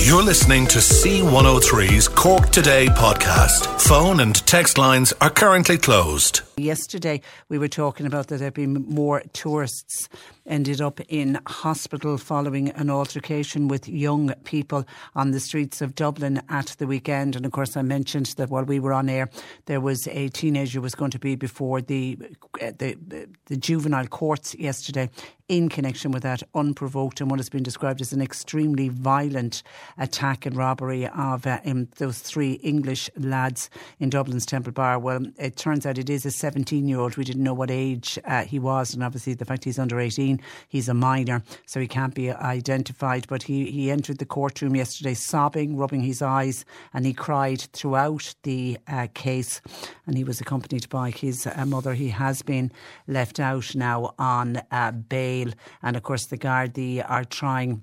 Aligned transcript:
You're 0.00 0.22
listening 0.22 0.66
to 0.68 0.78
C103's 0.78 2.08
Cork 2.08 2.50
Today 2.50 2.86
podcast. 2.86 3.66
Phone 3.80 4.20
and 4.20 4.34
text 4.46 4.78
lines 4.78 5.12
are 5.20 5.28
currently 5.28 5.76
closed. 5.76 6.40
Yesterday, 6.56 7.20
we 7.48 7.58
were 7.58 7.68
talking 7.68 8.06
about 8.06 8.28
that 8.28 8.38
there 8.38 8.46
have 8.46 8.54
been 8.54 8.86
more 8.88 9.22
tourists 9.32 10.08
ended 10.48 10.80
up 10.80 11.00
in 11.08 11.38
hospital 11.46 12.18
following 12.18 12.70
an 12.70 12.90
altercation 12.90 13.68
with 13.68 13.88
young 13.88 14.34
people 14.44 14.84
on 15.14 15.30
the 15.30 15.40
streets 15.40 15.80
of 15.80 15.94
Dublin 15.94 16.42
at 16.48 16.74
the 16.78 16.86
weekend. 16.86 17.36
And 17.36 17.46
of 17.46 17.52
course, 17.52 17.76
I 17.76 17.82
mentioned 17.82 18.26
that 18.36 18.50
while 18.50 18.64
we 18.64 18.80
were 18.80 18.92
on 18.92 19.08
air, 19.08 19.30
there 19.66 19.80
was 19.80 20.08
a 20.08 20.28
teenager 20.30 20.80
was 20.80 20.94
going 20.94 21.10
to 21.12 21.18
be 21.18 21.36
before 21.36 21.80
the 21.80 22.18
the, 22.58 22.96
the, 23.46 23.56
juvenile 23.56 24.06
courts 24.06 24.54
yesterday 24.54 25.10
in 25.48 25.68
connection 25.68 26.10
with 26.10 26.22
that 26.22 26.42
unprovoked 26.54 27.20
and 27.20 27.30
what 27.30 27.38
has 27.38 27.48
been 27.48 27.62
described 27.62 28.00
as 28.00 28.12
an 28.12 28.20
extremely 28.20 28.88
violent 28.88 29.62
attack 29.96 30.44
and 30.44 30.56
robbery 30.56 31.06
of 31.08 31.46
uh, 31.46 31.58
those 31.96 32.18
three 32.18 32.52
English 32.54 33.08
lads 33.16 33.70
in 33.98 34.10
Dublin's 34.10 34.44
Temple 34.44 34.72
Bar. 34.72 34.98
Well, 34.98 35.24
it 35.38 35.56
turns 35.56 35.86
out 35.86 35.98
it 35.98 36.10
is 36.10 36.26
a 36.26 36.30
17 36.30 36.86
year 36.86 37.00
old. 37.00 37.16
We 37.16 37.24
didn't 37.24 37.42
know 37.42 37.54
what 37.54 37.70
age 37.70 38.18
uh, 38.24 38.44
he 38.44 38.58
was, 38.58 38.92
and 38.92 39.02
obviously 39.02 39.34
the 39.34 39.44
fact 39.44 39.64
he's 39.64 39.78
under 39.78 39.98
18, 39.98 40.37
he's 40.68 40.88
a 40.88 40.94
minor, 40.94 41.42
so 41.66 41.80
he 41.80 41.88
can't 41.88 42.14
be 42.14 42.30
identified. 42.30 43.26
But 43.28 43.44
he, 43.44 43.70
he 43.70 43.90
entered 43.90 44.18
the 44.18 44.26
courtroom 44.26 44.76
yesterday 44.76 45.14
sobbing, 45.14 45.76
rubbing 45.76 46.02
his 46.02 46.22
eyes, 46.22 46.64
and 46.92 47.06
he 47.06 47.12
cried 47.12 47.60
throughout 47.72 48.34
the 48.42 48.78
uh, 48.88 49.08
case. 49.14 49.60
And 50.06 50.16
he 50.16 50.24
was 50.24 50.40
accompanied 50.40 50.88
by 50.88 51.10
his 51.10 51.46
uh, 51.46 51.64
mother. 51.66 51.94
He 51.94 52.08
has 52.08 52.42
been 52.42 52.72
left 53.06 53.40
out 53.40 53.74
now 53.74 54.14
on 54.18 54.62
uh, 54.70 54.92
bail, 54.92 55.52
and 55.82 55.96
of 55.96 56.02
course, 56.02 56.26
the 56.26 56.38
Gardaí 56.38 57.04
are 57.08 57.24
trying 57.24 57.82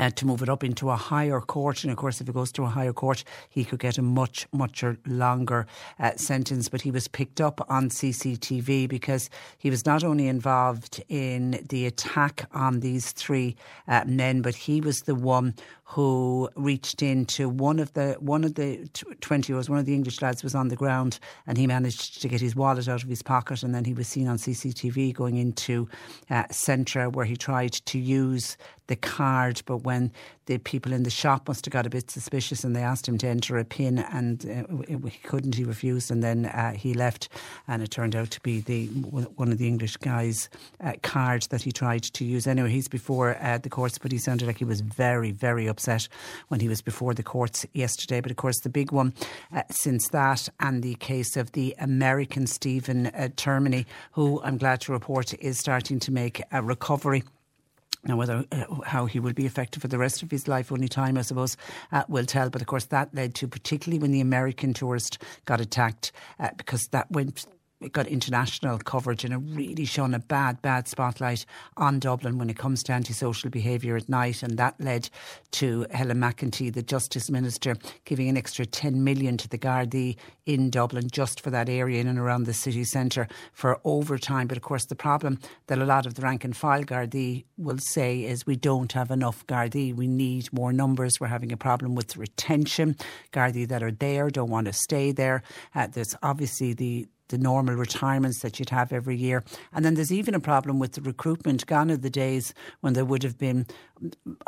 uh, 0.00 0.10
to 0.10 0.26
move 0.26 0.42
it 0.42 0.48
up 0.48 0.64
into 0.64 0.90
a 0.90 0.96
higher 0.96 1.40
court. 1.40 1.84
And 1.84 1.92
of 1.92 1.98
course, 1.98 2.20
if 2.20 2.28
it 2.28 2.34
goes 2.34 2.50
to 2.52 2.64
a 2.64 2.68
higher 2.68 2.92
court, 2.92 3.22
he 3.50 3.64
could 3.64 3.78
get 3.78 3.98
a 3.98 4.02
much, 4.02 4.48
much 4.52 4.82
longer 5.06 5.66
uh, 6.00 6.12
sentence. 6.16 6.68
But 6.68 6.80
he 6.80 6.90
was 6.90 7.06
picked 7.06 7.40
up 7.40 7.64
on 7.68 7.90
CCTV 7.90 8.88
because 8.88 9.28
he 9.58 9.70
was 9.70 9.84
not 9.84 10.02
only 10.02 10.26
involved 10.26 11.02
in 11.08 11.64
the 11.68 11.86
attack 11.86 12.48
on 12.52 12.80
these 12.80 13.12
three 13.12 13.54
uh, 13.86 14.04
men, 14.06 14.40
but 14.40 14.54
he 14.54 14.80
was 14.80 15.02
the 15.02 15.14
one 15.14 15.54
who 15.90 16.48
reached 16.54 17.02
into 17.02 17.48
one 17.48 17.80
of 17.80 17.92
the 17.94 18.12
one 18.20 18.44
of 18.44 18.54
the 18.54 18.88
twenty 19.20 19.52
years. 19.52 19.68
One 19.68 19.80
of 19.80 19.86
the 19.86 19.94
English 19.94 20.22
lads 20.22 20.44
was 20.44 20.54
on 20.54 20.68
the 20.68 20.76
ground, 20.76 21.18
and 21.48 21.58
he 21.58 21.66
managed 21.66 22.22
to 22.22 22.28
get 22.28 22.40
his 22.40 22.54
wallet 22.54 22.88
out 22.88 23.02
of 23.02 23.08
his 23.08 23.22
pocket, 23.24 23.64
and 23.64 23.74
then 23.74 23.84
he 23.84 23.92
was 23.92 24.06
seen 24.06 24.28
on 24.28 24.36
CCTV 24.36 25.12
going 25.12 25.36
into 25.36 25.88
uh, 26.30 26.44
Centra, 26.44 27.12
where 27.12 27.24
he 27.24 27.36
tried 27.36 27.72
to 27.72 27.98
use 27.98 28.56
the 28.86 28.96
card, 28.96 29.62
but 29.66 29.78
when 29.78 30.12
the 30.46 30.58
people 30.58 30.92
in 30.92 31.04
the 31.04 31.10
shop 31.10 31.46
must 31.46 31.64
have 31.64 31.72
got 31.72 31.86
a 31.86 31.90
bit 31.90 32.10
suspicious 32.10 32.64
and 32.64 32.74
they 32.74 32.82
asked 32.82 33.06
him 33.06 33.16
to 33.18 33.28
enter 33.28 33.56
a 33.56 33.64
pin 33.64 33.98
and 33.98 34.44
uh, 34.44 35.08
he 35.08 35.18
couldn't, 35.22 35.54
he 35.54 35.62
refused, 35.62 36.10
and 36.10 36.24
then 36.24 36.46
uh, 36.46 36.72
he 36.72 36.92
left. 36.92 37.28
And 37.68 37.84
it 37.84 37.92
turned 37.92 38.16
out 38.16 38.30
to 38.32 38.40
be 38.40 38.60
the 38.60 38.86
one 38.86 39.52
of 39.52 39.58
the 39.58 39.68
English 39.68 39.96
guys' 39.98 40.48
uh, 40.82 40.94
card 41.04 41.42
that 41.50 41.62
he 41.62 41.70
tried 41.70 42.02
to 42.02 42.24
use. 42.24 42.48
Anyway, 42.48 42.70
he's 42.70 42.88
before 42.88 43.36
uh, 43.40 43.58
the 43.58 43.70
courts, 43.70 43.96
but 43.96 44.10
he 44.10 44.18
sounded 44.18 44.46
like 44.46 44.58
he 44.58 44.64
was 44.64 44.80
very, 44.80 45.30
very 45.30 45.68
upset 45.68 45.79
when 46.48 46.60
he 46.60 46.68
was 46.68 46.82
before 46.82 47.14
the 47.14 47.22
courts 47.22 47.66
yesterday. 47.72 48.20
But 48.20 48.30
of 48.30 48.36
course, 48.36 48.60
the 48.60 48.68
big 48.68 48.92
one 48.92 49.14
uh, 49.54 49.62
since 49.70 50.08
that 50.08 50.48
and 50.58 50.82
the 50.82 50.94
case 50.96 51.36
of 51.36 51.52
the 51.52 51.74
American 51.78 52.46
Stephen 52.46 53.06
uh, 53.06 53.28
Termini, 53.36 53.86
who 54.12 54.40
I'm 54.42 54.58
glad 54.58 54.80
to 54.82 54.92
report 54.92 55.34
is 55.34 55.58
starting 55.58 55.98
to 56.00 56.12
make 56.12 56.42
a 56.52 56.62
recovery. 56.62 57.24
Now, 58.04 58.16
whether 58.16 58.44
uh, 58.50 58.64
how 58.84 59.04
he 59.04 59.20
will 59.20 59.34
be 59.34 59.44
affected 59.44 59.82
for 59.82 59.88
the 59.88 59.98
rest 59.98 60.22
of 60.22 60.30
his 60.30 60.48
life, 60.48 60.72
only 60.72 60.88
time, 60.88 61.18
I 61.18 61.22
suppose, 61.22 61.56
uh, 61.92 62.04
will 62.08 62.24
tell. 62.24 62.48
But 62.48 62.62
of 62.62 62.66
course, 62.66 62.86
that 62.86 63.14
led 63.14 63.34
to, 63.36 63.48
particularly 63.48 63.98
when 63.98 64.10
the 64.10 64.22
American 64.22 64.72
tourist 64.72 65.18
got 65.44 65.60
attacked, 65.60 66.12
uh, 66.38 66.48
because 66.56 66.88
that 66.92 67.10
went 67.10 67.46
it 67.80 67.92
got 67.92 68.06
international 68.06 68.78
coverage 68.78 69.24
and 69.24 69.32
it 69.32 69.38
really 69.38 69.84
shone 69.84 70.12
a 70.12 70.18
bad, 70.18 70.60
bad 70.60 70.86
spotlight 70.86 71.46
on 71.76 71.98
Dublin 71.98 72.38
when 72.38 72.50
it 72.50 72.58
comes 72.58 72.82
to 72.84 72.92
antisocial 72.92 73.48
behaviour 73.48 73.96
at 73.96 74.08
night. 74.08 74.42
And 74.42 74.58
that 74.58 74.78
led 74.80 75.08
to 75.52 75.86
Helen 75.90 76.18
McEntee, 76.18 76.72
the 76.72 76.82
Justice 76.82 77.30
Minister, 77.30 77.76
giving 78.04 78.28
an 78.28 78.36
extra 78.36 78.66
10 78.66 79.02
million 79.02 79.36
to 79.38 79.48
the 79.48 79.58
Gardaí 79.58 80.16
in 80.44 80.68
Dublin 80.68 81.08
just 81.10 81.40
for 81.40 81.50
that 81.50 81.68
area 81.68 82.00
in 82.00 82.06
and 82.06 82.18
around 82.18 82.44
the 82.44 82.52
city 82.52 82.84
centre 82.84 83.28
for 83.52 83.80
overtime. 83.84 84.46
But 84.46 84.58
of 84.58 84.62
course, 84.62 84.84
the 84.84 84.96
problem 84.96 85.38
that 85.68 85.78
a 85.78 85.86
lot 85.86 86.06
of 86.06 86.14
the 86.14 86.22
rank 86.22 86.44
and 86.44 86.56
file 86.56 86.84
Gardaí 86.84 87.44
will 87.56 87.78
say 87.78 88.24
is 88.24 88.46
we 88.46 88.56
don't 88.56 88.92
have 88.92 89.10
enough 89.10 89.46
Gardaí. 89.46 89.94
We 89.94 90.06
need 90.06 90.52
more 90.52 90.72
numbers. 90.72 91.18
We're 91.18 91.28
having 91.28 91.52
a 91.52 91.56
problem 91.56 91.94
with 91.94 92.16
retention. 92.16 92.96
Gardaí 93.32 93.66
that 93.68 93.82
are 93.82 93.90
there 93.90 94.28
don't 94.28 94.50
want 94.50 94.66
to 94.66 94.72
stay 94.72 95.12
there. 95.12 95.42
Uh, 95.74 95.86
there's 95.86 96.14
obviously 96.22 96.74
the 96.74 97.06
the 97.30 97.38
normal 97.38 97.74
retirements 97.74 98.40
that 98.40 98.58
you'd 98.58 98.70
have 98.70 98.92
every 98.92 99.16
year. 99.16 99.42
And 99.72 99.84
then 99.84 99.94
there's 99.94 100.12
even 100.12 100.34
a 100.34 100.40
problem 100.40 100.78
with 100.78 100.92
the 100.92 101.02
recruitment. 101.02 101.66
Gone 101.66 101.90
are 101.90 101.96
the 101.96 102.10
days 102.10 102.54
when 102.80 102.92
there 102.92 103.04
would 103.04 103.22
have 103.22 103.38
been 103.38 103.66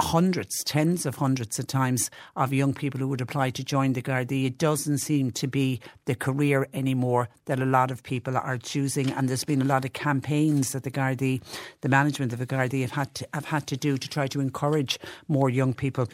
hundreds, 0.01 0.63
tens 0.65 1.05
of 1.05 1.17
hundreds 1.17 1.59
of 1.59 1.67
times 1.67 2.11
of 2.37 2.53
young 2.53 2.73
people 2.73 3.01
who 3.01 3.09
would 3.09 3.21
apply 3.21 3.51
to 3.51 3.65
join 3.65 3.93
the 3.93 4.03
Gardaí. 4.03 4.47
It 4.47 4.59
doesn't 4.59 4.99
seem 4.99 5.31
to 5.33 5.47
be 5.47 5.81
the 6.07 6.15
career 6.15 6.69
anymore 6.73 7.29
that 7.47 7.61
a 7.61 7.67
lot 7.67 7.91
of 7.91 8.03
people 8.03 8.37
are 8.37 8.59
choosing. 8.59 9.11
And 9.11 9.29
there's 9.29 9.45
been 9.45 9.63
a 9.63 9.67
lot 9.67 9.85
of 9.85 9.93
campaigns 9.93 10.73
that 10.73 10.85
the 10.85 10.91
Gardaí, 10.91 11.43
the 11.83 11.89
management 11.89 12.33
of 12.33 12.39
the 12.39 12.47
Gardaí 12.47 12.81
have 12.83 12.93
had 12.93 13.15
to, 13.17 13.29
have 13.35 13.47
had 13.47 13.67
to 13.69 13.77
do 13.77 13.97
to 13.97 14.09
try 14.09 14.27
to 14.29 14.41
encourage 14.41 14.99
more 15.29 15.51
young 15.51 15.75
people 15.75 16.09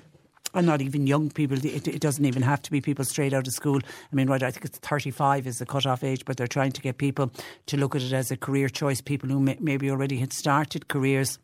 and 0.55 0.67
not 0.67 0.81
even 0.81 1.07
young 1.07 1.31
people. 1.31 1.59
It, 1.59 1.87
it, 1.87 2.01
doesn't 2.01 2.25
even 2.25 2.43
have 2.43 2.63
to 2.63 2.71
be 2.71 2.81
people 2.81 3.05
straight 3.05 3.33
out 3.33 3.47
of 3.47 3.53
school. 3.53 3.79
I 3.79 4.17
mean, 4.17 4.29
right, 4.29 4.43
I 4.43 4.51
think 4.51 4.65
it's 4.65 4.79
35 4.79 5.47
is 5.47 5.59
the 5.59 5.67
cut-off 5.67 6.03
age, 6.03 6.25
but 6.25 6.37
they're 6.37 6.47
trying 6.47 6.73
to 6.73 6.81
get 6.81 6.99
people 6.99 7.31
to 7.67 7.77
look 7.77 7.95
at 7.95 8.03
it 8.03 8.13
as 8.13 8.31
a 8.31 8.37
career 8.37 8.69
choice. 8.69 9.01
People 9.01 9.29
who 9.29 9.41
may, 9.41 9.57
maybe 9.61 9.91
already 9.91 10.19
had 10.19 10.33
started 10.33 10.89
careers 10.89 11.39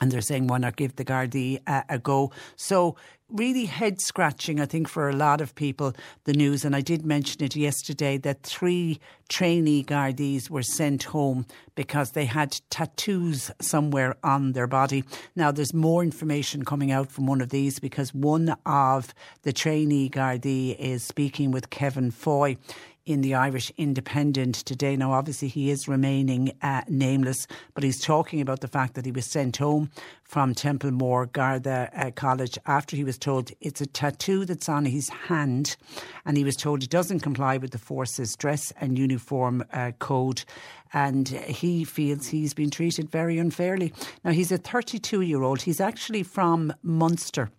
and 0.00 0.10
they're 0.10 0.20
saying 0.20 0.46
why 0.46 0.58
not 0.58 0.76
give 0.76 0.96
the 0.96 1.04
Gardaí 1.04 1.60
a, 1.66 1.98
go. 1.98 2.30
So 2.56 2.96
really 3.30 3.66
head 3.66 4.00
scratching, 4.00 4.60
I 4.60 4.66
think, 4.66 4.88
for 4.88 5.08
a 5.08 5.14
lot 5.14 5.40
of 5.40 5.54
people, 5.54 5.94
the 6.24 6.32
news. 6.32 6.64
And 6.64 6.74
I 6.74 6.80
did 6.80 7.04
mention 7.04 7.42
it 7.42 7.56
yesterday 7.56 8.16
that 8.18 8.42
three 8.42 9.00
trainee 9.28 9.84
Gardaís 9.84 10.48
were 10.48 10.62
sent 10.62 11.04
home 11.04 11.46
because 11.74 12.12
they 12.12 12.24
had 12.24 12.58
tattoos 12.70 13.50
somewhere 13.60 14.16
on 14.22 14.52
their 14.52 14.66
body. 14.66 15.04
Now, 15.36 15.50
there's 15.50 15.74
more 15.74 16.02
information 16.02 16.64
coming 16.64 16.90
out 16.90 17.10
from 17.10 17.26
one 17.26 17.40
of 17.40 17.50
these 17.50 17.78
because 17.78 18.14
one 18.14 18.56
of 18.64 19.12
the 19.42 19.52
trainee 19.52 20.08
Gardaí 20.08 20.76
is 20.78 21.02
speaking 21.02 21.50
with 21.50 21.70
Kevin 21.70 22.10
Foy 22.10 22.56
in 23.08 23.22
the 23.22 23.34
Irish 23.34 23.72
Independent 23.78 24.54
today. 24.54 24.94
Now, 24.94 25.12
obviously, 25.12 25.48
he 25.48 25.70
is 25.70 25.88
remaining 25.88 26.52
uh, 26.60 26.82
nameless, 26.88 27.46
but 27.72 27.82
he's 27.82 28.02
talking 28.02 28.42
about 28.42 28.60
the 28.60 28.68
fact 28.68 28.94
that 28.94 29.06
he 29.06 29.10
was 29.10 29.24
sent 29.24 29.56
home 29.56 29.90
from 30.24 30.54
Templemore 30.54 31.24
Garda 31.24 31.90
uh, 31.94 32.10
College 32.10 32.58
after 32.66 32.96
he 32.96 33.04
was 33.04 33.16
told 33.16 33.50
it's 33.62 33.80
a 33.80 33.86
tattoo 33.86 34.44
that's 34.44 34.68
on 34.68 34.84
his 34.84 35.08
hand, 35.08 35.76
and 36.26 36.36
he 36.36 36.44
was 36.44 36.54
told 36.54 36.82
it 36.82 36.90
doesn't 36.90 37.20
comply 37.20 37.56
with 37.56 37.70
the 37.70 37.78
force's 37.78 38.36
dress 38.36 38.74
and 38.78 38.98
uniform 38.98 39.64
uh, 39.72 39.92
code. 39.98 40.44
And 40.92 41.28
he 41.28 41.84
feels 41.84 42.26
he's 42.26 42.52
been 42.52 42.70
treated 42.70 43.10
very 43.10 43.38
unfairly. 43.38 43.94
Now, 44.22 44.32
he's 44.32 44.52
a 44.52 44.58
32 44.58 45.22
year 45.22 45.42
old. 45.42 45.62
He's 45.62 45.80
actually 45.80 46.24
from 46.24 46.74
Munster. 46.82 47.50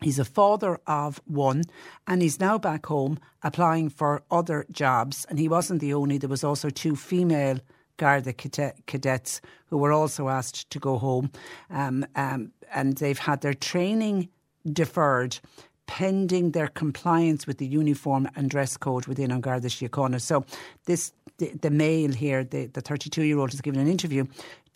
He's 0.00 0.18
a 0.18 0.24
father 0.24 0.78
of 0.86 1.20
one 1.26 1.64
and 2.06 2.22
he's 2.22 2.38
now 2.38 2.58
back 2.58 2.86
home 2.86 3.18
applying 3.42 3.88
for 3.88 4.22
other 4.30 4.66
jobs. 4.70 5.26
And 5.28 5.38
he 5.38 5.48
wasn't 5.48 5.80
the 5.80 5.94
only, 5.94 6.18
there 6.18 6.28
was 6.28 6.44
also 6.44 6.70
two 6.70 6.96
female 6.96 7.58
Garda 7.96 8.32
cadets 8.32 9.40
who 9.68 9.78
were 9.78 9.92
also 9.92 10.28
asked 10.28 10.68
to 10.70 10.78
go 10.78 10.98
home. 10.98 11.30
Um, 11.70 12.04
um, 12.14 12.52
and 12.74 12.96
they've 12.98 13.18
had 13.18 13.40
their 13.40 13.54
training 13.54 14.28
deferred 14.70 15.38
pending 15.86 16.50
their 16.50 16.68
compliance 16.68 17.46
with 17.46 17.58
the 17.58 17.66
uniform 17.66 18.28
and 18.36 18.50
dress 18.50 18.76
code 18.76 19.06
within 19.06 19.30
An 19.30 19.40
Garda 19.40 19.68
Síochána. 19.68 20.20
So 20.20 20.44
this 20.84 21.12
the, 21.38 21.52
the 21.60 21.70
male 21.70 22.12
here, 22.12 22.44
the, 22.44 22.66
the 22.66 22.80
32 22.80 23.22
year 23.22 23.38
old, 23.38 23.50
has 23.50 23.60
given 23.60 23.80
an 23.80 23.88
interview 23.88 24.24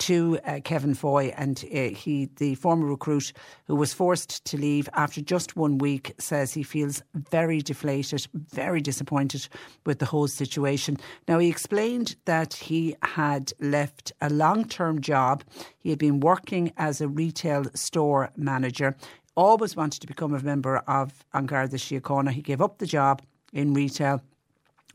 to 0.00 0.38
uh, 0.44 0.60
Kevin 0.64 0.94
Foy, 0.94 1.32
and 1.36 1.64
uh, 1.72 1.94
he, 1.94 2.28
the 2.36 2.54
former 2.56 2.86
recruit 2.86 3.32
who 3.66 3.76
was 3.76 3.92
forced 3.92 4.44
to 4.46 4.56
leave 4.56 4.88
after 4.94 5.20
just 5.20 5.56
one 5.56 5.78
week, 5.78 6.14
says 6.18 6.52
he 6.52 6.62
feels 6.62 7.02
very 7.14 7.60
deflated, 7.60 8.26
very 8.34 8.80
disappointed 8.80 9.48
with 9.86 9.98
the 9.98 10.06
whole 10.06 10.28
situation. 10.28 10.96
Now, 11.28 11.38
he 11.38 11.48
explained 11.48 12.16
that 12.24 12.54
he 12.54 12.96
had 13.02 13.52
left 13.60 14.12
a 14.20 14.30
long 14.30 14.64
term 14.64 15.00
job. 15.00 15.44
He 15.78 15.90
had 15.90 15.98
been 15.98 16.20
working 16.20 16.72
as 16.76 17.00
a 17.00 17.08
retail 17.08 17.64
store 17.74 18.30
manager, 18.36 18.96
always 19.36 19.76
wanted 19.76 20.00
to 20.00 20.06
become 20.06 20.34
a 20.34 20.42
member 20.42 20.78
of 20.86 21.24
An 21.32 21.46
Garda 21.46 21.76
Síochána. 21.76 22.30
He 22.30 22.42
gave 22.42 22.60
up 22.60 22.78
the 22.78 22.86
job 22.86 23.22
in 23.52 23.74
retail 23.74 24.22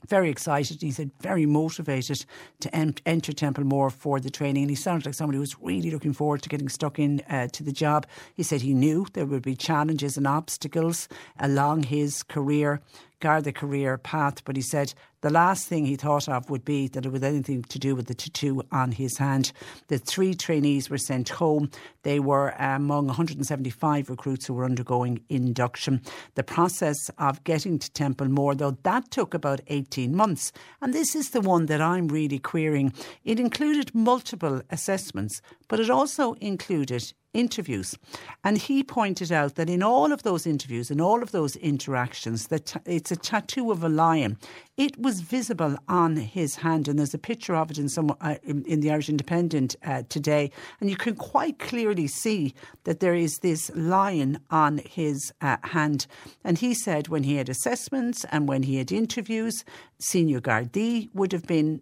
very 0.08 0.30
excited. 0.30 0.82
He 0.82 0.92
said 0.92 1.12
very 1.22 1.46
motivated 1.46 2.26
to 2.60 2.76
ent- 2.76 3.02
enter 3.06 3.34
Templemore 3.34 3.90
for 3.90 4.20
the 4.20 4.30
training, 4.30 4.64
and 4.64 4.70
he 4.70 4.76
sounded 4.76 5.06
like 5.06 5.16
somebody 5.16 5.38
who 5.38 5.42
was 5.42 5.60
really 5.62 5.92
looking 5.92 6.14
forward 6.14 6.42
to 6.44 6.50
getting 6.50 6.70
stuck 6.70 7.00
in 7.00 7.22
uh, 7.30 7.48
to 7.48 7.64
the 7.64 7.72
job. 7.72 8.06
He 8.34 8.44
said 8.44 8.62
he 8.62 8.74
knew 8.74 9.06
there 9.14 9.26
would 9.26 9.44
be 9.44 9.56
challenges 9.56 10.18
and 10.18 10.28
obstacles 10.28 11.08
along 11.40 11.84
his 11.84 12.24
career 12.24 12.82
guard 13.20 13.44
the 13.44 13.52
career 13.52 13.98
path, 13.98 14.44
but 14.44 14.56
he 14.56 14.62
said 14.62 14.94
the 15.26 15.32
last 15.32 15.68
thing 15.68 15.88
he 15.88 15.96
thought 15.96 16.30
of 16.30 16.52
would 16.52 16.64
be 16.64 16.88
that 16.90 17.04
it 17.04 17.12
was 17.12 17.24
anything 17.24 17.64
to 17.64 17.80
do 17.80 17.96
with 17.96 18.06
the 18.06 18.14
tattoo 18.14 18.62
on 18.72 18.92
his 18.92 19.18
hand. 19.18 19.52
The 19.88 19.98
three 19.98 20.36
trainees 20.36 20.88
were 20.88 21.00
sent 21.00 21.30
home. 21.30 21.72
They 22.04 22.20
were 22.20 22.50
among 22.60 23.08
175 23.08 24.12
recruits 24.12 24.46
who 24.46 24.54
were 24.54 24.66
undergoing 24.66 25.24
induction. 25.28 26.04
The 26.36 26.44
process 26.44 27.10
of 27.18 27.44
getting 27.44 27.80
to 27.80 27.92
Templemore, 27.92 28.54
though, 28.54 28.78
that 28.84 29.10
took 29.10 29.34
about 29.34 29.62
18 29.66 30.16
months. 30.16 30.52
And 30.80 30.94
this 30.94 31.16
is 31.16 31.32
the 31.32 31.42
one 31.42 31.66
that 31.66 31.82
I'm 31.82 32.08
really 32.08 32.38
querying. 32.38 32.94
It 33.24 33.40
included 33.40 33.96
multiple 33.96 34.62
assessments, 34.70 35.42
but 35.68 35.80
it 35.80 35.90
also 35.90 36.34
included 36.34 37.14
interviews. 37.36 37.98
And 38.44 38.58
he 38.58 38.84
pointed 38.84 39.32
out 39.32 39.56
that 39.56 39.70
in 39.70 39.84
all 39.84 40.12
of 40.12 40.24
those 40.24 40.48
interviews, 40.48 40.90
in 40.90 41.02
all 41.02 41.22
of 41.22 41.32
those 41.32 41.56
interactions, 41.58 42.48
that 42.48 42.82
it's 42.86 43.12
a 43.12 43.16
tattoo 43.16 43.72
of 43.72 43.84
a 43.84 43.90
lion. 43.90 44.38
It 44.78 45.00
was 45.00 45.22
visible 45.22 45.78
on 45.88 46.18
his 46.18 46.56
hand, 46.56 46.88
and 46.88 46.98
there's 46.98 47.14
a 47.14 47.20
picture 47.20 47.56
of 47.56 47.72
it 47.72 47.78
in 47.78 47.90
some 47.90 48.16
uh, 48.22 48.36
in, 48.44 48.64
in, 48.66 48.80
the 48.82 48.92
Irish 48.92 49.10
Independent 49.10 49.76
uh, 49.86 50.04
today, 50.10 50.52
and 50.80 50.90
you 50.90 50.98
can 50.98 51.16
quite 51.16 51.60
clearly 51.60 52.08
see 52.08 52.54
that 52.84 53.00
there 53.00 53.16
is 53.16 53.38
this 53.42 53.72
lion 53.76 54.40
on 54.50 54.80
his 54.86 55.32
uh, 55.42 55.58
hand. 55.64 56.08
And 56.44 56.58
he 56.58 56.74
said 56.74 57.08
when 57.08 57.24
he 57.24 57.36
had 57.38 57.50
assessments 57.50 58.26
and 58.32 58.48
when 58.48 58.64
he 58.64 58.78
had 58.78 58.92
interviews, 58.92 59.64
senior 60.00 60.42
Gardaí 60.42 61.10
would 61.14 61.32
have 61.32 61.48
been 61.48 61.82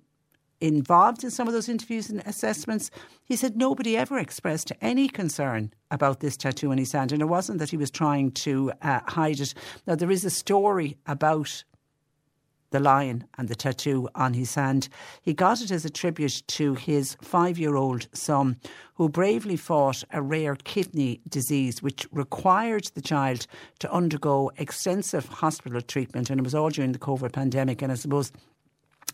involved 0.63 1.23
in 1.23 1.31
some 1.31 1.47
of 1.47 1.53
those 1.53 1.67
interviews 1.67 2.09
and 2.09 2.21
assessments, 2.25 2.89
he 3.25 3.35
said 3.35 3.57
nobody 3.57 3.97
ever 3.97 4.17
expressed 4.17 4.71
any 4.81 5.09
concern 5.09 5.73
about 5.91 6.21
this 6.21 6.37
tattoo 6.37 6.71
on 6.71 6.77
his 6.77 6.93
hand. 6.93 7.11
And 7.11 7.21
it 7.21 7.25
wasn't 7.25 7.59
that 7.59 7.69
he 7.69 7.77
was 7.77 7.91
trying 7.91 8.31
to 8.31 8.71
uh, 8.81 9.01
hide 9.07 9.41
it. 9.41 9.53
Now, 9.85 9.95
there 9.95 10.09
is 10.11 10.23
a 10.23 10.29
story 10.29 10.97
about 11.05 11.63
the 12.71 12.79
lion 12.79 13.25
and 13.37 13.49
the 13.49 13.55
tattoo 13.55 14.09
on 14.15 14.33
his 14.33 14.55
hand. 14.55 14.87
He 15.21 15.33
got 15.33 15.61
it 15.61 15.69
as 15.69 15.85
a 15.85 15.89
tribute 15.89 16.41
to 16.47 16.73
his 16.73 17.17
five 17.21 17.59
year 17.59 17.75
old 17.75 18.07
son, 18.13 18.57
who 18.95 19.09
bravely 19.09 19.57
fought 19.57 20.03
a 20.11 20.21
rare 20.21 20.55
kidney 20.55 21.21
disease 21.27 21.83
which 21.83 22.07
required 22.11 22.85
the 22.95 23.01
child 23.01 23.47
to 23.79 23.91
undergo 23.91 24.49
extensive 24.57 25.27
hospital 25.27 25.81
treatment. 25.81 26.29
And 26.29 26.39
it 26.39 26.43
was 26.43 26.55
all 26.55 26.69
during 26.69 26.93
the 26.93 26.99
COVID 26.99 27.33
pandemic. 27.33 27.81
And 27.81 27.91
I 27.91 27.95
suppose 27.95 28.31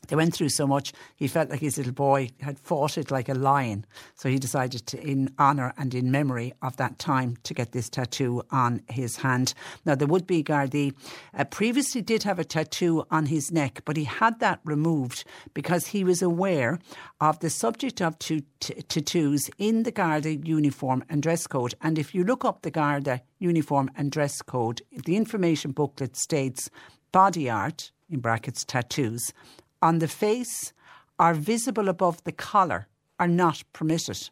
they 0.10 0.16
went 0.16 0.34
through 0.34 0.50
so 0.50 0.68
much, 0.68 0.92
he 1.16 1.28
felt 1.28 1.50
like 1.50 1.62
his 1.62 1.78
little 1.78 1.94
boy 1.94 2.30
had 2.42 2.60
fought 2.60 2.98
it 2.98 3.12
like 3.12 3.30
a 3.30 3.34
lion. 3.34 3.86
So 4.16 4.28
he 4.28 4.38
decided 4.38 4.86
to, 4.88 5.00
in 5.02 5.34
honour 5.40 5.74
and 5.78 5.94
in 5.94 6.12
memory 6.12 6.54
of 6.62 6.78
that 6.78 7.00
time, 7.00 7.38
to 7.44 7.54
get 7.54 7.72
this 7.72 7.90
tattoo 7.90 8.42
on 8.52 8.82
his 8.90 9.18
hand. 9.18 9.54
Now, 9.86 9.96
the 9.96 10.08
would 10.08 10.26
be 10.26 10.44
Gardaí 10.44 10.94
uh, 11.38 11.44
previously 11.46 12.02
did 12.02 12.24
have 12.24 12.40
a 12.40 12.44
tattoo 12.44 13.06
on 13.12 13.28
his 13.28 13.52
neck, 13.52 13.82
but 13.86 13.98
he 13.98 14.04
had 14.04 14.40
that 14.40 14.60
removed 14.66 15.24
because 15.54 15.88
he 15.88 16.04
was 16.04 16.22
aware 16.22 16.80
of 17.22 17.40
the 17.40 17.50
subject 17.50 18.02
of 18.02 18.18
t- 18.18 18.44
t- 18.60 18.82
tattoos 18.82 19.50
in 19.58 19.84
the 19.84 19.92
Garda 19.92 20.36
uniform 20.36 21.04
and 21.10 21.22
dress 21.22 21.46
code. 21.46 21.76
And 21.82 22.00
if 22.00 22.16
you 22.16 22.24
look 22.24 22.44
up 22.44 22.64
the 22.64 22.72
Garda 22.72 23.22
uniform 23.38 23.92
and 23.96 24.12
dress 24.12 24.42
code, 24.42 24.82
the 25.06 25.16
information 25.16 25.72
booklet 25.72 26.18
states 26.18 26.70
body 27.12 27.50
art, 27.50 27.92
in 28.10 28.20
brackets 28.20 28.66
tattoos, 28.66 29.34
on 29.82 30.00
the 30.00 30.08
face 30.08 30.74
are 31.18 31.34
visible 31.34 31.90
above 31.90 32.24
the 32.24 32.32
collar 32.32 32.88
are 33.20 33.28
not 33.28 33.64
permitted. 33.74 34.30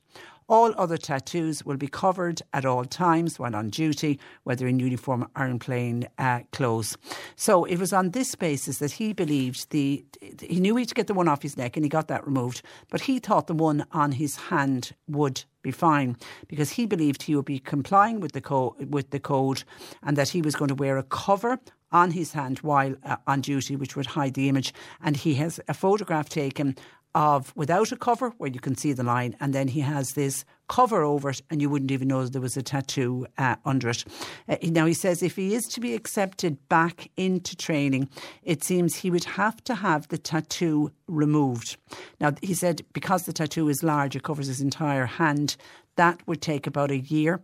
All 0.50 0.74
other 0.78 0.96
tattoos 0.96 1.66
will 1.66 1.76
be 1.76 1.90
covered 1.90 2.42
at 2.54 2.66
all 2.66 2.86
times 2.86 3.38
while 3.38 3.54
on 3.54 3.70
duty, 3.70 4.18
whether 4.44 4.66
in 4.66 4.80
uniform 4.80 5.28
or 5.36 5.46
in 5.46 5.60
plain 5.60 6.08
uh, 6.18 6.40
clothes. 6.54 6.98
So 7.36 7.66
it 7.66 7.78
was 7.78 7.92
on 7.92 8.12
this 8.12 8.34
basis 8.34 8.78
that 8.78 8.94
he 8.94 9.12
believed 9.12 9.72
the 9.72 10.06
he 10.40 10.62
knew 10.62 10.78
he 10.78 10.84
had 10.84 10.90
to 10.90 10.96
get 10.96 11.08
the 11.08 11.14
one 11.14 11.28
off 11.28 11.42
his 11.42 11.58
neck 11.58 11.76
and 11.76 11.84
he 11.84 11.90
got 11.90 12.08
that 12.08 12.26
removed, 12.26 12.62
but 12.90 13.02
he 13.02 13.20
thought 13.20 13.48
the 13.48 13.54
one 13.54 13.86
on 13.92 14.14
his 14.14 14.38
hand 14.38 14.94
would 15.10 15.44
be 15.64 15.72
fine 15.72 16.16
because 16.48 16.72
he 16.72 16.86
believed 16.86 17.24
he 17.24 17.36
would 17.36 17.44
be 17.44 17.60
complying 17.60 18.22
with 18.22 18.32
the 18.32 18.40
co- 18.40 18.78
with 18.90 19.10
the 19.10 19.20
code 19.20 19.66
and 20.02 20.16
that 20.16 20.30
he 20.30 20.42
was 20.42 20.56
going 20.56 20.70
to 20.70 20.76
wear 20.76 20.98
a 20.98 21.04
cover 21.04 21.60
on 21.92 22.12
his 22.12 22.34
hand 22.34 22.60
while 22.60 22.96
uh, 23.04 23.18
on 23.26 23.42
duty, 23.42 23.76
which 23.76 23.96
would 23.96 24.06
hide 24.06 24.34
the 24.34 24.50
image. 24.50 24.74
And 25.02 25.16
he 25.16 25.36
has 25.36 25.60
a 25.68 25.74
photograph 25.74 26.30
taken 26.30 26.76
of 27.16 27.52
without 27.56 27.92
a 27.92 27.96
cover 27.96 28.30
where 28.38 28.50
you 28.50 28.60
can 28.60 28.76
see 28.76 28.94
the 28.94 29.04
line, 29.04 29.36
and 29.40 29.52
then 29.52 29.68
he 29.68 29.80
has 29.80 30.12
this 30.12 30.46
cover 30.68 31.02
over 31.02 31.32
it, 31.32 31.42
and 31.50 31.62
you 31.62 31.70
wouldn't 31.70 31.90
even 31.90 32.08
know 32.08 32.24
there 32.26 32.42
was 32.42 32.58
a 32.58 32.62
tattoo 32.62 33.26
uh, 33.40 33.56
under 33.66 33.90
it. 33.90 34.06
Uh, 34.48 34.58
now, 34.64 34.86
he 34.86 34.94
says 34.94 35.24
if 35.24 35.36
he 35.36 35.56
is 35.56 35.66
to 35.66 35.80
be 35.80 35.96
accepted 35.96 36.58
back 36.70 37.10
into 37.18 37.56
training, 37.56 38.08
it 38.44 38.64
seems 38.64 38.96
he 38.96 39.10
would 39.10 39.24
have 39.24 39.64
to 39.64 39.74
have 39.74 40.08
the 40.10 40.18
tattoo 40.18 40.92
removed. 41.08 41.78
Now, 42.20 42.34
he 42.42 42.54
said 42.54 42.84
because 42.94 43.24
the 43.24 43.34
tattoo 43.34 43.68
is 43.68 43.82
large, 43.82 44.16
it 44.16 44.24
covers 44.24 44.48
his 44.48 44.62
entire 44.62 45.06
hand, 45.06 45.56
that 45.96 46.20
would 46.28 46.42
take 46.42 46.68
about 46.68 46.92
a 46.92 47.00
year. 47.00 47.42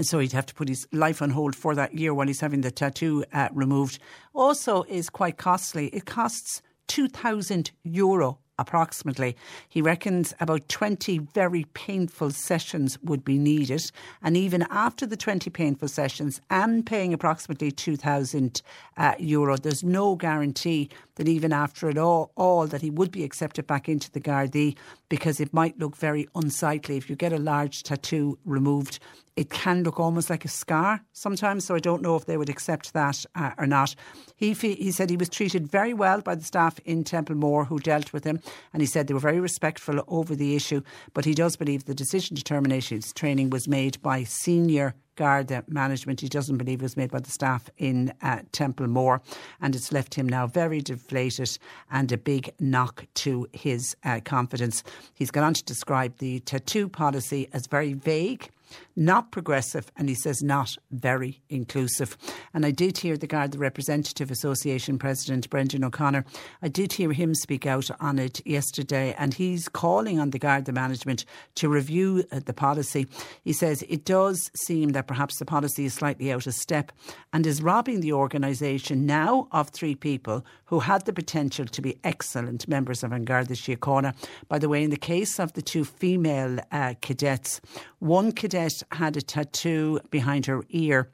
So 0.00 0.18
he'd 0.18 0.32
have 0.32 0.46
to 0.46 0.54
put 0.54 0.68
his 0.68 0.86
life 0.92 1.22
on 1.22 1.30
hold 1.30 1.56
for 1.56 1.74
that 1.74 1.94
year 1.94 2.12
while 2.12 2.26
he's 2.26 2.40
having 2.40 2.60
the 2.60 2.70
tattoo 2.70 3.24
uh, 3.32 3.48
removed. 3.52 3.98
Also, 4.34 4.82
is 4.84 5.08
quite 5.08 5.38
costly. 5.38 5.86
It 5.88 6.04
costs 6.04 6.60
two 6.86 7.08
thousand 7.08 7.70
euro 7.82 8.38
approximately. 8.58 9.36
He 9.68 9.82
reckons 9.82 10.34
about 10.40 10.68
20 10.68 11.18
very 11.18 11.64
painful 11.74 12.30
sessions 12.30 12.98
would 13.02 13.24
be 13.24 13.38
needed. 13.38 13.90
And 14.22 14.36
even 14.36 14.66
after 14.70 15.06
the 15.06 15.16
20 15.16 15.50
painful 15.50 15.88
sessions 15.88 16.40
and 16.50 16.86
paying 16.86 17.12
approximately 17.12 17.70
2,000 17.70 18.62
uh, 18.96 19.14
euro, 19.18 19.56
there's 19.56 19.84
no 19.84 20.16
guarantee 20.16 20.88
that 21.16 21.28
even 21.28 21.52
after 21.52 21.88
it 21.90 21.98
all, 21.98 22.32
all, 22.36 22.66
that 22.66 22.82
he 22.82 22.90
would 22.90 23.10
be 23.10 23.24
accepted 23.24 23.66
back 23.66 23.88
into 23.88 24.10
the 24.10 24.20
Gardaí 24.20 24.76
because 25.08 25.40
it 25.40 25.52
might 25.52 25.78
look 25.78 25.96
very 25.96 26.28
unsightly. 26.34 26.96
If 26.96 27.08
you 27.08 27.16
get 27.16 27.32
a 27.32 27.38
large 27.38 27.82
tattoo 27.82 28.38
removed, 28.44 28.98
it 29.36 29.50
can 29.50 29.82
look 29.82 30.00
almost 30.00 30.30
like 30.30 30.44
a 30.44 30.48
scar 30.48 31.02
sometimes. 31.12 31.64
So 31.64 31.74
I 31.74 31.78
don't 31.78 32.02
know 32.02 32.16
if 32.16 32.26
they 32.26 32.36
would 32.36 32.48
accept 32.48 32.92
that 32.94 33.24
uh, 33.34 33.52
or 33.58 33.66
not. 33.66 33.94
He 34.36 34.52
he 34.52 34.90
said 34.90 35.10
he 35.10 35.16
was 35.16 35.28
treated 35.28 35.70
very 35.70 35.94
well 35.94 36.20
by 36.20 36.34
the 36.34 36.44
staff 36.44 36.78
in 36.84 37.04
Templemore 37.04 37.66
who 37.66 37.78
dealt 37.78 38.12
with 38.12 38.24
him, 38.24 38.40
and 38.72 38.82
he 38.82 38.86
said 38.86 39.06
they 39.06 39.14
were 39.14 39.20
very 39.20 39.40
respectful 39.40 40.02
over 40.08 40.34
the 40.34 40.56
issue. 40.56 40.82
But 41.14 41.24
he 41.24 41.34
does 41.34 41.56
believe 41.56 41.84
the 41.84 41.94
decision 41.94 42.36
to 42.36 42.42
terminate 42.42 42.86
his 42.86 43.12
training 43.12 43.50
was 43.50 43.68
made 43.68 44.00
by 44.02 44.24
senior 44.24 44.94
Garda 45.16 45.64
management. 45.66 46.20
He 46.20 46.28
doesn't 46.28 46.58
believe 46.58 46.82
was 46.82 46.96
made 46.96 47.10
by 47.10 47.20
the 47.20 47.30
staff 47.30 47.68
in 47.78 48.12
uh, 48.22 48.40
Templemore, 48.52 49.20
and 49.60 49.74
it's 49.74 49.92
left 49.92 50.14
him 50.14 50.28
now 50.28 50.46
very 50.46 50.80
deflated 50.80 51.58
and 51.90 52.10
a 52.12 52.16
big 52.16 52.52
knock 52.60 53.06
to 53.14 53.48
his 53.52 53.96
uh, 54.04 54.20
confidence. 54.24 54.84
He's 55.14 55.30
gone 55.30 55.44
on 55.44 55.54
to 55.54 55.64
describe 55.64 56.18
the 56.18 56.40
tattoo 56.40 56.88
policy 56.88 57.48
as 57.52 57.66
very 57.66 57.94
vague 57.94 58.50
not 58.94 59.32
progressive, 59.32 59.90
and 59.96 60.08
he 60.08 60.14
says 60.14 60.42
not 60.42 60.76
very 60.90 61.42
inclusive. 61.48 62.16
And 62.54 62.64
I 62.64 62.70
did 62.70 62.98
hear 62.98 63.16
the 63.16 63.26
Garda 63.26 63.58
Representative 63.58 64.30
Association 64.30 64.98
President 64.98 65.48
Brendan 65.50 65.84
O'Connor, 65.84 66.24
I 66.62 66.68
did 66.68 66.92
hear 66.92 67.12
him 67.12 67.34
speak 67.34 67.66
out 67.66 67.90
on 68.00 68.18
it 68.18 68.44
yesterday, 68.46 69.14
and 69.18 69.34
he's 69.34 69.68
calling 69.68 70.18
on 70.18 70.30
the 70.30 70.38
Garda 70.38 70.72
management 70.72 71.24
to 71.56 71.68
review 71.68 72.24
uh, 72.32 72.40
the 72.44 72.52
policy. 72.52 73.06
He 73.44 73.52
says 73.52 73.84
it 73.88 74.04
does 74.04 74.50
seem 74.56 74.90
that 74.90 75.06
perhaps 75.06 75.38
the 75.38 75.44
policy 75.44 75.84
is 75.84 75.94
slightly 75.94 76.32
out 76.32 76.46
of 76.46 76.54
step 76.54 76.92
and 77.32 77.46
is 77.46 77.62
robbing 77.62 78.00
the 78.00 78.12
organisation 78.12 79.06
now 79.06 79.48
of 79.52 79.68
three 79.70 79.94
people 79.94 80.44
who 80.66 80.80
had 80.80 81.04
the 81.04 81.12
potential 81.12 81.66
to 81.66 81.82
be 81.82 81.98
excellent 82.02 82.66
members 82.66 83.04
of 83.04 83.12
An 83.12 83.24
Garda 83.24 83.54
Síochána. 83.54 84.14
By 84.48 84.58
the 84.58 84.68
way, 84.68 84.82
in 84.82 84.90
the 84.90 84.96
case 84.96 85.38
of 85.38 85.52
the 85.52 85.62
two 85.62 85.84
female 85.84 86.58
uh, 86.72 86.94
cadets, 87.00 87.60
one 88.00 88.32
cadet 88.32 88.55
had 88.92 89.16
a 89.16 89.22
tattoo 89.22 90.00
behind 90.10 90.46
her 90.46 90.62
ear 90.70 91.10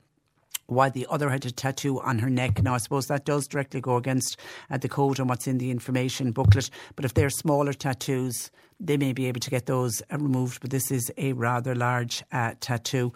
while 0.67 0.91
the 0.91 1.07
other 1.11 1.31
had 1.31 1.45
a 1.45 1.51
tattoo 1.51 2.01
on 2.01 2.19
her 2.19 2.31
neck. 2.31 2.63
Now, 2.63 2.75
I 2.75 2.79
suppose 2.79 3.07
that 3.09 3.25
does 3.25 3.47
directly 3.47 3.81
go 3.81 3.97
against 3.97 4.39
uh, 4.71 4.79
the 4.79 4.89
code 4.89 5.19
and 5.19 5.29
what's 5.29 5.47
in 5.47 5.59
the 5.59 5.71
information 5.71 6.33
booklet. 6.33 6.71
But 6.97 7.05
if 7.05 7.15
they're 7.15 7.31
smaller 7.31 7.73
tattoos, 7.73 8.51
they 8.83 8.97
may 8.97 9.13
be 9.13 9.27
able 9.27 9.41
to 9.41 9.51
get 9.51 9.67
those 9.67 10.03
uh, 10.13 10.19
removed. 10.19 10.61
But 10.61 10.71
this 10.71 10.91
is 10.91 11.11
a 11.17 11.33
rather 11.33 11.75
large 11.75 12.23
uh, 12.33 12.55
tattoo. 12.61 13.13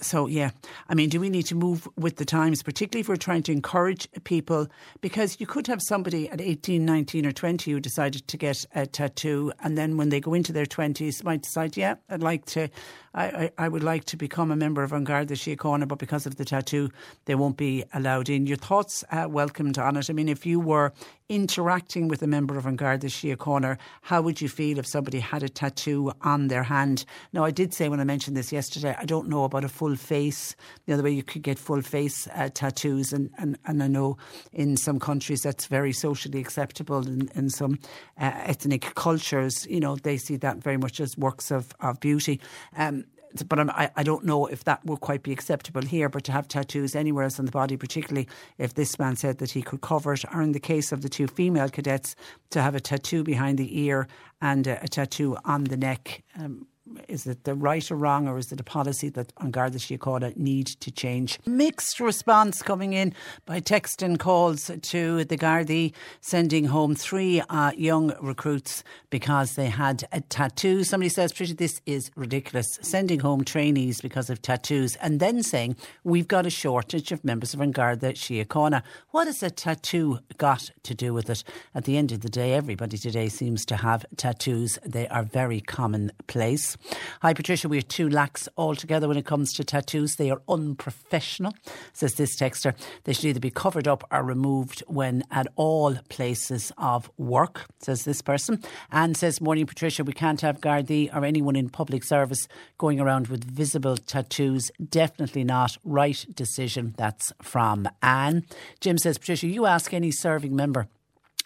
So, 0.00 0.26
yeah, 0.26 0.50
I 0.88 0.94
mean, 0.94 1.08
do 1.08 1.18
we 1.18 1.30
need 1.30 1.46
to 1.46 1.54
move 1.54 1.88
with 1.96 2.16
the 2.16 2.24
times, 2.24 2.62
particularly 2.62 3.00
if 3.00 3.08
we're 3.08 3.16
trying 3.16 3.42
to 3.44 3.52
encourage 3.52 4.08
people? 4.24 4.68
Because 5.00 5.40
you 5.40 5.46
could 5.46 5.66
have 5.66 5.80
somebody 5.82 6.28
at 6.28 6.40
18, 6.40 6.84
19, 6.84 7.26
or 7.26 7.32
20 7.32 7.70
who 7.70 7.80
decided 7.80 8.28
to 8.28 8.36
get 8.36 8.64
a 8.74 8.86
tattoo, 8.86 9.52
and 9.60 9.76
then 9.78 9.96
when 9.96 10.10
they 10.10 10.20
go 10.20 10.34
into 10.34 10.52
their 10.52 10.66
20s, 10.66 11.24
might 11.24 11.42
decide, 11.42 11.76
yeah, 11.76 11.94
I'd 12.08 12.22
like 12.22 12.44
to, 12.46 12.68
I, 13.14 13.50
I, 13.58 13.68
would 13.68 13.82
like 13.82 14.04
to 14.06 14.16
become 14.16 14.50
a 14.50 14.56
member 14.56 14.82
of 14.82 14.92
An 14.92 15.04
Garda 15.04 15.34
Síochána, 15.34 15.88
but 15.88 15.98
because 15.98 16.26
of 16.26 16.36
the 16.36 16.44
tattoo, 16.44 16.90
they 17.24 17.34
won't 17.34 17.56
be 17.56 17.84
allowed 17.94 18.28
in. 18.28 18.46
Your 18.46 18.56
thoughts 18.56 19.04
uh, 19.10 19.26
welcomed 19.28 19.78
on 19.78 19.96
it. 19.96 20.10
I 20.10 20.12
mean, 20.12 20.28
if 20.28 20.46
you 20.46 20.60
were 20.60 20.92
interacting 21.30 22.08
with 22.08 22.22
a 22.22 22.26
member 22.26 22.58
of 22.58 22.66
An 22.66 22.74
Garda 22.76 23.08
corner? 23.36 23.78
how 24.02 24.20
would 24.20 24.40
you 24.40 24.48
feel 24.48 24.78
if 24.78 24.86
somebody 24.86 25.20
had 25.20 25.44
a 25.44 25.48
tattoo 25.48 26.12
on 26.22 26.48
their 26.48 26.64
hand? 26.64 27.04
Now, 27.32 27.44
I 27.44 27.52
did 27.52 27.72
say 27.72 27.88
when 27.88 28.00
I 28.00 28.04
mentioned 28.04 28.36
this 28.36 28.52
yesterday, 28.52 28.96
I 28.98 29.04
don't 29.04 29.28
know 29.28 29.44
about 29.44 29.64
a 29.64 29.68
full 29.68 29.94
face. 29.94 30.56
The 30.86 30.92
other 30.92 31.04
way 31.04 31.12
you 31.12 31.22
could 31.22 31.42
get 31.42 31.58
full 31.58 31.82
face 31.82 32.26
uh, 32.34 32.50
tattoos, 32.52 33.12
and, 33.12 33.30
and, 33.38 33.56
and 33.64 33.82
I 33.82 33.86
know 33.86 34.18
in 34.52 34.76
some 34.76 34.98
countries 34.98 35.42
that's 35.42 35.66
very 35.66 35.92
socially 35.92 36.40
acceptable. 36.40 37.06
In, 37.06 37.30
in 37.36 37.48
some 37.48 37.78
uh, 38.20 38.32
ethnic 38.34 38.94
cultures, 38.96 39.66
you 39.70 39.78
know, 39.78 39.96
they 39.96 40.16
see 40.16 40.36
that 40.36 40.56
very 40.58 40.76
much 40.76 40.98
as 40.98 41.16
works 41.16 41.52
of, 41.52 41.72
of 41.80 42.00
beauty. 42.00 42.40
Um, 42.76 43.04
but 43.46 43.58
I'm, 43.58 43.70
I, 43.70 43.90
I 43.96 44.02
don't 44.02 44.24
know 44.24 44.46
if 44.46 44.64
that 44.64 44.84
would 44.84 45.00
quite 45.00 45.22
be 45.22 45.32
acceptable 45.32 45.82
here. 45.82 46.08
But 46.08 46.24
to 46.24 46.32
have 46.32 46.48
tattoos 46.48 46.94
anywhere 46.94 47.24
else 47.24 47.38
on 47.38 47.44
the 47.44 47.52
body, 47.52 47.76
particularly 47.76 48.28
if 48.58 48.74
this 48.74 48.98
man 48.98 49.16
said 49.16 49.38
that 49.38 49.50
he 49.50 49.62
could 49.62 49.80
cover 49.80 50.12
it, 50.12 50.24
or 50.32 50.42
in 50.42 50.52
the 50.52 50.60
case 50.60 50.92
of 50.92 51.02
the 51.02 51.08
two 51.08 51.26
female 51.26 51.68
cadets, 51.68 52.16
to 52.50 52.62
have 52.62 52.74
a 52.74 52.80
tattoo 52.80 53.22
behind 53.22 53.58
the 53.58 53.80
ear 53.80 54.08
and 54.40 54.66
a, 54.66 54.82
a 54.82 54.88
tattoo 54.88 55.36
on 55.44 55.64
the 55.64 55.76
neck. 55.76 56.22
Um, 56.38 56.66
is 57.08 57.26
it 57.26 57.44
the 57.44 57.54
right 57.54 57.90
or 57.90 57.96
wrong, 57.96 58.28
or 58.28 58.38
is 58.38 58.52
it 58.52 58.60
a 58.60 58.64
policy 58.64 59.08
that 59.10 59.32
An 59.38 59.50
Garda 59.50 59.78
Síochána 59.78 60.36
need 60.36 60.66
to 60.66 60.90
change? 60.90 61.38
Mixed 61.46 62.00
response 62.00 62.62
coming 62.62 62.92
in 62.92 63.14
by 63.46 63.60
text 63.60 64.02
and 64.02 64.18
calls 64.18 64.70
to 64.82 65.24
the 65.24 65.36
Gardaí, 65.36 65.92
sending 66.20 66.66
home 66.66 66.94
three 66.94 67.40
uh, 67.48 67.72
young 67.76 68.14
recruits 68.20 68.82
because 69.10 69.54
they 69.54 69.68
had 69.68 70.06
a 70.12 70.20
tattoo. 70.20 70.84
Somebody 70.84 71.08
says, 71.08 71.32
Pretty, 71.32 71.52
this 71.52 71.80
is 71.86 72.10
ridiculous. 72.16 72.78
Sending 72.82 73.20
home 73.20 73.44
trainees 73.44 74.00
because 74.00 74.30
of 74.30 74.42
tattoos 74.42 74.96
and 74.96 75.20
then 75.20 75.42
saying, 75.42 75.76
We've 76.04 76.28
got 76.28 76.46
a 76.46 76.50
shortage 76.50 77.12
of 77.12 77.24
members 77.24 77.54
of 77.54 77.60
An 77.60 77.72
Garda 77.72 78.12
Síochána. 78.12 78.82
What 79.10 79.26
has 79.26 79.42
a 79.42 79.50
tattoo 79.50 80.18
got 80.38 80.70
to 80.82 80.94
do 80.94 81.14
with 81.14 81.30
it? 81.30 81.44
At 81.74 81.84
the 81.84 81.96
end 81.96 82.12
of 82.12 82.20
the 82.20 82.28
day, 82.28 82.54
everybody 82.54 82.98
today 82.98 83.28
seems 83.28 83.64
to 83.66 83.76
have 83.76 84.04
tattoos. 84.16 84.78
They 84.84 85.08
are 85.08 85.22
very 85.22 85.60
commonplace. 85.60 86.76
Hi, 87.22 87.34
Patricia. 87.34 87.68
We 87.68 87.78
are 87.78 87.82
too 87.82 88.08
lax 88.08 88.48
altogether 88.56 89.08
when 89.08 89.16
it 89.16 89.26
comes 89.26 89.52
to 89.54 89.64
tattoos. 89.64 90.16
They 90.16 90.30
are 90.30 90.42
unprofessional, 90.48 91.54
says 91.92 92.14
this 92.14 92.36
texter. 92.36 92.74
They 93.04 93.12
should 93.12 93.26
either 93.26 93.40
be 93.40 93.50
covered 93.50 93.86
up 93.86 94.04
or 94.10 94.22
removed 94.22 94.82
when 94.86 95.24
at 95.30 95.46
all 95.56 95.96
places 96.08 96.72
of 96.78 97.10
work, 97.16 97.66
says 97.80 98.04
this 98.04 98.22
person. 98.22 98.62
And 98.90 99.16
says, 99.16 99.40
Morning, 99.40 99.66
Patricia. 99.66 100.04
We 100.04 100.12
can't 100.12 100.40
have 100.40 100.60
Gardaí 100.60 101.14
or 101.14 101.24
anyone 101.24 101.56
in 101.56 101.68
public 101.68 102.04
service 102.04 102.48
going 102.78 103.00
around 103.00 103.28
with 103.28 103.44
visible 103.44 103.96
tattoos. 103.96 104.70
Definitely 104.88 105.44
not. 105.44 105.76
Right 105.84 106.24
decision. 106.34 106.94
That's 106.96 107.32
from 107.42 107.88
Anne. 108.02 108.44
Jim 108.80 108.98
says, 108.98 109.18
Patricia, 109.18 109.46
you 109.46 109.66
ask 109.66 109.92
any 109.92 110.10
serving 110.10 110.54
member 110.56 110.88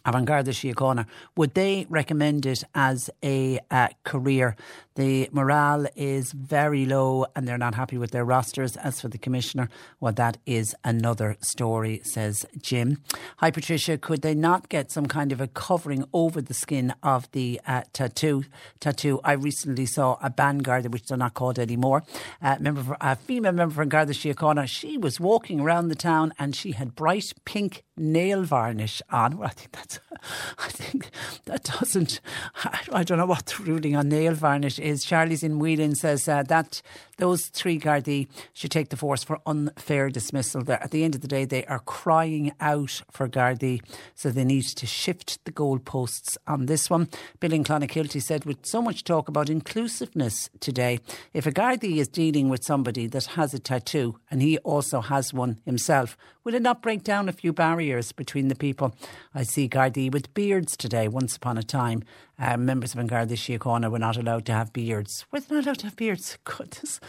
Garda 0.04 0.50
Síochána, 0.50 1.06
would 1.36 1.54
they 1.54 1.86
recommend 1.88 2.46
it 2.46 2.64
as 2.74 3.10
a 3.22 3.58
uh, 3.70 3.88
career? 4.04 4.56
The 4.96 5.28
morale 5.32 5.86
is 5.96 6.30
very 6.30 6.86
low 6.86 7.26
and 7.34 7.48
they're 7.48 7.58
not 7.58 7.74
happy 7.74 7.98
with 7.98 8.12
their 8.12 8.24
rosters. 8.24 8.76
As 8.76 9.00
for 9.00 9.08
the 9.08 9.18
Commissioner, 9.18 9.68
well, 9.98 10.12
that 10.12 10.36
is 10.46 10.72
another 10.84 11.36
story, 11.40 12.00
says 12.04 12.46
Jim. 12.62 13.02
Hi, 13.38 13.50
Patricia. 13.50 13.98
Could 13.98 14.22
they 14.22 14.34
not 14.34 14.68
get 14.68 14.92
some 14.92 15.06
kind 15.06 15.32
of 15.32 15.40
a 15.40 15.48
covering 15.48 16.04
over 16.12 16.40
the 16.40 16.54
skin 16.54 16.94
of 17.02 17.28
the 17.32 17.60
uh, 17.66 17.82
tattoo? 17.92 18.44
Tattoo. 18.78 19.20
I 19.24 19.32
recently 19.32 19.86
saw 19.86 20.16
a 20.22 20.30
ban 20.30 20.58
Garda, 20.58 20.88
which 20.88 21.06
they're 21.06 21.18
not 21.18 21.34
called 21.34 21.58
anymore, 21.58 22.04
uh, 22.40 22.56
member 22.60 22.96
a 23.00 23.16
female 23.16 23.52
member 23.52 23.74
from 23.74 23.88
Garda 23.88 24.12
Síochána. 24.12 24.68
She 24.68 24.96
was 24.96 25.18
walking 25.18 25.58
around 25.58 25.88
the 25.88 25.96
town 25.96 26.32
and 26.38 26.54
she 26.54 26.70
had 26.70 26.94
bright 26.94 27.32
pink 27.44 27.82
nail 27.96 28.44
varnish 28.44 29.02
on. 29.10 29.38
Well, 29.38 29.48
I 29.48 29.52
think 29.52 29.72
that's, 29.72 29.98
I 30.58 30.68
think 30.68 31.10
that 31.46 31.64
doesn't, 31.64 32.20
I, 32.62 32.78
I 32.92 33.02
don't 33.02 33.18
know 33.18 33.26
what 33.26 33.46
the 33.46 33.64
ruling 33.64 33.96
on 33.96 34.08
nail 34.08 34.34
varnish 34.34 34.78
is. 34.84 35.04
Charlie's 35.04 35.42
in 35.42 35.58
Whelan 35.58 35.94
says 35.94 36.28
uh, 36.28 36.42
that 36.44 36.82
those 37.18 37.46
three 37.46 37.78
Gardaí 37.78 38.28
should 38.52 38.70
take 38.70 38.88
the 38.88 38.96
force 38.96 39.24
for 39.24 39.40
unfair 39.46 40.10
dismissal. 40.10 40.62
They're, 40.62 40.82
at 40.82 40.90
the 40.90 41.04
end 41.04 41.14
of 41.14 41.20
the 41.20 41.28
day, 41.28 41.44
they 41.44 41.64
are 41.66 41.80
crying 41.80 42.52
out 42.60 43.02
for 43.10 43.28
Gardaí, 43.28 43.82
so 44.14 44.30
they 44.30 44.44
need 44.44 44.64
to 44.64 44.86
shift 44.86 45.44
the 45.44 45.52
goalposts 45.52 46.36
on 46.46 46.66
this 46.66 46.90
one. 46.90 47.08
Bill 47.40 47.52
in 47.52 47.64
Clonakilty 47.64 48.22
said, 48.22 48.44
with 48.44 48.66
so 48.66 48.82
much 48.82 49.04
talk 49.04 49.28
about 49.28 49.50
inclusiveness 49.50 50.50
today, 50.60 51.00
if 51.32 51.46
a 51.46 51.52
Gardaí 51.52 51.98
is 51.98 52.08
dealing 52.08 52.48
with 52.48 52.64
somebody 52.64 53.06
that 53.08 53.26
has 53.26 53.54
a 53.54 53.58
tattoo 53.58 54.18
and 54.30 54.42
he 54.42 54.58
also 54.58 55.00
has 55.00 55.32
one 55.32 55.58
himself, 55.64 56.16
will 56.42 56.54
it 56.54 56.62
not 56.62 56.82
break 56.82 57.02
down 57.02 57.28
a 57.28 57.32
few 57.32 57.52
barriers 57.52 58.12
between 58.12 58.48
the 58.48 58.54
people? 58.54 58.94
I 59.34 59.42
see 59.42 59.68
Gardaí 59.68 60.12
with 60.12 60.34
beards 60.34 60.76
today. 60.76 61.08
Once 61.08 61.36
upon 61.36 61.58
a 61.58 61.62
time, 61.62 62.02
uh, 62.38 62.56
members 62.56 62.92
of 62.92 62.98
An 62.98 63.06
Garda 63.06 63.34
Síochána 63.34 63.90
were 63.90 63.98
not 63.98 64.16
allowed 64.16 64.44
to 64.46 64.52
have 64.52 64.72
beards. 64.72 65.24
Were 65.30 65.40
they 65.40 65.54
not 65.54 65.64
allowed 65.64 65.78
to 65.78 65.86
have 65.86 65.96
beards? 65.96 66.36
Goodness. 66.44 67.00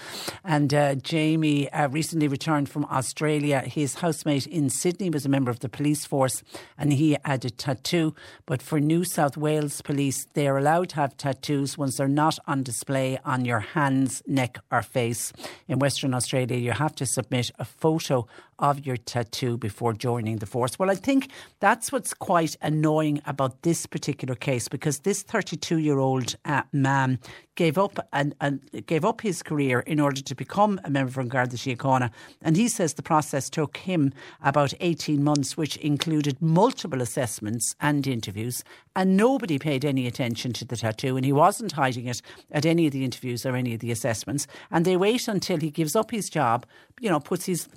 And 0.43 0.73
uh, 0.73 0.95
Jamie 0.95 1.71
uh, 1.71 1.89
recently 1.89 2.27
returned 2.27 2.69
from 2.69 2.85
Australia. 2.85 3.61
His 3.61 3.95
housemate 3.95 4.47
in 4.47 4.69
Sydney 4.69 5.09
was 5.09 5.25
a 5.25 5.29
member 5.29 5.51
of 5.51 5.59
the 5.59 5.69
police 5.69 6.05
force 6.05 6.43
and 6.77 6.93
he 6.93 7.17
had 7.25 7.45
a 7.45 7.49
tattoo. 7.49 8.15
But 8.45 8.61
for 8.61 8.79
New 8.79 9.03
South 9.03 9.37
Wales 9.37 9.81
police, 9.81 10.27
they 10.33 10.47
are 10.47 10.57
allowed 10.57 10.89
to 10.89 10.95
have 10.97 11.17
tattoos 11.17 11.77
once 11.77 11.97
they're 11.97 12.07
not 12.07 12.39
on 12.47 12.63
display 12.63 13.19
on 13.25 13.45
your 13.45 13.59
hands, 13.59 14.21
neck, 14.27 14.59
or 14.71 14.81
face. 14.81 15.33
In 15.67 15.79
Western 15.79 16.13
Australia, 16.13 16.57
you 16.57 16.71
have 16.71 16.95
to 16.95 17.05
submit 17.05 17.51
a 17.59 17.65
photo 17.65 18.27
of 18.59 18.85
your 18.85 18.97
tattoo 18.97 19.57
before 19.57 19.93
joining 19.93 20.37
the 20.37 20.45
force. 20.45 20.79
Well, 20.79 20.89
I 20.89 20.95
think 20.95 21.29
that's 21.59 21.91
what's 21.91 22.13
quite 22.13 22.55
annoying 22.61 23.21
about 23.25 23.61
this 23.63 23.85
particular 23.85 24.35
case 24.35 24.67
because 24.67 24.99
this 24.99 25.23
32 25.23 25.77
year 25.77 25.99
old 25.99 26.35
uh, 26.45 26.63
man 26.71 27.19
gave 27.55 27.77
up 27.77 27.99
and, 28.11 28.35
and, 28.41 28.61
gave 28.85 29.05
up 29.05 29.21
his 29.21 29.41
career 29.41 29.79
in 29.81 29.99
order 29.99 30.21
to 30.21 30.35
become 30.35 30.79
a 30.83 30.89
member 30.89 31.21
of 31.21 31.29
Garda 31.29 31.55
Síochána. 31.55 32.11
And 32.41 32.57
he 32.57 32.67
says 32.67 32.93
the 32.93 33.03
process 33.03 33.49
took 33.49 33.77
him 33.77 34.13
about 34.41 34.73
18 34.79 35.23
months, 35.23 35.55
which 35.55 35.77
included 35.77 36.41
multiple 36.41 37.01
assessments 37.01 37.75
and 37.79 38.05
interviews. 38.05 38.63
And 38.95 39.17
nobody 39.17 39.59
paid 39.59 39.83
any 39.83 40.07
attention 40.07 40.53
to 40.53 40.65
the 40.65 40.77
tattoo, 40.77 41.17
and 41.17 41.25
he 41.25 41.33
wasn't 41.33 41.73
hiding 41.73 42.05
it 42.05 42.21
at 42.51 42.65
any 42.65 42.87
of 42.87 42.93
the 42.93 43.03
interviews 43.03 43.45
or 43.45 43.55
any 43.55 43.73
of 43.73 43.81
the 43.81 43.91
assessments. 43.91 44.47
And 44.71 44.85
they 44.85 44.95
wait 44.95 45.27
until 45.27 45.59
he 45.59 45.69
gives 45.69 45.95
up 45.95 46.11
his 46.11 46.29
job, 46.29 46.65
you 47.01 47.09
know, 47.09 47.19
puts 47.19 47.45
his 47.45 47.67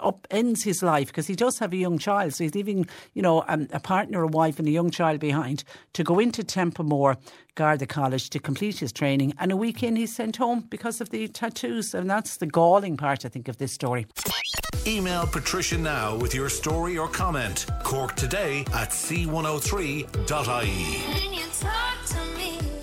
up 0.00 0.26
ends 0.30 0.62
his 0.62 0.82
life 0.82 1.08
because 1.08 1.26
he 1.26 1.34
does 1.34 1.58
have 1.58 1.72
a 1.72 1.76
young 1.76 1.98
child. 1.98 2.34
So 2.34 2.44
he's 2.44 2.54
leaving, 2.54 2.86
you 3.14 3.22
know, 3.22 3.44
um, 3.48 3.68
a 3.72 3.80
partner, 3.80 4.22
a 4.22 4.26
wife, 4.26 4.58
and 4.58 4.68
a 4.68 4.70
young 4.70 4.90
child 4.90 5.20
behind 5.20 5.64
to 5.94 6.04
go 6.04 6.18
into 6.18 6.44
Templemore 6.44 7.16
Garda 7.56 7.86
College 7.86 8.30
to 8.30 8.38
complete 8.38 8.78
his 8.78 8.92
training. 8.92 9.34
And 9.38 9.50
a 9.50 9.56
week 9.56 9.82
in, 9.82 9.96
he's 9.96 10.14
sent 10.14 10.36
home 10.36 10.66
because 10.70 11.00
of 11.00 11.10
the 11.10 11.26
tattoos. 11.26 11.94
And 11.94 12.08
that's 12.08 12.36
the 12.36 12.46
galling 12.46 12.96
part, 12.96 13.24
I 13.24 13.28
think, 13.28 13.48
of 13.48 13.56
this 13.56 13.72
story. 13.72 14.06
Email 14.86 15.26
Patricia 15.26 15.76
now 15.76 16.16
with 16.16 16.32
your 16.32 16.48
story 16.48 16.96
or 16.96 17.08
comment. 17.08 17.66
Cork 17.82 18.14
today 18.14 18.60
at 18.72 18.90
c103.ie. 18.90 20.06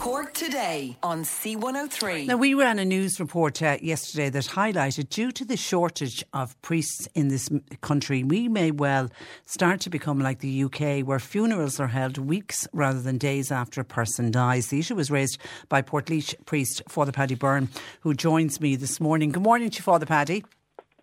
Cork 0.03 0.33
today 0.33 0.97
on 1.01 1.23
C103. 1.23 2.27
Now, 2.27 2.35
we 2.35 2.53
ran 2.53 2.77
a 2.77 2.83
news 2.83 3.21
report 3.21 3.61
uh, 3.61 3.77
yesterday 3.81 4.29
that 4.31 4.43
highlighted 4.43 5.07
due 5.07 5.31
to 5.31 5.45
the 5.45 5.55
shortage 5.55 6.25
of 6.33 6.61
priests 6.61 7.07
in 7.15 7.29
this 7.29 7.49
country, 7.79 8.21
we 8.21 8.49
may 8.49 8.69
well 8.71 9.09
start 9.45 9.79
to 9.79 9.89
become 9.89 10.19
like 10.19 10.39
the 10.39 10.65
UK, 10.65 11.07
where 11.07 11.19
funerals 11.19 11.79
are 11.79 11.87
held 11.87 12.17
weeks 12.17 12.67
rather 12.73 12.99
than 12.99 13.17
days 13.17 13.49
after 13.49 13.79
a 13.79 13.85
person 13.85 14.29
dies. 14.29 14.67
The 14.67 14.79
issue 14.79 14.95
was 14.95 15.09
raised 15.09 15.37
by 15.69 15.81
Portlaoise 15.81 16.35
priest 16.45 16.81
Father 16.89 17.13
Paddy 17.13 17.35
Byrne, 17.35 17.69
who 18.01 18.13
joins 18.13 18.59
me 18.59 18.75
this 18.75 18.99
morning. 18.99 19.31
Good 19.31 19.43
morning 19.43 19.69
to 19.69 19.77
you, 19.77 19.83
Father 19.83 20.05
Paddy. 20.05 20.43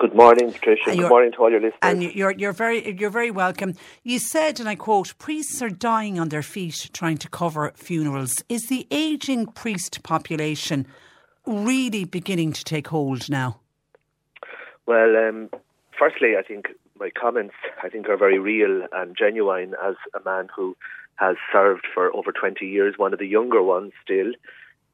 Good 0.00 0.14
morning, 0.14 0.50
Patricia. 0.50 0.96
Good 0.96 1.10
morning 1.10 1.30
to 1.32 1.38
all 1.42 1.50
your 1.50 1.60
listeners. 1.60 1.78
And 1.82 2.02
you're 2.02 2.30
you're 2.30 2.54
very 2.54 2.98
you're 2.98 3.10
very 3.10 3.30
welcome. 3.30 3.74
You 4.02 4.18
said, 4.18 4.58
and 4.58 4.66
I 4.66 4.74
quote, 4.74 5.12
"Priests 5.18 5.60
are 5.60 5.68
dying 5.68 6.18
on 6.18 6.30
their 6.30 6.42
feet 6.42 6.88
trying 6.94 7.18
to 7.18 7.28
cover 7.28 7.70
funerals." 7.74 8.42
Is 8.48 8.68
the 8.68 8.86
aging 8.90 9.48
priest 9.48 10.02
population 10.02 10.86
really 11.44 12.06
beginning 12.06 12.54
to 12.54 12.64
take 12.64 12.88
hold 12.88 13.28
now? 13.28 13.60
Well, 14.86 15.16
um, 15.18 15.50
firstly, 15.98 16.34
I 16.34 16.42
think 16.44 16.68
my 16.98 17.10
comments 17.10 17.54
I 17.84 17.90
think 17.90 18.08
are 18.08 18.16
very 18.16 18.38
real 18.38 18.86
and 18.92 19.14
genuine 19.14 19.74
as 19.84 19.96
a 20.14 20.24
man 20.24 20.48
who 20.56 20.78
has 21.16 21.36
served 21.52 21.86
for 21.92 22.10
over 22.16 22.32
20 22.32 22.64
years, 22.64 22.94
one 22.96 23.12
of 23.12 23.18
the 23.18 23.26
younger 23.26 23.62
ones 23.62 23.92
still, 24.02 24.32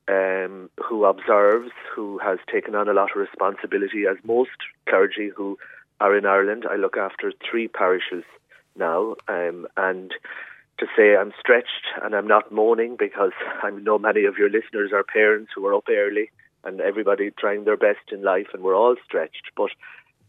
um, 0.09 0.71
who 0.83 1.05
observes, 1.05 1.71
who 1.95 2.19
has 2.19 2.39
taken 2.51 2.75
on 2.75 2.89
a 2.89 2.93
lot 2.93 3.11
of 3.11 3.21
responsibility, 3.21 4.05
as 4.07 4.17
most 4.25 4.51
clergy 4.89 5.31
who 5.35 5.59
are 6.01 6.17
in 6.17 6.27
Ireland. 6.27 6.65
I 6.71 6.77
look 6.77 6.97
after 6.97 7.33
three 7.49 7.69
parishes 7.69 8.25
now, 8.77 9.17
um, 9.29 9.67
and 9.77 10.13
to 10.79 10.87
say 10.97 11.17
I'm 11.17 11.33
stretched 11.41 11.87
and 12.03 12.15
I'm 12.15 12.27
not 12.27 12.53
moaning 12.53 12.97
because 12.99 13.33
I 13.63 13.71
know 13.71 13.99
many 13.99 14.25
of 14.25 14.37
your 14.37 14.51
listeners 14.51 14.93
are 14.93 15.05
parents 15.05 15.53
who 15.55 15.67
are 15.67 15.75
up 15.75 15.89
early 15.89 16.31
and 16.65 16.81
everybody 16.81 17.31
trying 17.31 17.65
their 17.65 17.77
best 17.77 18.11
in 18.11 18.23
life, 18.23 18.49
and 18.53 18.63
we're 18.63 18.77
all 18.77 18.97
stretched. 19.05 19.53
But 19.57 19.71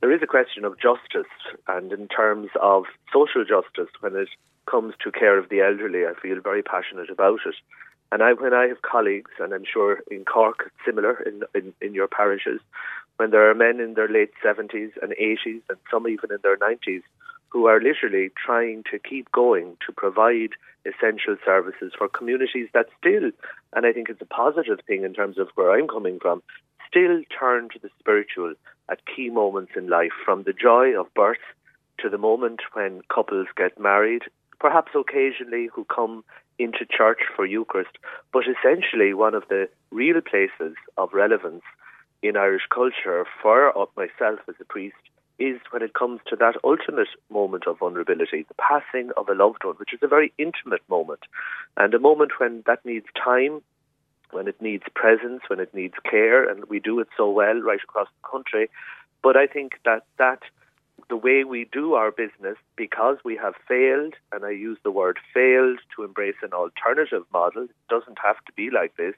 there 0.02 0.12
is 0.12 0.22
a 0.22 0.28
question 0.28 0.64
of 0.64 0.80
justice, 0.80 1.32
and 1.68 1.92
in 1.92 2.08
terms 2.08 2.50
of 2.62 2.84
social 3.12 3.44
justice, 3.44 3.92
when 4.02 4.16
it 4.16 4.30
comes 4.68 4.94
to 5.04 5.12
care 5.12 5.40
of 5.40 5.50
the 5.50 5.62
elderly, 5.62 6.06
I 6.06 6.14
feel 6.22 6.40
very 6.42 6.62
passionate 6.62 7.10
about 7.10 7.40
it. 7.46 7.56
And 8.12 8.24
I, 8.24 8.34
when 8.34 8.54
I 8.54 8.68
have 8.68 8.82
colleagues, 8.82 9.32
and 9.40 9.54
I'm 9.54 9.66
sure 9.66 10.00
in 10.10 10.24
Cork 10.26 10.64
it's 10.66 10.86
similar 10.86 11.22
in, 11.22 11.44
in, 11.54 11.74
in 11.82 11.94
your 11.94 12.08
parishes, 12.08 12.62
when 13.18 13.32
there 13.32 13.50
are 13.50 13.56
men 13.56 13.80
in 13.80 13.96
their 13.96 14.08
late 14.08 14.32
70s 14.44 14.92
and 15.02 15.14
80s, 15.20 15.62
and 15.70 15.78
some 15.92 16.08
even 16.08 16.32
in 16.32 16.38
their 16.44 16.58
90s, 16.58 17.02
who 17.50 17.66
are 17.68 17.82
literally 17.82 18.30
trying 18.46 18.84
to 18.92 19.00
keep 19.00 19.32
going 19.32 19.78
to 19.86 19.92
provide 19.92 20.52
essential 20.86 21.38
services 21.46 21.94
for 21.98 22.08
communities 22.08 22.68
that 22.74 22.88
still, 23.00 23.32
and 23.74 23.86
I 23.86 23.92
think 23.92 24.10
it's 24.10 24.22
a 24.22 24.26
positive 24.26 24.80
thing 24.86 25.04
in 25.04 25.14
terms 25.14 25.38
of 25.38 25.50
where 25.56 25.72
I'm 25.72 25.88
coming 25.88 26.20
from, 26.22 26.42
still 26.90 27.22
turn 27.38 27.70
to 27.70 27.80
the 27.80 27.90
spiritual 28.00 28.54
at 28.90 29.06
key 29.06 29.30
moments 29.30 29.74
in 29.76 29.90
life, 29.90 30.14
from 30.24 30.44
the 30.44 30.54
joy 30.54 30.98
of 30.98 31.14
birth 31.14 31.44
to 32.00 32.10
the 32.10 32.18
moment 32.18 32.62
when 32.74 33.02
couples 33.14 33.48
get 33.56 33.80
married, 33.80 34.24
perhaps 34.60 34.92
occasionally 34.96 35.70
who 35.74 35.86
come 35.86 36.24
into 36.60 36.86
church 36.90 37.20
for 37.36 37.46
Eucharist, 37.46 37.98
but 38.34 38.44
essentially 38.48 39.14
one 39.14 39.36
of 39.36 39.44
the 39.50 39.70
real 39.92 40.22
places 40.22 40.76
of 40.98 41.14
relevance 41.14 41.64
in 42.24 42.36
Irish 42.36 42.64
culture 42.74 43.26
for 43.42 43.74
myself 43.96 44.40
as 44.48 44.56
a 44.60 44.66
priest 44.66 44.96
is 45.40 45.60
when 45.70 45.84
it 45.84 45.94
comes 45.94 46.20
to 46.28 46.36
that 46.36 46.56
ultimate 46.64 47.08
moment 47.30 47.68
of 47.68 47.78
vulnerability, 47.78 48.44
the 48.48 48.56
passing 48.56 49.12
of 49.18 49.30
a 49.30 49.36
loved 49.36 49.64
one, 49.64 49.76
which 49.76 49.94
is 49.94 50.00
a 50.02 50.08
very 50.08 50.34
intimate 50.38 50.82
moment, 50.90 51.22
and 51.78 51.94
a 51.94 52.00
moment 52.00 52.32
when 52.40 52.64
that 52.66 52.84
needs 52.84 53.06
time, 53.24 53.62
when 54.32 54.48
it 54.48 54.60
needs 54.62 54.84
presence, 54.96 55.42
when 55.48 55.60
it 55.60 55.74
needs 55.76 55.94
care, 56.10 56.50
and 56.50 56.66
we 56.66 56.80
do 56.80 57.00
it 57.00 57.08
so 57.16 57.30
well 57.30 57.62
right 57.62 57.80
across 57.84 58.08
the 58.08 58.30
country. 58.30 58.70
But 59.22 59.38
I 59.38 59.46
think 59.46 59.74
that 59.86 60.06
that 60.18 60.42
the 61.10 61.16
way 61.16 61.44
we 61.44 61.70
do 61.72 61.94
our 61.94 62.12
business, 62.12 62.58
because 62.76 63.18
we 63.24 63.36
have 63.38 63.54
failed, 63.68 64.14
and 64.32 64.44
I 64.44 64.52
use 64.52 64.78
the 64.84 64.92
word 64.92 65.18
failed 65.34 65.80
to 65.96 66.04
embrace 66.04 66.36
an 66.42 66.54
alternative 66.54 67.24
model, 67.32 67.64
it 67.64 67.70
doesn't 67.90 68.20
have 68.24 68.44
to 68.46 68.54
be 68.54 68.70
like 68.70 68.96
this, 68.98 69.16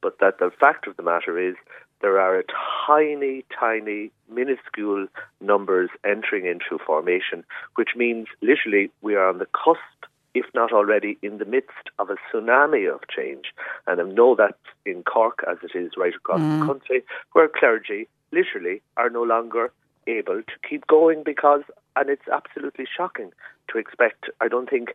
but 0.00 0.18
that 0.20 0.38
the 0.38 0.50
fact 0.50 0.86
of 0.86 0.96
the 0.96 1.02
matter 1.02 1.38
is 1.38 1.56
there 2.00 2.20
are 2.20 2.38
a 2.38 2.44
tiny, 2.86 3.44
tiny, 3.58 4.10
minuscule 4.30 5.06
numbers 5.40 5.90
entering 6.04 6.46
into 6.46 6.82
formation, 6.84 7.44
which 7.74 7.90
means 7.96 8.26
literally 8.42 8.90
we 9.02 9.14
are 9.14 9.28
on 9.28 9.38
the 9.38 9.46
cusp, 9.46 10.10
if 10.34 10.44
not 10.54 10.72
already 10.72 11.16
in 11.22 11.38
the 11.38 11.46
midst 11.46 11.90
of 11.98 12.10
a 12.10 12.16
tsunami 12.30 12.92
of 12.92 13.00
change. 13.08 13.46
And 13.86 14.00
I 14.00 14.04
know 14.04 14.34
that 14.36 14.56
in 14.84 15.02
Cork, 15.02 15.42
as 15.50 15.56
it 15.62 15.76
is 15.76 15.92
right 15.96 16.14
across 16.14 16.40
mm. 16.40 16.60
the 16.60 16.66
country, 16.66 17.02
where 17.32 17.48
clergy 17.48 18.08
literally 18.32 18.82
are 18.98 19.08
no 19.08 19.22
longer 19.22 19.72
able 20.06 20.42
to 20.42 20.68
keep 20.68 20.86
going 20.86 21.22
because, 21.24 21.62
and 21.94 22.10
it's 22.10 22.28
absolutely 22.32 22.86
shocking 22.96 23.32
to 23.68 23.78
expect, 23.78 24.26
I 24.40 24.48
don't 24.48 24.68
think, 24.68 24.94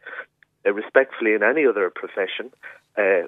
uh, 0.66 0.74
respectfully 0.74 1.34
in 1.34 1.44
any 1.44 1.66
other 1.66 1.90
profession, 1.90 2.52
uh, 2.98 3.28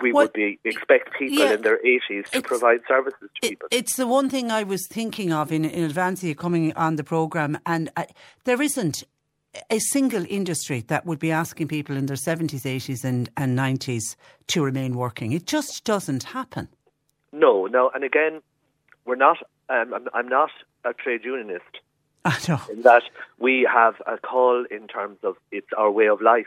we 0.00 0.12
well, 0.12 0.24
would 0.24 0.32
be 0.32 0.58
expect 0.64 1.14
people 1.18 1.38
yeah, 1.38 1.54
in 1.54 1.62
their 1.62 1.78
80s 1.78 2.28
to 2.30 2.42
provide 2.42 2.80
services 2.88 3.30
to 3.40 3.46
it, 3.46 3.50
people. 3.50 3.68
It's 3.70 3.96
the 3.96 4.06
one 4.06 4.28
thing 4.28 4.50
I 4.50 4.62
was 4.62 4.86
thinking 4.88 5.32
of 5.32 5.52
in, 5.52 5.64
in 5.64 5.84
advance 5.84 6.22
of 6.22 6.28
you 6.28 6.34
coming 6.34 6.72
on 6.74 6.96
the 6.96 7.04
programme, 7.04 7.58
and 7.64 7.90
I, 7.96 8.06
there 8.44 8.60
isn't 8.60 9.04
a 9.70 9.78
single 9.78 10.24
industry 10.28 10.80
that 10.88 11.06
would 11.06 11.18
be 11.18 11.30
asking 11.30 11.68
people 11.68 11.96
in 11.96 12.06
their 12.06 12.16
70s, 12.16 12.62
80s, 12.62 13.04
and, 13.04 13.30
and 13.36 13.56
90s 13.56 14.16
to 14.48 14.62
remain 14.62 14.94
working. 14.94 15.32
It 15.32 15.46
just 15.46 15.84
doesn't 15.84 16.24
happen. 16.24 16.68
No, 17.32 17.66
no, 17.66 17.90
and 17.94 18.04
again, 18.04 18.40
we're 19.04 19.16
not. 19.16 19.38
Um, 19.68 19.94
I'm, 19.94 20.08
I'm 20.12 20.28
not 20.28 20.50
a 20.84 20.92
trade 20.92 21.24
unionist. 21.24 21.64
I 22.24 22.38
know. 22.48 22.60
In 22.72 22.82
that 22.82 23.02
we 23.38 23.68
have 23.70 23.94
a 24.06 24.18
call 24.18 24.64
in 24.70 24.86
terms 24.86 25.18
of 25.22 25.36
it's 25.50 25.68
our 25.76 25.90
way 25.90 26.08
of 26.08 26.20
life 26.20 26.46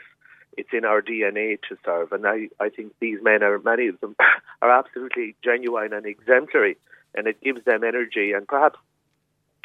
it's 0.58 0.70
in 0.72 0.84
our 0.84 1.00
DNA 1.00 1.58
to 1.68 1.76
serve. 1.84 2.10
And 2.12 2.26
I, 2.26 2.48
I 2.58 2.68
think 2.68 2.92
these 2.98 3.18
men 3.22 3.44
are, 3.44 3.60
many 3.60 3.86
of 3.86 4.00
them, 4.00 4.16
are 4.62 4.70
absolutely 4.70 5.36
genuine 5.42 5.92
and 5.92 6.04
exemplary. 6.04 6.76
And 7.14 7.28
it 7.28 7.40
gives 7.40 7.64
them 7.64 7.84
energy. 7.84 8.32
And 8.32 8.46
perhaps 8.46 8.78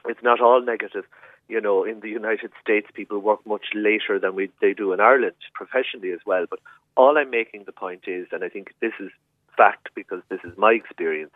it's 0.06 0.22
not 0.22 0.40
all 0.40 0.62
negative. 0.62 1.06
You 1.50 1.60
know, 1.60 1.84
in 1.84 2.00
the 2.02 2.10
United 2.10 2.52
States, 2.62 2.88
people 2.94 3.20
work 3.20 3.46
much 3.46 3.66
later 3.74 4.20
than 4.20 4.36
we, 4.36 4.52
they 4.62 4.74
do 4.74 4.94
in 4.94 5.00
Ireland, 5.00 5.36
professionally 5.54 6.12
as 6.12 6.20
well. 6.28 6.46
But 6.48 6.60
all 6.96 7.18
I'm 7.18 7.32
making 7.32 7.64
the 7.66 7.72
point 7.72 8.04
is, 8.06 8.28
and 8.32 8.44
I 8.44 8.50
think 8.50 8.74
this 8.80 8.94
is 9.00 9.10
fact 9.58 9.90
because 9.96 10.22
this 10.30 10.40
is 10.44 10.56
my 10.58 10.74
experience, 10.74 11.34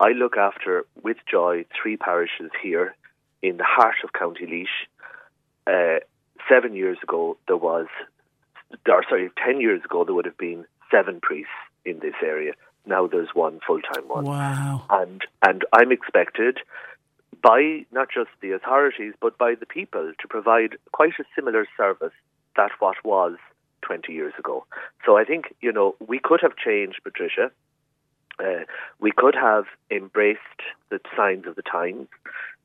I 0.00 0.10
look 0.10 0.36
after, 0.36 0.86
with 1.02 1.18
joy, 1.30 1.66
three 1.80 1.96
parishes 1.96 2.50
here 2.62 2.96
in 3.42 3.58
the 3.58 3.64
heart 3.64 3.96
of 4.02 4.12
County 4.12 4.46
Laois. 4.46 4.66
Uh, 5.66 6.00
seven 6.48 6.74
years 6.74 6.98
ago, 7.02 7.36
there 7.46 7.56
was 7.56 7.86
or 8.88 9.04
sorry, 9.08 9.30
10 9.44 9.60
years 9.60 9.82
ago, 9.84 10.04
there 10.04 10.14
would 10.14 10.24
have 10.24 10.38
been 10.38 10.64
seven 10.90 11.20
priests 11.20 11.50
in 11.84 11.98
this 12.00 12.14
area. 12.22 12.52
Now 12.86 13.06
there's 13.06 13.28
one 13.34 13.60
full 13.66 13.80
time 13.80 14.08
one. 14.08 14.24
Wow. 14.24 14.84
And, 14.90 15.22
and 15.46 15.64
I'm 15.72 15.92
expected 15.92 16.58
by 17.42 17.84
not 17.92 18.08
just 18.12 18.30
the 18.40 18.52
authorities, 18.52 19.14
but 19.20 19.38
by 19.38 19.54
the 19.54 19.66
people 19.66 20.12
to 20.18 20.28
provide 20.28 20.76
quite 20.92 21.14
a 21.18 21.24
similar 21.34 21.66
service 21.76 22.12
that 22.56 22.70
what 22.78 22.96
was 23.04 23.36
20 23.82 24.12
years 24.12 24.34
ago. 24.38 24.66
So 25.06 25.16
I 25.16 25.24
think, 25.24 25.54
you 25.60 25.72
know, 25.72 25.94
we 26.06 26.18
could 26.18 26.40
have 26.42 26.56
changed, 26.56 27.00
Patricia. 27.02 27.50
Uh, 28.40 28.64
we 28.98 29.12
could 29.14 29.34
have 29.34 29.66
embraced 29.90 30.40
the 30.88 30.98
signs 31.16 31.46
of 31.46 31.56
the 31.56 31.62
times 31.62 32.08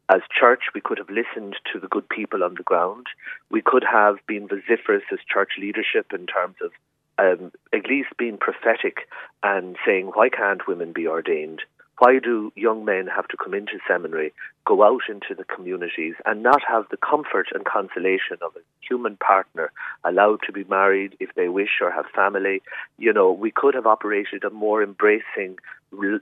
as 0.10 0.22
church, 0.40 0.64
we 0.74 0.82
could 0.82 1.00
have 1.00 1.10
listened 1.10 1.56
to 1.74 1.80
the 1.80 1.88
good 1.88 2.08
people 2.08 2.44
on 2.44 2.54
the 2.56 2.64
ground. 2.64 3.08
We 3.50 3.62
could 3.62 3.84
have 3.84 4.18
been 4.28 4.48
vociferous 4.48 5.04
as 5.12 5.20
church 5.28 5.54
leadership 5.60 6.14
in 6.14 6.28
terms 6.28 6.56
of 6.62 6.72
um, 7.18 7.52
at 7.74 7.88
least 7.90 8.10
being 8.18 8.38
prophetic 8.38 9.08
and 9.42 9.78
saying, 9.86 10.12
why 10.14 10.30
can't 10.30 10.68
women 10.68 10.94
be 10.94 11.08
ordained? 11.08 11.62
Why 11.98 12.20
do 12.20 12.52
young 12.56 12.86
men 12.86 13.08
have 13.08 13.28
to 13.30 13.38
come 13.38 13.54
into 13.54 13.80
seminary, 13.88 14.34
go 14.66 14.84
out 14.84 15.04
into 15.08 15.36
the 15.36 15.44
communities, 15.44 16.16
and 16.26 16.42
not 16.42 16.62
have 16.68 16.86
the 16.90 16.98
comfort 16.98 17.48
and 17.54 17.66
consolation 17.66 18.38
of 18.42 18.56
a 18.56 18.60
human 18.82 19.16
partner 19.18 19.72
allowed 20.04 20.40
to 20.46 20.52
be 20.52 20.64
married 20.66 21.16
if 21.20 21.30
they 21.36 21.48
wish 21.48 21.80
or 21.82 21.92
have 21.92 22.06
family? 22.16 22.62
You 22.98 23.14
know, 23.14 23.32
we 23.32 23.52
could 23.52 23.76
have 23.76 23.86
operated 23.86 24.44
a 24.44 24.50
more 24.50 24.82
embracing 24.84 25.58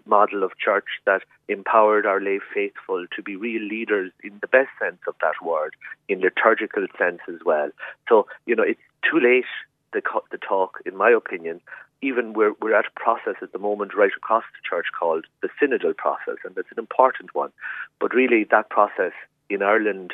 model 0.05 0.43
of 0.43 0.57
church 0.57 0.85
that 1.05 1.23
empowered 1.47 2.05
our 2.05 2.21
lay 2.21 2.39
faithful 2.53 3.05
to 3.15 3.21
be 3.23 3.35
real 3.35 3.61
leaders 3.61 4.11
in 4.23 4.37
the 4.41 4.47
best 4.47 4.69
sense 4.79 4.99
of 5.07 5.15
that 5.21 5.35
word, 5.43 5.75
in 6.09 6.19
liturgical 6.19 6.85
sense 6.97 7.21
as 7.27 7.39
well. 7.45 7.69
So, 8.09 8.27
you 8.45 8.55
know, 8.55 8.63
it's 8.63 8.79
too 9.09 9.19
late 9.19 9.45
the, 9.93 10.01
the 10.31 10.37
talk, 10.37 10.79
in 10.85 10.95
my 10.95 11.11
opinion, 11.11 11.61
even 12.01 12.33
we're, 12.33 12.53
we're 12.61 12.75
at 12.75 12.85
a 12.85 12.99
process 12.99 13.35
at 13.41 13.53
the 13.53 13.59
moment 13.59 13.95
right 13.95 14.11
across 14.15 14.43
the 14.51 14.69
church 14.69 14.87
called 14.97 15.25
the 15.41 15.49
synodal 15.61 15.95
process, 15.95 16.35
and 16.43 16.57
it's 16.57 16.71
an 16.71 16.79
important 16.79 17.33
one. 17.33 17.51
But 17.99 18.13
really, 18.13 18.45
that 18.51 18.69
process 18.69 19.13
in 19.49 19.63
Ireland, 19.63 20.13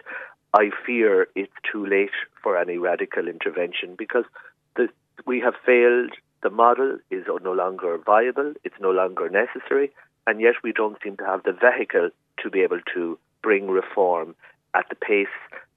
I 0.54 0.70
fear 0.86 1.28
it's 1.36 1.52
too 1.70 1.86
late 1.86 2.12
for 2.42 2.58
any 2.58 2.78
radical 2.78 3.28
intervention 3.28 3.96
because 3.98 4.26
the, 4.76 4.90
we 5.26 5.40
have 5.40 5.56
failed. 5.66 6.12
The 6.42 6.50
model 6.50 7.00
is 7.12 7.26
no 7.28 7.52
longer 7.52 7.98
viable, 7.98 8.54
it's 8.64 8.80
no 8.80 8.92
longer 8.92 9.30
necessary, 9.30 9.92
and 10.26 10.40
yet 10.40 10.56
we 10.64 10.72
don't 10.72 10.98
seem 11.04 11.18
to 11.18 11.26
have 11.26 11.44
the 11.44 11.52
vehicle 11.52 12.12
to 12.42 12.50
be 12.50 12.62
able 12.62 12.80
to 12.94 13.20
bring 13.42 13.68
reform 13.68 14.36
at 14.74 14.86
the 14.90 14.96
pace 14.96 15.28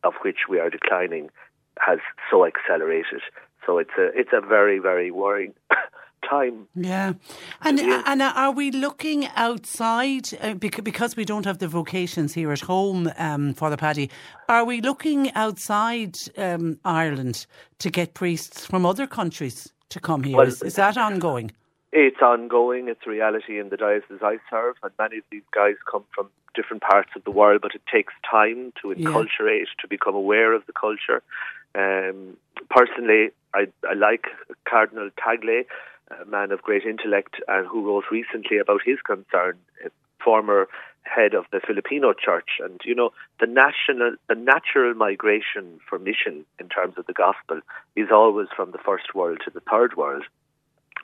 of 0.04 0.14
which 0.22 0.48
we 0.48 0.60
are 0.60 0.70
declining 0.70 1.30
has 1.78 1.98
so 2.30 2.46
accelerated. 2.46 3.22
So 3.66 3.78
it's 3.78 3.90
a 3.98 4.06
it's 4.18 4.32
a 4.32 4.40
very 4.40 4.78
very 4.78 5.10
worrying 5.10 5.54
time. 6.28 6.68
Yeah, 6.74 7.14
and 7.62 7.80
and 7.80 8.22
are 8.22 8.52
we 8.52 8.70
looking 8.70 9.28
outside 9.36 10.28
uh, 10.40 10.54
because 10.54 11.16
we 11.16 11.24
don't 11.24 11.44
have 11.44 11.58
the 11.58 11.68
vocations 11.68 12.34
here 12.34 12.52
at 12.52 12.60
home, 12.60 13.10
um, 13.18 13.54
Father 13.54 13.76
Paddy? 13.76 14.10
Are 14.48 14.64
we 14.64 14.80
looking 14.80 15.32
outside 15.34 16.18
um, 16.36 16.78
Ireland 16.84 17.46
to 17.78 17.90
get 17.90 18.14
priests 18.14 18.66
from 18.66 18.84
other 18.84 19.06
countries 19.06 19.72
to 19.90 20.00
come 20.00 20.24
here? 20.24 20.36
Well, 20.36 20.48
is, 20.48 20.62
is 20.62 20.74
that 20.74 20.96
ongoing? 20.96 21.52
It's 21.92 22.22
ongoing. 22.22 22.88
It's 22.88 23.06
reality 23.06 23.60
in 23.60 23.68
the 23.68 23.76
diocese 23.76 24.22
I 24.22 24.38
serve, 24.50 24.76
and 24.82 24.92
many 24.98 25.18
of 25.18 25.24
these 25.30 25.42
guys 25.54 25.74
come 25.90 26.04
from 26.14 26.28
different 26.54 26.82
parts 26.82 27.10
of 27.14 27.24
the 27.24 27.30
world. 27.30 27.60
But 27.60 27.74
it 27.74 27.82
takes 27.92 28.14
time 28.28 28.72
to 28.80 28.88
enculturate, 28.88 29.66
yeah. 29.66 29.80
to 29.82 29.88
become 29.88 30.14
aware 30.14 30.54
of 30.54 30.64
the 30.66 30.72
culture. 30.72 31.22
Um, 31.74 32.36
personally, 32.70 33.30
I, 33.54 33.66
I 33.88 33.94
like 33.94 34.26
Cardinal 34.68 35.10
Tagle, 35.22 35.64
a 36.10 36.24
man 36.26 36.52
of 36.52 36.62
great 36.62 36.84
intellect, 36.84 37.36
and 37.48 37.66
who 37.66 37.86
wrote 37.86 38.04
recently 38.10 38.58
about 38.58 38.82
his 38.84 38.98
concern, 39.04 39.58
former 40.22 40.68
head 41.04 41.34
of 41.34 41.44
the 41.52 41.60
Filipino 41.66 42.12
church. 42.12 42.60
And, 42.60 42.80
you 42.84 42.94
know, 42.94 43.10
the 43.40 43.46
national, 43.46 44.16
the 44.28 44.34
natural 44.34 44.94
migration 44.94 45.80
for 45.88 45.98
mission 45.98 46.44
in 46.58 46.68
terms 46.68 46.94
of 46.96 47.06
the 47.06 47.12
gospel 47.12 47.60
is 47.96 48.08
always 48.12 48.48
from 48.54 48.70
the 48.72 48.78
first 48.78 49.14
world 49.14 49.38
to 49.44 49.50
the 49.50 49.60
third 49.60 49.96
world. 49.96 50.24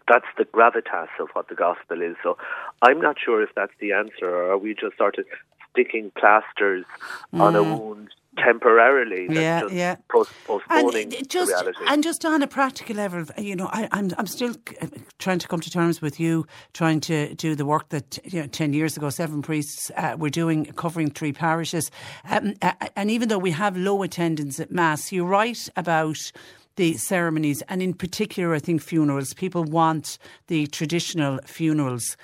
That's 0.07 0.27
the 0.39 0.45
gravitas 0.45 1.09
of 1.21 1.29
what 1.33 1.49
the 1.49 1.55
gospel 1.55 2.01
is. 2.01 2.17
So 2.23 2.39
I'm 2.81 3.01
not 3.01 3.17
sure 3.23 3.43
if 3.43 3.51
that's 3.55 3.73
the 3.81 3.93
answer, 3.93 4.27
or 4.27 4.53
are 4.53 4.59
we 4.59 4.75
just 4.75 4.97
sort 4.97 5.19
of 5.19 5.27
sticking 5.71 6.11
plasters 6.19 6.87
mm. 7.35 7.41
on 7.41 7.57
a 7.57 7.63
mm. 7.63 7.79
wound 7.79 8.09
temporarily. 8.45 9.27
Yeah, 9.31 9.67
yeah. 9.71 9.97
Post- 10.11 10.33
postponing 10.47 11.15
and 11.15 11.29
just, 11.29 11.51
reality. 11.51 11.79
And 11.87 12.03
just 12.03 12.25
on 12.25 12.43
a 12.43 12.47
practical 12.47 12.97
level, 12.97 13.25
you 13.37 13.57
know, 13.57 13.69
I, 13.73 13.83
am 13.83 13.89
I'm, 13.93 14.11
I'm 14.19 14.27
still 14.27 14.55
trying 15.19 15.39
to 15.39 15.49
come 15.49 15.61
to 15.61 15.71
terms 15.71 16.01
with 16.01 16.19
you, 16.19 16.47
trying 16.73 17.01
to 17.01 17.35
do 17.35 17.55
the 17.55 17.67
work 17.67 17.89
that 17.91 18.19
you 18.25 18.41
know, 18.41 18.47
ten 18.47 18.73
years 18.73 18.97
ago, 18.97 19.11
seven 19.11 19.43
priests 19.43 19.91
uh, 19.97 20.17
were 20.19 20.31
doing, 20.31 20.67
covering 20.67 21.11
three 21.11 21.33
parishes, 21.33 21.91
um, 22.31 22.55
uh, 22.63 22.73
and 22.97 23.11
even 23.11 23.29
though 23.29 23.39
we 23.39 23.51
have 23.51 23.77
low 23.77 24.03
attendance 24.03 24.61
at 24.61 24.71
mass, 24.71 25.13
you're 25.13 25.27
right 25.27 25.69
about 25.77 26.33
the 26.77 26.97
ceremonies, 26.97 27.63
and 27.69 27.83
in 27.83 27.93
particular, 27.93 28.55
I 28.55 28.61
think 28.61 28.81
funerals. 28.81 29.35
People 29.35 29.65
want 29.65 30.19
the 30.47 30.67
traditional 30.69 31.41
funerals. 31.45 32.17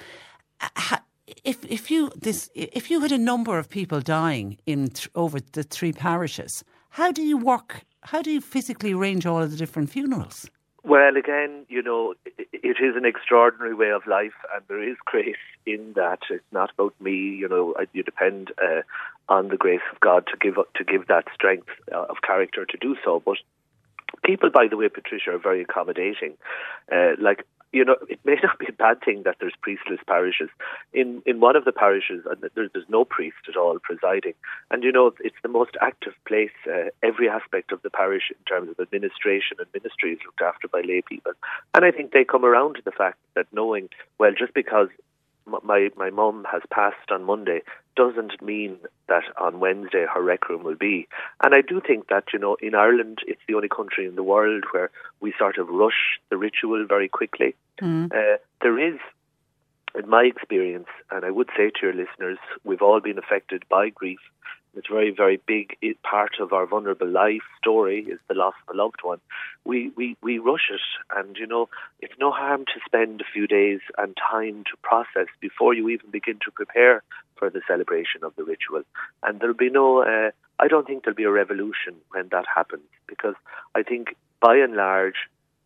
If 1.44 1.64
if 1.64 1.90
you 1.90 2.10
this 2.16 2.50
if 2.54 2.90
you 2.90 3.00
had 3.00 3.12
a 3.12 3.18
number 3.18 3.58
of 3.58 3.68
people 3.68 4.00
dying 4.00 4.58
in 4.66 4.88
th- 4.88 5.08
over 5.14 5.38
the 5.40 5.62
three 5.62 5.92
parishes, 5.92 6.64
how 6.90 7.12
do 7.12 7.22
you 7.22 7.38
work? 7.38 7.82
How 8.02 8.20
do 8.20 8.30
you 8.30 8.40
physically 8.40 8.92
arrange 8.92 9.24
all 9.24 9.42
of 9.42 9.50
the 9.50 9.56
different 9.56 9.90
funerals? 9.90 10.50
Well, 10.82 11.16
again, 11.16 11.64
you 11.70 11.82
know, 11.82 12.12
it 12.36 12.76
is 12.78 12.94
an 12.94 13.06
extraordinary 13.06 13.74
way 13.74 13.90
of 13.90 14.06
life, 14.06 14.34
and 14.54 14.62
there 14.68 14.86
is 14.86 14.96
grace 15.06 15.36
in 15.64 15.94
that. 15.96 16.18
It's 16.28 16.44
not 16.52 16.70
about 16.72 16.94
me, 17.00 17.12
you 17.12 17.48
know. 17.48 17.74
You 17.94 18.02
depend 18.02 18.52
uh, 18.62 18.82
on 19.30 19.48
the 19.48 19.56
grace 19.56 19.86
of 19.92 20.00
God 20.00 20.26
to 20.26 20.36
give 20.38 20.56
to 20.56 20.84
give 20.84 21.06
that 21.06 21.24
strength 21.32 21.68
uh, 21.90 22.02
of 22.02 22.16
character 22.26 22.66
to 22.66 22.76
do 22.76 22.96
so. 23.02 23.22
But 23.24 23.38
people, 24.24 24.50
by 24.50 24.66
the 24.68 24.76
way, 24.76 24.90
Patricia, 24.90 25.30
are 25.30 25.38
very 25.38 25.62
accommodating. 25.62 26.34
Uh, 26.92 27.12
like 27.18 27.46
you 27.74 27.84
know, 27.84 27.96
it 28.08 28.20
may 28.24 28.36
not 28.42 28.58
be 28.58 28.66
a 28.68 28.72
bad 28.72 29.00
thing 29.04 29.24
that 29.24 29.36
there's 29.40 29.54
priestless 29.60 29.98
parishes. 30.06 30.48
In 30.92 31.22
in 31.26 31.40
one 31.40 31.56
of 31.56 31.64
the 31.64 31.72
parishes, 31.72 32.24
uh, 32.30 32.36
there's, 32.54 32.70
there's 32.72 32.88
no 32.88 33.04
priest 33.04 33.36
at 33.48 33.56
all 33.56 33.78
presiding, 33.80 34.34
and 34.70 34.84
you 34.84 34.92
know, 34.92 35.12
it's 35.20 35.36
the 35.42 35.48
most 35.48 35.76
active 35.82 36.14
place. 36.26 36.56
Uh, 36.66 36.90
every 37.02 37.28
aspect 37.28 37.72
of 37.72 37.82
the 37.82 37.90
parish, 37.90 38.30
in 38.30 38.42
terms 38.44 38.70
of 38.70 38.78
administration 38.78 39.56
and 39.58 39.66
ministry, 39.74 40.12
is 40.12 40.20
looked 40.24 40.40
after 40.40 40.68
by 40.68 40.82
lay 40.82 41.02
people, 41.02 41.32
and 41.74 41.84
I 41.84 41.90
think 41.90 42.12
they 42.12 42.24
come 42.24 42.44
around 42.44 42.76
to 42.76 42.82
the 42.84 42.92
fact 42.92 43.18
that 43.34 43.46
knowing, 43.52 43.88
well, 44.18 44.32
just 44.38 44.54
because 44.54 44.88
my 45.62 45.88
my 45.96 46.10
mum 46.10 46.46
has 46.50 46.62
passed 46.70 47.10
on 47.10 47.24
Monday 47.24 47.60
doesn't 47.96 48.42
mean 48.42 48.76
that 49.08 49.22
on 49.38 49.60
Wednesday 49.60 50.04
her 50.12 50.22
requiem 50.22 50.64
will 50.64 50.74
be. 50.74 51.06
And 51.42 51.54
I 51.54 51.60
do 51.60 51.80
think 51.80 52.08
that 52.08 52.24
you 52.32 52.38
know 52.38 52.56
in 52.60 52.74
Ireland 52.74 53.18
it's 53.26 53.40
the 53.46 53.54
only 53.54 53.68
country 53.68 54.06
in 54.06 54.16
the 54.16 54.22
world 54.22 54.64
where 54.72 54.90
we 55.20 55.34
sort 55.38 55.58
of 55.58 55.68
rush 55.68 56.18
the 56.30 56.36
ritual 56.36 56.86
very 56.88 57.08
quickly. 57.08 57.54
Mm. 57.80 58.12
Uh, 58.12 58.38
there 58.62 58.78
is, 58.78 58.98
in 59.94 60.08
my 60.08 60.22
experience, 60.22 60.88
and 61.10 61.24
I 61.24 61.30
would 61.30 61.50
say 61.56 61.70
to 61.70 61.80
your 61.82 61.94
listeners, 61.94 62.38
we've 62.64 62.82
all 62.82 63.00
been 63.00 63.18
affected 63.18 63.64
by 63.68 63.90
grief 63.90 64.20
it's 64.76 64.88
very, 64.88 65.10
very 65.10 65.40
big 65.46 65.76
part 66.02 66.32
of 66.40 66.52
our 66.52 66.66
vulnerable 66.66 67.08
life 67.08 67.42
story 67.58 68.06
is 68.08 68.18
the 68.28 68.34
loss 68.34 68.54
of 68.66 68.74
a 68.74 68.78
loved 68.78 69.00
one. 69.02 69.20
We, 69.64 69.90
we, 69.96 70.16
we 70.22 70.38
rush 70.38 70.70
it, 70.70 70.80
and 71.16 71.36
you 71.36 71.46
know, 71.46 71.68
it's 72.00 72.14
no 72.20 72.30
harm 72.30 72.64
to 72.66 72.80
spend 72.84 73.20
a 73.20 73.32
few 73.32 73.46
days 73.46 73.80
and 73.98 74.16
time 74.16 74.64
to 74.64 74.76
process 74.82 75.28
before 75.40 75.74
you 75.74 75.88
even 75.88 76.10
begin 76.10 76.38
to 76.44 76.50
prepare 76.50 77.02
for 77.36 77.50
the 77.50 77.62
celebration 77.66 78.22
of 78.22 78.34
the 78.36 78.44
ritual. 78.44 78.82
And 79.22 79.40
there'll 79.40 79.54
be 79.54 79.70
no, 79.70 80.02
uh, 80.02 80.30
I 80.58 80.68
don't 80.68 80.86
think 80.86 81.04
there'll 81.04 81.16
be 81.16 81.24
a 81.24 81.30
revolution 81.30 81.94
when 82.10 82.28
that 82.30 82.44
happens, 82.54 82.88
because 83.06 83.34
I 83.74 83.82
think 83.82 84.16
by 84.40 84.56
and 84.56 84.74
large, 84.74 85.16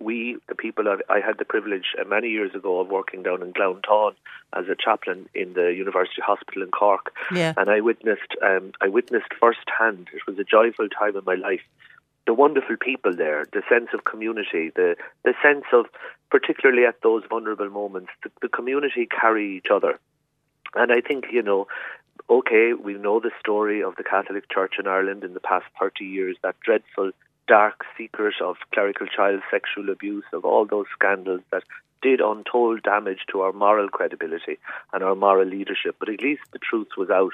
we, 0.01 0.37
the 0.49 0.55
people, 0.55 0.85
I 1.09 1.21
had 1.21 1.39
the 1.39 1.45
privilege 1.45 1.95
uh, 2.01 2.05
many 2.05 2.29
years 2.29 2.55
ago 2.55 2.81
of 2.81 2.89
working 2.89 3.23
down 3.23 3.43
in 3.43 3.53
Glounthaune 3.53 4.15
as 4.53 4.67
a 4.69 4.77
chaplain 4.77 5.29
in 5.35 5.55
the 5.55 5.73
University 5.75 6.23
Hospital 6.23 6.63
in 6.63 6.71
Cork, 6.71 7.13
yeah. 7.35 7.53
and 7.57 7.69
I 7.69 7.81
witnessed, 7.81 8.37
um, 8.43 8.73
I 8.81 8.89
witnessed 8.89 9.33
firsthand. 9.41 10.09
It 10.13 10.23
was 10.27 10.39
a 10.39 10.45
joyful 10.45 10.89
time 10.89 11.17
in 11.17 11.25
my 11.25 11.35
life. 11.35 11.63
The 12.27 12.35
wonderful 12.35 12.77
people 12.77 13.17
there, 13.17 13.47
the 13.53 13.63
sense 13.69 13.89
of 13.95 14.05
community, 14.05 14.71
the 14.77 14.97
the 15.25 15.35
sense 15.43 15.65
of, 15.73 15.87
particularly 16.31 16.85
at 16.85 17.01
those 17.03 17.25
vulnerable 17.29 17.71
moments, 17.71 18.11
the, 18.23 18.31
the 18.43 18.49
community 18.49 19.07
carry 19.07 19.57
each 19.57 19.69
other, 19.73 19.99
and 20.75 20.93
I 20.93 21.01
think 21.01 21.27
you 21.33 21.43
know 21.43 21.67
okay, 22.31 22.73
we 22.75 22.95
know 22.95 23.21
the 23.21 23.31
story 23.41 23.83
of 23.83 23.97
the 23.97 24.05
Catholic 24.05 24.51
Church 24.51 24.75
in 24.79 24.87
Ireland 24.87 25.25
in 25.25 25.35
the 25.35 25.41
past 25.41 25.65
30 25.81 26.05
years, 26.05 26.37
that 26.43 26.61
dreadful 26.61 27.13
dark 27.49 27.85
secret 27.97 28.35
of 28.43 28.57
clerical 28.73 29.07
child 29.07 29.41
sexual 29.51 29.91
abuse, 29.91 30.25
of 30.33 30.45
all 30.45 30.67
those 30.67 30.87
scandals 30.95 31.41
that 31.51 31.65
did 32.01 32.21
untold 32.21 32.83
damage 32.83 33.21
to 33.33 33.41
our 33.41 33.53
moral 33.53 33.89
credibility 33.89 34.59
and 34.93 35.03
our 35.03 35.17
moral 35.17 35.49
leadership. 35.49 35.97
But 35.99 36.09
at 36.09 36.23
least 36.23 36.43
the 36.53 36.61
truth 36.61 36.89
was 36.97 37.11
out. 37.11 37.33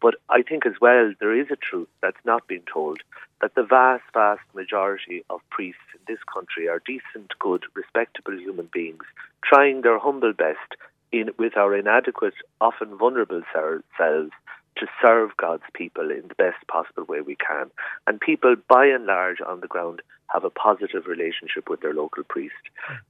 But 0.00 0.14
I 0.28 0.42
think 0.42 0.64
as 0.66 0.74
well, 0.80 1.12
there 1.18 1.34
is 1.34 1.48
a 1.50 1.56
truth 1.56 1.88
that's 2.00 2.24
not 2.24 2.46
been 2.46 2.62
told 2.72 3.00
that 3.40 3.54
the 3.54 3.64
vast, 3.64 4.04
vast 4.14 4.42
majority 4.54 5.24
of 5.28 5.40
priests 5.50 5.80
in 5.94 6.00
this 6.06 6.22
country 6.32 6.68
are 6.68 6.82
decent, 6.86 7.32
good, 7.38 7.64
respectable 7.74 8.38
human 8.38 8.68
beings 8.72 9.04
trying 9.44 9.82
their 9.82 9.98
humble 9.98 10.32
best 10.32 10.76
in, 11.12 11.30
with 11.38 11.56
our 11.56 11.76
inadequate, 11.76 12.34
often 12.60 12.96
vulnerable 12.96 13.42
selves 13.54 14.32
to 14.76 14.86
serve 15.00 15.36
God's 15.36 15.62
people 15.72 16.10
in 16.10 16.28
the 16.28 16.34
best 16.34 16.66
possible 16.68 17.04
way 17.04 17.20
we 17.20 17.36
can. 17.36 17.70
And 18.06 18.20
people, 18.20 18.56
by 18.68 18.86
and 18.86 19.06
large, 19.06 19.40
on 19.40 19.60
the 19.60 19.66
ground, 19.66 20.02
have 20.32 20.44
a 20.44 20.50
positive 20.50 21.06
relationship 21.06 21.68
with 21.70 21.80
their 21.80 21.94
local 21.94 22.24
priest. 22.24 22.54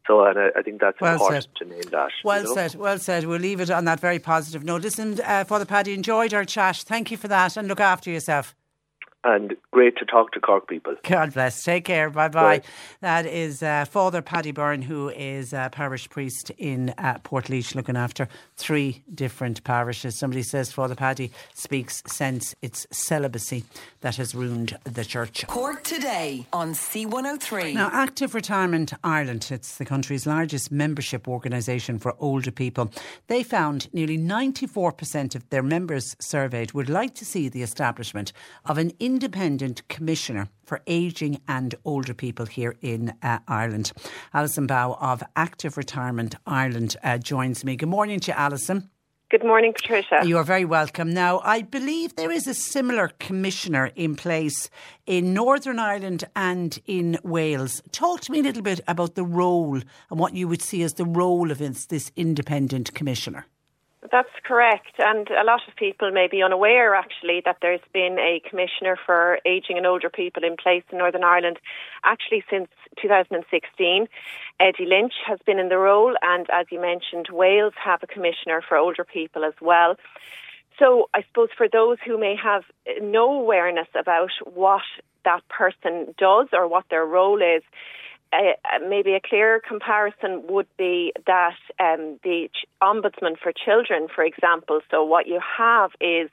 So, 0.07 0.25
and 0.25 0.39
I, 0.39 0.49
I 0.57 0.63
think 0.63 0.81
that's 0.81 1.01
well 1.01 1.15
important 1.15 1.45
said. 1.45 1.57
to 1.57 1.65
name 1.65 1.91
that. 1.91 2.11
Well 2.25 2.43
you 2.43 2.49
know? 2.49 2.55
said, 2.55 2.75
well 2.75 2.99
said. 2.99 3.25
We'll 3.25 3.41
leave 3.41 3.61
it 3.61 3.71
on 3.71 3.85
that 3.87 4.01
very 4.01 4.19
positive 4.19 4.65
note. 4.65 4.83
Listen, 4.83 5.19
uh, 5.25 5.45
Father 5.45 5.65
Paddy, 5.65 5.95
enjoyed 5.95 6.35
our 6.35 6.45
chat. 6.45 6.77
Thank 6.77 7.11
you 7.11 7.17
for 7.17 7.29
that, 7.29 7.57
and 7.57 7.69
look 7.69 7.81
after 7.81 8.11
yourself 8.11 8.55
and 9.27 9.57
great 9.73 9.97
to 9.97 10.05
talk 10.05 10.31
to 10.33 10.41
Cork 10.41 10.69
people. 10.69 10.95
God 11.03 11.35
bless. 11.35 11.65
Take 11.65 11.85
care. 11.85 12.09
Bye 12.11 12.29
bye. 12.29 12.63
That 13.01 13.27
is 13.27 13.63
uh, 13.63 13.85
Father 13.85 14.23
Paddy 14.23 14.53
Byrne, 14.53 14.83
who 14.83 15.11
is 15.11 15.53
a 15.53 15.69
parish 15.73 16.09
priest 16.09 16.51
in 16.57 16.95
uh, 16.97 17.19
Portlaoise, 17.25 17.75
looking 17.75 17.97
after 17.97 18.29
three 18.57 19.03
different 19.13 19.65
parishes. 19.65 20.17
Somebody 20.17 20.43
says 20.43 20.73
Father 20.73 20.95
Paddy 20.95 21.33
speaks 21.55 22.03
sense. 22.07 22.55
It's 22.63 22.87
celibacy 22.93 23.65
that 24.01 24.17
has 24.17 24.35
ruined 24.35 24.79
the 24.85 25.05
church. 25.05 25.45
Cork 25.49 25.83
today 25.83 26.47
on 26.53 26.73
C103. 26.73 27.75
Now, 27.75 27.91
Active 27.93 28.35
Retirement 28.35 28.93
Ireland, 29.03 29.49
it's 29.51 29.77
the 29.77 29.85
country's 29.85 30.27
largest 30.27 30.71
membership 30.71 31.27
organisation 31.27 31.99
for 31.99 32.15
older 32.21 32.53
people. 32.53 32.93
They 33.27 33.43
found 33.43 33.93
nearly 33.93 34.19
94% 34.19 35.35
of 35.35 35.49
their 35.51 35.63
members 35.63 36.15
surveyed 36.21 36.73
would 36.73 36.89
like 36.89 37.15
to 37.17 37.25
see 37.25 37.49
the 37.49 37.63
establishment 37.63 38.33
of 38.65 38.79
an 38.79 38.93
in 39.01 39.16
independent 39.17 39.81
commissioner 39.89 40.47
for 40.63 40.83
ageing 40.87 41.41
and 41.49 41.75
older 41.87 42.13
people 42.13 42.45
here 42.45 42.77
in 42.83 43.15
uh, 43.23 43.39
Ireland. 43.49 43.91
Alison 44.35 44.67
Bow 44.67 44.93
of 45.01 45.23
Active 45.35 45.79
Retirement 45.79 46.35
Ireland 46.47 46.97
uh, 47.03 47.17
joins 47.17 47.65
me. 47.65 47.77
Good 47.77 47.89
morning 47.89 48.21
to 48.21 48.33
you, 48.33 48.37
Alison. 48.37 48.91
Good 49.31 49.43
morning, 49.43 49.73
Patricia. 49.73 50.21
You 50.23 50.37
are 50.37 50.45
very 50.45 50.67
welcome. 50.67 51.15
Now, 51.15 51.41
I 51.43 51.63
believe 51.63 52.15
there 52.15 52.31
is 52.31 52.47
a 52.47 52.53
similar 52.53 53.09
commissioner 53.19 53.87
in 53.97 54.17
place 54.17 54.69
in 55.07 55.33
Northern 55.33 55.79
Ireland 55.79 56.25
and 56.37 56.79
in 56.85 57.19
Wales. 57.25 57.81
Talk 57.93 58.21
to 58.21 58.33
me 58.33 58.41
a 58.41 58.43
little 58.43 58.63
bit 58.63 58.81
about 58.87 59.15
the 59.15 59.25
role 59.25 59.81
and 60.11 60.21
what 60.21 60.35
you 60.35 60.47
would 60.47 60.61
see 60.61 60.83
as 60.83 60.93
the 60.93 61.07
role 61.07 61.51
of 61.51 61.57
this 61.57 62.13
independent 62.17 62.93
commissioner. 62.93 63.47
That's 64.11 64.29
correct. 64.45 64.93
And 64.99 65.29
a 65.31 65.45
lot 65.45 65.61
of 65.67 65.75
people 65.77 66.11
may 66.11 66.29
be 66.29 66.43
unaware, 66.43 66.95
actually, 66.95 67.43
that 67.45 67.59
there's 67.63 67.81
been 67.93 68.19
a 68.19 68.41
commissioner 68.49 68.97
for 69.05 69.39
ageing 69.45 69.77
and 69.77 69.87
older 69.87 70.11
people 70.11 70.45
in 70.45 70.57
place 70.57 70.85
in 70.93 70.99
Northern 70.99 71.25
Ireland 71.25 71.59
actually 72.05 72.45
since 72.51 72.69
2016. 73.01 74.07
Eddie 74.61 74.87
Lynch 74.87 75.15
has 75.27 75.39
been 75.45 75.59
in 75.59 75.69
the 75.69 75.79
role, 75.79 76.15
and 76.23 76.47
as 76.51 76.67
you 76.71 76.81
mentioned, 76.81 77.29
Wales 77.33 77.75
have 77.83 78.03
a 78.03 78.07
commissioner 78.07 78.63
for 78.67 78.77
older 78.77 79.05
people 79.05 79.45
as 79.45 79.55
well. 79.61 79.97
So 80.79 81.09
I 81.15 81.23
suppose 81.23 81.49
for 81.57 81.69
those 81.69 81.99
who 82.05 82.19
may 82.19 82.37
have 82.37 82.65
no 83.01 83.33
awareness 83.41 83.89
about 83.99 84.31
what 84.45 84.83
that 85.25 85.47
person 85.49 86.15
does 86.19 86.49
or 86.53 86.69
what 86.69 86.85
their 86.91 87.05
role 87.05 87.41
is, 87.41 87.63
maybe 88.89 89.15
a 89.15 89.21
clearer 89.21 89.61
comparison 89.61 90.43
would 90.49 90.67
be 90.77 91.13
that 91.27 91.57
um, 91.81 92.19
the 92.23 92.49
ombudsman 92.83 93.39
for 93.43 93.53
children, 93.53 94.09
for 94.15 94.25
example. 94.25 94.81
So 94.91 95.05
what 95.05 95.27
you 95.27 95.41
have 95.59 95.91
is 96.01 96.31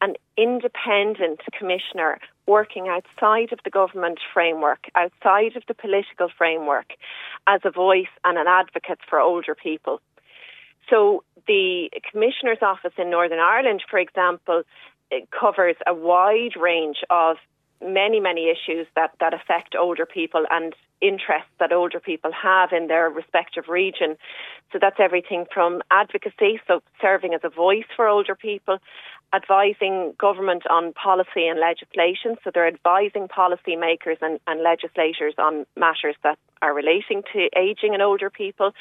an 0.00 0.14
independent 0.36 1.40
commissioner 1.56 2.18
working 2.46 2.88
outside 2.88 3.52
of 3.52 3.60
the 3.64 3.70
government 3.70 4.18
framework, 4.32 4.84
outside 4.94 5.56
of 5.56 5.62
the 5.66 5.74
political 5.74 6.28
framework, 6.36 6.92
as 7.46 7.60
a 7.64 7.70
voice 7.70 8.12
and 8.24 8.36
an 8.36 8.46
advocate 8.46 8.98
for 9.08 9.18
older 9.20 9.54
people. 9.54 10.00
So 10.90 11.24
the 11.46 11.90
Commissioner's 12.10 12.58
Office 12.60 12.92
in 12.98 13.10
Northern 13.10 13.38
Ireland, 13.38 13.82
for 13.88 13.98
example, 13.98 14.62
covers 15.38 15.76
a 15.86 15.94
wide 15.94 16.56
range 16.60 16.98
of 17.08 17.36
many, 17.84 18.20
many 18.20 18.50
issues 18.50 18.86
that, 18.96 19.12
that 19.20 19.34
affect 19.34 19.74
older 19.78 20.06
people 20.06 20.44
and 20.50 20.74
interests 21.00 21.50
that 21.60 21.72
older 21.72 22.00
people 22.00 22.30
have 22.32 22.72
in 22.72 22.86
their 22.86 23.10
respective 23.10 23.68
region. 23.68 24.16
So 24.72 24.78
that's 24.80 24.96
everything 24.98 25.44
from 25.52 25.82
advocacy, 25.90 26.60
so 26.66 26.82
serving 27.00 27.34
as 27.34 27.40
a 27.44 27.50
voice 27.50 27.84
for 27.94 28.08
older 28.08 28.34
people, 28.34 28.78
advising 29.34 30.14
government 30.18 30.62
on 30.70 30.92
policy 30.94 31.46
and 31.46 31.60
legislation. 31.60 32.36
So 32.42 32.50
they're 32.52 32.66
advising 32.66 33.28
policymakers 33.28 34.16
and, 34.22 34.40
and 34.46 34.62
legislators 34.62 35.34
on 35.38 35.66
matters 35.76 36.16
that 36.22 36.38
are 36.62 36.74
relating 36.74 37.22
to 37.32 37.48
ageing 37.56 37.92
and 37.92 38.02
older 38.02 38.30
people. 38.30 38.72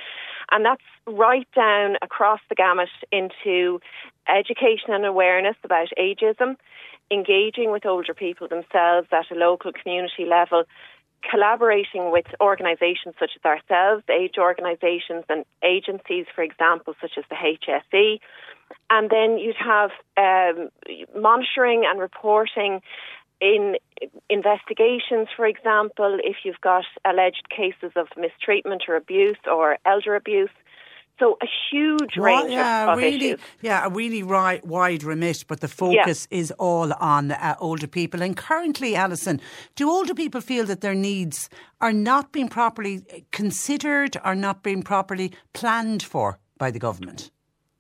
And 0.52 0.64
that's 0.64 0.84
right 1.06 1.48
down 1.56 1.98
across 2.02 2.40
the 2.50 2.56
gamut 2.56 2.90
into 3.12 3.80
education 4.30 4.90
and 4.94 5.06
awareness 5.06 5.56
about 5.64 5.90
ageism, 6.00 6.56
engaging 7.14 7.72
with 7.72 7.86
older 7.86 8.14
people 8.14 8.48
themselves 8.48 9.08
at 9.12 9.32
a 9.32 9.36
local 9.36 9.72
community 9.72 10.26
level, 10.26 10.64
collaborating 11.30 12.12
with 12.12 12.26
organisations 12.42 13.16
such 13.20 13.32
as 13.36 13.46
ourselves, 13.46 14.04
age 14.10 14.36
organisations 14.38 15.24
and 15.30 15.46
agencies, 15.64 16.26
for 16.36 16.44
example, 16.44 16.94
such 17.00 17.14
as 17.18 17.24
the 17.30 17.36
HSE. 17.36 18.20
And 18.90 19.10
then 19.10 19.38
you'd 19.38 19.56
have 19.56 19.92
um, 20.18 20.70
monitoring 21.16 21.84
and 21.88 22.00
reporting 22.00 22.82
in 23.40 23.76
investigations, 24.30 25.28
for 25.36 25.46
example, 25.46 26.18
if 26.24 26.38
you've 26.44 26.62
got 26.62 26.86
alleged 27.06 27.50
cases 27.50 27.92
of 27.96 28.08
mistreatment 28.18 28.84
or 28.88 28.96
abuse 28.96 29.38
or 29.50 29.78
elder 29.86 30.16
abuse. 30.16 30.50
So 31.24 31.38
a 31.42 31.48
huge 31.72 32.18
range 32.18 32.52
yeah, 32.52 32.84
of, 32.84 32.90
of 32.90 32.98
really, 32.98 33.28
issues. 33.28 33.40
Yeah, 33.62 33.86
a 33.86 33.90
really 33.90 34.24
ri- 34.24 34.60
wide 34.66 35.04
remit, 35.04 35.46
but 35.48 35.62
the 35.62 35.70
focus 35.70 36.28
yeah. 36.30 36.38
is 36.38 36.52
all 36.60 36.92
on 37.00 37.32
uh, 37.32 37.56
older 37.60 37.88
people. 37.88 38.22
And 38.22 38.36
currently, 38.36 38.94
Alison, 38.94 39.40
do 39.78 39.90
older 39.90 40.14
people 40.14 40.42
feel 40.42 40.66
that 40.66 40.82
their 40.82 40.94
needs 40.94 41.50
are 41.80 41.94
not 41.94 42.34
being 42.34 42.50
properly 42.50 43.06
considered, 43.32 44.18
are 44.22 44.36
not 44.36 44.64
being 44.64 44.84
properly 44.84 45.32
planned 45.54 46.04
for 46.04 46.40
by 46.58 46.72
the 46.72 46.80
government? 46.80 47.32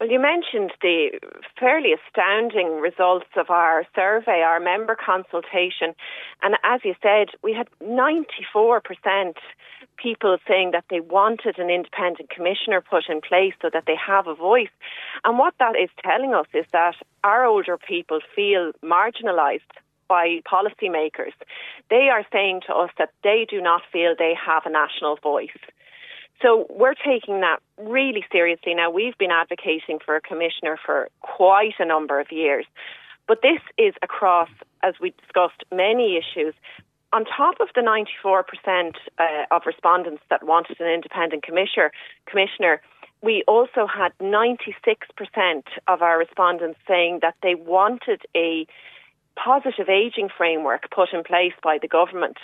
Well, 0.04 0.12
you 0.12 0.20
mentioned 0.20 0.74
the 0.82 1.18
fairly 1.58 1.94
astounding 1.94 2.82
results 2.82 3.28
of 3.38 3.50
our 3.50 3.86
survey, 3.96 4.42
our 4.42 4.60
member 4.60 4.98
consultation. 4.98 5.96
And 6.42 6.56
as 6.66 6.82
you 6.84 6.94
said, 7.02 7.30
we 7.42 7.54
had 7.54 7.70
94% 7.82 8.82
people 9.96 10.38
saying 10.46 10.72
that 10.72 10.84
they 10.89 11.00
wanted 11.00 11.58
an 11.58 11.70
independent 11.70 12.30
commissioner 12.30 12.82
put 12.82 13.06
in 13.08 13.22
place 13.22 13.54
so 13.62 13.70
that 13.72 13.86
they 13.88 13.96
have 13.96 14.28
a 14.28 14.36
voice. 14.36 14.76
And 15.24 15.39
what 15.39 15.54
that 15.60 15.78
is 15.82 15.89
telling 16.04 16.34
us 16.34 16.48
is 16.54 16.66
that 16.74 16.96
our 17.24 17.46
older 17.46 17.78
people 17.78 18.20
feel 18.36 18.74
marginalised 18.84 19.72
by 20.10 20.42
policymakers. 20.46 21.32
They 21.89 22.10
are 22.12 22.26
saying 22.30 22.63
to 22.68 22.76
us 22.76 22.89
that 22.98 23.13
they 23.24 23.48
do 23.50 23.62
not 23.62 23.84
feel 23.89 24.16
they 24.20 24.36
have 24.46 24.63
a 24.66 24.70
national 24.70 25.16
voice. 25.24 25.63
So 26.43 26.67
we're 26.69 26.93
taking 26.93 27.39
that 27.39 27.60
really 27.77 28.25
seriously 28.32 28.75
now. 28.75 28.91
We've 28.91 29.17
been 29.17 29.32
advocating 29.32 29.99
for 30.06 30.17
a 30.17 30.21
commissioner 30.21 30.77
for 30.86 31.08
quite 31.21 31.75
a 31.79 31.86
number 31.86 32.19
of 32.19 32.32
years. 32.32 32.65
But 33.27 33.41
this 33.41 33.62
is 33.77 33.93
across, 34.03 34.49
as 34.84 34.95
we 35.01 35.13
discussed, 35.21 35.63
many 35.71 36.17
issues. 36.17 36.53
On 37.13 37.23
top 37.23 37.56
of 37.62 37.69
the 37.73 37.82
94% 37.82 38.95
uh, 39.17 39.23
of 39.51 39.62
respondents 39.65 40.21
that 40.29 40.43
wanted 40.43 40.82
an 40.82 40.88
independent 40.88 41.43
commissioner, 41.43 41.91
commissioner, 42.25 42.82
we 43.21 43.45
also 43.47 43.88
had 43.88 44.12
96% 44.19 45.63
of 45.88 46.01
our 46.01 46.19
respondents 46.19 46.77
saying 46.86 47.19
that 47.21 47.36
they 47.41 47.56
wanted 47.56 48.21
a 48.36 48.67
positive 49.38 49.88
ageing 49.88 50.27
framework 50.36 50.91
put 50.91 51.13
in 51.13 51.23
place 51.23 51.53
by 51.63 51.77
the 51.82 51.88
government 51.88 52.38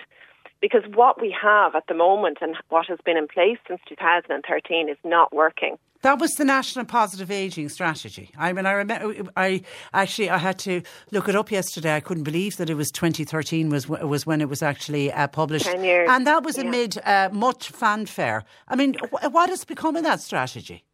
because 0.61 0.83
what 0.93 1.21
we 1.21 1.35
have 1.41 1.75
at 1.75 1.87
the 1.87 1.93
moment 1.93 2.39
and 2.41 2.55
what 2.69 2.85
has 2.87 2.99
been 3.05 3.17
in 3.17 3.27
place 3.27 3.57
since 3.67 3.79
2013 3.87 4.89
is 4.89 4.97
not 5.03 5.33
working. 5.33 5.77
That 6.01 6.19
was 6.19 6.31
the 6.35 6.45
National 6.45 6.85
Positive 6.85 7.29
Aging 7.29 7.67
Strategy. 7.67 8.31
I 8.37 8.53
mean, 8.53 8.65
I 8.65 8.71
remember. 8.71 9.29
I 9.35 9.63
actually 9.93 10.29
I 10.29 10.37
had 10.37 10.57
to 10.59 10.81
look 11.11 11.27
it 11.27 11.35
up 11.35 11.51
yesterday. 11.51 11.93
I 11.93 11.99
couldn't 11.99 12.23
believe 12.23 12.55
that 12.55 12.69
it 12.69 12.75
was 12.75 12.89
2013 12.91 13.69
was 13.69 13.89
was 13.89 14.25
when 14.25 14.39
it 14.39 14.47
was 14.47 14.63
actually 14.63 15.11
uh, 15.11 15.27
published, 15.27 15.65
Ten 15.65 15.83
years. 15.83 16.07
and 16.09 16.25
that 16.25 16.43
was 16.43 16.57
yeah. 16.57 16.63
amid 16.63 16.97
uh, 17.03 17.29
much 17.33 17.69
fanfare. 17.69 18.45
I 18.69 18.77
mean, 18.77 18.95
what 19.09 19.49
has 19.49 19.65
become 19.65 19.97
of 19.97 20.03
that 20.03 20.21
strategy? 20.21 20.85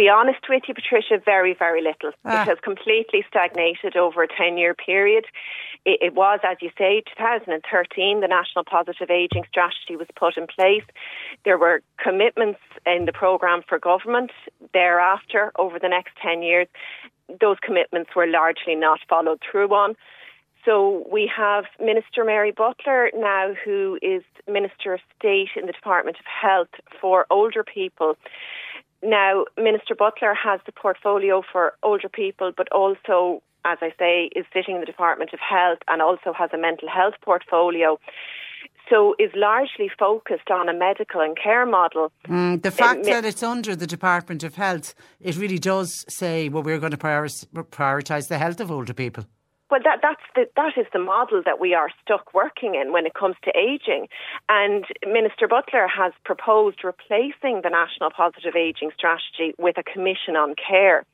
To 0.00 0.04
be 0.04 0.08
honest 0.08 0.40
with 0.48 0.62
you, 0.66 0.74
Patricia, 0.74 1.20
very, 1.22 1.54
very 1.54 1.82
little. 1.82 2.12
Ah. 2.24 2.42
It 2.42 2.48
has 2.48 2.58
completely 2.62 3.24
stagnated 3.28 3.96
over 3.96 4.22
a 4.22 4.28
10 4.28 4.56
year 4.56 4.74
period. 4.74 5.26
It, 5.84 5.98
it, 6.00 6.14
was, 6.14 6.40
as 6.42 6.56
you 6.60 6.70
say, 6.78 7.02
2013, 7.16 8.20
the 8.20 8.28
National 8.28 8.64
Positive 8.64 9.10
Ageing 9.10 9.44
Strategy 9.48 9.96
was 9.96 10.06
put 10.16 10.36
in 10.36 10.46
place. 10.46 10.84
There 11.44 11.58
were 11.58 11.82
commitments 12.02 12.60
in 12.86 13.04
the 13.04 13.12
programme 13.12 13.62
for 13.68 13.78
government 13.78 14.30
thereafter 14.72 15.52
over 15.58 15.78
the 15.78 15.88
next 15.88 16.12
10 16.22 16.42
years. 16.42 16.68
Those 17.40 17.56
commitments 17.62 18.10
were 18.16 18.26
largely 18.26 18.74
not 18.74 19.00
followed 19.08 19.40
through 19.50 19.68
on. 19.68 19.96
So 20.64 21.06
we 21.10 21.30
have 21.34 21.64
Minister 21.78 22.24
Mary 22.24 22.52
Butler 22.52 23.10
now, 23.14 23.54
who 23.64 23.98
is 24.02 24.22
Minister 24.46 24.94
of 24.94 25.00
State 25.18 25.50
in 25.56 25.66
the 25.66 25.72
Department 25.72 26.18
of 26.18 26.26
Health 26.26 26.68
for 27.00 27.26
older 27.30 27.64
people. 27.64 28.16
Now, 29.02 29.44
Minister 29.56 29.94
Butler 29.94 30.34
has 30.34 30.60
the 30.66 30.72
portfolio 30.72 31.42
for 31.50 31.74
older 31.82 32.08
people, 32.08 32.52
but 32.56 32.70
also, 32.70 33.42
as 33.64 33.78
I 33.80 33.92
say, 33.98 34.30
is 34.36 34.44
sitting 34.52 34.74
in 34.74 34.80
the 34.80 34.86
Department 34.86 35.30
of 35.32 35.40
Health 35.40 35.78
and 35.88 36.02
also 36.02 36.32
has 36.32 36.50
a 36.52 36.58
mental 36.58 36.88
health 36.88 37.14
portfolio. 37.22 37.98
So 38.90 39.14
is 39.18 39.30
largely 39.34 39.88
focused 39.98 40.50
on 40.50 40.68
a 40.68 40.74
medical 40.74 41.20
and 41.20 41.38
care 41.38 41.64
model. 41.64 42.10
Mm, 42.26 42.60
the 42.60 42.72
fact 42.72 43.04
that 43.04 43.24
it's 43.24 43.42
under 43.42 43.76
the 43.76 43.86
Department 43.86 44.42
of 44.42 44.56
Health, 44.56 44.94
it 45.20 45.36
really 45.36 45.58
does 45.58 46.04
say, 46.08 46.48
well, 46.48 46.64
we're 46.64 46.80
going 46.80 46.90
to 46.90 46.96
prioritise 46.98 48.28
the 48.28 48.36
health 48.36 48.60
of 48.60 48.70
older 48.70 48.92
people. 48.92 49.24
Well, 49.70 49.80
that 49.84 50.00
that's 50.02 50.22
the 50.34 50.48
that 50.56 50.72
is 50.76 50.86
the 50.92 50.98
model 50.98 51.42
that 51.44 51.60
we 51.60 51.74
are 51.74 51.90
stuck 52.02 52.34
working 52.34 52.74
in 52.74 52.92
when 52.92 53.06
it 53.06 53.14
comes 53.14 53.36
to 53.44 53.52
ageing. 53.56 54.08
And 54.48 54.84
Minister 55.06 55.46
Butler 55.46 55.86
has 55.86 56.12
proposed 56.24 56.82
replacing 56.82 57.60
the 57.62 57.70
National 57.70 58.10
Positive 58.10 58.56
Ageing 58.56 58.90
Strategy 58.96 59.54
with 59.58 59.78
a 59.78 59.84
Commission 59.84 60.34
on 60.34 60.56
Care. 60.56 61.04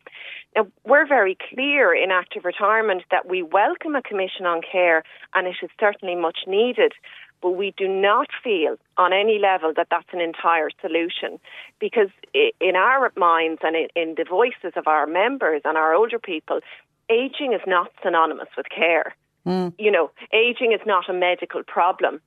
Now, 0.55 0.69
we're 0.87 1.07
very 1.07 1.37
clear 1.51 1.95
in 1.95 2.11
active 2.11 2.47
retirement 2.47 3.03
that 3.11 3.29
we 3.29 3.43
welcome 3.43 3.95
a 3.95 4.01
Commission 4.01 4.47
on 4.47 4.63
Care, 4.63 5.03
and 5.35 5.47
it 5.47 5.57
is 5.63 5.69
certainly 5.79 6.15
much 6.15 6.39
needed. 6.47 6.93
But 7.43 7.51
we 7.51 7.75
do 7.77 7.87
not 7.87 8.29
feel 8.43 8.77
on 8.97 9.13
any 9.13 9.39
level 9.39 9.75
that 9.77 9.89
that's 9.91 10.09
an 10.13 10.23
entire 10.23 10.71
solution 10.81 11.39
because 11.79 12.09
in 12.33 12.77
our 12.77 13.13
minds 13.15 13.61
and 13.63 13.77
in 13.95 14.15
the 14.17 14.25
voices 14.25 14.73
of 14.75 14.87
our 14.87 15.07
members 15.07 15.61
and 15.67 15.77
our 15.77 15.93
older 15.93 16.19
people, 16.19 16.61
aging 17.11 17.53
is 17.53 17.61
not 17.67 17.91
synonymous 18.03 18.49
with 18.57 18.67
care. 18.75 19.15
Mm. 19.47 19.73
You 19.79 19.91
know, 19.91 20.11
aging 20.33 20.73
is 20.73 20.81
not 20.87 21.09
a 21.09 21.13
medical 21.13 21.63
problem. 21.63 22.21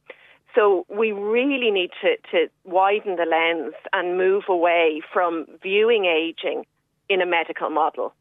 So 0.56 0.86
we 0.89 1.12
really 1.12 1.70
need 1.70 1.92
to, 2.02 2.15
to 2.32 2.50
widen 2.63 3.18
the 3.18 3.26
lens 3.26 3.74
and 3.94 4.18
move 4.18 4.44
away 4.50 5.02
from 5.13 5.46
viewing 5.62 6.06
aging 6.06 6.65
in 7.08 7.22
a 7.22 7.26
medical 7.26 7.70
model. 7.70 8.13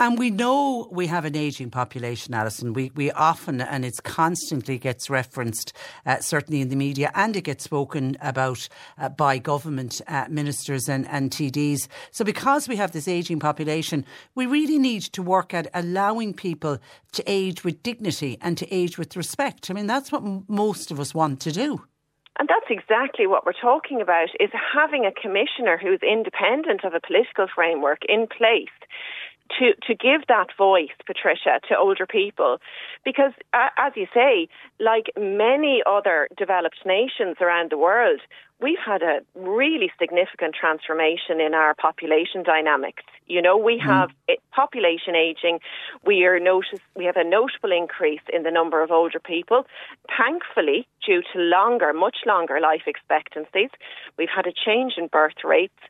And 0.00 0.18
we 0.18 0.30
know 0.30 0.88
we 0.90 1.06
have 1.06 1.24
an 1.24 1.36
ageing 1.36 1.70
population, 1.70 2.34
Alison. 2.34 2.72
We, 2.72 2.90
we 2.96 3.12
often, 3.12 3.60
and 3.60 3.84
it 3.84 4.02
constantly 4.02 4.76
gets 4.76 5.08
referenced, 5.08 5.72
uh, 6.04 6.18
certainly 6.18 6.60
in 6.60 6.68
the 6.68 6.74
media, 6.74 7.12
and 7.14 7.36
it 7.36 7.42
gets 7.42 7.62
spoken 7.62 8.16
about 8.20 8.68
uh, 8.98 9.08
by 9.10 9.38
government 9.38 10.00
uh, 10.08 10.26
ministers 10.28 10.88
and, 10.88 11.06
and 11.08 11.30
TDs. 11.30 11.86
So, 12.10 12.24
because 12.24 12.66
we 12.66 12.74
have 12.74 12.90
this 12.90 13.06
ageing 13.06 13.38
population, 13.38 14.04
we 14.34 14.46
really 14.46 14.78
need 14.78 15.02
to 15.02 15.22
work 15.22 15.54
at 15.54 15.68
allowing 15.72 16.34
people 16.34 16.78
to 17.12 17.22
age 17.28 17.62
with 17.62 17.80
dignity 17.84 18.36
and 18.40 18.58
to 18.58 18.74
age 18.74 18.98
with 18.98 19.16
respect. 19.16 19.70
I 19.70 19.74
mean, 19.74 19.86
that's 19.86 20.10
what 20.10 20.24
m- 20.24 20.44
most 20.48 20.90
of 20.90 20.98
us 20.98 21.14
want 21.14 21.40
to 21.42 21.52
do. 21.52 21.84
And 22.36 22.48
that's 22.48 22.66
exactly 22.68 23.28
what 23.28 23.46
we're 23.46 23.52
talking 23.52 24.00
about 24.00 24.30
is 24.40 24.50
having 24.74 25.06
a 25.06 25.12
commissioner 25.12 25.78
who's 25.80 26.00
independent 26.02 26.82
of 26.82 26.92
a 26.92 27.00
political 27.00 27.46
framework 27.54 28.00
in 28.08 28.26
place 28.26 28.74
to 29.58 29.74
to 29.86 29.94
give 29.94 30.26
that 30.28 30.48
voice, 30.56 30.94
Patricia, 31.06 31.60
to 31.68 31.76
older 31.76 32.06
people, 32.06 32.58
because 33.04 33.32
uh, 33.52 33.68
as 33.78 33.92
you 33.96 34.06
say, 34.12 34.48
like 34.80 35.10
many 35.16 35.82
other 35.86 36.28
developed 36.36 36.84
nations 36.84 37.36
around 37.40 37.70
the 37.70 37.78
world, 37.78 38.20
we've 38.60 38.78
had 38.84 39.02
a 39.02 39.20
really 39.34 39.90
significant 39.98 40.54
transformation 40.58 41.40
in 41.40 41.54
our 41.54 41.74
population 41.74 42.42
dynamics. 42.42 43.02
You 43.26 43.42
know, 43.42 43.56
we 43.56 43.78
mm-hmm. 43.78 43.88
have 43.88 44.10
mm. 44.28 44.36
population 44.52 45.14
aging. 45.14 45.60
We 46.04 46.24
are 46.24 46.38
notice 46.38 46.80
we 46.96 47.04
have 47.04 47.16
a 47.16 47.24
notable 47.24 47.72
increase 47.72 48.24
in 48.32 48.42
the 48.42 48.50
number 48.50 48.82
of 48.82 48.90
older 48.90 49.20
people. 49.20 49.66
Thankfully, 50.16 50.86
due 51.04 51.22
to 51.32 51.38
longer, 51.38 51.92
much 51.92 52.18
longer 52.26 52.60
life 52.60 52.82
expectancies, 52.86 53.70
we've 54.18 54.34
had 54.34 54.46
a 54.46 54.52
change 54.52 54.94
in 54.96 55.08
birth 55.08 55.44
rates 55.44 55.80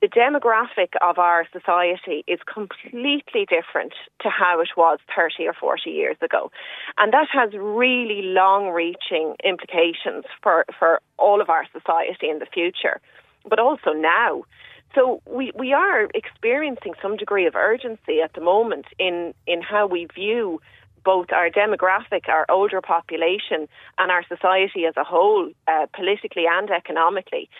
the 0.00 0.08
demographic 0.08 0.94
of 1.00 1.18
our 1.18 1.46
society 1.52 2.24
is 2.26 2.40
completely 2.52 3.46
different 3.48 3.92
to 4.20 4.28
how 4.28 4.60
it 4.60 4.70
was 4.76 4.98
30 5.14 5.46
or 5.46 5.52
40 5.54 5.90
years 5.90 6.16
ago. 6.20 6.50
And 6.98 7.12
that 7.12 7.26
has 7.32 7.50
really 7.54 8.22
long 8.22 8.70
reaching 8.70 9.34
implications 9.44 10.24
for, 10.42 10.64
for 10.78 11.00
all 11.18 11.40
of 11.40 11.48
our 11.48 11.66
society 11.72 12.28
in 12.28 12.38
the 12.38 12.46
future, 12.46 13.00
but 13.48 13.58
also 13.58 13.92
now. 13.92 14.44
So 14.94 15.20
we, 15.28 15.52
we 15.58 15.72
are 15.72 16.08
experiencing 16.14 16.94
some 17.02 17.16
degree 17.16 17.46
of 17.46 17.54
urgency 17.54 18.20
at 18.22 18.32
the 18.34 18.40
moment 18.40 18.86
in, 18.98 19.34
in 19.46 19.60
how 19.60 19.86
we 19.86 20.06
view 20.06 20.60
both 21.04 21.26
our 21.32 21.50
demographic, 21.50 22.28
our 22.28 22.46
older 22.48 22.80
population, 22.80 23.68
and 23.98 24.10
our 24.10 24.24
society 24.26 24.86
as 24.86 24.94
a 24.96 25.04
whole, 25.04 25.50
uh, 25.68 25.86
politically 25.94 26.44
and 26.48 26.70
economically. 26.70 27.50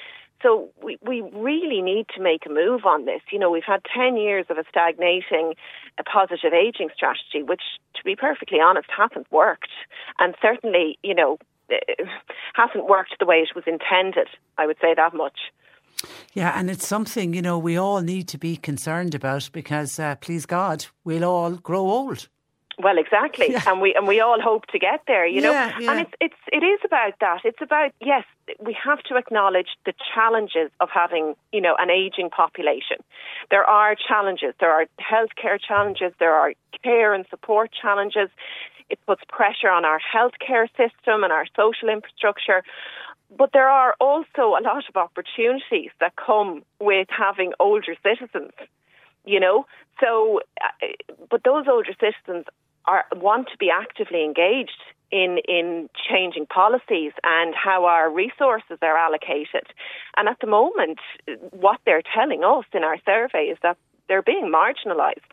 So 0.44 0.68
we, 0.82 0.98
we 1.00 1.22
really 1.32 1.80
need 1.80 2.06
to 2.14 2.22
make 2.22 2.44
a 2.44 2.50
move 2.50 2.84
on 2.84 3.06
this. 3.06 3.22
You 3.32 3.38
know, 3.38 3.50
we've 3.50 3.62
had 3.66 3.80
10 3.96 4.18
years 4.18 4.44
of 4.50 4.58
a 4.58 4.64
stagnating 4.68 5.54
a 5.98 6.02
positive 6.02 6.52
aging 6.52 6.90
strategy, 6.94 7.42
which, 7.42 7.62
to 7.96 8.04
be 8.04 8.14
perfectly 8.14 8.58
honest, 8.60 8.88
hasn't 8.94 9.26
worked. 9.32 9.70
And 10.18 10.34
certainly, 10.42 10.98
you 11.02 11.14
know, 11.14 11.38
hasn't 12.52 12.86
worked 12.86 13.14
the 13.18 13.24
way 13.24 13.36
it 13.36 13.54
was 13.54 13.64
intended. 13.66 14.28
I 14.58 14.66
would 14.66 14.76
say 14.82 14.92
that 14.94 15.14
much. 15.14 15.38
Yeah, 16.34 16.52
and 16.54 16.68
it's 16.70 16.86
something, 16.86 17.32
you 17.32 17.40
know, 17.40 17.58
we 17.58 17.78
all 17.78 18.02
need 18.02 18.28
to 18.28 18.38
be 18.38 18.56
concerned 18.56 19.14
about 19.14 19.48
because, 19.50 19.98
uh, 19.98 20.16
please 20.16 20.44
God, 20.44 20.84
we'll 21.04 21.24
all 21.24 21.52
grow 21.52 21.88
old. 21.88 22.28
Well, 22.78 22.98
exactly, 22.98 23.52
yeah. 23.52 23.62
and 23.66 23.80
we 23.80 23.94
and 23.94 24.06
we 24.06 24.20
all 24.20 24.40
hope 24.40 24.66
to 24.66 24.78
get 24.78 25.02
there, 25.06 25.26
you 25.26 25.40
know. 25.40 25.52
Yeah, 25.52 25.78
yeah. 25.78 25.90
And 25.90 26.00
it's 26.00 26.12
it's 26.20 26.40
it 26.52 26.64
is 26.64 26.80
about 26.84 27.14
that. 27.20 27.40
It's 27.44 27.62
about 27.62 27.92
yes, 28.00 28.24
we 28.58 28.76
have 28.84 29.00
to 29.04 29.16
acknowledge 29.16 29.68
the 29.86 29.94
challenges 30.14 30.70
of 30.80 30.88
having 30.92 31.36
you 31.52 31.60
know 31.60 31.76
an 31.78 31.90
aging 31.90 32.30
population. 32.30 32.96
There 33.50 33.64
are 33.64 33.94
challenges. 33.94 34.54
There 34.58 34.72
are 34.72 34.86
healthcare 35.00 35.58
challenges. 35.60 36.12
There 36.18 36.34
are 36.34 36.52
care 36.82 37.14
and 37.14 37.24
support 37.30 37.70
challenges. 37.80 38.28
It 38.90 38.98
puts 39.06 39.22
pressure 39.28 39.70
on 39.70 39.84
our 39.84 40.00
healthcare 40.00 40.68
system 40.76 41.22
and 41.22 41.32
our 41.32 41.46
social 41.56 41.88
infrastructure. 41.88 42.64
But 43.36 43.50
there 43.52 43.68
are 43.68 43.94
also 44.00 44.56
a 44.58 44.62
lot 44.62 44.84
of 44.88 44.96
opportunities 44.96 45.90
that 46.00 46.14
come 46.16 46.62
with 46.80 47.08
having 47.10 47.52
older 47.58 47.94
citizens 48.02 48.52
you 49.24 49.40
know. 49.40 49.66
So, 50.00 50.40
uh, 50.62 50.86
but 51.30 51.42
those 51.44 51.66
older 51.68 51.92
citizens 51.98 52.46
are 52.86 53.04
want 53.14 53.48
to 53.52 53.56
be 53.58 53.70
actively 53.70 54.24
engaged 54.24 54.82
in 55.10 55.38
in 55.46 55.88
changing 56.08 56.46
policies 56.46 57.12
and 57.22 57.54
how 57.54 57.84
our 57.84 58.10
resources 58.10 58.78
are 58.82 58.96
allocated. 58.96 59.66
And 60.16 60.28
at 60.28 60.38
the 60.40 60.46
moment, 60.46 60.98
what 61.50 61.78
they're 61.84 62.02
telling 62.14 62.42
us 62.44 62.64
in 62.72 62.82
our 62.84 62.98
survey 63.04 63.44
is 63.44 63.58
that 63.62 63.76
they're 64.08 64.22
being 64.22 64.52
marginalised. 64.52 65.32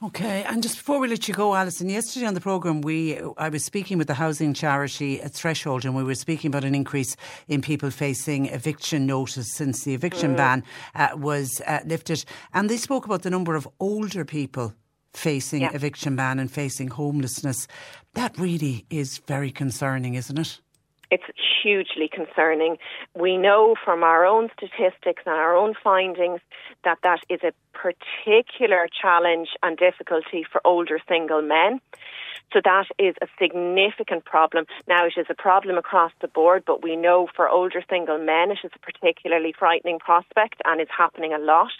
Okay, 0.00 0.44
and 0.44 0.62
just 0.62 0.76
before 0.76 1.00
we 1.00 1.08
let 1.08 1.26
you 1.26 1.34
go, 1.34 1.56
Alison, 1.56 1.88
yesterday 1.88 2.26
on 2.26 2.34
the 2.34 2.40
programme, 2.40 2.82
we 2.82 3.18
I 3.36 3.48
was 3.48 3.64
speaking 3.64 3.98
with 3.98 4.06
the 4.06 4.14
housing 4.14 4.54
charity 4.54 5.20
at 5.20 5.32
Threshold, 5.32 5.84
and 5.84 5.96
we 5.96 6.04
were 6.04 6.14
speaking 6.14 6.50
about 6.50 6.62
an 6.62 6.74
increase 6.74 7.16
in 7.48 7.62
people 7.62 7.90
facing 7.90 8.46
eviction 8.46 9.06
notice 9.06 9.52
since 9.52 9.82
the 9.82 9.94
eviction 9.94 10.34
mm. 10.34 10.36
ban 10.36 10.62
uh, 10.94 11.08
was 11.16 11.60
uh, 11.66 11.80
lifted, 11.84 12.24
and 12.54 12.70
they 12.70 12.76
spoke 12.76 13.06
about 13.06 13.22
the 13.22 13.30
number 13.30 13.56
of 13.56 13.66
older 13.80 14.24
people 14.24 14.72
facing 15.14 15.62
yeah. 15.62 15.70
eviction 15.72 16.16
ban 16.16 16.38
and 16.38 16.50
facing 16.50 16.88
homelessness. 16.88 17.66
That 18.14 18.38
really 18.38 18.86
is 18.90 19.18
very 19.18 19.50
concerning, 19.50 20.14
isn't 20.14 20.38
it? 20.38 20.60
It's 21.10 21.24
hugely 21.62 22.08
concerning. 22.12 22.76
We 23.14 23.38
know 23.38 23.74
from 23.82 24.02
our 24.02 24.26
own 24.26 24.50
statistics 24.56 25.22
and 25.24 25.34
our 25.34 25.56
own 25.56 25.74
findings 25.82 26.40
that 26.84 26.98
that 27.02 27.20
is 27.28 27.40
a 27.42 27.52
particular 27.72 28.88
challenge 29.00 29.48
and 29.62 29.76
difficulty 29.76 30.44
for 30.50 30.60
older 30.66 30.98
single 31.08 31.42
men. 31.42 31.80
So 32.52 32.60
that 32.64 32.86
is 32.98 33.14
a 33.20 33.26
significant 33.38 34.24
problem. 34.24 34.64
Now 34.86 35.06
it 35.06 35.14
is 35.18 35.26
a 35.28 35.34
problem 35.34 35.76
across 35.76 36.12
the 36.20 36.28
board, 36.28 36.62
but 36.66 36.82
we 36.82 36.96
know 36.96 37.28
for 37.34 37.48
older 37.48 37.82
single 37.90 38.18
men 38.18 38.50
it 38.50 38.58
is 38.64 38.70
a 38.74 38.78
particularly 38.78 39.54
frightening 39.58 39.98
prospect 39.98 40.62
and 40.64 40.80
it's 40.80 40.90
happening 40.96 41.32
a 41.32 41.38
lot. 41.38 41.72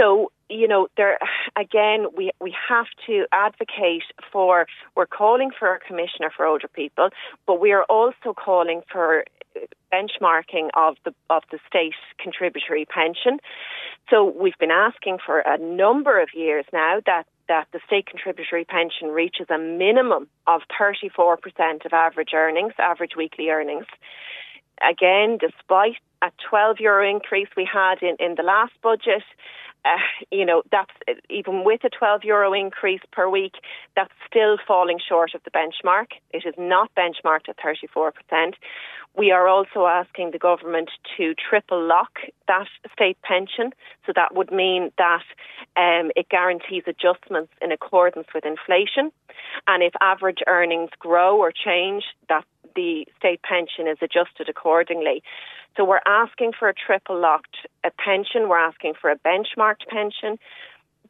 So, 0.00 0.32
you 0.48 0.66
know, 0.66 0.88
there 0.96 1.18
again, 1.56 2.06
we 2.16 2.30
we 2.40 2.54
have 2.68 2.86
to 3.06 3.26
advocate 3.32 4.04
for. 4.32 4.66
We're 4.96 5.06
calling 5.06 5.50
for 5.56 5.74
a 5.74 5.78
commissioner 5.78 6.30
for 6.34 6.46
older 6.46 6.68
people, 6.68 7.10
but 7.46 7.60
we 7.60 7.72
are 7.72 7.84
also 7.84 8.32
calling 8.34 8.80
for 8.90 9.24
uh, 9.54 9.60
benchmarking 9.92 10.70
of 10.74 10.96
the 11.04 11.12
of 11.28 11.42
the 11.50 11.58
state 11.68 11.94
contributory 12.18 12.86
pension. 12.86 13.38
So 14.08 14.24
we've 14.24 14.58
been 14.58 14.70
asking 14.70 15.18
for 15.24 15.40
a 15.40 15.58
number 15.58 16.20
of 16.20 16.30
years 16.34 16.64
now 16.72 17.00
that 17.04 17.26
that 17.48 17.66
the 17.72 17.80
state 17.86 18.06
contributory 18.06 18.64
pension 18.64 19.08
reaches 19.08 19.48
a 19.50 19.58
minimum 19.58 20.28
of 20.46 20.62
34% 20.80 21.84
of 21.84 21.92
average 21.92 22.30
earnings, 22.32 22.72
average 22.78 23.16
weekly 23.16 23.50
earnings. 23.50 23.86
Again, 24.88 25.36
despite 25.38 25.96
a 26.22 26.30
12 26.48 26.80
euro 26.80 27.08
increase 27.08 27.48
we 27.56 27.68
had 27.70 28.02
in, 28.02 28.16
in 28.18 28.34
the 28.36 28.42
last 28.42 28.72
budget, 28.82 29.24
uh, 29.84 29.96
you 30.30 30.44
know, 30.44 30.62
that's 30.70 30.90
even 31.28 31.64
with 31.64 31.82
a 31.84 31.90
12 31.90 32.24
euro 32.24 32.52
increase 32.52 33.00
per 33.12 33.28
week, 33.28 33.54
that's 33.96 34.12
still 34.26 34.58
falling 34.66 34.98
short 35.06 35.34
of 35.34 35.42
the 35.44 35.50
benchmark. 35.50 36.08
It 36.30 36.44
is 36.46 36.54
not 36.58 36.90
benchmarked 36.94 37.48
at 37.48 37.56
34%. 37.58 38.54
We 39.16 39.32
are 39.32 39.48
also 39.48 39.86
asking 39.86 40.30
the 40.30 40.38
government 40.38 40.90
to 41.16 41.34
triple 41.34 41.82
lock 41.84 42.20
that 42.46 42.68
state 42.92 43.20
pension. 43.22 43.72
So 44.06 44.12
that 44.14 44.34
would 44.34 44.52
mean 44.52 44.92
that 44.98 45.24
um, 45.76 46.10
it 46.14 46.28
guarantees 46.28 46.84
adjustments 46.86 47.52
in 47.60 47.72
accordance 47.72 48.28
with 48.34 48.44
inflation. 48.44 49.10
And 49.66 49.82
if 49.82 49.92
average 50.00 50.38
earnings 50.46 50.90
grow 50.98 51.38
or 51.38 51.52
change, 51.52 52.04
that 52.28 52.44
the 52.80 53.06
state 53.18 53.42
pension 53.42 53.86
is 53.86 53.98
adjusted 54.00 54.48
accordingly. 54.48 55.22
So 55.76 55.84
we're 55.84 56.06
asking 56.06 56.52
for 56.58 56.68
a 56.68 56.74
triple 56.74 57.20
locked 57.20 57.58
pension. 58.04 58.48
We're 58.48 58.66
asking 58.72 58.94
for 59.00 59.10
a 59.10 59.18
benchmarked 59.18 59.86
pension. 59.88 60.38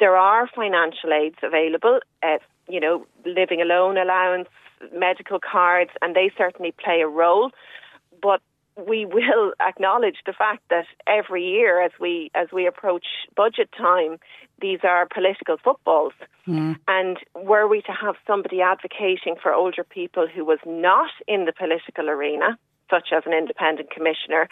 There 0.00 0.16
are 0.16 0.48
financial 0.48 1.12
aids 1.12 1.36
available, 1.42 2.00
uh, 2.22 2.38
you 2.68 2.80
know, 2.80 3.06
living 3.24 3.60
alone 3.62 3.98
allowance, 3.98 4.48
medical 4.92 5.38
cards, 5.38 5.90
and 6.02 6.16
they 6.16 6.32
certainly 6.36 6.72
play 6.72 7.00
a 7.02 7.08
role. 7.08 7.50
But 8.20 8.40
we 8.76 9.04
will 9.04 9.52
acknowledge 9.60 10.16
the 10.26 10.32
fact 10.32 10.62
that 10.70 10.86
every 11.06 11.44
year, 11.44 11.82
as 11.82 11.92
we 12.00 12.30
as 12.34 12.48
we 12.52 12.66
approach 12.66 13.06
budget 13.36 13.70
time, 13.76 14.18
these 14.60 14.80
are 14.84 15.08
political 15.12 15.56
footballs. 15.62 16.12
Mm. 16.46 16.78
And 16.88 17.18
were 17.34 17.66
we 17.66 17.82
to 17.82 17.92
have 17.92 18.16
somebody 18.26 18.60
advocating 18.60 19.36
for 19.42 19.52
older 19.52 19.84
people 19.84 20.26
who 20.26 20.44
was 20.44 20.58
not 20.66 21.10
in 21.26 21.44
the 21.44 21.52
political 21.52 22.08
arena, 22.08 22.58
such 22.90 23.08
as 23.16 23.22
an 23.24 23.32
independent 23.32 23.90
commissioner, 23.90 24.48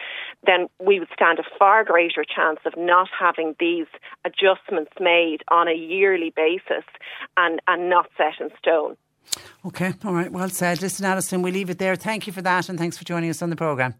then 0.47 0.69
we 0.81 0.99
would 0.99 1.09
stand 1.13 1.39
a 1.39 1.59
far 1.59 1.85
greater 1.85 2.25
chance 2.25 2.61
of 2.65 2.75
not 2.77 3.09
having 3.19 3.55
these 3.59 3.87
adjustments 4.25 4.93
made 5.01 5.39
on 5.49 5.69
a 5.69 5.75
yearly 5.75 6.33
basis 6.35 6.85
and, 7.37 7.61
and 7.67 7.91
not 7.91 8.09
set 8.17 8.41
in 8.41 8.51
stone. 8.59 8.97
Okay, 9.67 9.93
all 10.05 10.15
right, 10.15 10.33
well 10.33 10.49
said. 10.49 10.81
Listen, 10.81 11.05
Alison, 11.05 11.43
we 11.43 11.51
leave 11.51 11.69
it 11.69 11.79
there. 11.79 11.97
Thank 11.97 12.27
you 12.27 12.33
for 12.33 12.43
that 12.43 12.69
and 12.69 12.79
thanks 12.79 12.97
for 12.97 13.05
joining 13.05 13.29
us 13.29 13.43
on 13.43 13.51
the 13.51 13.57
programme. 13.57 13.95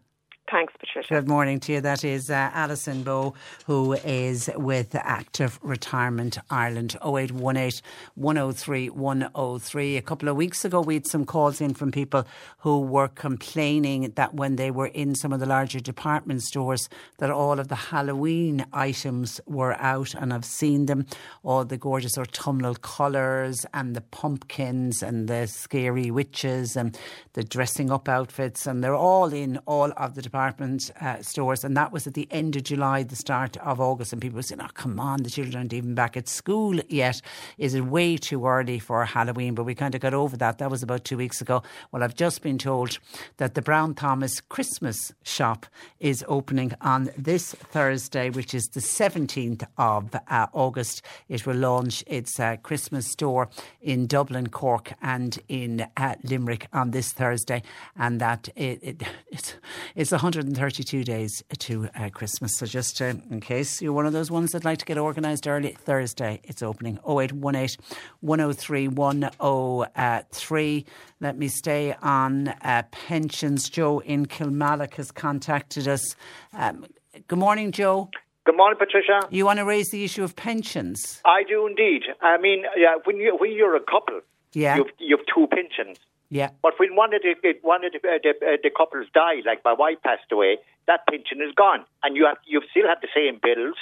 Thanks, 0.51 0.73
Patricia. 0.79 1.13
Good 1.13 1.27
morning 1.27 1.59
to 1.61 1.73
you. 1.73 1.81
That 1.81 2.03
is 2.03 2.31
uh, 2.31 2.49
Alison 2.53 3.03
Bowe, 3.03 3.35
who 3.67 3.93
is 3.93 4.49
with 4.55 4.95
Active 4.95 5.59
Retirement 5.61 6.39
Ireland. 6.49 6.95
0818 7.05 7.81
103 8.15 8.89
103. 8.89 9.97
A 9.97 10.01
couple 10.01 10.27
of 10.27 10.35
weeks 10.35 10.65
ago, 10.65 10.81
we 10.81 10.95
had 10.95 11.05
some 11.05 11.23
calls 11.23 11.61
in 11.61 11.75
from 11.75 11.91
people 11.91 12.25
who 12.59 12.79
were 12.79 13.09
complaining 13.09 14.11
that 14.15 14.33
when 14.33 14.55
they 14.55 14.71
were 14.71 14.87
in 14.87 15.13
some 15.13 15.31
of 15.31 15.39
the 15.39 15.45
larger 15.45 15.79
department 15.79 16.41
stores, 16.41 16.89
that 17.19 17.29
all 17.29 17.59
of 17.59 17.67
the 17.67 17.75
Halloween 17.75 18.65
items 18.73 19.39
were 19.45 19.75
out, 19.79 20.15
and 20.15 20.33
I've 20.33 20.45
seen 20.45 20.87
them. 20.87 21.05
All 21.43 21.63
the 21.63 21.77
gorgeous 21.77 22.17
autumnal 22.17 22.73
colours 22.73 23.67
and 23.71 23.95
the 23.95 24.01
pumpkins 24.01 25.03
and 25.03 25.27
the 25.27 25.45
scary 25.45 26.09
witches 26.09 26.75
and 26.75 26.97
the 27.33 27.43
dressing 27.43 27.91
up 27.91 28.09
outfits, 28.09 28.65
and 28.65 28.83
they're 28.83 28.95
all 28.95 29.31
in 29.31 29.57
all 29.67 29.91
of 29.95 30.15
the 30.15 30.23
department 30.23 30.38
department 30.39 30.89
uh, 31.01 31.21
stores, 31.21 31.65
and 31.65 31.75
that 31.75 31.91
was 31.91 32.07
at 32.07 32.13
the 32.13 32.25
end 32.31 32.55
of 32.55 32.63
July, 32.63 33.03
the 33.03 33.15
start 33.15 33.57
of 33.57 33.81
August, 33.81 34.13
and 34.13 34.21
people 34.21 34.37
were 34.37 34.41
saying, 34.41 34.61
"Oh, 34.61 34.69
come 34.73 34.97
on, 34.97 35.23
the 35.23 35.29
children 35.29 35.57
aren't 35.57 35.73
even 35.73 35.95
back 35.95 36.15
at 36.15 36.29
school 36.29 36.79
yet. 36.87 37.21
Is 37.57 37.73
it 37.73 37.81
way 37.81 38.15
too 38.15 38.47
early 38.47 38.79
for 38.79 39.03
Halloween?" 39.03 39.53
But 39.53 39.65
we 39.65 39.75
kind 39.75 39.93
of 39.95 39.99
got 39.99 40.13
over 40.13 40.37
that. 40.37 40.59
That 40.59 40.71
was 40.71 40.81
about 40.81 41.03
two 41.03 41.17
weeks 41.17 41.41
ago. 41.41 41.61
Well, 41.91 42.03
I've 42.03 42.15
just 42.15 42.41
been 42.41 42.57
told 42.57 42.99
that 43.35 43.53
the 43.55 43.61
Brown 43.61 43.95
Thomas 43.95 44.39
Christmas 44.39 45.11
shop 45.23 45.65
is 45.99 46.23
opening 46.29 46.71
on 46.79 47.09
this 47.17 47.53
Thursday, 47.53 48.29
which 48.29 48.53
is 48.53 48.69
the 48.69 48.79
17th 48.79 49.67
of 49.77 50.15
uh, 50.15 50.47
August. 50.53 51.01
It 51.27 51.45
will 51.45 51.57
launch 51.57 52.01
its 52.07 52.39
uh, 52.39 52.55
Christmas 52.63 53.11
store 53.11 53.49
in 53.81 54.07
Dublin, 54.07 54.47
Cork, 54.47 54.93
and 55.01 55.37
in 55.49 55.85
uh, 55.97 56.15
Limerick 56.23 56.67
on 56.71 56.91
this 56.91 57.11
Thursday, 57.11 57.61
and 57.97 58.21
that 58.21 58.47
it, 58.55 58.79
it 58.81 59.03
it's, 59.31 59.55
it's 59.95 60.13
132 60.35 61.03
days 61.03 61.43
to 61.57 61.89
uh, 61.95 62.07
Christmas. 62.09 62.51
So 62.57 62.67
just 62.67 63.01
uh, 63.01 63.13
in 63.31 63.39
case 63.41 63.81
you're 63.81 63.93
one 63.93 64.05
of 64.05 64.13
those 64.13 64.29
ones 64.29 64.51
that 64.51 64.63
like 64.63 64.77
to 64.77 64.85
get 64.85 64.99
organised 64.99 65.47
early, 65.47 65.71
Thursday 65.71 66.39
it's 66.43 66.61
opening 66.61 66.99
0818 67.07 67.77
103 68.21 68.87
103. 68.89 70.85
Let 71.19 71.37
me 71.39 71.47
stay 71.47 71.95
on 72.03 72.49
uh, 72.49 72.83
pensions. 72.91 73.69
Joe 73.69 73.99
in 74.01 74.27
Kilmallock 74.27 74.93
has 74.95 75.11
contacted 75.11 75.87
us. 75.87 76.15
Um, 76.53 76.85
good 77.27 77.39
morning, 77.39 77.71
Joe. 77.71 78.11
Good 78.45 78.55
morning, 78.55 78.77
Patricia. 78.77 79.21
You 79.31 79.45
want 79.45 79.57
to 79.57 79.65
raise 79.65 79.89
the 79.89 80.03
issue 80.03 80.23
of 80.23 80.35
pensions? 80.35 81.21
I 81.25 81.41
do 81.43 81.65
indeed. 81.65 82.03
I 82.21 82.37
mean, 82.37 82.65
yeah, 82.77 82.95
when 83.05 83.17
you 83.17 83.35
when 83.39 83.51
you're 83.51 83.75
a 83.75 83.79
couple, 83.83 84.21
Yeah. 84.53 84.77
you've 84.77 84.91
you've 84.99 85.25
two 85.33 85.47
pensions. 85.47 85.97
Yeah. 86.29 86.51
But 86.61 86.73
when 86.77 86.95
one 86.95 87.13
of 87.13 87.21
the 87.23 87.33
one 87.61 87.83
of 87.83 87.91
the, 87.91 87.97
uh, 87.97 88.19
the, 88.21 88.29
uh, 88.29 88.57
the 88.61 88.69
couples 88.69 89.07
die, 89.13 89.41
like 89.45 89.61
my 89.65 89.73
wife 89.73 89.97
passed 90.03 90.31
away, 90.31 90.57
that 90.87 91.01
pension 91.09 91.41
is 91.41 91.53
gone, 91.55 91.85
and 92.03 92.15
you 92.15 92.25
have 92.25 92.37
you 92.45 92.61
still 92.69 92.87
have 92.87 93.01
the 93.01 93.07
same 93.13 93.39
bills 93.41 93.75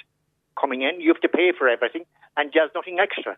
coming 0.60 0.82
in. 0.82 1.02
You 1.02 1.10
have 1.14 1.22
to 1.22 1.30
pay 1.30 1.52
for 1.58 1.68
everything, 1.68 2.06
and 2.38 2.50
there's 2.54 2.72
nothing 2.74 3.00
extra. 3.00 3.38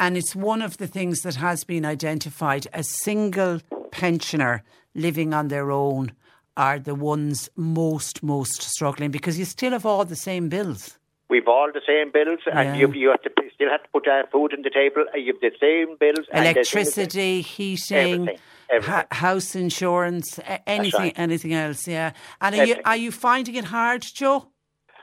And 0.00 0.16
it's 0.16 0.34
one 0.34 0.62
of 0.62 0.78
the 0.78 0.86
things 0.86 1.20
that 1.20 1.36
has 1.36 1.62
been 1.62 1.84
identified. 1.84 2.66
A 2.72 2.82
single 2.82 3.60
pensioner 3.90 4.64
living 4.94 5.34
on 5.34 5.48
their 5.48 5.70
own 5.70 6.12
are 6.56 6.78
the 6.78 6.94
ones 6.94 7.48
most, 7.56 8.22
most 8.22 8.62
struggling 8.62 9.10
because 9.10 9.38
you 9.38 9.44
still 9.44 9.72
have 9.72 9.86
all 9.86 10.04
the 10.04 10.16
same 10.16 10.48
bills. 10.48 10.98
We've 11.32 11.48
all 11.56 11.70
the 11.78 11.84
same 11.92 12.08
bills, 12.16 12.40
Yeah. 12.46 12.60
and 12.60 12.68
you 12.80 12.86
you 13.02 13.08
have 13.14 13.22
to 13.26 13.30
still 13.56 13.70
have 13.74 13.82
to 13.86 13.90
put 13.96 14.04
uh, 14.14 14.22
food 14.32 14.50
on 14.56 14.60
the 14.68 14.70
table. 14.80 15.02
You 15.26 15.32
have 15.34 15.42
the 15.48 15.54
same 15.66 15.88
bills. 16.04 16.26
and 16.32 16.44
Electricity, 16.46 17.32
heating, 17.54 18.28
Everything, 18.28 18.38
everything. 18.76 18.94
ha- 18.94 19.06
house 19.26 19.50
insurance, 19.64 20.28
anything, 20.66 21.00
right. 21.08 21.18
anything 21.26 21.52
else. 21.64 21.80
Yeah. 21.88 22.12
And 22.42 22.50
are 22.58 22.66
you, 22.70 22.76
are 22.84 22.96
you 23.04 23.10
finding 23.28 23.54
it 23.62 23.66
hard, 23.76 24.02
Joe? 24.20 24.36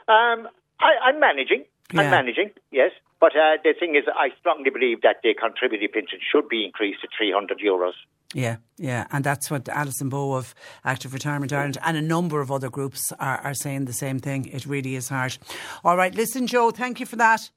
Um, 0.07 0.39
I, 0.87 0.91
I'm 1.07 1.19
managing. 1.19 1.61
Yeah. 1.93 2.01
I'm 2.01 2.11
managing. 2.19 2.49
Yes, 2.71 2.91
but 3.19 3.31
uh, 3.35 3.57
the 3.63 3.73
thing 3.79 3.95
is, 3.99 4.03
I 4.25 4.27
strongly 4.39 4.69
believe 4.77 5.01
that 5.01 5.17
the 5.23 5.33
contributory 5.33 5.87
pension 5.87 6.19
should 6.31 6.47
be 6.55 6.63
increased 6.65 7.01
to 7.01 7.07
300 7.17 7.59
euros. 7.71 7.97
Yeah, 8.33 8.57
yeah, 8.77 9.07
and 9.11 9.23
that's 9.23 9.49
what 9.49 9.67
Alison 9.69 10.09
Bow 10.09 10.35
of 10.35 10.53
Active 10.85 11.13
Retirement 11.13 11.51
Ireland 11.51 11.79
and 11.83 11.97
a 11.97 12.01
number 12.01 12.41
of 12.41 12.51
other 12.51 12.69
groups 12.69 13.11
are, 13.19 13.39
are 13.39 13.55
saying 13.55 13.85
the 13.85 13.93
same 13.93 14.19
thing. 14.19 14.45
It 14.45 14.67
really 14.67 14.95
is 14.95 15.09
hard. 15.09 15.37
All 15.83 15.97
right, 15.97 16.13
listen, 16.13 16.45
Joe, 16.45 16.69
thank 16.69 16.99
you 16.99 17.07
for 17.07 17.15
that. 17.15 17.49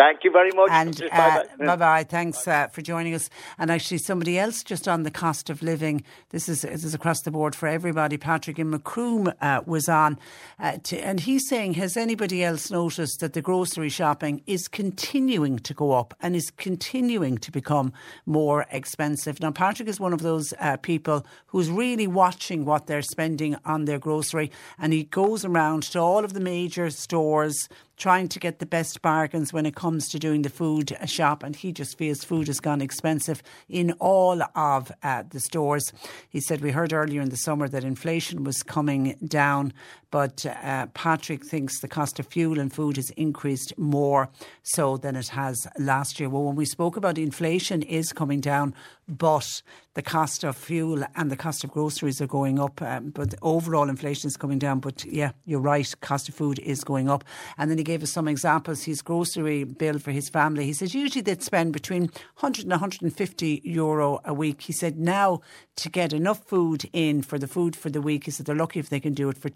Thank 0.00 0.24
you 0.24 0.30
very 0.30 0.50
much. 0.52 0.70
And 0.70 1.02
uh, 1.12 1.42
bye 1.58 1.76
bye. 1.76 2.04
Thanks 2.04 2.48
uh, 2.48 2.68
for 2.68 2.80
joining 2.80 3.12
us. 3.12 3.28
And 3.58 3.70
actually, 3.70 3.98
somebody 3.98 4.38
else 4.38 4.62
just 4.62 4.88
on 4.88 5.02
the 5.02 5.10
cost 5.10 5.50
of 5.50 5.62
living. 5.62 6.04
This 6.30 6.48
is 6.48 6.62
this 6.62 6.84
is 6.84 6.94
across 6.94 7.20
the 7.20 7.30
board 7.30 7.54
for 7.54 7.68
everybody. 7.68 8.16
Patrick 8.16 8.58
in 8.58 8.70
Macroom 8.70 9.30
uh, 9.42 9.60
was 9.66 9.90
on, 9.90 10.18
uh, 10.58 10.78
to, 10.84 10.96
and 10.96 11.20
he's 11.20 11.46
saying, 11.46 11.74
has 11.74 11.98
anybody 11.98 12.42
else 12.42 12.70
noticed 12.70 13.20
that 13.20 13.34
the 13.34 13.42
grocery 13.42 13.90
shopping 13.90 14.40
is 14.46 14.68
continuing 14.68 15.58
to 15.58 15.74
go 15.74 15.92
up 15.92 16.14
and 16.22 16.34
is 16.34 16.50
continuing 16.50 17.36
to 17.36 17.52
become 17.52 17.92
more 18.24 18.64
expensive? 18.70 19.38
Now, 19.40 19.50
Patrick 19.50 19.88
is 19.88 20.00
one 20.00 20.14
of 20.14 20.22
those 20.22 20.54
uh, 20.60 20.78
people 20.78 21.26
who's 21.48 21.68
really 21.68 22.06
watching 22.06 22.64
what 22.64 22.86
they're 22.86 23.02
spending 23.02 23.54
on 23.66 23.84
their 23.84 23.98
grocery, 23.98 24.50
and 24.78 24.94
he 24.94 25.04
goes 25.04 25.44
around 25.44 25.82
to 25.82 25.98
all 25.98 26.24
of 26.24 26.32
the 26.32 26.40
major 26.40 26.88
stores 26.88 27.68
trying 28.00 28.28
to 28.28 28.40
get 28.40 28.58
the 28.58 28.66
best 28.66 29.02
bargains 29.02 29.52
when 29.52 29.66
it 29.66 29.76
comes 29.76 30.08
to 30.08 30.18
doing 30.18 30.40
the 30.40 30.48
food 30.48 30.96
shop, 31.04 31.42
and 31.42 31.54
he 31.54 31.70
just 31.70 31.98
feels 31.98 32.24
food 32.24 32.46
has 32.46 32.58
gone 32.58 32.80
expensive 32.80 33.42
in 33.68 33.92
all 34.00 34.42
of 34.56 34.90
uh, 35.02 35.22
the 35.28 35.38
stores. 35.38 35.92
He 36.30 36.40
said 36.40 36.62
we 36.62 36.70
heard 36.70 36.94
earlier 36.94 37.20
in 37.20 37.28
the 37.28 37.36
summer 37.36 37.68
that 37.68 37.84
inflation 37.84 38.42
was 38.42 38.62
coming 38.62 39.16
down, 39.22 39.74
but 40.10 40.44
uh, 40.46 40.86
Patrick 40.86 41.44
thinks 41.44 41.80
the 41.80 41.88
cost 41.88 42.18
of 42.18 42.26
fuel 42.26 42.58
and 42.58 42.72
food 42.72 42.96
has 42.96 43.10
increased 43.10 43.76
more 43.78 44.28
so 44.62 44.96
than 44.96 45.16
it 45.16 45.28
has 45.28 45.66
last 45.78 46.18
year. 46.18 46.28
Well, 46.28 46.44
when 46.44 46.56
we 46.56 46.64
spoke 46.64 46.96
about 46.96 47.18
inflation 47.18 47.82
is 47.82 48.12
coming 48.12 48.40
down, 48.40 48.74
but 49.08 49.62
the 49.94 50.02
cost 50.02 50.44
of 50.44 50.56
fuel 50.56 51.04
and 51.16 51.30
the 51.30 51.36
cost 51.36 51.64
of 51.64 51.70
groceries 51.70 52.20
are 52.20 52.26
going 52.26 52.60
up. 52.60 52.80
Um, 52.80 53.10
but 53.10 53.34
overall 53.42 53.88
inflation 53.88 54.28
is 54.28 54.36
coming 54.36 54.58
down. 54.58 54.78
But 54.78 55.04
yeah, 55.04 55.32
you're 55.46 55.60
right, 55.60 55.92
cost 56.00 56.28
of 56.28 56.34
food 56.34 56.60
is 56.60 56.84
going 56.84 57.10
up. 57.10 57.24
And 57.58 57.70
then 57.70 57.78
he 57.78 57.84
gave 57.84 58.02
us 58.02 58.10
some 58.10 58.28
examples. 58.28 58.84
His 58.84 59.02
grocery 59.02 59.64
bill 59.64 59.98
for 59.98 60.12
his 60.12 60.28
family, 60.28 60.64
he 60.64 60.72
says 60.72 60.94
usually 60.94 61.22
they'd 61.22 61.42
spend 61.42 61.72
between 61.72 62.02
100 62.02 62.62
and 62.62 62.70
150 62.70 63.62
euro 63.64 64.20
a 64.24 64.32
week. 64.32 64.62
He 64.62 64.72
said 64.72 64.98
now 64.98 65.40
to 65.76 65.88
get 65.88 66.12
enough 66.12 66.44
food 66.44 66.88
in 66.92 67.22
for 67.22 67.38
the 67.38 67.48
food 67.48 67.74
for 67.74 67.90
the 67.90 68.00
week, 68.00 68.24
he 68.24 68.30
said 68.30 68.46
they're 68.46 68.54
lucky 68.54 68.78
if 68.78 68.90
they 68.90 69.00
can 69.00 69.14
do 69.14 69.28
it 69.28 69.38
for 69.38 69.48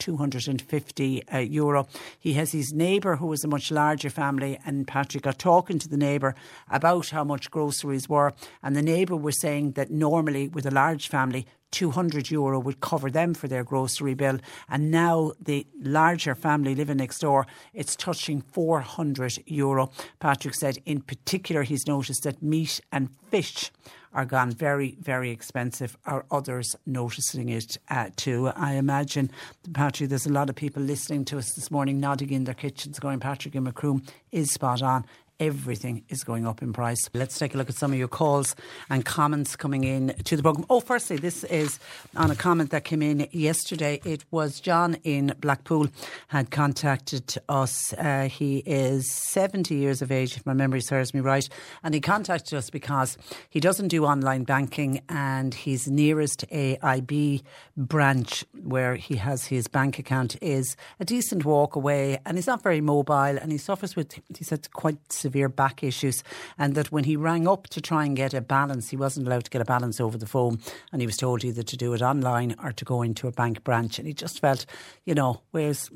250 0.45 1.29
uh, 1.29 1.39
euro. 1.39 1.87
He 2.19 2.35
has 2.35 2.53
his 2.53 2.73
neighbour 2.73 3.17
who 3.17 3.33
is 3.33 3.45
a 3.45 3.49
much 3.49 3.71
larger 3.71 4.11
family, 4.11 4.59
and 4.65 4.87
Patrick 4.87 5.25
got 5.25 5.39
talking 5.39 5.79
to 5.79 5.89
the 5.89 5.97
neighbour 5.97 6.35
about 6.71 7.11
how 7.11 7.25
much 7.25 7.51
groceries 7.51 8.09
were, 8.09 8.33
and 8.63 8.77
the 8.77 8.83
neighbour 8.83 9.17
was 9.17 9.41
saying 9.41 9.73
that 9.73 9.91
normally 9.91 10.49
with 10.49 10.67
a 10.67 10.71
large 10.71 11.09
family. 11.09 11.47
200 11.71 12.31
euro 12.31 12.61
would 12.61 12.79
cover 12.79 13.11
them 13.11 13.35
for 13.35 13.49
their 13.49 13.65
grocery 13.65 14.15
bill. 14.15 14.39
And 14.69 14.93
now 14.93 15.33
the 15.41 15.67
larger 15.81 16.37
family 16.37 16.73
living 16.73 16.99
next 16.99 17.19
door, 17.19 17.49
it's 17.73 17.97
touching 17.97 18.43
400 18.43 19.43
euro. 19.47 19.91
Patrick 20.21 20.55
said, 20.55 20.79
in 20.87 21.01
particular, 21.01 21.65
he's 21.65 21.89
noticed 21.89 22.23
that 22.23 22.41
meat 22.41 22.81
and 22.93 23.09
fish 23.29 23.73
are 24.15 24.25
gone 24.25 24.53
very, 24.53 24.97
very 25.01 25.31
expensive. 25.31 25.97
Are 26.07 26.25
others 26.31 26.77
noticing 26.87 27.49
it 27.49 27.77
uh, 27.91 28.11
too? 28.17 28.49
I 28.49 28.75
imagine, 28.75 29.31
Patrick, 29.73 30.09
there's 30.09 30.27
a 30.27 30.33
lot 30.33 30.49
of 30.49 30.57
people 30.57 30.83
listening 30.83 31.25
to 31.27 31.39
us 31.39 31.53
this 31.55 31.71
morning, 31.71 32.01
nodding 32.01 32.31
in 32.31 32.45
their 32.45 32.55
kitchens, 32.55 32.99
going, 32.99 33.21
Patrick 33.21 33.55
in 33.55 33.65
Macroom 33.65 34.03
is 34.31 34.53
spot 34.53 34.83
on. 34.83 35.05
Everything 35.45 36.05
is 36.09 36.25
going 36.25 36.47
up 36.47 36.63
in 36.63 36.73
price. 36.73 37.11
Let's 37.13 37.39
take 37.39 37.55
a 37.55 37.59
look 37.59 37.69
at 37.69 37.75
some 37.75 37.93
of 37.93 37.99
your 37.99 38.09
calls 38.09 38.57
and 38.89 39.05
comments 39.05 39.57
coming 39.57 39.85
in 39.85 40.15
to 40.25 40.39
the 40.39 40.43
programme. 40.43 40.65
Oh, 40.71 40.81
firstly, 40.81 41.19
this 41.19 41.45
is 41.45 41.79
on 42.17 42.31
a 42.31 42.35
comment 42.35 42.71
that 42.71 42.85
came 42.85 43.03
in 43.03 43.29
yesterday. 43.31 44.01
It 44.07 44.25
was 44.31 44.59
John 44.59 44.97
in 45.05 45.35
Blackpool 45.41 45.89
had 46.29 46.51
contacted 46.51 47.37
us. 47.51 47.93
Uh, 47.93 48.31
he 48.31 48.63
is 48.65 49.13
70 49.13 49.75
years 49.75 50.01
of 50.01 50.11
age, 50.11 50.35
if 50.39 50.47
my 50.47 50.55
memory 50.55 50.81
serves 50.81 51.13
me 51.13 51.21
right. 51.21 51.47
And 51.83 51.93
he 51.93 52.01
contacted 52.01 52.57
us 52.57 52.71
because 52.71 53.19
he 53.51 53.61
doesn't 53.61 53.89
do 53.89 54.07
online 54.07 54.45
banking 54.45 55.03
and 55.11 55.53
his 55.53 55.87
nearest 55.89 56.49
AIB 56.49 57.43
branch 57.77 58.47
where 58.63 58.95
he 58.95 59.17
has 59.17 59.45
his 59.45 59.69
bank 59.69 59.99
account 59.99 60.37
is 60.41 60.75
a 61.01 61.05
decent 61.05 61.45
walk 61.45 61.77
away 61.77 62.19
and 62.25 62.39
he's 62.39 62.47
not 62.47 62.63
very 62.63 62.81
mobile 62.81 63.15
and 63.15 63.53
he 63.53 63.59
suffers 63.59 63.95
with, 63.95 64.15
he 64.35 64.43
said, 64.43 64.73
quite 64.73 65.13
severe 65.13 65.34
back 65.49 65.83
issues 65.83 66.23
and 66.59 66.75
that 66.75 66.93
when 66.93 67.05
he 67.05 67.17
rang 67.17 67.47
up 67.47 67.67
to 67.69 67.81
try 67.81 68.05
and 68.05 68.17
get 68.17 68.35
a 68.35 68.41
balance, 68.41 68.91
he 68.91 68.97
wasn't 68.97 69.27
allowed 69.27 69.45
to 69.45 69.51
get 69.51 69.63
a 69.63 69.65
balance 69.65 70.01
over 70.01 70.19
the 70.19 70.27
phone 70.27 70.59
and 70.93 71.01
he 71.01 71.07
was 71.07 71.17
told 71.17 71.45
either 71.45 71.63
to 71.63 71.77
do 71.77 71.93
it 71.95 72.03
online 72.03 72.55
or 72.63 72.73
to 72.73 72.85
go 72.85 73.03
into 73.03 73.29
a 73.29 73.33
bank 73.33 73.65
branch 73.65 73.99
and 73.99 74.07
he 74.07 74.15
just 74.15 74.41
felt, 74.41 74.67
you 75.05 75.15
know, 75.15 75.43
whereas 75.51 75.91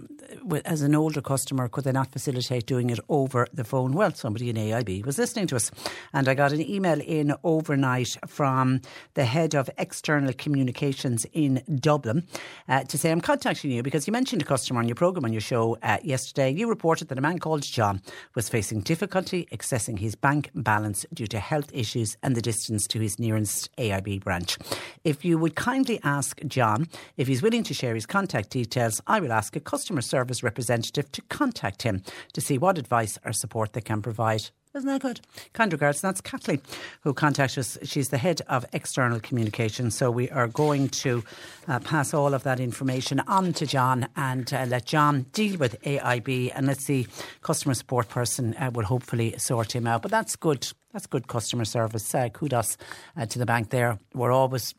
as 0.65 0.83
an 0.83 0.95
older 0.95 1.21
customer, 1.21 1.69
could 1.69 1.85
they 1.85 1.93
not 1.93 2.11
facilitate 2.11 2.67
doing 2.67 2.91
it 2.91 3.01
over 3.09 3.47
the 3.53 3.65
phone? 3.65 3.93
Well, 3.93 4.13
somebody 4.15 4.51
in 4.51 4.57
AIB 4.57 5.05
was 5.05 5.19
listening 5.19 5.47
to 5.49 5.57
us 5.57 5.71
and 6.13 6.29
I 6.29 6.35
got 6.35 6.53
an 6.53 6.61
email 6.69 7.01
in 7.01 7.35
overnight 7.45 8.17
from 8.27 8.81
the 9.15 9.25
head 9.25 9.55
of 9.55 9.71
external 9.79 10.33
communications 10.33 11.27
in 11.33 11.63
Dublin 11.75 12.27
uh, 12.69 12.85
to 12.85 12.99
say, 12.99 13.11
I'm 13.11 13.21
contacting 13.21 13.71
you 13.71 13.83
because 13.83 14.07
you 14.07 14.13
mentioned 14.13 14.43
a 14.43 14.45
customer 14.45 14.81
on 14.81 14.89
your 14.89 14.95
programme 14.95 15.25
on 15.25 15.33
your 15.33 15.41
show 15.41 15.77
uh, 15.83 15.99
yesterday. 16.03 16.51
You 16.51 16.69
reported 16.69 17.09
that 17.09 17.19
a 17.19 17.21
man 17.21 17.39
called 17.39 17.63
John 17.63 18.01
was 18.35 18.49
facing 18.49 18.81
difficulty 18.81 19.18
accessing 19.27 19.99
his 19.99 20.15
bank 20.15 20.51
balance 20.55 21.05
due 21.13 21.27
to 21.27 21.39
health 21.39 21.71
issues 21.73 22.17
and 22.23 22.37
the 22.37 22.43
distance 22.43 22.87
to 22.89 23.01
his 23.01 23.19
nearest 23.19 23.75
AIB 23.77 24.23
branch. 24.25 24.59
If 25.05 25.25
you 25.25 25.39
would 25.39 25.55
kindly 25.55 26.01
ask 26.03 26.41
John 26.47 26.89
if 27.17 27.29
he's 27.29 27.43
willing 27.43 27.65
to 27.65 27.75
share 27.75 27.95
his 27.95 28.07
contact 28.07 28.51
details, 28.51 29.01
I 29.07 29.21
will 29.21 29.33
ask 29.33 29.57
a 29.57 29.61
customer 29.61 30.03
service 30.03 30.43
representative 30.43 31.11
to 31.13 31.23
contact 31.23 31.83
him 31.83 32.03
to 32.33 32.41
see 32.41 32.59
what 32.59 32.79
advice 32.79 33.19
or 33.25 33.33
support 33.33 33.73
they 33.73 33.81
can 33.81 34.03
provide. 34.03 34.51
Isn't 34.75 34.89
that 34.89 35.03
good? 35.03 35.21
Kind 35.55 35.73
regards. 35.73 36.01
That's 36.01 36.21
Kathleen 36.21 36.61
who 37.03 37.15
contacted 37.15 37.59
us. 37.59 37.79
She's 37.85 38.11
the 38.11 38.19
head 38.19 38.43
of 38.49 38.67
external 38.73 39.19
communication. 39.21 39.91
So 39.91 40.11
we 40.11 40.31
are 40.31 40.47
going 40.47 40.89
to 40.91 41.25
uh, 41.67 41.81
pass 41.81 42.13
all 42.13 42.35
of 42.35 42.43
that 42.43 42.61
information 42.61 43.21
on 43.21 43.53
to 43.55 43.67
John 43.67 44.09
and 44.17 44.53
uh, 44.53 44.67
let 44.69 44.85
John 44.85 45.27
deal 45.33 45.59
with 45.59 45.81
AIB. 45.83 46.53
And 46.55 46.67
let's 46.67 46.85
see, 46.85 47.07
customer 47.43 47.75
support 47.75 48.09
person 48.09 48.55
uh, 48.55 48.71
will 48.73 48.85
hopefully 48.85 49.35
sort 49.39 49.75
him 49.75 49.87
out. 49.87 50.03
But 50.03 50.11
that's 50.11 50.37
good. 50.37 50.71
That's 50.93 51.07
good 51.07 51.29
customer 51.29 51.65
service. 51.65 52.15
Uh, 52.15 52.29
kudos 52.29 52.77
uh, 53.17 53.27
to 53.27 53.39
the 53.39 53.47
bank 53.47 53.71
there. 53.71 53.99
We're 54.15 54.33
always 54.33 54.75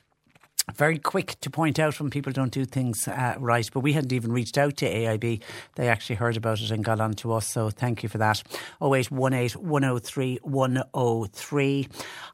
very 0.76 0.98
quick 0.98 1.40
to 1.42 1.50
point 1.50 1.80
out 1.80 2.00
when 2.00 2.10
people 2.10 2.32
don't 2.32 2.52
do 2.52 2.66
things 2.66 3.08
uh, 3.08 3.36
right. 3.40 3.70
But 3.74 3.82
we 3.82 3.94
hadn't 3.94 4.14
even 4.14 4.32
reached 4.32 4.58
out 4.58 4.78
to 4.78 4.86
AIB. 4.86 5.42
They 5.76 5.88
actually 5.88 6.16
heard 6.18 6.38
about 6.38 6.62
it 6.62 6.72
and 6.72 6.84
got 6.84 7.00
on 7.00 7.14
to 7.16 7.34
us. 7.34 7.48
So 7.48 7.70
thank 7.70 8.04
you 8.04 8.10
for 8.10 8.18
that. 8.18 8.44
0818 8.82 9.62
103 9.62 10.40
103. 10.44 11.88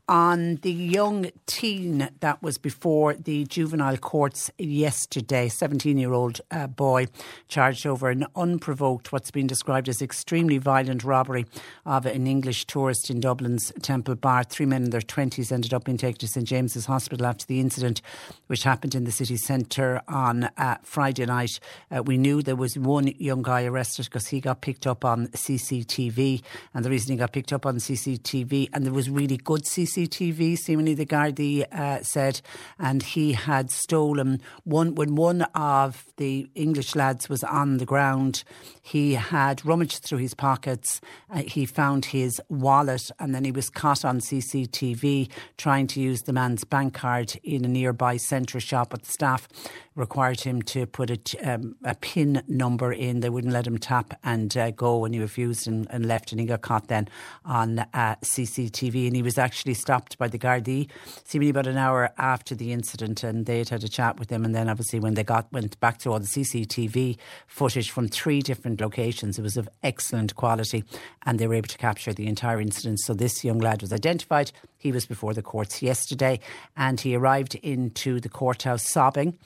On 0.08 0.56
the 0.58 0.72
young 0.72 1.32
teen 1.48 2.10
that 2.20 2.44
was 2.44 2.58
before 2.60 3.16
the 3.16 3.46
juvenile 3.46 3.98
courts 3.98 4.52
yesterday, 4.58 5.50
17 5.50 5.98
year 5.98 6.14
old 6.14 6.42
uh, 6.52 6.68
boy 6.68 7.08
charged 7.48 7.88
over 7.88 8.10
an 8.10 8.28
unprovoked, 8.36 9.12
what's 9.12 9.32
been 9.32 9.48
described 9.48 9.90
as 9.90 10.02
extremely 10.02 10.58
violent 10.60 11.04
robbery 11.04 11.46
of 11.86 12.06
an 12.06 12.28
English 12.28 12.66
tourist 12.66 13.10
in 13.10 13.20
Dublin's 13.20 13.72
Temple 13.82 14.16
Bar. 14.16 14.44
Three 14.44 14.66
men 14.66 14.84
in 14.84 14.90
their 14.92 15.02
20s 15.02 15.52
ended 15.52 15.74
up 15.74 15.86
being 15.86 15.98
taken 15.98 16.20
to 16.20 16.28
St 16.28 16.48
James's 16.48 16.86
Hospital 16.86 17.26
after 17.26 17.46
the 17.46 17.60
incident 17.60 18.02
which 18.48 18.64
happened 18.64 18.96
in 18.96 19.04
the 19.04 19.12
city 19.12 19.38
centre 19.38 20.02
on 20.08 20.50
uh, 20.58 20.78
Friday 20.84 21.26
night. 21.26 21.60
Uh, 21.96 22.04
we 22.04 22.18
knew 22.18 22.42
there 22.42 22.56
was 22.56 22.78
one 22.78 23.08
young 23.18 23.42
guy 23.42 23.66
arrested 23.66 24.06
because 24.06 24.28
he 24.28 24.40
got 24.40 24.62
picked 24.62 24.88
up 24.88 25.04
on 25.04 25.28
CCTV. 25.28 26.42
And 26.74 26.86
the 26.86 26.90
reason 26.90 27.12
he 27.12 27.18
got 27.18 27.34
picked 27.34 27.54
up 27.54 27.66
on 27.66 27.78
CCTV, 27.78 28.70
and 28.74 28.86
there 28.86 28.94
was 28.94 29.10
really 29.10 29.38
good 29.38 29.64
CCTV, 29.64 30.58
seemingly 30.58 30.94
the 30.94 31.06
Gardaí 31.06 31.64
uh, 31.72 32.04
said, 32.04 32.42
and 32.80 33.04
he 33.04 33.34
had 33.34 33.72
stolen 33.72 34.42
one 34.64 34.96
when 34.96 35.16
one 35.16 35.44
of 35.54 36.06
the 36.18 36.50
English 36.56 36.96
lads 36.96 37.30
was 37.30 37.44
on 37.44 37.78
the 37.78 37.86
ground. 37.86 38.44
He 38.82 39.14
had 39.14 39.66
rummaged 39.66 40.04
through 40.04 40.20
his 40.20 40.34
pockets. 40.34 41.02
Uh, 41.30 41.44
he 41.44 41.66
found 41.66 42.06
his 42.06 42.42
wallet, 42.50 43.10
and 43.20 43.34
then 43.34 43.44
he 43.44 43.52
was 43.52 43.70
caught 43.70 44.06
on 44.06 44.20
CCTV 44.20 45.30
trying 45.58 45.88
to 45.88 46.00
use 46.00 46.24
the 46.24 46.34
man's 46.34 46.64
bank 46.64 46.94
card 46.94 47.36
in 47.44 47.66
a 47.66 47.68
nearby 47.68 48.15
centre 48.18 48.60
shop. 48.60 48.90
But 48.92 49.04
the 49.04 49.12
staff 49.12 49.48
required 49.96 50.42
him 50.42 50.62
to 50.62 50.86
put 50.86 51.10
a, 51.10 51.20
um, 51.44 51.76
a 51.84 51.96
pin 51.96 52.44
number 52.48 52.92
in. 52.92 53.22
They 53.22 53.30
wouldn't 53.30 53.54
let 53.54 53.66
him 53.66 53.78
tap 53.78 54.18
and 54.24 54.56
uh, 54.58 54.72
go, 54.72 55.06
and 55.06 55.14
he 55.14 55.22
refused 55.22 55.68
and, 55.68 55.88
and, 55.90 56.06
left. 56.06 56.32
And 56.32 56.40
he 56.40 56.46
got 56.46 56.62
caught 56.62 56.88
then 56.88 57.08
on 57.46 57.80
uh, 57.80 58.16
CCTV. 58.22 59.08
And 59.08 59.16
he 59.16 59.22
was 59.22 59.38
actually 59.38 59.74
stopped 59.74 60.18
by 60.18 60.28
the 60.28 60.38
Gardaí, 60.38 60.90
seemingly 61.24 61.50
about 61.50 61.68
an 61.68 61.78
hour 61.78 62.12
after 62.18 62.56
the 62.56 62.72
incident, 62.74 63.24
and 63.24 63.46
they 63.46 63.60
had 63.60 63.70
had 63.70 63.84
a 63.84 63.90
chat 63.90 64.20
with 64.20 64.30
him. 64.30 64.44
And 64.44 64.54
then, 64.54 64.70
obviously, 64.70 65.00
when 65.00 65.14
they 65.14 65.24
got 65.24 65.52
went 65.52 65.80
back 65.80 66.00
to 66.00 66.12
all 66.12 66.20
the 66.20 66.26
CCTV 66.26 67.18
footage 67.48 67.90
from 67.90 68.08
three 68.08 68.42
different 68.42 68.82
locations, 68.82 69.40
it 69.40 69.42
was 69.42 69.58
of 69.58 69.70
excellent 69.84 70.36
quality, 70.36 70.84
and 71.26 71.40
they 71.40 71.48
were 71.48 71.56
able 71.56 71.68
to 71.70 71.78
capture 71.78 72.14
the 72.14 72.28
entire 72.28 72.60
incident. 72.60 73.00
So 73.00 73.14
this 73.14 73.44
young 73.44 73.60
lad 73.60 73.82
was 73.82 73.94
identified. 73.94 74.52
He 74.78 74.92
was 74.92 75.06
before 75.08 75.34
the 75.34 75.42
courts 75.42 75.82
yesterday, 75.82 76.40
and 76.78 77.00
he 77.00 77.16
arrived 77.16 77.56
into 77.56 78.05
the 78.20 78.30
courthouse 78.30 78.90
sobbing 78.90 79.38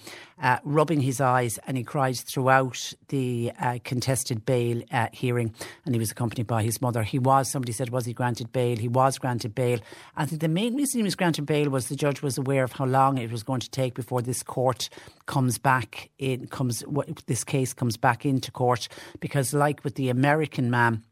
uh, 0.42 0.58
rubbing 0.64 1.02
his 1.02 1.20
eyes, 1.20 1.60
and 1.68 1.78
he 1.78 1.84
cried 1.84 2.18
throughout 2.18 2.94
the 3.10 3.52
uh, 3.60 3.78
contested 3.84 4.46
bail 4.46 4.82
uh, 4.92 5.08
hearing. 5.12 5.54
And 5.86 5.94
he 5.94 6.00
was 6.00 6.12
accompanied 6.12 6.48
by 6.48 6.64
his 6.64 6.82
mother. 6.82 7.04
He 7.04 7.20
was, 7.20 7.50
somebody 7.50 7.74
said, 7.74 7.90
was 7.90 8.06
he 8.06 8.14
granted 8.14 8.52
bail? 8.52 8.78
He 8.78 8.88
was 8.88 9.18
granted 9.18 9.54
bail. 9.54 9.80
I 10.16 10.26
think 10.26 10.42
the 10.42 10.48
main 10.48 10.76
reason 10.76 11.00
he 11.00 11.04
was 11.04 11.16
granted 11.16 11.46
bail 11.46 11.70
was 11.70 11.88
the 11.88 11.96
judge 11.96 12.22
was 12.22 12.38
aware 12.38 12.64
of 12.64 12.74
how 12.74 12.86
long 12.86 13.18
it 13.18 13.32
was 13.32 13.44
going 13.44 13.60
to 13.62 13.70
take 13.70 13.94
before 13.94 14.22
this 14.22 14.44
court 14.44 14.90
comes 15.26 15.58
back 15.58 16.10
in, 16.18 16.48
comes, 16.48 16.84
this 17.26 17.44
case 17.44 17.74
comes 17.74 17.98
back 17.98 18.26
into 18.26 18.52
court. 18.52 18.88
Because, 19.20 19.54
like 19.54 19.84
with 19.84 19.96
the 19.96 20.10
American 20.10 20.70
man, 20.72 21.04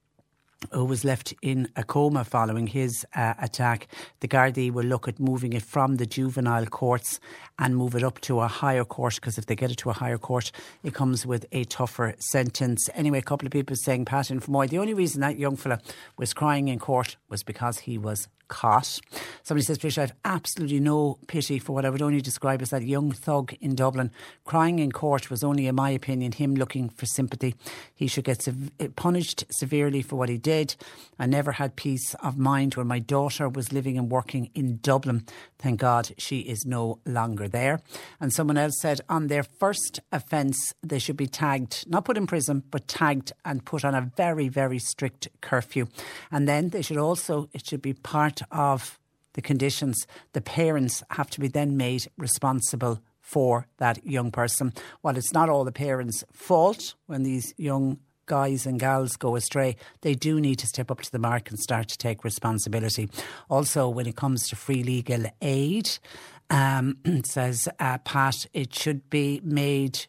who 0.71 0.85
was 0.85 1.03
left 1.03 1.33
in 1.41 1.69
a 1.75 1.83
coma 1.83 2.23
following 2.23 2.67
his 2.67 3.05
uh, 3.15 3.33
attack. 3.39 3.87
The 4.19 4.27
Gardaí 4.27 4.71
will 4.71 4.85
look 4.85 5.07
at 5.07 5.19
moving 5.19 5.53
it 5.53 5.63
from 5.63 5.95
the 5.95 6.05
juvenile 6.05 6.65
courts 6.65 7.19
and 7.59 7.75
move 7.75 7.95
it 7.95 8.03
up 8.03 8.19
to 8.21 8.41
a 8.41 8.47
higher 8.47 8.85
court 8.85 9.15
because 9.15 9.37
if 9.37 9.45
they 9.45 9.55
get 9.55 9.71
it 9.71 9.77
to 9.77 9.89
a 9.89 9.93
higher 9.93 10.17
court, 10.17 10.51
it 10.83 10.93
comes 10.93 11.25
with 11.25 11.45
a 11.51 11.63
tougher 11.65 12.15
sentence. 12.19 12.89
Anyway, 12.93 13.19
a 13.19 13.23
couple 13.23 13.45
of 13.45 13.51
people 13.51 13.75
saying, 13.75 14.05
Pat 14.05 14.29
and 14.29 14.41
Fermoy, 14.41 14.69
the 14.69 14.79
only 14.79 14.93
reason 14.93 15.21
that 15.21 15.37
young 15.37 15.55
fella 15.55 15.79
was 16.17 16.33
crying 16.33 16.67
in 16.67 16.79
court 16.79 17.17
was 17.29 17.43
because 17.43 17.79
he 17.79 17.97
was 17.97 18.27
caught. 18.47 18.99
Somebody 19.43 19.65
says, 19.65 19.77
Patricia, 19.77 20.01
I 20.01 20.05
have 20.05 20.15
absolutely 20.25 20.79
no 20.79 21.17
pity 21.27 21.59
for 21.59 21.73
what 21.73 21.85
I 21.85 21.89
would 21.89 22.01
only 22.01 22.21
describe 22.21 22.61
as 22.61 22.69
that 22.71 22.83
young 22.83 23.11
thug 23.11 23.53
in 23.61 23.75
Dublin. 23.75 24.11
Crying 24.45 24.79
in 24.79 24.91
court 24.91 25.29
was 25.29 25.43
only, 25.43 25.67
in 25.67 25.75
my 25.75 25.89
opinion, 25.89 26.31
him 26.31 26.55
looking 26.55 26.89
for 26.89 27.05
sympathy. 27.05 27.55
He 27.95 28.07
should 28.07 28.23
get 28.23 28.41
sev- 28.41 28.71
eh, 28.79 28.87
punished 28.95 29.45
severely 29.51 30.01
for 30.01 30.15
what 30.15 30.29
he 30.29 30.37
did. 30.37 30.75
I 31.19 31.25
never 31.25 31.53
had 31.53 31.75
peace 31.75 32.13
of 32.15 32.37
mind 32.37 32.75
when 32.75 32.87
my 32.87 32.99
daughter 32.99 33.49
was 33.49 33.71
living 33.71 33.97
and 33.97 34.11
working 34.11 34.49
in 34.53 34.79
Dublin. 34.81 35.25
Thank 35.59 35.79
God 35.79 36.11
she 36.17 36.39
is 36.39 36.65
no 36.65 36.99
longer 37.05 37.47
there. 37.47 37.81
And 38.19 38.31
someone 38.31 38.57
else 38.57 38.79
said, 38.81 39.01
on 39.09 39.27
their 39.27 39.43
first 39.43 39.99
offence, 40.11 40.73
they 40.83 40.99
should 40.99 41.17
be 41.17 41.27
tagged, 41.27 41.85
not 41.87 42.05
put 42.05 42.17
in 42.17 42.27
prison, 42.27 42.63
but 42.69 42.87
tagged 42.87 43.31
and 43.43 43.65
put 43.65 43.83
on 43.83 43.95
a 43.95 44.11
very, 44.15 44.47
very 44.47 44.79
strict 44.79 45.27
curfew. 45.41 45.87
And 46.31 46.47
then 46.47 46.69
they 46.69 46.81
should 46.81 46.97
also, 46.97 47.49
it 47.53 47.65
should 47.65 47.81
be 47.81 47.93
part 47.93 48.36
of 48.51 48.99
the 49.33 49.41
conditions, 49.41 50.07
the 50.33 50.41
parents 50.41 51.03
have 51.11 51.29
to 51.29 51.39
be 51.39 51.47
then 51.47 51.77
made 51.77 52.07
responsible 52.17 52.99
for 53.21 53.67
that 53.77 54.05
young 54.05 54.31
person. 54.31 54.73
While 55.01 55.17
it's 55.17 55.33
not 55.33 55.49
all 55.49 55.63
the 55.63 55.71
parents' 55.71 56.23
fault 56.31 56.95
when 57.05 57.23
these 57.23 57.53
young 57.57 57.99
guys 58.25 58.65
and 58.65 58.79
gals 58.79 59.15
go 59.15 59.35
astray, 59.35 59.75
they 60.01 60.13
do 60.13 60.39
need 60.39 60.59
to 60.59 60.67
step 60.67 60.89
up 60.89 61.01
to 61.01 61.11
the 61.11 61.19
mark 61.19 61.49
and 61.49 61.59
start 61.59 61.87
to 61.89 61.97
take 61.97 62.23
responsibility. 62.23 63.09
Also, 63.49 63.89
when 63.89 64.07
it 64.07 64.15
comes 64.15 64.47
to 64.47 64.55
free 64.55 64.83
legal 64.83 65.25
aid, 65.41 65.89
um, 66.49 66.97
says 67.23 67.67
uh, 67.79 67.97
Pat, 67.99 68.45
it 68.53 68.73
should 68.73 69.09
be 69.09 69.41
made 69.43 70.07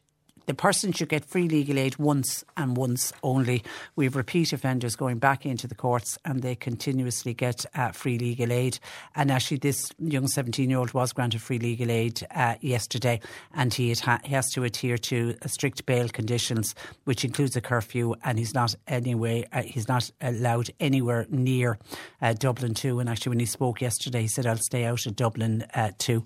the 0.49 0.55
person 0.55 0.92
should 0.92 1.11
get 1.11 1.26
free 1.26 1.46
legal 1.46 1.78
aid 1.78 1.99
once 1.99 2.42
and 2.57 2.74
once 2.74 3.12
only. 3.22 3.62
We 3.96 4.07
have 4.07 4.16
repeat 4.16 4.55
offenders 4.55 4.96
going 4.96 5.18
back 5.18 5.44
into 5.44 5.68
the 5.68 5.74
courts 5.74 6.18
and 6.24 6.40
they 6.40 6.55
continuously 6.55 7.34
get 7.34 7.66
uh, 7.74 7.92
free 7.92 8.18
legal 8.18 8.51
aid. 8.51 8.78
And 9.14 9.30
actually, 9.30 9.59
this 9.59 9.92
young 9.99 10.26
17 10.26 10.70
year 10.70 10.78
old 10.78 10.94
was 10.94 11.12
granted 11.12 11.42
free 11.42 11.59
legal 11.59 11.90
aid 11.90 12.26
uh, 12.34 12.55
yesterday 12.62 13.20
and 13.53 13.74
he, 13.74 13.92
ha- 13.92 14.20
he, 14.24 14.32
has 14.32 14.51
to 14.53 14.64
adhere 14.64 14.96
to 14.96 15.34
strict 15.44 15.84
bail 15.84 16.09
conditions, 16.09 16.74
which 17.05 17.26
includes 17.26 17.55
a 17.55 17.61
curfew, 17.61 18.14
and 18.24 18.38
he's 18.38 18.55
not 18.55 18.74
anyway, 18.86 19.46
uh, 19.53 19.61
he's 19.61 19.86
not 19.86 20.11
allowed 20.22 20.70
anywhere 20.80 21.26
near 21.28 21.78
uh, 22.22 22.32
Dublin 22.32 22.72
2. 22.72 23.01
And 23.01 23.11
actually, 23.11 23.30
when 23.30 23.40
he 23.40 23.46
spoke 23.46 23.82
yesterday, 23.82 24.22
he 24.22 24.28
said, 24.28 24.46
I'll 24.46 24.57
stay 24.57 24.86
out 24.86 25.05
of 25.05 25.14
Dublin 25.14 25.66
uh, 25.74 25.90
2. 25.99 26.24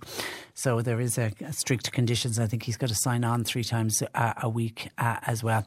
So 0.55 0.82
there 0.82 1.00
is 1.00 1.18
a, 1.18 1.32
a 1.40 1.53
strict 1.53 1.92
conditions. 1.92 2.38
I 2.38 2.46
think 2.46 2.64
he's 2.64 2.76
got 2.76 2.88
to 2.88 2.94
sign 2.94 3.24
on 3.24 3.44
three 3.44 3.64
times 3.64 4.03
uh, 4.14 4.34
a 4.42 4.48
week 4.48 4.88
uh, 4.98 5.16
as 5.26 5.42
well. 5.42 5.66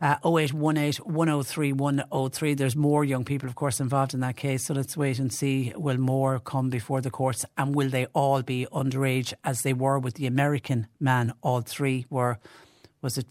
Uh, 0.00 0.16
0818 0.24 1.04
103 1.04 1.72
103. 1.72 2.54
There's 2.54 2.76
more 2.76 3.04
young 3.04 3.24
people, 3.24 3.48
of 3.48 3.54
course, 3.54 3.80
involved 3.80 4.14
in 4.14 4.20
that 4.20 4.36
case. 4.36 4.66
So 4.66 4.74
let's 4.74 4.96
wait 4.96 5.18
and 5.18 5.32
see. 5.32 5.72
Will 5.76 5.98
more 5.98 6.38
come 6.40 6.70
before 6.70 7.00
the 7.00 7.10
courts 7.10 7.44
and 7.56 7.74
will 7.74 7.88
they 7.88 8.06
all 8.06 8.42
be 8.42 8.66
underage 8.72 9.32
as 9.44 9.62
they 9.62 9.72
were 9.72 9.98
with 9.98 10.14
the 10.14 10.26
American 10.26 10.88
man? 10.98 11.32
All 11.42 11.60
three 11.60 12.06
were, 12.10 12.38
was 13.02 13.18
it 13.18 13.26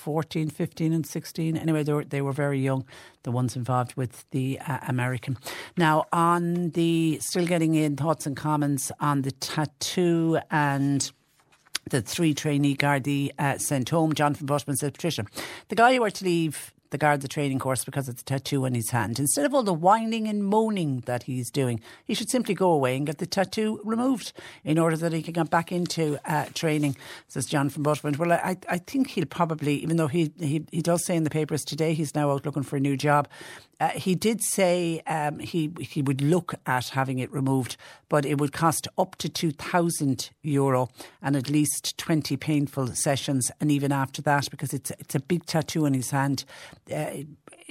14, 0.00 0.48
15, 0.48 0.92
and 0.92 1.06
16. 1.06 1.56
Anyway, 1.56 1.82
they 1.82 1.92
were, 1.92 2.04
they 2.04 2.22
were 2.22 2.32
very 2.32 2.58
young, 2.58 2.84
the 3.22 3.30
ones 3.30 3.54
involved 3.54 3.94
with 3.96 4.24
the 4.30 4.58
uh, 4.60 4.78
American. 4.88 5.36
Now, 5.76 6.06
on 6.12 6.70
the 6.70 7.18
still 7.20 7.46
getting 7.46 7.74
in 7.74 7.96
thoughts 7.96 8.26
and 8.26 8.36
comments 8.36 8.90
on 8.98 9.22
the 9.22 9.32
tattoo 9.32 10.38
and 10.50 11.10
the 11.90 12.00
three 12.00 12.32
trainee 12.32 12.76
Gardaí 12.76 13.30
uh, 13.38 13.58
sent 13.58 13.90
home. 13.90 14.14
Jonathan 14.14 14.46
Bushman 14.46 14.76
said, 14.76 14.94
Patricia, 14.94 15.26
the 15.68 15.76
guy 15.76 15.94
who 15.94 16.00
were 16.00 16.10
to 16.10 16.24
leave 16.24 16.72
the 16.90 16.98
guard 16.98 17.20
the 17.20 17.28
training 17.28 17.58
course 17.58 17.84
because 17.84 18.08
of 18.08 18.16
the 18.16 18.22
tattoo 18.22 18.66
on 18.66 18.74
his 18.74 18.90
hand. 18.90 19.18
Instead 19.18 19.46
of 19.46 19.54
all 19.54 19.62
the 19.62 19.72
whining 19.72 20.28
and 20.28 20.44
moaning 20.44 21.00
that 21.06 21.24
he's 21.24 21.50
doing, 21.50 21.80
he 22.04 22.14
should 22.14 22.30
simply 22.30 22.54
go 22.54 22.70
away 22.70 22.96
and 22.96 23.06
get 23.06 23.18
the 23.18 23.26
tattoo 23.26 23.80
removed 23.84 24.32
in 24.64 24.78
order 24.78 24.96
that 24.96 25.12
he 25.12 25.22
can 25.22 25.32
get 25.32 25.50
back 25.50 25.72
into 25.72 26.18
uh, 26.24 26.46
training, 26.54 26.96
says 27.28 27.46
John 27.46 27.70
from 27.70 27.82
Butterfield. 27.82 28.16
Well, 28.16 28.32
I, 28.32 28.56
I 28.68 28.78
think 28.78 29.10
he'll 29.10 29.26
probably, 29.26 29.76
even 29.76 29.96
though 29.96 30.08
he, 30.08 30.32
he, 30.38 30.64
he 30.70 30.82
does 30.82 31.04
say 31.04 31.16
in 31.16 31.24
the 31.24 31.30
papers 31.30 31.64
today 31.64 31.94
he's 31.94 32.14
now 32.14 32.30
out 32.30 32.44
looking 32.44 32.62
for 32.62 32.76
a 32.76 32.80
new 32.80 32.96
job, 32.96 33.28
uh, 33.80 33.88
he 33.88 34.14
did 34.14 34.42
say 34.42 35.00
um, 35.06 35.38
he 35.38 35.72
he 35.80 36.02
would 36.02 36.20
look 36.20 36.54
at 36.66 36.90
having 36.90 37.18
it 37.18 37.32
removed, 37.32 37.76
but 38.08 38.26
it 38.26 38.38
would 38.38 38.52
cost 38.52 38.86
up 38.98 39.16
to 39.16 39.28
two 39.28 39.50
thousand 39.50 40.30
euro 40.42 40.88
and 41.22 41.34
at 41.34 41.48
least 41.48 41.96
twenty 41.96 42.36
painful 42.36 42.88
sessions. 42.88 43.50
And 43.60 43.70
even 43.70 43.90
after 43.90 44.20
that, 44.22 44.50
because 44.50 44.74
it's 44.74 44.90
it's 44.92 45.14
a 45.14 45.20
big 45.20 45.46
tattoo 45.46 45.86
on 45.86 45.94
his 45.94 46.10
hand, 46.10 46.44
uh, 46.94 47.10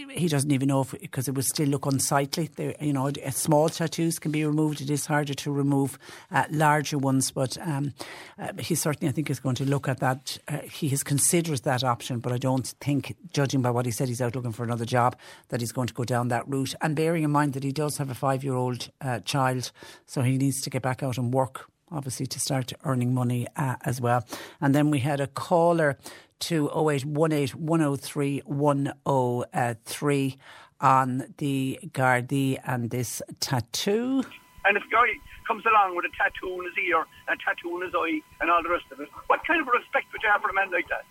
he 0.09 0.27
doesn't 0.27 0.51
even 0.51 0.67
know 0.67 0.81
if 0.81 0.91
because 0.99 1.27
it 1.27 1.35
would 1.35 1.45
still 1.45 1.67
look 1.67 1.85
unsightly. 1.85 2.49
There, 2.55 2.75
you 2.79 2.93
know, 2.93 3.11
small 3.31 3.69
tattoos 3.69 4.19
can 4.19 4.31
be 4.31 4.45
removed. 4.45 4.81
It 4.81 4.89
is 4.89 5.05
harder 5.05 5.33
to 5.33 5.51
remove 5.51 5.97
uh, 6.31 6.45
larger 6.49 6.97
ones, 6.97 7.31
but 7.31 7.57
um, 7.61 7.93
uh, 8.37 8.53
he 8.59 8.75
certainly, 8.75 9.09
I 9.09 9.11
think, 9.11 9.29
is 9.29 9.39
going 9.39 9.55
to 9.55 9.65
look 9.65 9.87
at 9.87 9.99
that. 9.99 10.37
Uh, 10.47 10.59
he 10.59 10.89
has 10.89 11.03
considered 11.03 11.63
that 11.63 11.83
option, 11.83 12.19
but 12.19 12.31
I 12.31 12.37
don't 12.37 12.67
think, 12.81 13.15
judging 13.31 13.61
by 13.61 13.71
what 13.71 13.85
he 13.85 13.91
said, 13.91 14.07
he's 14.07 14.21
out 14.21 14.35
looking 14.35 14.53
for 14.53 14.63
another 14.63 14.85
job, 14.85 15.15
that 15.49 15.61
he's 15.61 15.71
going 15.71 15.87
to 15.87 15.93
go 15.93 16.03
down 16.03 16.27
that 16.29 16.47
route. 16.47 16.75
And 16.81 16.95
bearing 16.95 17.23
in 17.23 17.31
mind 17.31 17.53
that 17.53 17.63
he 17.63 17.71
does 17.71 17.97
have 17.97 18.09
a 18.09 18.15
five-year-old 18.15 18.91
uh, 19.01 19.19
child, 19.19 19.71
so 20.05 20.21
he 20.21 20.37
needs 20.37 20.61
to 20.61 20.69
get 20.69 20.81
back 20.81 21.03
out 21.03 21.17
and 21.17 21.33
work 21.33 21.69
obviously 21.91 22.27
to 22.27 22.39
start 22.39 22.71
earning 22.83 23.15
money 23.15 23.47
uh, 23.55 23.75
as 23.83 23.99
well. 23.99 24.23
And 24.61 24.75
then 24.75 24.91
we 24.91 24.99
had 24.99 25.19
a 25.19 25.25
caller 25.25 25.97
to 26.39 26.69
0818 26.69 27.49
103 27.65 28.41
103 28.45 30.37
on 30.81 31.33
the 31.37 31.79
Gardaí 31.91 32.57
and 32.65 32.89
this 32.89 33.21
tattoo. 33.39 34.23
And 34.65 34.77
if 34.77 34.83
guy 34.91 35.07
comes 35.47 35.63
along 35.65 35.95
with 35.95 36.05
a 36.05 36.13
tattoo 36.15 36.59
in 36.59 36.65
his 36.65 36.77
ear, 36.85 37.03
a 37.27 37.35
tattoo 37.37 37.75
in 37.77 37.83
his 37.83 37.93
eye, 37.95 38.21
and 38.39 38.51
all 38.51 38.63
the 38.63 38.69
rest 38.69 38.85
of 38.91 38.99
it, 38.99 39.09
what 39.27 39.45
kind 39.45 39.61
of 39.61 39.67
respect 39.67 40.07
would 40.13 40.21
you 40.23 40.29
have 40.29 40.41
for 40.41 40.49
a 40.49 40.53
man 40.53 40.71
like 40.71 40.87
that? 40.89 41.03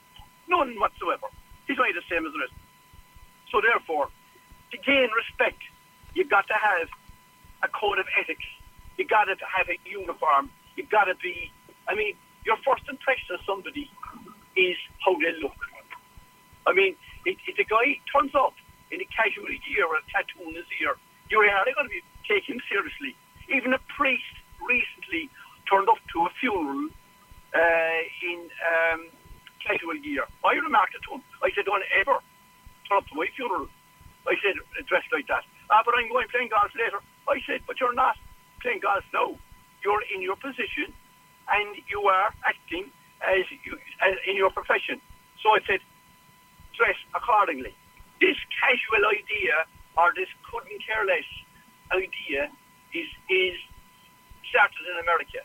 None 0.49 0.79
whatsoever. 0.81 1.27
He's 1.67 1.79
only 1.79 1.93
the 1.93 2.07
same 2.09 2.25
as 2.25 2.33
the 2.33 2.41
rest. 2.41 2.53
So 3.53 3.61
therefore, 3.61 4.09
to 4.73 4.77
gain 4.79 5.09
respect, 5.13 5.61
you've 6.15 6.31
got 6.31 6.47
to 6.49 6.55
have 6.55 6.89
a 7.63 7.69
code 7.69 7.99
of 7.99 8.07
ethics. 8.21 8.45
You've 8.97 9.09
got 9.09 9.25
to 9.25 9.37
have 9.45 9.69
a 9.69 9.77
uniform. 9.89 10.51
You've 10.77 10.91
got 10.91 11.05
to 11.05 11.15
be, 11.21 11.51
I 11.89 11.95
mean, 11.95 12.15
your 12.45 12.57
first 12.65 12.89
impression 12.89 13.35
of 13.35 13.41
somebody 13.45 13.91
is 14.59 14.77
how 15.07 15.15
they 15.23 15.31
look. 15.39 15.55
I 16.67 16.75
mean, 16.75 16.99
if, 17.25 17.39
if 17.47 17.57
the 17.57 17.65
guy 17.65 17.97
turns 18.11 18.35
up 18.35 18.59
in 18.91 19.01
a 19.01 19.09
casual 19.15 19.47
gear 19.47 19.87
or 19.87 19.97
a 19.97 20.05
tattoo 20.11 20.43
in 20.51 20.59
his 20.59 20.69
ear, 20.83 20.99
you're 21.31 21.47
going 21.47 21.87
to 21.87 21.95
be 21.95 22.03
taken 22.27 22.59
seriously. 22.67 23.15
Even 23.49 23.73
a 23.73 23.81
priest 23.97 24.35
recently 24.61 25.31
turned 25.71 25.89
up 25.89 26.01
to 26.13 26.27
a 26.27 26.31
funeral 26.41 26.91
uh, 27.55 28.01
in 28.25 28.51
um, 28.67 29.01
casual 29.65 29.97
gear. 30.03 30.25
I 30.45 30.57
remarked 30.59 30.97
it 30.97 31.03
to 31.09 31.21
him. 31.21 31.23
I 31.41 31.53
said, 31.55 31.65
don't 31.65 31.85
ever 32.01 32.19
turn 32.89 32.99
up 32.99 33.07
to 33.09 33.15
my 33.15 33.29
funeral. 33.37 33.69
I 34.27 34.37
said, 34.45 34.57
dressed 34.89 35.09
like 35.13 35.29
that. 35.29 35.45
Ah, 35.71 35.81
but 35.85 35.95
I'm 35.97 36.09
going 36.09 36.29
playing 36.29 36.53
golf 36.53 36.73
later. 36.77 37.01
I 37.29 37.41
said, 37.49 37.61
but 37.69 37.81
you're 37.81 37.97
not 37.97 38.17
playing 38.61 38.81
golf 38.81 39.05
now. 39.13 39.37
You're 39.85 40.05
in 40.13 40.21
your 40.21 40.37
position 40.37 40.93
and 41.49 41.77
you 41.89 42.01
are 42.09 42.33
acting 42.45 42.93
as, 43.23 43.45
you, 43.65 43.79
as 44.03 44.15
in 44.27 44.37
your 44.37 44.51
profession. 44.51 45.01
So 45.43 45.51
I 45.55 45.61
said, 45.67 45.81
dress 46.77 46.97
accordingly. 47.15 47.75
This 48.21 48.37
casual 48.59 49.07
idea 49.11 49.67
or 49.99 50.15
this 50.15 50.31
couldn't 50.47 50.79
care 50.83 51.05
less 51.07 51.27
idea 51.91 52.51
is 52.95 53.09
is 53.31 53.57
started 54.51 54.83
in 54.87 54.97
America, 55.03 55.43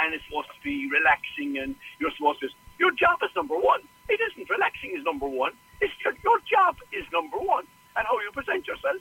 and 0.00 0.14
it's 0.14 0.24
supposed 0.26 0.48
to 0.50 0.60
be 0.64 0.88
relaxing, 0.90 1.58
and 1.60 1.76
you're 2.00 2.12
supposed 2.16 2.40
to. 2.40 2.48
Your 2.78 2.92
job 2.96 3.20
is 3.22 3.30
number 3.36 3.56
one. 3.56 3.84
It 4.08 4.20
isn't 4.20 4.48
relaxing 4.48 4.96
is 4.96 5.04
number 5.04 5.28
one. 5.28 5.52
It's 5.80 5.92
your, 6.04 6.16
your 6.24 6.40
job 6.48 6.76
is 6.92 7.04
number 7.12 7.36
one, 7.36 7.68
and 7.96 8.02
how 8.08 8.16
you 8.20 8.32
present 8.32 8.66
yourself. 8.66 9.00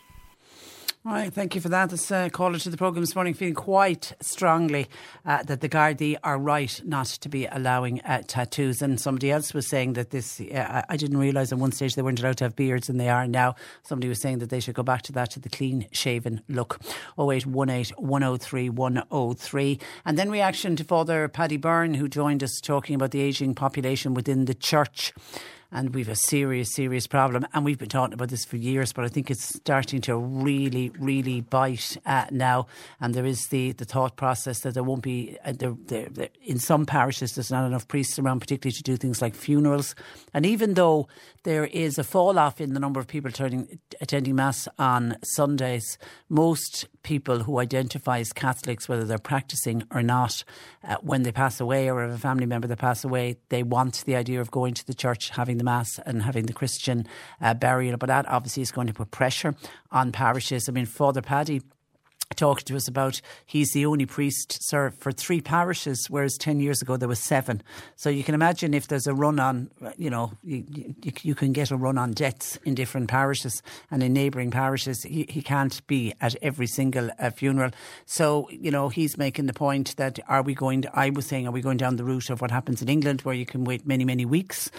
Right, 1.06 1.34
thank 1.34 1.56
you 1.56 1.62
for 1.62 1.70
that. 1.70 1.92
This 1.92 2.12
uh, 2.12 2.28
caller 2.28 2.60
to 2.60 2.70
the 2.70 2.76
programme 2.76 3.04
this 3.04 3.16
morning 3.16 3.34
feeling 3.34 3.54
quite 3.54 4.12
strongly 4.20 4.90
uh, 5.26 5.42
that 5.44 5.62
the 5.62 5.70
Gardaí 5.70 6.18
are 6.26 6.38
right 6.38 6.82
not 6.84 7.06
to 7.06 7.30
be 7.30 7.46
allowing 7.46 8.02
uh, 8.02 8.22
tattoos. 8.28 8.82
And 8.82 9.00
somebody 9.00 9.32
else 9.32 9.54
was 9.54 9.66
saying 9.66 9.94
that 9.94 10.10
this, 10.10 10.42
uh, 10.42 10.82
I 10.90 10.98
didn't 10.98 11.18
realise 11.18 11.54
at 11.54 11.58
one 11.58 11.72
stage 11.72 11.96
they 11.96 12.02
weren't 12.02 12.20
allowed 12.20 12.36
to 12.40 12.44
have 12.44 12.58
beards 12.58 12.90
and 12.90 13.00
they 13.00 13.08
are 13.08 13.26
now. 13.28 13.56
Somebody 13.84 14.10
was 14.10 14.20
saying 14.20 14.40
that 14.40 14.50
they 14.50 14.60
should 14.60 14.76
go 14.76 14.84
back 14.84 15.04
to 15.04 15.14
that, 15.14 15.32
to 15.32 15.40
the 15.40 15.48
clean 15.48 15.88
shaven 15.94 16.42
look. 16.50 16.82
0818 17.18 17.96
103 17.96 18.70
103. 18.70 19.80
And 20.04 20.18
then 20.18 20.30
reaction 20.30 20.76
to 20.76 20.84
Father 20.84 21.30
Paddy 21.30 21.56
Byrne, 21.56 21.94
who 21.94 22.10
joined 22.10 22.44
us 22.44 22.60
talking 22.60 22.96
about 22.96 23.12
the 23.12 23.22
ageing 23.22 23.56
population 23.56 24.14
within 24.14 24.46
the 24.46 24.54
church 24.54 25.14
and 25.72 25.94
we've 25.94 26.10
a 26.10 26.16
serious, 26.16 26.74
serious 26.74 27.06
problem. 27.06 27.46
And 27.54 27.64
we've 27.64 27.78
been 27.78 27.90
talking 27.90 28.14
about 28.14 28.30
this 28.30 28.46
for 28.46 28.58
years, 28.58 28.92
but 28.92 29.06
I 29.06 29.08
think 29.08 29.30
it's 29.30 29.56
starting 29.56 30.02
to 30.02 30.18
really, 30.18 30.90
really 31.00 31.42
bite 31.42 31.98
uh, 32.06 32.26
now. 32.32 32.68
And 33.00 33.14
there 33.14 33.26
is 33.26 33.48
the, 33.48 33.74
the 33.74 33.86
thought 33.86 34.16
process 34.16 34.62
that 34.62 34.74
there 34.74 34.84
won't 34.84 35.04
be, 35.04 35.38
uh, 35.46 35.54
there, 35.54 35.76
there, 35.86 36.08
there, 36.10 36.30
in 36.42 36.58
some 36.58 36.86
parishes, 36.86 37.36
there's 37.36 37.52
not 37.52 37.68
enough 37.68 37.88
priests 37.88 38.18
around, 38.18 38.40
particularly 38.40 38.74
to 38.74 38.84
do 38.84 38.98
things 38.98 39.22
like 39.22 39.36
funerals. 39.36 39.94
And 40.34 40.46
even 40.46 40.74
though 40.74 41.08
there 41.44 41.66
is 41.66 41.98
a 41.98 42.04
fall 42.04 42.40
off 42.40 42.60
in 42.60 42.74
the 42.74 42.80
number 42.80 43.00
of 43.00 43.08
people 43.08 43.32
turning, 43.32 43.80
attending 44.02 44.36
Mass 44.36 44.68
on 44.80 45.18
Sundays, 45.24 45.98
most 46.30 46.88
people 47.10 47.40
who 47.40 47.58
identify 47.58 48.20
as 48.20 48.32
Catholics, 48.32 48.88
whether 48.88 49.04
they're 49.04 49.18
practicing 49.18 49.82
or 49.90 50.04
not, 50.04 50.44
uh, 50.88 50.96
when 51.02 51.24
they 51.24 51.32
pass 51.32 51.60
away 51.60 51.90
or 51.90 52.04
have 52.04 52.12
a 52.12 52.20
family 52.20 52.46
member 52.46 52.68
that 52.68 52.78
pass 52.78 53.04
away, 53.04 53.36
they 53.50 53.64
want 53.64 54.06
the 54.06 54.16
idea 54.16 54.40
of 54.40 54.52
going 54.52 54.76
to 54.76 54.86
the 54.86 54.94
church, 54.94 55.32
having 55.32 55.58
the 55.58 55.64
Mass 55.64 56.00
and 56.06 56.22
having 56.22 56.46
the 56.46 56.54
Christian 56.54 57.08
uh, 57.42 57.56
burial. 57.56 57.98
But 57.98 58.10
that 58.10 58.30
obviously 58.30 58.62
is 58.62 58.72
going 58.72 58.86
to 58.86 58.94
put 58.94 59.10
pressure 59.10 59.56
on 59.92 60.12
parishes. 60.12 60.70
I 60.70 60.72
mean, 60.72 60.86
Father 60.86 61.24
Paddy 61.24 61.64
talked 62.36 62.68
to 62.68 62.76
us 62.76 62.88
about 62.88 63.22
he's 63.46 63.72
the 63.72 63.86
only 63.86 64.06
priest 64.06 64.62
served 64.62 64.98
for 65.00 65.12
three 65.12 65.42
parishes 65.42 66.08
whereas 66.10 66.38
10 66.38 66.60
years 66.60 66.82
ago 66.82 66.96
there 66.96 67.08
was 67.08 67.20
seven. 67.20 67.62
So 67.96 68.10
you 68.10 68.24
can 68.24 68.36
imagine 68.36 68.74
if 68.74 68.88
there's 68.88 69.08
a 69.08 69.14
run 69.14 69.40
on 69.40 69.72
you 69.98 70.10
know 70.10 70.32
you, 70.44 70.64
you, 71.02 71.14
you 71.24 71.36
can 71.36 71.54
get 71.54 71.72
a 71.72 71.78
run 71.78 71.98
on 71.98 72.12
deaths 72.12 72.60
in 72.66 72.76
different 72.76 73.10
parishes 73.10 73.64
and 73.90 74.04
in 74.04 74.14
neighbouring 74.14 74.52
parishes 74.52 75.04
he, 75.04 75.26
he 75.28 75.42
can't 75.42 75.86
be 75.88 76.14
at 76.22 76.36
every 76.42 76.68
single 76.68 77.10
uh, 77.20 77.32
funeral. 77.32 77.72
So 78.06 78.48
you 78.52 78.70
know 78.70 78.90
he's 78.90 79.18
making 79.18 79.48
the 79.48 79.54
point 79.54 79.96
that 79.98 80.20
are 80.28 80.44
we 80.44 80.54
going 80.54 80.84
to, 80.84 80.92
I 80.94 81.10
was 81.10 81.26
saying 81.26 81.48
are 81.48 81.52
we 81.52 81.62
going 81.62 81.78
down 81.78 81.96
the 81.96 82.04
route 82.04 82.30
of 82.30 82.42
what 82.42 82.52
happens 82.52 82.82
in 82.82 82.90
England 82.90 83.22
where 83.22 83.36
you 83.36 83.46
can 83.46 83.64
wait 83.64 83.88
many 83.88 84.06
many 84.06 84.26
weeks 84.26 84.70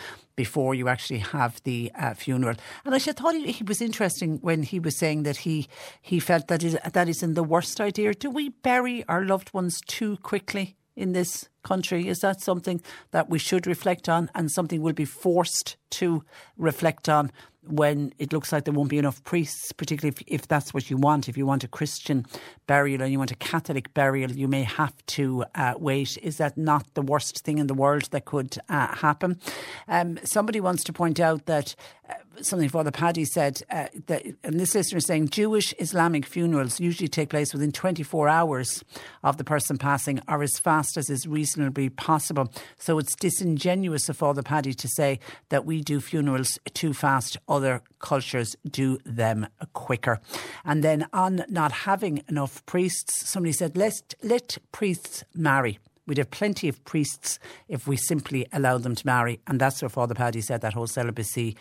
before 0.40 0.74
you 0.74 0.88
actually 0.88 1.18
have 1.18 1.62
the 1.64 1.92
uh, 1.94 2.14
funeral. 2.14 2.56
And 2.86 2.94
I 2.94 2.98
thought 2.98 3.34
he, 3.34 3.52
he, 3.52 3.62
was 3.62 3.82
interesting 3.82 4.38
when 4.40 4.62
he 4.62 4.80
was 4.80 4.96
saying 4.96 5.24
that 5.24 5.36
he 5.44 5.68
he 6.00 6.18
felt 6.18 6.48
that 6.48 6.62
is 6.64 6.78
that 6.94 7.08
is 7.10 7.22
in 7.22 7.34
the 7.34 7.42
worst 7.42 7.78
idea. 7.78 8.14
Do 8.14 8.30
we 8.30 8.48
bury 8.48 9.04
our 9.06 9.22
loved 9.22 9.52
ones 9.52 9.82
too 9.86 10.16
quickly 10.30 10.76
in 10.96 11.12
this 11.12 11.50
country? 11.62 12.08
Is 12.08 12.20
that 12.20 12.40
something 12.40 12.80
that 13.10 13.28
we 13.28 13.38
should 13.38 13.66
reflect 13.66 14.08
on 14.08 14.30
and 14.34 14.50
something 14.50 14.80
we'll 14.80 14.94
be 14.94 15.04
forced 15.04 15.76
to 16.00 16.24
reflect 16.56 17.06
on 17.10 17.32
when 17.66 18.12
it 18.18 18.32
looks 18.32 18.52
like 18.52 18.64
there 18.64 18.72
won't 18.74 18.88
be 18.88 18.98
enough 18.98 19.22
priests, 19.24 19.72
particularly 19.72 20.16
if, 20.16 20.22
if 20.26 20.48
that's 20.48 20.72
what 20.72 20.90
you 20.90 20.96
want. 20.96 21.28
If 21.28 21.36
you 21.36 21.46
want 21.46 21.62
a 21.64 21.68
Christian 21.68 22.26
burial 22.66 23.02
and 23.02 23.12
you 23.12 23.18
want 23.18 23.30
a 23.30 23.36
Catholic 23.36 23.92
burial, 23.92 24.30
you 24.30 24.48
may 24.48 24.62
have 24.62 24.94
to 25.06 25.44
uh, 25.54 25.74
wait. 25.78 26.16
Is 26.22 26.38
that 26.38 26.56
not 26.56 26.94
the 26.94 27.02
worst 27.02 27.44
thing 27.44 27.58
in 27.58 27.66
the 27.66 27.74
world 27.74 28.04
that 28.12 28.24
could 28.24 28.56
uh, 28.68 28.96
happen? 28.96 29.38
Um, 29.88 30.18
somebody 30.24 30.60
wants 30.60 30.84
to 30.84 30.92
point 30.92 31.20
out 31.20 31.46
that 31.46 31.74
something 32.42 32.68
Father 32.68 32.90
Paddy 32.90 33.24
said, 33.24 33.62
uh, 33.70 33.86
that, 34.06 34.24
and 34.42 34.58
this 34.58 34.74
listener 34.74 34.98
is 34.98 35.06
saying 35.06 35.28
Jewish 35.28 35.74
Islamic 35.78 36.26
funerals 36.26 36.80
usually 36.80 37.08
take 37.08 37.30
place 37.30 37.52
within 37.52 37.72
24 37.72 38.28
hours 38.28 38.84
of 39.22 39.36
the 39.36 39.44
person 39.44 39.78
passing 39.78 40.20
or 40.28 40.42
as 40.42 40.58
fast 40.58 40.96
as 40.96 41.10
is 41.10 41.26
reasonably 41.26 41.88
possible. 41.88 42.52
So 42.78 42.98
it's 42.98 43.14
disingenuous 43.14 44.08
of 44.08 44.16
Father 44.16 44.42
Paddy 44.42 44.74
to 44.74 44.88
say 44.88 45.20
that 45.48 45.64
we 45.64 45.82
do 45.82 46.00
funerals 46.00 46.58
too 46.72 46.92
fast, 46.92 47.36
other 47.48 47.82
cultures 47.98 48.56
do 48.68 48.98
them 49.04 49.46
quicker. 49.72 50.20
And 50.64 50.82
then 50.82 51.06
on 51.12 51.44
not 51.48 51.72
having 51.72 52.22
enough 52.28 52.64
priests, 52.66 53.28
somebody 53.28 53.52
said, 53.52 53.76
let, 53.76 54.14
let 54.22 54.58
priests 54.72 55.24
marry. 55.34 55.78
We'd 56.10 56.18
have 56.18 56.32
plenty 56.32 56.68
of 56.68 56.84
priests 56.84 57.38
if 57.68 57.86
we 57.86 57.96
simply 57.96 58.44
allowed 58.52 58.82
them 58.82 58.96
to 58.96 59.06
marry. 59.06 59.38
And 59.46 59.60
that's 59.60 59.80
where 59.80 59.88
Father 59.88 60.12
Paddy 60.12 60.40
said 60.40 60.60
that 60.62 60.72
whole 60.72 60.88
celibacy 60.88 61.56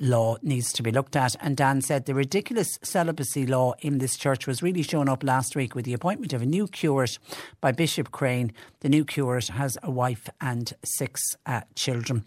law 0.00 0.36
needs 0.42 0.72
to 0.74 0.82
be 0.82 0.90
looked 0.90 1.16
at. 1.16 1.34
And 1.40 1.56
Dan 1.56 1.80
said 1.80 2.06
the 2.06 2.14
ridiculous 2.14 2.78
celibacy 2.82 3.46
law 3.46 3.74
in 3.80 3.98
this 3.98 4.16
church 4.16 4.46
was 4.46 4.62
really 4.62 4.82
shown 4.82 5.08
up 5.08 5.22
last 5.22 5.56
week 5.56 5.74
with 5.74 5.84
the 5.84 5.94
appointment 5.94 6.32
of 6.32 6.42
a 6.42 6.46
new 6.46 6.66
curate 6.66 7.18
by 7.60 7.72
Bishop 7.72 8.10
Crane. 8.10 8.52
The 8.80 8.88
new 8.88 9.04
curate 9.04 9.48
has 9.48 9.76
a 9.82 9.90
wife 9.90 10.28
and 10.40 10.72
six 10.84 11.20
uh, 11.46 11.62
children. 11.74 12.24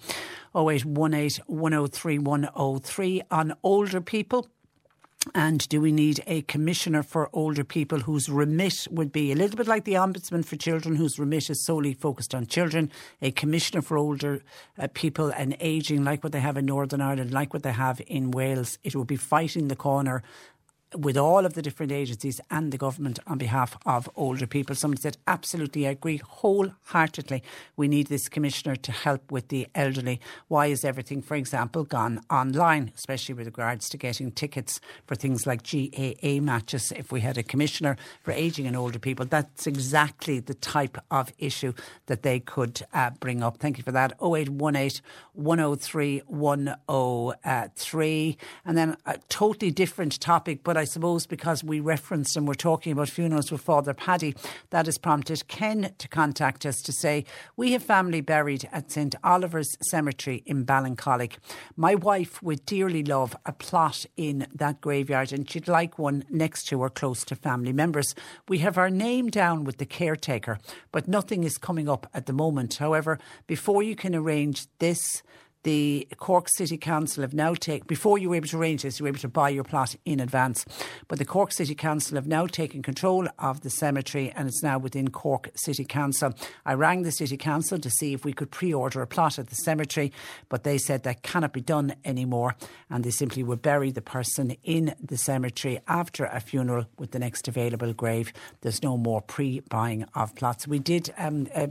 0818 0.56 1.44
103 1.48 2.20
103 2.20 3.22
on 3.32 3.54
older 3.64 4.02
people. 4.02 4.48
And 5.36 5.70
do 5.70 5.80
we 5.80 5.92
need 5.92 6.24
a 6.26 6.42
commissioner 6.42 7.04
for 7.04 7.30
older 7.32 7.64
people 7.64 8.00
whose 8.00 8.28
remit 8.28 8.88
would 8.90 9.12
be 9.12 9.32
a 9.32 9.36
little 9.36 9.56
bit 9.56 9.68
like 9.68 9.84
the 9.84 9.94
ombudsman 9.94 10.44
for 10.44 10.56
children, 10.56 10.96
whose 10.96 11.20
remit 11.20 11.48
is 11.52 11.64
solely 11.64 11.94
focused 11.94 12.34
on 12.34 12.48
children? 12.48 12.92
A 13.22 13.30
commissioner 13.30 13.84
for 13.84 13.98
older 13.98 14.42
uh, 14.80 14.88
people 14.96 15.30
and 15.30 15.56
ageing, 15.60 16.04
like 16.04 16.24
what 16.24 16.34
they 16.34 16.40
have 16.40 16.58
in 16.58 16.66
Northern 16.66 17.02
Ireland, 17.02 17.32
like 17.32 17.54
what 17.54 17.62
they 17.62 17.72
have 17.72 18.02
in 18.08 18.32
Wales. 18.32 18.80
It 18.84 18.96
would 18.96 19.06
be 19.06 19.16
fighting 19.16 19.68
the 19.68 19.76
corner 19.76 20.24
with 20.96 21.18
all 21.18 21.46
of 21.46 21.54
the 21.54 21.62
different 21.62 21.92
agencies 21.92 22.42
and 22.50 22.72
the 22.72 22.78
government 22.78 23.20
on 23.26 23.38
behalf 23.38 23.78
of 23.86 24.10
older 24.16 24.46
people. 24.46 24.76
Somebody 24.76 25.02
said, 25.02 25.18
absolutely, 25.28 25.88
I 25.88 25.92
agree 25.92 26.18
wholeheartedly. 26.18 27.44
We 27.78 27.88
need 27.88 28.08
this 28.08 28.28
commissioner 28.28 28.76
to 28.76 28.92
help 28.92 29.32
with 29.32 29.48
the 29.48 29.68
elderly. 29.74 30.20
Why 30.48 30.68
is 30.68 30.84
everything, 30.84 31.22
for 31.22 31.36
example, 31.36 31.84
gone 31.84 32.22
online, 32.30 32.92
especially 32.96 33.36
with 33.36 33.46
regards 33.46 33.90
to 33.90 33.98
getting 33.98 34.32
tickets 34.32 34.82
for 35.08 35.16
things 35.16 35.48
like 35.48 35.64
GAA 35.64 36.42
matches? 36.42 36.92
If 36.92 37.12
we 37.12 37.22
had 37.22 37.38
a 37.38 37.44
commissioner 37.44 37.96
for 38.22 38.32
ageing 38.32 38.68
and 38.68 38.76
older 38.76 39.00
people, 39.00 39.26
that's 39.26 39.68
exactly 39.68 40.40
the 40.40 40.56
type 40.56 40.98
of 41.10 41.32
issue 41.38 41.74
that 42.08 42.24
they 42.24 42.40
could 42.40 42.82
uh, 42.94 43.12
bring 43.12 43.42
up. 43.42 43.58
Thank 43.58 43.78
you 43.78 43.84
for 43.84 43.92
that. 43.94 44.14
0818 44.22 45.02
103 45.34 46.22
103. 46.28 48.38
And 48.66 48.78
then 48.78 48.98
a 49.06 49.18
totally 49.30 49.72
different 49.72 50.20
topic, 50.20 50.64
but 50.64 50.78
I 50.78 50.81
suppose 50.86 51.26
because 51.26 51.64
we 51.64 51.80
referenced 51.80 52.38
and 52.38 52.48
we're 52.48 52.54
talking 52.54 52.92
about 52.92 53.10
funerals 53.10 53.52
with 53.52 53.62
Father 53.62 53.94
Paddy, 53.94 54.36
that 54.70 54.86
has 54.86 54.98
prompted 54.98 55.48
Ken 55.48 55.94
to 55.98 56.08
contact 56.08 56.66
us 56.66 56.82
to 56.82 56.92
say, 56.92 57.26
We 57.56 57.74
have 57.74 57.84
family 57.84 58.22
buried 58.22 58.68
at 58.72 58.92
St 58.92 59.16
Oliver's 59.24 59.76
Cemetery 59.90 60.44
in 60.46 60.66
Ballincollig. 60.66 61.38
My 61.76 61.96
wife 61.96 62.42
would 62.42 62.66
dearly 62.66 63.04
love 63.04 63.36
a 63.46 63.52
plot 63.52 64.06
in 64.18 64.48
that 64.54 64.82
graveyard 64.82 65.32
and 65.32 65.50
she'd 65.50 65.68
like 65.68 66.00
one 66.00 66.24
next 66.30 66.64
to 66.68 66.80
or 66.80 66.90
close 66.90 67.24
to 67.26 67.36
family 67.36 67.74
members. 67.74 68.16
We 68.48 68.60
have 68.60 68.78
our 68.78 68.90
name 68.90 69.30
down 69.30 69.64
with 69.64 69.78
the 69.78 69.86
caretaker, 69.86 70.60
but 70.92 71.08
nothing 71.08 71.44
is 71.44 71.58
coming 71.58 71.90
up 71.90 72.08
at 72.14 72.26
the 72.26 72.34
moment. 72.34 72.76
However, 72.76 73.20
before 73.48 73.84
you 73.84 73.96
can 73.96 74.16
arrange 74.16 74.68
this, 74.80 75.24
the 75.64 76.08
Cork 76.18 76.48
City 76.50 76.78
Council 76.78 77.22
have 77.22 77.34
now 77.34 77.54
taken, 77.54 77.86
before 77.88 78.18
you 78.18 78.30
were 78.30 78.36
able 78.36 78.48
to 78.48 78.58
arrange 78.58 78.84
this, 78.84 79.00
you 79.00 79.04
were 79.04 79.10
able 79.10 79.20
to 79.20 79.28
buy 79.28 79.50
your 79.50 79.64
plot 79.64 79.96
in 80.06 80.20
advance. 80.20 80.66
But 81.08 81.20
the 81.20 81.26
Cork 81.26 81.52
City 81.52 81.76
Council 81.76 82.16
have 82.16 82.28
now 82.28 82.48
taken 82.48 82.82
control 82.82 83.28
of 83.40 83.62
the 83.62 83.70
cemetery 83.70 84.32
and 84.36 84.48
it's 84.48 84.64
now 84.64 84.78
within 84.78 85.10
Cork 85.10 85.52
City 85.56 85.86
Council. 85.86 86.34
I 86.66 86.74
rang 86.74 87.04
the 87.04 87.12
City 87.12 87.38
Council 87.38 87.80
to 87.80 87.90
see 87.90 88.14
if 88.14 88.26
we 88.26 88.34
could 88.34 88.52
pre 88.52 88.74
order 88.74 89.02
a 89.02 89.08
plot 89.08 89.38
at 89.38 89.48
the 89.48 89.56
cemetery, 89.56 90.12
but 90.50 90.64
they 90.64 90.78
said 90.78 91.04
that 91.04 91.24
cannot 91.24 91.54
be 91.54 91.62
done 91.62 91.96
anymore 92.06 92.56
and 92.90 93.04
they 93.04 93.12
simply 93.12 93.44
would 93.44 93.62
bury 93.62 93.92
the 93.92 94.02
person 94.02 94.56
in 94.64 94.96
the 95.02 95.18
cemetery 95.18 95.80
after 95.88 96.26
a 96.26 96.40
funeral 96.40 96.86
with 96.98 97.12
the 97.12 97.20
next 97.20 97.48
available 97.48 97.94
grave. 97.94 98.34
There's 98.62 98.82
no 98.82 98.98
more 98.98 99.22
pre 99.22 99.60
buying 99.62 100.06
of 100.16 100.36
plots. 100.36 100.68
We 100.68 100.80
did. 100.80 101.14
Um, 101.18 101.48
uh, 101.54 101.68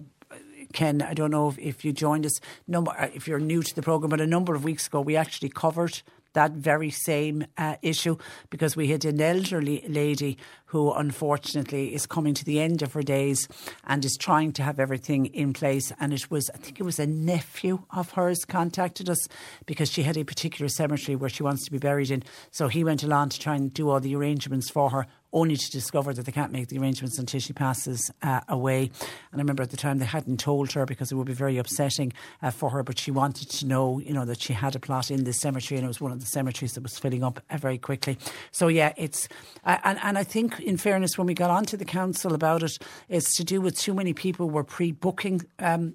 Ken, 0.73 1.03
I 1.03 1.14
don't 1.14 1.31
know 1.31 1.49
if, 1.49 1.59
if 1.59 1.85
you 1.85 1.93
joined 1.93 2.27
us, 2.27 2.41
number, 2.68 2.93
uh, 2.93 3.09
if 3.14 3.27
you're 3.27 3.41
new 3.41 3.62
to 3.62 3.75
the 3.75 3.83
programme, 3.83 4.11
but 4.11 4.21
a 4.21 4.27
number 4.27 4.55
of 4.55 4.64
weeks 4.64 4.87
ago 4.87 5.01
we 5.01 5.16
actually 5.16 5.49
covered 5.49 6.03
that 6.33 6.53
very 6.53 6.91
same 6.91 7.45
uh, 7.59 7.77
issue 7.83 8.16
because 8.51 8.77
we 8.77 8.89
had 8.89 9.05
an 9.05 9.21
elderly 9.21 9.85
lady 9.89 10.39
who 10.66 10.93
unfortunately 10.93 11.93
is 11.93 12.07
coming 12.07 12.35
to 12.35 12.45
the 12.45 12.61
end 12.61 12.83
of 12.83 12.93
her 12.93 13.03
days 13.03 13.49
and 13.85 14.05
is 14.05 14.16
trying 14.16 14.53
to 14.53 14.62
have 14.62 14.79
everything 14.79 15.27
in 15.27 15.53
place. 15.53 15.93
And 15.99 16.12
it 16.12 16.31
was, 16.31 16.49
I 16.51 16.59
think 16.59 16.79
it 16.79 16.85
was 16.85 17.01
a 17.01 17.07
nephew 17.07 17.83
of 17.91 18.12
hers 18.12 18.45
contacted 18.45 19.11
us 19.11 19.27
because 19.66 19.91
she 19.91 20.05
had 20.05 20.16
a 20.16 20.25
particular 20.25 20.68
cemetery 20.68 21.16
where 21.16 21.31
she 21.31 21.43
wants 21.43 21.64
to 21.64 21.73
be 21.73 21.79
buried 21.79 22.11
in. 22.11 22.23
So 22.53 22.68
he 22.68 22.85
went 22.85 23.03
along 23.03 23.31
to 23.31 23.41
try 23.41 23.57
and 23.57 23.75
do 23.75 23.91
all 23.91 24.01
the 24.01 24.14
arrangements 24.14 24.71
for 24.71 24.91
her 24.91 25.07
only 25.33 25.57
to 25.57 25.70
discover 25.70 26.12
that 26.12 26.26
they 26.26 26.33
can't 26.33 26.53
make 26.53 26.68
the 26.68 26.78
arrangements 26.78 27.18
until 27.18 27.41
she 27.41 27.53
passes 27.53 28.11
uh, 28.22 28.41
away. 28.49 28.91
And 29.33 29.35
I 29.35 29.39
remember 29.39 29.62
at 29.62 29.70
the 29.70 29.76
time 29.76 29.99
they 29.99 30.05
hadn't 30.05 30.41
told 30.41 30.72
her 30.72 30.87
because 30.87 31.12
it 31.12 31.14
would 31.14 31.26
be 31.26 31.33
very 31.33 31.59
upsetting 31.59 32.12
uh, 32.43 32.51
for 32.51 32.70
her, 32.70 32.83
but 32.83 32.99
she 32.99 33.11
wanted 33.11 33.51
to 33.51 33.66
know, 33.66 33.99
you 34.01 34.12
know, 34.12 34.24
that 34.24 34.41
she 34.41 34.53
had 34.53 34.74
a 34.74 34.78
plot 34.81 35.11
in 35.11 35.24
this 35.24 35.41
cemetery 35.41 35.78
and 35.78 35.85
it 35.85 35.89
was 35.89 36.01
one 36.01 36.12
of 36.12 36.20
the 36.20 36.26
cemeteries 36.26 36.74
that 36.74 36.83
was 36.83 36.99
filling 36.99 37.22
up 37.22 37.41
uh, 37.51 37.57
very 37.57 37.78
quickly. 37.78 38.18
So 38.51 38.68
yeah, 38.68 38.93
it's, 38.97 39.28
uh, 39.64 39.78
and, 39.85 39.99
and 40.03 40.18
I 40.18 40.24
think 40.24 40.61
in 40.61 40.76
fairness, 40.76 41.16
when 41.16 41.26
we 41.26 41.35
got 41.35 41.51
onto 41.51 41.76
the 41.76 41.85
council 41.85 42.35
about 42.35 42.62
it, 42.62 42.78
it's 43.09 43.37
to 43.37 43.45
do 43.45 43.61
with 43.61 43.78
too 43.78 43.95
many 43.95 44.12
people 44.12 44.51
were 44.51 44.64
pre-booking 44.64 45.43
um, 45.59 45.70
uh, 45.70 45.91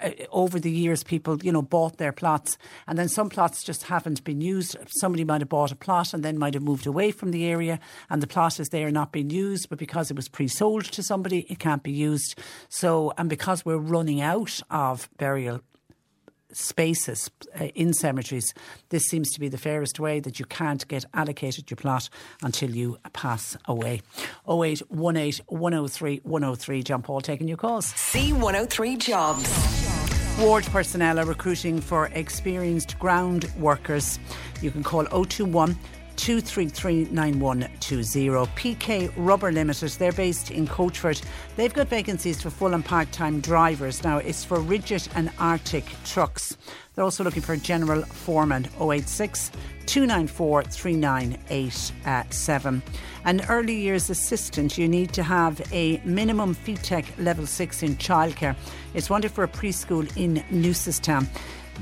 Uh, 0.00 0.10
over 0.30 0.60
the 0.60 0.70
years, 0.70 1.02
people, 1.02 1.38
you 1.42 1.52
know, 1.52 1.62
bought 1.62 1.96
their 1.96 2.12
plots 2.12 2.58
and 2.86 2.98
then 2.98 3.08
some 3.08 3.28
plots 3.28 3.62
just 3.62 3.84
haven't 3.84 4.22
been 4.24 4.40
used. 4.40 4.76
Somebody 5.00 5.24
might 5.24 5.40
have 5.40 5.48
bought 5.48 5.72
a 5.72 5.76
plot 5.76 6.12
and 6.12 6.22
then 6.22 6.38
might 6.38 6.54
have 6.54 6.62
moved 6.62 6.86
away 6.86 7.10
from 7.10 7.30
the 7.30 7.46
area 7.46 7.80
and 8.10 8.22
the 8.22 8.26
plot 8.26 8.60
is 8.60 8.68
there 8.68 8.90
not 8.90 9.12
being 9.12 9.30
used, 9.30 9.68
but 9.68 9.78
because 9.78 10.10
it 10.10 10.16
was 10.16 10.28
pre 10.28 10.48
sold 10.48 10.84
to 10.84 11.02
somebody, 11.02 11.46
it 11.48 11.58
can't 11.58 11.82
be 11.82 11.92
used. 11.92 12.38
So, 12.68 13.12
and 13.16 13.30
because 13.30 13.64
we're 13.64 13.78
running 13.78 14.20
out 14.20 14.60
of 14.70 15.08
burial 15.16 15.60
spaces 16.52 17.30
uh, 17.58 17.64
in 17.74 17.92
cemeteries, 17.92 18.54
this 18.88 19.04
seems 19.04 19.30
to 19.30 19.40
be 19.40 19.48
the 19.48 19.58
fairest 19.58 20.00
way 20.00 20.20
that 20.20 20.38
you 20.38 20.44
can't 20.44 20.86
get 20.88 21.04
allocated 21.14 21.70
your 21.70 21.76
plot 21.76 22.08
until 22.42 22.70
you 22.70 22.98
pass 23.12 23.56
away. 23.66 24.02
0818 24.48 25.44
103 25.46 26.20
103. 26.22 26.82
John 26.82 27.02
Paul 27.02 27.20
taking 27.20 27.48
your 27.48 27.56
calls. 27.56 27.92
C103 27.92 28.98
Jobs. 28.98 29.88
Ward 30.38 30.64
personnel 30.66 31.18
are 31.18 31.24
recruiting 31.24 31.80
for 31.80 32.06
experienced 32.12 32.98
ground 33.00 33.50
workers. 33.58 34.20
You 34.62 34.70
can 34.70 34.84
call 34.84 35.04
021 35.06 35.76
233 36.18 37.08
9120. 37.12 38.46
PK 38.56 39.12
Rubber 39.16 39.52
Limited, 39.52 39.90
they're 39.92 40.12
based 40.12 40.50
in 40.50 40.66
Coachford. 40.66 41.22
They've 41.56 41.72
got 41.72 41.88
vacancies 41.88 42.42
for 42.42 42.50
full 42.50 42.74
and 42.74 42.84
part 42.84 43.10
time 43.12 43.40
drivers. 43.40 44.02
Now, 44.02 44.18
it's 44.18 44.44
for 44.44 44.60
rigid 44.60 45.08
and 45.14 45.30
Arctic 45.38 45.84
trucks. 46.04 46.56
They're 46.94 47.04
also 47.04 47.22
looking 47.22 47.42
for 47.42 47.52
a 47.52 47.56
general 47.56 48.02
foreman 48.02 48.66
086 48.80 49.52
294 49.86 50.64
3987. 50.64 52.82
Uh, 52.84 52.90
An 53.24 53.42
early 53.48 53.76
years 53.76 54.10
assistant, 54.10 54.76
you 54.76 54.88
need 54.88 55.12
to 55.12 55.22
have 55.22 55.62
a 55.72 56.00
minimum 56.04 56.54
FETAC 56.54 57.24
level 57.24 57.46
6 57.46 57.82
in 57.84 57.94
childcare. 57.96 58.56
It's 58.92 59.08
wanted 59.08 59.30
for 59.30 59.44
a 59.44 59.48
preschool 59.48 60.04
in 60.16 60.42
Newcestown. 60.50 61.28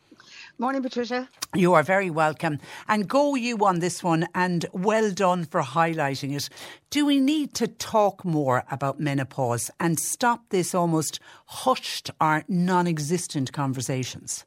Morning, 0.60 0.82
Patricia. 0.82 1.28
You 1.54 1.74
are 1.74 1.84
very 1.84 2.10
welcome. 2.10 2.58
And 2.88 3.08
go 3.08 3.36
you 3.36 3.56
on 3.64 3.78
this 3.78 4.02
one, 4.02 4.26
and 4.34 4.66
well 4.72 5.12
done 5.12 5.44
for 5.44 5.62
highlighting 5.62 6.34
it. 6.34 6.48
Do 6.90 7.06
we 7.06 7.20
need 7.20 7.54
to 7.54 7.68
talk 7.68 8.24
more 8.24 8.64
about 8.68 8.98
menopause 8.98 9.70
and 9.78 10.00
stop 10.00 10.48
this 10.48 10.74
almost 10.74 11.20
hushed 11.46 12.10
or 12.20 12.44
non 12.48 12.88
existent 12.88 13.52
conversations? 13.52 14.44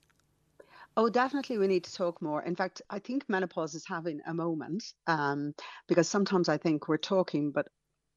Oh, 0.97 1.09
definitely, 1.09 1.57
we 1.57 1.67
need 1.67 1.85
to 1.85 1.93
talk 1.93 2.21
more. 2.21 2.43
In 2.43 2.55
fact, 2.55 2.81
I 2.89 2.99
think 2.99 3.23
menopause 3.29 3.75
is 3.75 3.85
having 3.87 4.19
a 4.27 4.33
moment 4.33 4.83
um, 5.07 5.53
because 5.87 6.07
sometimes 6.09 6.49
I 6.49 6.57
think 6.57 6.87
we're 6.87 6.97
talking, 6.97 7.51
but 7.51 7.67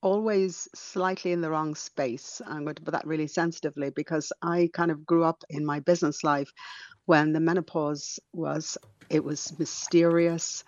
always 0.02 0.68
slightly 0.74 1.32
in 1.32 1.40
the 1.40 1.50
wrong 1.50 1.74
space. 1.74 2.42
I'm 2.46 2.64
going 2.64 2.74
to 2.74 2.82
put 2.82 2.92
that 2.92 3.06
really 3.06 3.28
sensitively 3.28 3.90
because 3.90 4.32
I 4.42 4.70
kind 4.74 4.90
of 4.90 5.06
grew 5.06 5.24
up 5.24 5.42
in 5.48 5.64
my 5.64 5.80
business 5.80 6.22
life 6.24 6.50
when 7.06 7.32
the 7.32 7.40
menopause 7.40 8.18
was 8.32 8.76
it 9.08 9.24
was 9.24 9.56
mysterious. 9.58 10.64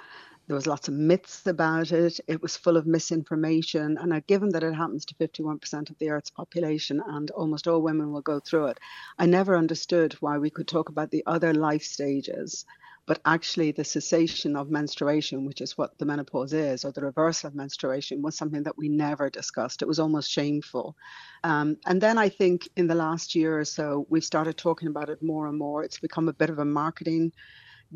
There 0.46 0.54
was 0.54 0.66
lots 0.66 0.88
of 0.88 0.94
myths 0.94 1.46
about 1.46 1.92
it. 1.92 2.20
It 2.28 2.40
was 2.40 2.56
full 2.56 2.76
of 2.76 2.86
misinformation. 2.86 3.98
And 3.98 4.26
given 4.26 4.50
that 4.50 4.62
it 4.62 4.74
happens 4.74 5.04
to 5.06 5.14
51% 5.16 5.90
of 5.90 5.98
the 5.98 6.10
Earth's 6.10 6.30
population 6.30 7.02
and 7.06 7.30
almost 7.32 7.66
all 7.66 7.82
women 7.82 8.12
will 8.12 8.22
go 8.22 8.38
through 8.38 8.66
it, 8.66 8.80
I 9.18 9.26
never 9.26 9.56
understood 9.56 10.14
why 10.20 10.38
we 10.38 10.50
could 10.50 10.68
talk 10.68 10.88
about 10.88 11.10
the 11.10 11.24
other 11.26 11.52
life 11.52 11.82
stages 11.82 12.64
but 13.06 13.20
actually 13.24 13.70
the 13.70 13.84
cessation 13.84 14.56
of 14.56 14.68
menstruation, 14.68 15.46
which 15.46 15.60
is 15.60 15.78
what 15.78 15.96
the 15.98 16.04
menopause 16.04 16.52
is, 16.52 16.84
or 16.84 16.90
the 16.90 17.00
reversal 17.00 17.46
of 17.46 17.54
menstruation, 17.54 18.20
was 18.20 18.36
something 18.36 18.64
that 18.64 18.76
we 18.76 18.88
never 18.88 19.30
discussed. 19.30 19.80
It 19.80 19.88
was 19.88 20.00
almost 20.00 20.28
shameful. 20.28 20.96
Um, 21.44 21.76
and 21.86 22.00
then 22.00 22.18
I 22.18 22.28
think 22.28 22.68
in 22.76 22.88
the 22.88 22.96
last 22.96 23.36
year 23.36 23.58
or 23.60 23.64
so, 23.64 24.06
we've 24.10 24.24
started 24.24 24.56
talking 24.56 24.88
about 24.88 25.08
it 25.08 25.22
more 25.22 25.46
and 25.46 25.56
more. 25.56 25.84
It's 25.84 26.00
become 26.00 26.28
a 26.28 26.32
bit 26.32 26.50
of 26.50 26.58
a 26.58 26.64
marketing 26.64 27.32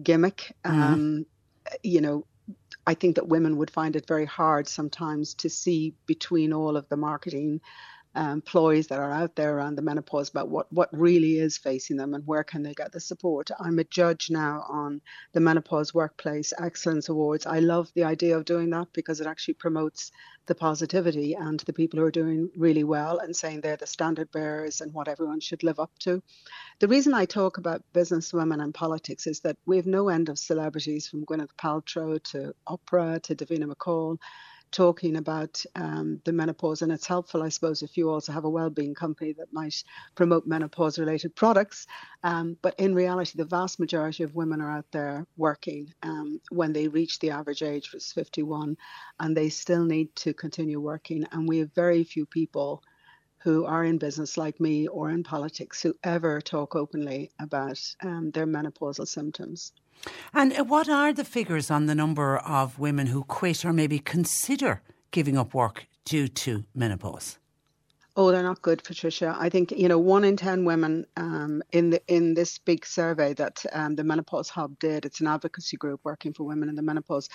gimmick. 0.01 0.55
Mm-hmm. 0.64 0.80
Um, 0.80 1.26
you 1.82 2.01
know, 2.01 2.24
I 2.87 2.95
think 2.95 3.16
that 3.16 3.28
women 3.28 3.57
would 3.59 3.70
find 3.70 3.97
it 3.97 4.07
very 4.07 4.24
hard 4.24 4.68
sometimes 4.68 5.35
to 5.35 5.51
see 5.51 5.95
between 6.07 6.53
all 6.53 6.76
of 6.76 6.89
the 6.89 6.97
marketing 6.97 7.61
ploys 8.44 8.88
that 8.88 8.98
are 8.98 9.12
out 9.12 9.36
there 9.36 9.56
around 9.56 9.76
the 9.76 9.82
menopause 9.82 10.28
about 10.28 10.48
what, 10.48 10.72
what 10.72 10.88
really 10.92 11.38
is 11.38 11.58
facing 11.58 11.96
them 11.96 12.14
and 12.14 12.26
where 12.26 12.44
can 12.44 12.62
they 12.62 12.74
get 12.74 12.92
the 12.92 13.00
support. 13.00 13.50
I'm 13.58 13.78
a 13.78 13.84
judge 13.84 14.30
now 14.30 14.64
on 14.68 15.00
the 15.32 15.40
Menopause 15.40 15.94
Workplace 15.94 16.52
Excellence 16.58 17.08
Awards. 17.08 17.46
I 17.46 17.61
love 17.61 17.90
the 17.94 18.04
idea 18.04 18.36
of 18.36 18.44
doing 18.44 18.70
that 18.70 18.88
because 18.92 19.20
it 19.20 19.26
actually 19.26 19.54
promotes 19.54 20.11
the 20.46 20.54
positivity 20.54 21.34
and 21.34 21.61
the 21.61 21.72
people 21.72 22.00
who 22.00 22.04
are 22.04 22.11
doing 22.11 22.50
really 22.56 22.82
well 22.82 23.18
and 23.18 23.36
saying 23.36 23.61
they're 23.61 23.76
the 23.76 23.86
standard 23.86 24.32
bearers 24.32 24.80
and 24.80 24.92
what 24.92 25.06
everyone 25.06 25.38
should 25.40 25.62
live 25.62 25.78
up 25.78 25.92
to. 26.00 26.20
The 26.80 26.88
reason 26.88 27.14
I 27.14 27.26
talk 27.26 27.58
about 27.58 27.84
business 27.92 28.32
women 28.32 28.61
and 28.61 28.74
politics 28.74 29.28
is 29.28 29.40
that 29.40 29.56
we 29.66 29.76
have 29.76 29.86
no 29.86 30.08
end 30.08 30.28
of 30.28 30.38
celebrities 30.38 31.06
from 31.06 31.24
Gwyneth 31.24 31.54
Paltrow 31.56 32.20
to 32.32 32.54
Oprah 32.68 33.22
to 33.22 33.36
Davina 33.36 33.72
McCall 33.72 34.18
talking 34.71 35.16
about 35.16 35.64
um, 35.75 36.21
the 36.25 36.33
menopause. 36.33 36.83
And 36.83 36.93
it's 36.93 37.07
helpful, 37.07 37.43
I 37.43 37.49
suppose, 37.49 37.83
if 37.83 37.97
you 37.97 38.11
also 38.11 38.33
have 38.33 38.45
a 38.45 38.51
well-being 38.51 38.95
company 38.95 39.33
that 39.35 39.53
might 39.53 39.83
promote 40.14 40.47
menopause-related 40.47 41.35
products. 41.35 41.87
Um, 42.23 42.57
but 42.62 42.75
in 42.79 42.95
reality, 42.95 43.33
the 43.37 43.45
vast 43.45 43.81
majority 43.81 44.23
of 44.23 44.35
women 44.35 44.61
are 44.61 44.71
out 44.71 44.87
there 44.93 45.27
working 45.37 45.93
um, 46.03 46.41
when 46.51 46.73
they 46.73 46.89
reach 46.89 47.18
the 47.18 47.31
average 47.31 47.62
age, 47.62 47.93
which 47.93 48.05
is 48.05 48.12
51, 48.12 48.77
and 49.18 49.37
they 49.37 49.49
still 49.49 49.85
need 49.85 50.14
to 50.16 50.33
continue 50.33 50.81
working. 50.81 51.25
And 51.33 51.49
we 51.49 51.59
have 51.59 51.73
very 51.75 52.05
few 52.05 52.27
people 52.27 52.83
who 53.43 53.64
are 53.64 53.85
in 53.85 53.99
business 53.99 54.37
like 54.37 54.61
me 54.61 54.87
or 54.87 55.11
in 55.11 55.23
politics 55.23 55.81
who 55.83 55.95
ever 56.05 56.41
talk 56.41 56.77
openly 56.77 57.31
about 57.41 57.81
um, 58.03 58.31
their 58.33 58.47
menopausal 58.47 59.09
symptoms. 59.09 59.73
And 60.32 60.53
uh, 60.53 60.64
what 60.64 60.88
are 60.88 61.12
the 61.12 61.24
figures 61.24 61.70
on 61.70 61.86
the 61.86 61.94
number 61.94 62.38
of 62.38 62.78
women 62.78 63.09
who 63.09 63.24
quit 63.24 63.64
or 63.64 63.72
maybe 63.72 63.98
consider 63.98 64.82
giving 65.11 65.36
up 65.36 65.55
work 65.55 65.86
due 66.05 66.28
to 66.28 66.64
menopause? 66.74 67.39
Oh, 68.16 68.30
they're 68.32 68.42
not 68.42 68.61
good, 68.61 68.82
Patricia. 68.84 69.36
I 69.38 69.48
think 69.48 69.70
you 69.70 69.88
know 69.88 69.98
one 69.98 70.24
in 70.24 70.36
ten 70.36 70.64
women 70.64 71.06
um, 71.16 71.62
in 71.72 71.90
the 71.90 72.02
in 72.08 72.34
this 72.34 72.58
big 72.58 72.84
survey 72.84 73.34
that 73.34 73.64
um, 73.72 73.94
the 73.94 74.04
Menopause 74.04 74.48
Hub 74.50 74.78
did. 74.80 75.04
It's 75.06 75.20
an 75.20 75.28
advocacy 75.28 75.76
group 75.76 76.00
working 76.04 76.32
for 76.32 76.44
women 76.44 76.68
in 76.68 76.74
the 76.74 76.82
menopause. 76.82 77.28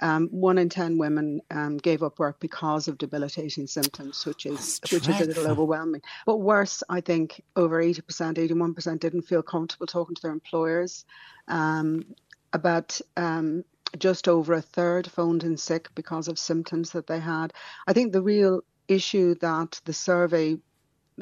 Um, 0.00 0.28
one 0.30 0.58
in 0.58 0.68
ten 0.68 0.98
women 0.98 1.40
um, 1.50 1.78
gave 1.78 2.02
up 2.02 2.18
work 2.18 2.40
because 2.40 2.88
of 2.88 2.98
debilitating 2.98 3.66
symptoms, 3.66 4.24
which 4.26 4.46
is 4.46 4.80
which 4.92 5.08
is 5.08 5.20
a 5.20 5.24
little 5.24 5.48
overwhelming. 5.48 6.02
But 6.26 6.36
worse, 6.36 6.82
I 6.88 7.00
think 7.00 7.42
over 7.56 7.80
eighty 7.80 8.02
percent, 8.02 8.38
eighty 8.38 8.54
one 8.54 8.74
percent 8.74 9.00
didn't 9.00 9.22
feel 9.22 9.42
comfortable 9.42 9.86
talking 9.86 10.14
to 10.14 10.22
their 10.22 10.32
employers. 10.32 11.04
Um, 11.48 12.04
about 12.52 13.00
um, 13.16 13.64
just 13.98 14.28
over 14.28 14.54
a 14.54 14.62
third 14.62 15.10
phoned 15.10 15.44
in 15.44 15.56
sick 15.56 15.88
because 15.94 16.28
of 16.28 16.38
symptoms 16.38 16.90
that 16.90 17.06
they 17.06 17.20
had. 17.20 17.52
I 17.86 17.92
think 17.92 18.12
the 18.12 18.22
real 18.22 18.62
issue 18.88 19.34
that 19.36 19.80
the 19.84 19.92
survey 19.92 20.58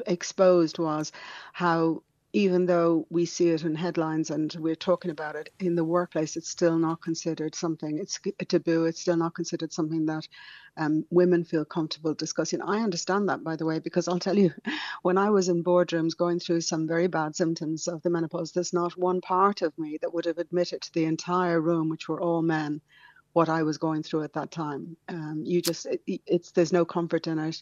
exposed 0.05 0.79
was 0.79 1.11
how 1.53 2.03
even 2.33 2.65
though 2.65 3.07
we 3.09 3.25
see 3.25 3.49
it 3.49 3.63
in 3.63 3.73
headlines 3.73 4.29
and 4.29 4.53
we're 4.59 4.75
talking 4.75 5.09
about 5.11 5.35
it 5.35 5.49
in 5.59 5.75
the 5.75 5.83
workplace, 5.83 6.35
it's 6.35 6.49
still 6.49 6.77
not 6.77 7.01
considered 7.01 7.55
something, 7.55 7.97
it's 7.97 8.19
a 8.39 8.45
taboo, 8.45 8.85
it's 8.85 9.01
still 9.01 9.15
not 9.15 9.33
considered 9.33 9.71
something 9.73 10.05
that 10.05 10.27
um, 10.75 11.05
women 11.09 11.43
feel 11.43 11.65
comfortable 11.65 12.13
discussing. 12.13 12.61
I 12.61 12.83
understand 12.83 13.29
that, 13.29 13.43
by 13.43 13.55
the 13.55 13.65
way, 13.65 13.79
because 13.79 14.07
I'll 14.07 14.19
tell 14.19 14.37
you, 14.37 14.51
when 15.01 15.17
I 15.17 15.29
was 15.31 15.49
in 15.49 15.63
boardrooms 15.63 16.15
going 16.15 16.39
through 16.39 16.61
some 16.61 16.87
very 16.87 17.07
bad 17.07 17.35
symptoms 17.35 17.87
of 17.87 18.03
the 18.03 18.09
menopause, 18.09 18.51
there's 18.51 18.73
not 18.73 18.97
one 18.97 19.21
part 19.21 19.61
of 19.61 19.75
me 19.79 19.97
that 20.01 20.13
would 20.13 20.25
have 20.25 20.37
admitted 20.37 20.81
to 20.83 20.93
the 20.93 21.05
entire 21.05 21.59
room, 21.59 21.89
which 21.89 22.07
were 22.07 22.21
all 22.21 22.41
men, 22.41 22.81
what 23.37 23.49
I 23.49 23.61
was 23.61 23.77
going 23.77 24.01
through 24.01 24.23
at 24.23 24.33
that 24.33 24.49
time. 24.49 24.97
Um, 25.07 25.43
you 25.45 25.61
just, 25.61 25.85
it, 25.85 26.01
it's 26.25 26.49
there's 26.53 26.73
no 26.73 26.85
comfort 26.85 27.27
in 27.27 27.37
it. 27.37 27.61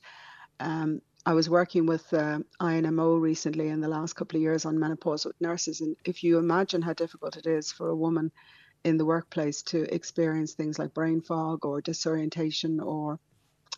Um, 0.62 1.02
I 1.26 1.34
was 1.34 1.50
working 1.50 1.86
with 1.86 2.14
uh, 2.14 2.40
INMO 2.62 3.20
recently 3.20 3.68
in 3.68 3.82
the 3.82 3.90
last 3.90 4.14
couple 4.14 4.38
of 4.38 4.42
years 4.42 4.64
on 4.64 4.80
menopause 4.80 5.26
with 5.26 5.36
nurses, 5.42 5.82
and 5.82 5.98
if 6.06 6.24
you 6.24 6.38
imagine 6.38 6.82
how 6.82 6.94
difficult 6.94 7.36
it 7.36 7.46
is 7.46 7.74
for 7.74 7.90
a 7.90 7.96
woman 8.06 8.32
in 8.86 8.96
the 8.96 9.04
workplace 9.04 9.64
to 9.64 9.94
experience 9.94 10.54
things 10.54 10.80
like 10.80 10.94
brain 10.94 11.20
fog 11.20 11.66
or 11.66 11.82
disorientation 11.82 12.80
or 12.80 13.20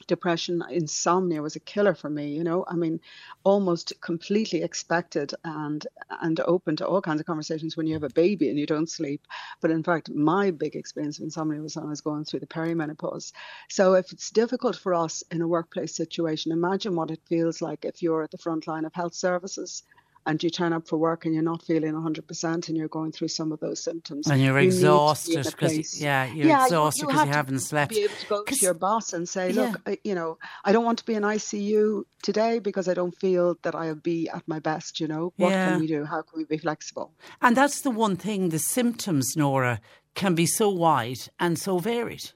depression, 0.06 0.64
insomnia 0.70 1.42
was 1.42 1.56
a 1.56 1.60
killer 1.60 1.96
for 1.96 2.10
me. 2.10 2.30
You 2.36 2.44
know, 2.44 2.66
I 2.68 2.76
mean, 2.76 3.00
almost 3.44 3.94
completely 4.02 4.62
expected 4.62 5.34
and 5.44 5.86
and 6.22 6.40
open 6.42 6.76
to 6.78 6.88
all 6.88 7.02
kinds 7.02 7.20
of 7.20 7.26
conversations 7.26 7.76
when 7.76 7.88
you 7.88 7.94
have 7.94 8.04
a 8.04 8.10
baby 8.10 8.50
and 8.50 8.60
you 8.60 8.66
don't 8.66 8.90
sleep. 8.90 9.26
But 9.62 9.72
in 9.72 9.84
fact, 9.84 10.10
my 10.10 10.52
big 10.52 10.76
experience 10.76 11.18
of 11.18 11.24
insomnia 11.24 11.62
was 11.62 11.76
when 11.76 11.86
I 11.86 11.90
was 11.90 12.02
going 12.02 12.26
through 12.26 12.42
the 12.42 12.48
perimenopause. 12.48 13.32
So 13.70 13.94
if 13.96 14.12
it's 14.12 14.32
difficult 14.32 14.76
for 14.76 14.94
us 14.94 15.24
in 15.32 15.42
a 15.42 15.48
workplace 15.48 15.96
situation, 15.96 16.52
imagine 16.52 16.96
what 16.96 17.12
it 17.12 17.22
feels 17.28 17.62
like 17.62 17.86
if 17.86 18.02
you're 18.02 18.24
at 18.24 18.32
the 18.32 18.38
front 18.38 18.68
line 18.68 18.86
of 18.86 18.94
health 18.94 19.16
services 19.16 19.84
and 20.28 20.44
you 20.44 20.50
turn 20.50 20.74
up 20.74 20.86
for 20.86 20.98
work 20.98 21.26
and 21.26 21.34
you're 21.34 21.42
not 21.42 21.64
feeling 21.64 21.94
100% 21.94 22.68
and 22.68 22.78
you're 22.78 22.90
going 22.90 23.14
through 23.14 23.30
some 23.30 23.54
of 23.54 23.62
those 23.62 23.82
symptoms. 23.82 24.28
And 24.28 24.42
you're 24.42 24.60
you 24.60 24.68
exhausted 24.68 25.46
because, 25.46 26.02
yeah, 26.02 26.26
you're 26.26 26.48
yeah, 26.48 26.66
exhausted 26.66 27.08
because 27.08 27.22
you, 27.22 27.26
you, 27.26 27.30
you 27.30 27.34
haven't 27.34 27.60
slept. 27.60 27.92
be 27.92 28.04
able 28.04 28.14
to 28.14 28.28
go 28.28 28.44
to 28.44 28.56
your 28.62 28.74
boss 28.74 29.14
and 29.14 29.28
say, 29.28 29.54
look, 29.54 29.82
yeah. 29.88 29.96
you 30.04 30.14
know, 30.14 30.38
I 30.66 30.74
don't 30.74 30.84
want 30.84 31.00
to 31.00 31.06
be 31.06 31.14
in 31.14 31.24
ICU 31.24 32.04
today 32.22 32.60
because 32.60 32.90
I 32.90 32.94
don't 32.94 33.18
feel 33.18 33.58
that 33.62 33.74
I'll 33.74 33.96
be 33.96 34.28
at 34.28 34.46
my 34.50 34.60
best, 34.60 35.00
you 35.00 35.08
know. 35.08 35.32
What 35.38 35.52
yeah. 35.52 35.70
can 35.70 35.80
we 35.80 35.88
do? 35.88 36.04
How 36.04 36.22
can 36.24 36.38
we 36.38 36.44
be 36.44 36.58
flexible? 36.58 37.14
And 37.42 37.56
that's 37.56 37.80
the 37.80 37.92
one 37.92 38.18
thing, 38.18 38.50
the 38.50 38.60
symptoms, 38.60 39.38
Norah, 39.38 39.80
can 40.14 40.36
be 40.36 40.46
so 40.46 40.68
wide 40.68 41.30
and 41.40 41.58
so 41.58 41.80
varied. 41.80 42.32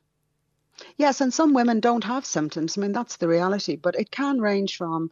Yes, 0.97 1.19
and 1.19 1.33
some 1.33 1.53
women 1.53 1.81
don't 1.81 2.05
have 2.05 2.25
symptoms. 2.25 2.77
I 2.77 2.81
mean, 2.81 2.93
that's 2.93 3.17
the 3.17 3.27
reality, 3.27 3.75
but 3.75 3.95
it 3.95 4.11
can 4.11 4.39
range 4.39 4.77
from 4.77 5.11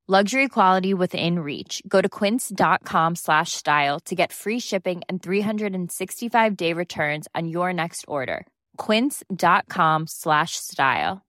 Luxury 0.11 0.49
quality 0.49 0.93
within 0.93 1.39
reach. 1.39 1.81
Go 1.87 2.01
to 2.01 2.09
quince.com 2.09 3.15
slash 3.15 3.53
style 3.53 4.01
to 4.01 4.13
get 4.13 4.33
free 4.33 4.59
shipping 4.59 5.03
and 5.07 5.23
365 5.23 6.57
day 6.57 6.73
returns 6.73 7.29
on 7.33 7.47
your 7.47 7.71
next 7.71 8.03
order. 8.09 8.45
Quince.com 8.75 10.07
slash 10.07 10.57
style. 10.57 11.21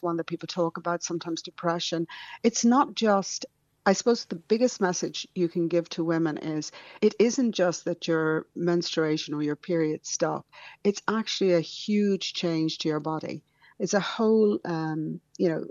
One 0.00 0.16
that 0.16 0.28
people 0.28 0.46
talk 0.46 0.76
about, 0.76 1.02
sometimes 1.02 1.42
depression. 1.42 2.06
It's 2.44 2.64
not 2.64 2.94
just 2.94 3.44
I 3.84 3.92
suppose 3.92 4.24
the 4.24 4.36
biggest 4.36 4.80
message 4.80 5.26
you 5.34 5.48
can 5.48 5.66
give 5.66 5.88
to 5.88 6.04
women 6.04 6.38
is 6.38 6.70
it 7.00 7.16
isn't 7.18 7.50
just 7.50 7.84
that 7.86 8.06
your 8.06 8.46
menstruation 8.54 9.34
or 9.34 9.42
your 9.42 9.56
period 9.56 10.06
stop. 10.06 10.46
It's 10.84 11.02
actually 11.08 11.54
a 11.54 11.60
huge 11.60 12.32
change 12.32 12.78
to 12.78 12.88
your 12.88 13.00
body. 13.00 13.42
It's 13.78 13.94
a 13.94 14.00
whole, 14.00 14.58
um, 14.64 15.20
you 15.38 15.48
know, 15.48 15.66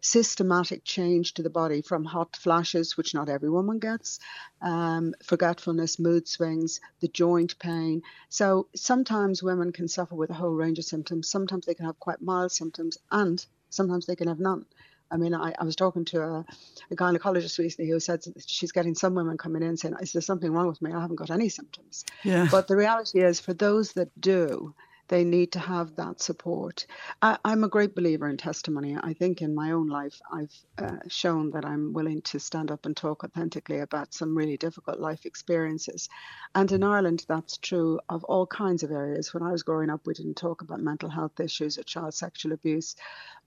systematic 0.00 0.84
change 0.84 1.34
to 1.34 1.42
the 1.42 1.50
body 1.50 1.82
from 1.82 2.04
hot 2.04 2.36
flashes, 2.36 2.96
which 2.96 3.14
not 3.14 3.28
every 3.28 3.50
woman 3.50 3.78
gets, 3.78 4.20
um, 4.60 5.14
forgetfulness, 5.22 5.98
mood 5.98 6.28
swings, 6.28 6.80
the 7.00 7.08
joint 7.08 7.58
pain. 7.58 8.02
So 8.28 8.68
sometimes 8.74 9.42
women 9.42 9.72
can 9.72 9.88
suffer 9.88 10.14
with 10.14 10.30
a 10.30 10.34
whole 10.34 10.54
range 10.54 10.78
of 10.78 10.84
symptoms. 10.84 11.28
Sometimes 11.28 11.66
they 11.66 11.74
can 11.74 11.86
have 11.86 11.98
quite 11.98 12.22
mild 12.22 12.52
symptoms, 12.52 12.98
and 13.10 13.44
sometimes 13.70 14.06
they 14.06 14.16
can 14.16 14.28
have 14.28 14.40
none. 14.40 14.66
I 15.10 15.16
mean, 15.16 15.34
I, 15.34 15.54
I 15.58 15.64
was 15.64 15.76
talking 15.76 16.04
to 16.06 16.22
a, 16.22 16.46
a 16.90 16.96
gynecologist 16.96 17.58
recently 17.58 17.90
who 17.90 18.00
said 18.00 18.24
she's 18.46 18.72
getting 18.72 18.94
some 18.94 19.14
women 19.14 19.38
coming 19.38 19.62
in 19.62 19.76
saying, 19.76 19.94
Is 20.00 20.12
there 20.12 20.22
something 20.22 20.50
wrong 20.50 20.66
with 20.66 20.82
me? 20.82 20.92
I 20.92 21.00
haven't 21.00 21.16
got 21.16 21.30
any 21.30 21.48
symptoms. 21.48 22.04
Yeah. 22.24 22.48
But 22.50 22.66
the 22.68 22.76
reality 22.76 23.22
is, 23.22 23.38
for 23.38 23.54
those 23.54 23.92
that 23.92 24.08
do, 24.20 24.74
they 25.08 25.24
need 25.24 25.52
to 25.52 25.58
have 25.58 25.96
that 25.96 26.20
support. 26.20 26.86
I, 27.20 27.38
am 27.44 27.64
a 27.64 27.68
great 27.68 27.94
believer 27.94 28.28
in 28.28 28.36
testimony. 28.36 28.96
I 29.00 29.12
think 29.12 29.42
in 29.42 29.54
my 29.54 29.72
own 29.72 29.88
life, 29.88 30.20
I've 30.32 30.54
uh, 30.78 30.96
shown 31.08 31.50
that 31.50 31.64
I'm 31.64 31.92
willing 31.92 32.22
to 32.22 32.38
stand 32.38 32.70
up 32.70 32.86
and 32.86 32.96
talk 32.96 33.24
authentically 33.24 33.80
about 33.80 34.14
some 34.14 34.36
really 34.36 34.56
difficult 34.56 34.98
life 34.98 35.26
experiences. 35.26 36.08
And 36.54 36.70
in 36.72 36.82
Ireland, 36.82 37.24
that's 37.28 37.58
true 37.58 38.00
of 38.08 38.24
all 38.24 38.46
kinds 38.46 38.82
of 38.82 38.90
areas. 38.90 39.34
When 39.34 39.42
I 39.42 39.52
was 39.52 39.62
growing 39.62 39.90
up, 39.90 40.06
we 40.06 40.14
didn't 40.14 40.36
talk 40.36 40.62
about 40.62 40.80
mental 40.80 41.10
health 41.10 41.38
issues 41.38 41.78
or 41.78 41.82
child 41.82 42.14
sexual 42.14 42.52
abuse 42.52 42.96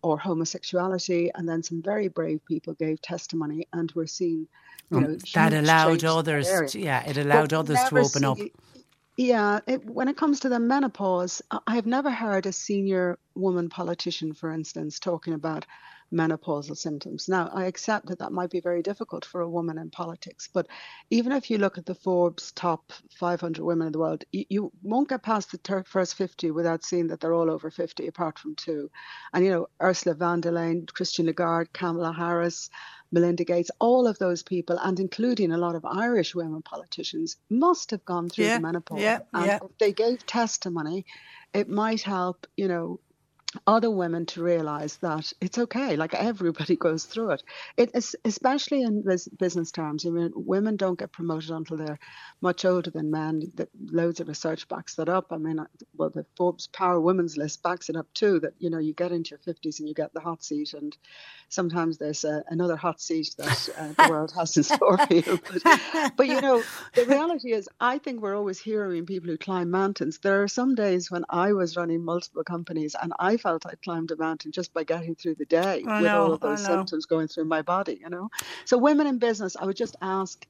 or 0.03 0.17
homosexuality. 0.17 1.31
And 1.33 1.49
then 1.49 1.63
some 1.63 1.81
very 1.81 2.07
brave 2.07 2.45
people 2.45 2.73
gave 2.73 3.01
testimony 3.01 3.67
and 3.73 3.91
were 3.93 4.07
seen. 4.07 4.47
You 4.89 5.01
know, 5.01 5.17
that 5.33 5.53
allowed 5.53 6.05
others, 6.05 6.73
yeah, 6.73 7.03
it 7.03 7.17
allowed 7.17 7.49
but 7.49 7.59
others 7.59 7.79
to 7.89 7.97
open 7.97 8.23
up. 8.23 8.37
Yeah, 9.17 9.59
it, 9.67 9.83
when 9.85 10.07
it 10.07 10.17
comes 10.17 10.39
to 10.41 10.49
the 10.49 10.59
menopause, 10.59 11.41
I 11.67 11.75
have 11.75 11.85
never 11.87 12.11
heard 12.11 12.45
a 12.45 12.53
senior 12.53 13.17
woman 13.35 13.69
politician, 13.69 14.33
for 14.33 14.51
instance, 14.51 14.99
talking 14.99 15.33
about 15.33 15.65
menopausal 16.13 16.77
symptoms. 16.77 17.27
Now, 17.27 17.49
I 17.53 17.65
accept 17.65 18.07
that 18.07 18.19
that 18.19 18.31
might 18.31 18.49
be 18.51 18.59
very 18.61 18.81
difficult 18.83 19.25
for 19.25 19.41
a 19.41 19.49
woman 19.49 19.77
in 19.77 19.89
politics, 19.89 20.49
but 20.53 20.67
even 21.09 21.31
if 21.31 21.49
you 21.49 21.57
look 21.57 21.77
at 21.77 21.85
the 21.85 21.95
Forbes 21.95 22.51
top 22.53 22.93
500 23.19 23.63
women 23.63 23.87
in 23.87 23.91
the 23.93 23.99
world, 23.99 24.23
you, 24.31 24.45
you 24.49 24.71
won't 24.83 25.09
get 25.09 25.23
past 25.23 25.51
the 25.51 25.57
ter- 25.59 25.83
first 25.83 26.15
50 26.15 26.51
without 26.51 26.83
seeing 26.83 27.07
that 27.07 27.19
they're 27.19 27.33
all 27.33 27.51
over 27.51 27.69
50, 27.71 28.07
apart 28.07 28.39
from 28.39 28.55
two. 28.55 28.89
And, 29.33 29.43
you 29.45 29.51
know, 29.51 29.67
Ursula 29.81 30.15
von 30.15 30.41
der 30.41 30.51
Leyen, 30.51 30.87
Christine 30.91 31.27
Lagarde, 31.27 31.69
Kamala 31.73 32.13
Harris, 32.13 32.69
Melinda 33.11 33.43
Gates, 33.43 33.71
all 33.79 34.07
of 34.07 34.17
those 34.19 34.43
people, 34.43 34.77
and 34.77 34.99
including 34.99 35.51
a 35.51 35.57
lot 35.57 35.75
of 35.75 35.85
Irish 35.85 36.35
women 36.35 36.61
politicians, 36.61 37.37
must 37.49 37.91
have 37.91 38.03
gone 38.05 38.29
through 38.29 38.45
yeah, 38.45 38.57
the 38.57 38.61
menopause. 38.61 39.01
Yeah, 39.01 39.19
and 39.33 39.45
yeah. 39.45 39.59
if 39.63 39.77
they 39.77 39.93
gave 39.93 40.25
testimony, 40.25 41.05
it 41.53 41.69
might 41.69 42.01
help, 42.01 42.47
you 42.57 42.67
know, 42.67 42.99
other 43.65 43.89
women 43.91 44.25
to 44.27 44.43
realize 44.43 44.97
that 44.97 45.31
it's 45.41 45.57
okay 45.57 45.95
like 45.95 46.13
everybody 46.13 46.75
goes 46.87 47.05
through 47.05 47.31
it. 47.31 47.43
It 47.77 47.91
is 47.93 48.15
especially 48.25 48.83
in 48.83 49.03
business 49.39 49.71
terms 49.71 50.05
i 50.05 50.09
mean 50.09 50.31
women 50.35 50.77
don't 50.77 50.99
get 50.99 51.11
promoted 51.11 51.51
until 51.51 51.77
they're 51.77 51.99
much 52.41 52.65
older 52.65 52.91
than 52.91 53.11
men. 53.11 53.51
That 53.55 53.69
loads 53.91 54.19
of 54.19 54.27
research 54.27 54.67
backs 54.67 54.95
that 54.95 55.09
up. 55.09 55.27
I 55.31 55.37
mean 55.37 55.59
well 55.95 56.09
the 56.09 56.25
forbes 56.35 56.67
power 56.67 56.99
women's 56.99 57.37
list 57.37 57.63
backs 57.63 57.89
it 57.89 57.95
up 57.95 58.07
too 58.13 58.39
that 58.41 58.53
you 58.59 58.69
know 58.69 58.79
you 58.79 58.93
get 58.93 59.11
into 59.11 59.31
your 59.31 59.55
50s 59.55 59.79
and 59.79 59.87
you 59.87 59.95
get 59.95 60.13
the 60.13 60.21
hot 60.21 60.43
seat 60.43 60.73
and 60.73 60.95
sometimes 61.49 61.97
there's 61.97 62.25
uh, 62.25 62.41
another 62.49 62.75
hot 62.75 63.01
seat 63.01 63.35
that 63.37 63.69
uh, 63.77 64.03
the 64.05 64.09
world 64.11 64.31
has 64.35 64.55
in 64.57 64.63
store 64.63 64.97
for 64.97 65.13
you. 65.13 65.39
But, 65.63 66.13
but 66.17 66.27
you 66.27 66.41
know 66.41 66.63
the 66.95 67.05
reality 67.05 67.53
is 67.53 67.69
i 67.79 67.97
think 67.97 68.21
we're 68.21 68.35
always 68.37 68.59
hearing 68.59 69.05
people 69.05 69.29
who 69.29 69.37
climb 69.37 69.71
mountains. 69.71 70.19
There 70.19 70.43
are 70.43 70.47
some 70.47 70.75
days 70.75 71.11
when 71.11 71.25
i 71.29 71.53
was 71.53 71.77
running 71.77 72.03
multiple 72.03 72.43
companies 72.43 72.95
and 73.01 73.13
i 73.19 73.37
felt 73.47 73.65
I 73.65 73.75
climbed 73.75 74.11
a 74.11 74.17
mountain 74.17 74.51
just 74.51 74.73
by 74.73 74.83
getting 74.83 75.15
through 75.15 75.35
the 75.35 75.45
day 75.45 75.83
I 75.87 76.01
with 76.01 76.11
know, 76.11 76.23
all 76.23 76.33
of 76.33 76.41
those 76.41 76.65
symptoms 76.65 77.05
going 77.05 77.29
through 77.29 77.45
my 77.45 77.61
body, 77.61 77.97
you 78.01 78.09
know. 78.09 78.29
So 78.65 78.77
women 78.77 79.07
in 79.07 79.19
business, 79.19 79.55
I 79.55 79.65
would 79.65 79.77
just 79.77 79.95
ask 80.01 80.45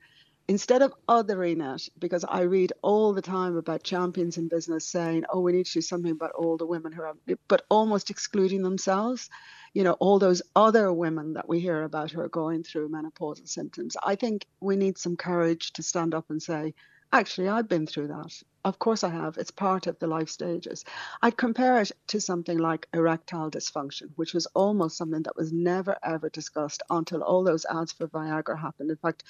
instead 0.48 0.82
of 0.82 0.94
othering 1.08 1.62
it, 1.76 1.90
because 2.00 2.24
I 2.24 2.42
read 2.42 2.74
all 2.82 3.14
the 3.14 3.22
time 3.22 3.56
about 3.56 3.84
champions 3.84 4.38
in 4.38 4.48
business 4.48 4.88
saying, 4.88 5.26
oh, 5.32 5.42
we 5.42 5.52
need 5.52 5.68
to 5.68 5.74
do 5.74 5.82
something 5.82 6.12
about 6.12 6.32
all 6.32 6.58
the 6.58 6.66
women 6.66 6.92
who 6.92 7.04
are, 7.04 7.16
but 7.48 7.66
almost 7.70 8.10
excluding 8.10 8.64
themselves. 8.64 9.30
You 9.74 9.84
know, 9.84 9.94
all 10.00 10.18
those 10.18 10.42
other 10.56 10.92
women 10.92 11.34
that 11.34 11.48
we 11.48 11.60
hear 11.60 11.84
about 11.84 12.10
who 12.10 12.22
are 12.22 12.30
going 12.30 12.64
through 12.64 12.90
menopausal 12.90 13.48
symptoms. 13.48 13.96
I 14.02 14.16
think 14.16 14.48
we 14.60 14.76
need 14.76 14.98
some 14.98 15.18
courage 15.18 15.74
to 15.74 15.84
stand 15.84 16.16
up 16.16 16.32
and 16.32 16.42
say, 16.42 16.74
actually, 17.12 17.48
I've 17.48 17.68
been 17.68 17.88
through 17.88 18.08
that. 18.08 18.42
Of 18.66 18.80
course, 18.80 19.04
I 19.04 19.10
have. 19.10 19.38
It's 19.38 19.52
part 19.52 19.88
of 19.88 19.98
the 20.00 20.08
life 20.08 20.30
stages. 20.30 20.84
I'd 21.22 21.38
compare 21.38 21.80
it 21.82 21.92
to 22.08 22.20
something 22.20 22.58
like 22.58 22.88
erectile 22.94 23.50
dysfunction, 23.50 24.10
which 24.16 24.34
was 24.34 24.46
almost 24.48 24.98
something 24.98 25.24
that 25.24 25.38
was 25.38 25.54
never 25.54 25.98
ever 26.04 26.30
discussed 26.30 26.84
until 26.90 27.24
all 27.24 27.44
those 27.44 27.66
ads 27.66 27.94
for 27.94 28.08
Viagra 28.08 28.60
happened. 28.60 28.92
In 28.92 28.98
fact, 28.98 29.24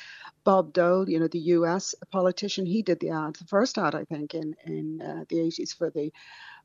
Bob 0.43 0.73
Dole, 0.73 1.07
you 1.09 1.19
know, 1.19 1.27
the 1.27 1.53
U.S. 1.57 1.93
politician, 2.11 2.65
he 2.65 2.81
did 2.81 2.99
the 2.99 3.11
ad, 3.11 3.35
the 3.35 3.45
first 3.45 3.77
ad, 3.77 3.93
I 3.93 4.05
think, 4.05 4.33
in 4.33 4.55
in 4.65 5.01
uh, 5.01 5.25
the 5.29 5.37
80s 5.37 5.73
for 5.73 5.91
the 5.91 6.11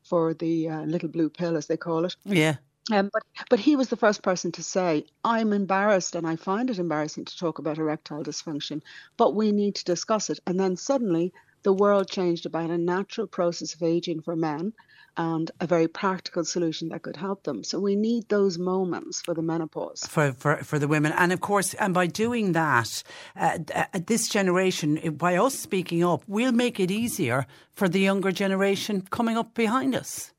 for 0.03 0.33
the 0.33 0.69
uh, 0.69 0.81
little 0.83 1.09
blue 1.09 1.29
pill, 1.29 1.57
as 1.57 1.67
they 1.67 1.77
call 1.77 2.05
it. 2.05 2.15
Yeah. 2.25 2.57
Um, 2.91 3.09
but 3.13 3.23
but 3.49 3.59
he 3.59 3.75
was 3.75 3.89
the 3.89 3.95
first 3.95 4.23
person 4.23 4.51
to 4.53 4.63
say, 4.63 5.05
"I'm 5.23 5.53
embarrassed, 5.53 6.15
and 6.15 6.27
I 6.27 6.35
find 6.35 6.69
it 6.69 6.79
embarrassing 6.79 7.25
to 7.25 7.37
talk 7.37 7.59
about 7.59 7.77
erectile 7.77 8.23
dysfunction, 8.23 8.81
but 9.15 9.35
we 9.35 9.51
need 9.51 9.75
to 9.75 9.85
discuss 9.85 10.29
it." 10.29 10.39
And 10.45 10.59
then 10.59 10.75
suddenly, 10.75 11.31
the 11.63 11.73
world 11.73 12.09
changed 12.09 12.45
about 12.45 12.69
a 12.69 12.77
natural 12.77 13.27
process 13.27 13.73
of 13.73 13.83
aging 13.83 14.21
for 14.21 14.35
men, 14.35 14.73
and 15.15 15.51
a 15.59 15.67
very 15.67 15.87
practical 15.87 16.43
solution 16.43 16.89
that 16.89 17.03
could 17.03 17.15
help 17.15 17.43
them. 17.43 17.63
So 17.63 17.79
we 17.79 17.95
need 17.95 18.27
those 18.29 18.57
moments 18.57 19.21
for 19.21 19.33
the 19.33 19.41
menopause 19.41 20.05
for 20.07 20.33
for, 20.33 20.57
for 20.57 20.77
the 20.77 20.87
women, 20.87 21.13
and 21.13 21.31
of 21.31 21.39
course, 21.39 21.73
and 21.75 21.93
by 21.93 22.07
doing 22.07 22.51
that, 22.53 23.03
uh, 23.35 23.59
uh, 23.73 23.85
this 24.07 24.27
generation, 24.27 25.15
by 25.15 25.37
us 25.37 25.57
speaking 25.57 26.03
up, 26.03 26.23
we'll 26.27 26.51
make 26.51 26.79
it 26.79 26.91
easier 26.91 27.45
for 27.73 27.87
the 27.87 27.99
younger 27.99 28.31
generation 28.31 29.03
coming 29.09 29.37
up 29.37 29.53
behind 29.53 29.95
us. 29.95 30.32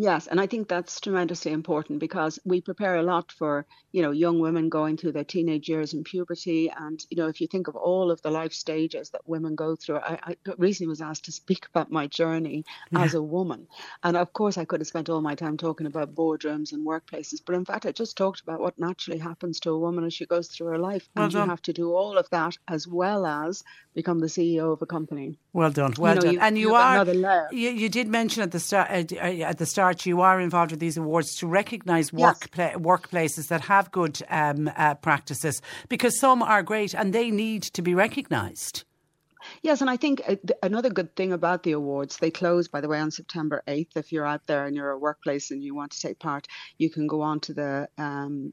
Yes, 0.00 0.28
and 0.28 0.40
I 0.40 0.46
think 0.46 0.68
that's 0.68 1.00
tremendously 1.00 1.50
important 1.50 1.98
because 1.98 2.38
we 2.44 2.60
prepare 2.60 2.94
a 2.98 3.02
lot 3.02 3.32
for, 3.32 3.66
you 3.90 4.00
know, 4.00 4.12
young 4.12 4.38
women 4.38 4.68
going 4.68 4.96
through 4.96 5.10
their 5.10 5.24
teenage 5.24 5.68
years 5.68 5.92
and 5.92 6.04
puberty. 6.04 6.70
And, 6.70 7.04
you 7.10 7.16
know, 7.16 7.26
if 7.26 7.40
you 7.40 7.48
think 7.48 7.66
of 7.66 7.74
all 7.74 8.12
of 8.12 8.22
the 8.22 8.30
life 8.30 8.52
stages 8.52 9.10
that 9.10 9.28
women 9.28 9.56
go 9.56 9.74
through, 9.74 9.96
I, 9.96 10.20
I 10.22 10.36
recently 10.56 10.88
was 10.88 11.00
asked 11.00 11.24
to 11.24 11.32
speak 11.32 11.66
about 11.74 11.90
my 11.90 12.06
journey 12.06 12.64
Yeah. 12.92 13.02
as 13.02 13.14
a 13.14 13.20
woman. 13.22 13.66
And 14.04 14.16
of 14.16 14.32
course, 14.32 14.56
I 14.56 14.64
could 14.66 14.78
have 14.82 14.86
spent 14.86 15.08
all 15.08 15.20
my 15.20 15.34
time 15.34 15.56
talking 15.56 15.88
about 15.88 16.14
boardrooms 16.14 16.72
and 16.72 16.86
workplaces. 16.86 17.40
But 17.44 17.56
in 17.56 17.64
fact, 17.64 17.84
I 17.84 17.90
just 17.90 18.16
talked 18.16 18.40
about 18.40 18.60
what 18.60 18.78
naturally 18.78 19.18
happens 19.18 19.58
to 19.60 19.70
a 19.72 19.78
woman 19.80 20.04
as 20.04 20.14
she 20.14 20.26
goes 20.26 20.46
through 20.46 20.68
her 20.68 20.78
life. 20.78 21.08
Well 21.16 21.24
and 21.24 21.34
you 21.34 21.40
have 21.40 21.62
to 21.62 21.72
do 21.72 21.92
all 21.92 22.18
of 22.18 22.30
that 22.30 22.56
as 22.68 22.86
well 22.86 23.26
as 23.26 23.64
become 23.94 24.20
the 24.20 24.26
CEO 24.28 24.72
of 24.72 24.80
a 24.80 24.86
company. 24.86 25.40
Well 25.52 25.72
done, 25.72 25.94
You 25.96 26.02
well 26.04 26.14
know, 26.14 26.20
done. 26.20 26.34
you- 26.34 26.40
and 26.40 26.56
you 26.56 26.68
you've 26.68 26.74
are 26.76 27.04
you, 27.50 27.70
you 27.70 27.88
did 27.88 28.06
mention 28.06 28.44
at 28.44 28.52
the 28.52 28.60
start 28.60 28.90
uh, 29.12 29.16
at 29.50 29.58
the 29.58 29.66
start 29.66 29.87
you 30.06 30.20
are 30.20 30.40
involved 30.40 30.70
with 30.70 30.80
these 30.80 30.96
awards 30.96 31.34
to 31.36 31.46
recognise 31.46 32.12
Yes. 32.12 32.40
work 32.56 32.72
workplaces 32.78 33.48
that 33.48 33.62
have 33.62 33.90
good 33.90 34.20
um, 34.28 34.70
uh, 34.76 34.94
practices 34.94 35.60
because 35.88 36.18
some 36.18 36.42
are 36.42 36.62
great 36.62 36.94
and 36.94 37.12
they 37.12 37.30
need 37.30 37.62
to 37.62 37.82
be 37.82 37.94
recognised. 37.94 38.84
Yes, 39.62 39.80
and 39.80 39.88
I 39.88 39.96
think 39.96 40.22
uh, 40.28 40.36
another 40.62 40.90
good 40.90 41.14
thing 41.16 41.32
about 41.32 41.62
the 41.62 41.72
awards, 41.72 42.16
they 42.18 42.30
close, 42.30 42.68
by 42.68 42.80
the 42.80 42.88
way, 42.88 42.98
on 43.00 43.10
September 43.10 43.62
8th. 43.66 43.96
If 43.96 44.12
you're 44.12 44.26
out 44.26 44.46
there 44.46 44.66
and 44.66 44.74
you're 44.76 44.90
a 44.90 44.98
workplace 44.98 45.50
and 45.50 45.62
you 45.62 45.74
want 45.74 45.92
to 45.92 46.00
take 46.00 46.18
part, 46.18 46.46
you 46.76 46.90
can 46.90 47.06
go 47.06 47.22
on 47.22 47.40
to 47.40 47.54
the 47.54 47.88
um, 47.98 48.52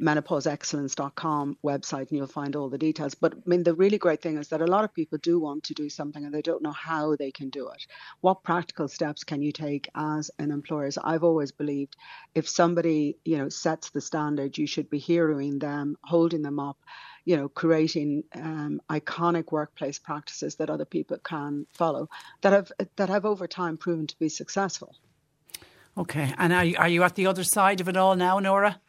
menopauseexcellence.com 0.00 1.58
website 1.64 2.08
and 2.08 2.12
you'll 2.12 2.26
find 2.26 2.54
all 2.54 2.68
the 2.68 2.78
details. 2.78 3.14
But 3.14 3.34
I 3.34 3.48
mean, 3.48 3.62
the 3.62 3.74
really 3.74 3.98
great 3.98 4.20
thing 4.22 4.36
is 4.36 4.48
that 4.48 4.60
a 4.60 4.66
lot 4.66 4.84
of 4.84 4.92
people 4.92 5.18
do 5.18 5.40
want 5.40 5.64
to 5.64 5.74
do 5.74 5.88
something 5.88 6.24
and 6.24 6.34
they 6.34 6.42
don't 6.42 6.62
know 6.62 6.72
how 6.72 7.16
they 7.16 7.30
can 7.30 7.48
do 7.50 7.68
it. 7.68 7.86
What 8.20 8.42
practical 8.42 8.88
steps 8.88 9.24
can 9.24 9.42
you 9.42 9.52
take 9.52 9.88
as 9.94 10.30
an 10.38 10.50
employer? 10.50 10.90
So 10.90 11.00
I've 11.04 11.24
always 11.24 11.52
believed 11.52 11.96
if 12.34 12.48
somebody, 12.48 13.16
you 13.24 13.38
know, 13.38 13.48
sets 13.48 13.90
the 13.90 14.00
standard, 14.00 14.58
you 14.58 14.66
should 14.66 14.90
be 14.90 14.98
hearing 14.98 15.58
them, 15.58 15.96
holding 16.02 16.42
them 16.42 16.58
up 16.58 16.78
you 17.26 17.36
know, 17.36 17.48
creating 17.48 18.22
um, 18.36 18.80
iconic 18.88 19.50
workplace 19.50 19.98
practices 19.98 20.54
that 20.54 20.70
other 20.70 20.84
people 20.84 21.18
can 21.18 21.66
follow 21.72 22.08
that 22.42 22.52
have 22.52 22.70
that 22.94 23.08
have 23.08 23.26
over 23.26 23.48
time 23.48 23.76
proven 23.76 24.06
to 24.06 24.16
be 24.20 24.28
successful. 24.28 24.94
Okay, 25.98 26.32
and 26.38 26.52
are 26.52 26.64
you, 26.64 26.76
are 26.76 26.88
you 26.88 27.02
at 27.02 27.16
the 27.16 27.26
other 27.26 27.42
side 27.42 27.80
of 27.80 27.88
it 27.88 27.96
all 27.96 28.14
now, 28.14 28.38
Norah? 28.38 28.80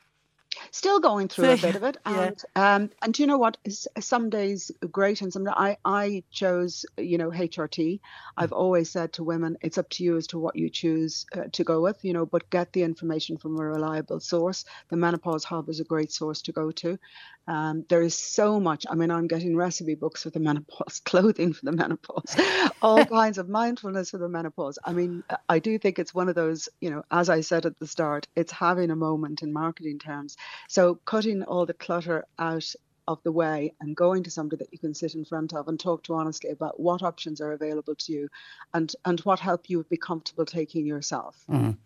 Still 0.72 1.00
going 1.00 1.28
through 1.28 1.52
a 1.52 1.58
bit 1.58 1.76
of 1.76 1.84
it, 1.84 1.98
yeah. 2.06 2.22
and 2.22 2.44
um, 2.56 2.90
and 3.02 3.14
do 3.14 3.24
you 3.24 3.28
know 3.28 3.38
what? 3.38 3.58
Some 4.00 4.30
days 4.30 4.72
great, 4.92 5.22
and 5.22 5.32
some 5.32 5.48
I 5.48 5.78
I 5.86 6.24
chose 6.32 6.86
you 6.98 7.18
know 7.18 7.32
HRT. 7.32 8.00
I've 8.38 8.52
always 8.52 8.90
said 8.90 9.14
to 9.14 9.24
women, 9.24 9.58
it's 9.62 9.78
up 9.78 9.90
to 9.90 10.04
you 10.04 10.18
as 10.18 10.28
to 10.28 10.40
what 10.40 10.56
you 10.56 10.70
choose 10.70 11.26
uh, 11.36 11.44
to 11.52 11.64
go 11.64 11.82
with, 11.82 12.04
you 12.04 12.14
know, 12.14 12.26
but 12.26 12.50
get 12.50 12.74
the 12.74 12.84
information 12.84 13.38
from 13.38 13.60
a 13.60 13.66
reliable 13.66 14.20
source. 14.20 14.66
The 14.90 14.98
Menopause 14.98 15.44
Hub 15.44 15.70
is 15.70 15.80
a 15.80 15.84
great 15.84 16.12
source 16.12 16.42
to 16.44 16.52
go 16.52 16.72
to. 16.72 17.00
Um, 17.48 17.86
there 17.88 18.02
is 18.02 18.14
so 18.14 18.60
much. 18.60 18.86
I 18.90 18.96
mean, 18.96 19.10
I'm 19.10 19.28
getting 19.28 19.56
recipe 19.56 19.96
books 19.96 20.24
for 20.24 20.30
the 20.30 20.40
menopause, 20.48 21.00
clothing 21.06 21.54
for 21.54 21.66
the 21.66 21.72
menopause, 21.72 22.36
all 22.82 23.06
kinds 23.06 23.38
of 23.38 23.48
mindfulness 23.48 24.12
for 24.12 24.18
the 24.18 24.28
menopause. 24.28 24.78
I 24.84 24.94
mean, 24.94 25.24
I 25.48 25.60
do 25.60 25.80
think 25.80 25.98
it's 25.98 26.14
one 26.14 26.28
of 26.28 26.36
those, 26.36 26.68
you 26.82 26.90
know, 26.90 27.04
as 27.10 27.30
I 27.30 27.42
said 27.42 27.66
at 27.66 27.80
the 27.80 27.88
start, 27.88 28.28
it's 28.36 28.52
having 28.52 28.92
a 28.92 28.96
moment 28.96 29.42
in 29.44 29.54
marketing 29.54 30.00
terms. 30.00 30.36
So 30.68 30.96
cutting 31.06 31.44
all 31.44 31.66
the 31.66 31.74
clutter 31.74 32.26
out 32.40 32.74
of 33.08 33.22
the 33.24 33.32
way 33.32 33.74
and 33.80 33.96
going 33.96 34.24
to 34.24 34.32
somebody 34.32 34.58
that 34.58 34.72
you 34.72 34.80
can 34.80 34.94
sit 34.94 35.16
in 35.16 35.24
front 35.24 35.54
of 35.54 35.68
and 35.68 35.80
talk 35.80 36.04
to 36.04 36.14
honestly 36.14 36.50
about 36.50 36.80
what 36.80 37.02
options 37.02 37.40
are 37.40 37.54
available 37.54 37.96
to 37.96 38.12
you 38.12 38.30
and, 38.74 38.94
and 39.06 39.20
what 39.22 39.40
help 39.40 39.70
you 39.70 39.78
would 39.78 39.90
be 39.90 39.98
comfortable 39.98 40.46
taking 40.46 40.86
yourself. 40.86 41.44
Mm. 41.50 41.78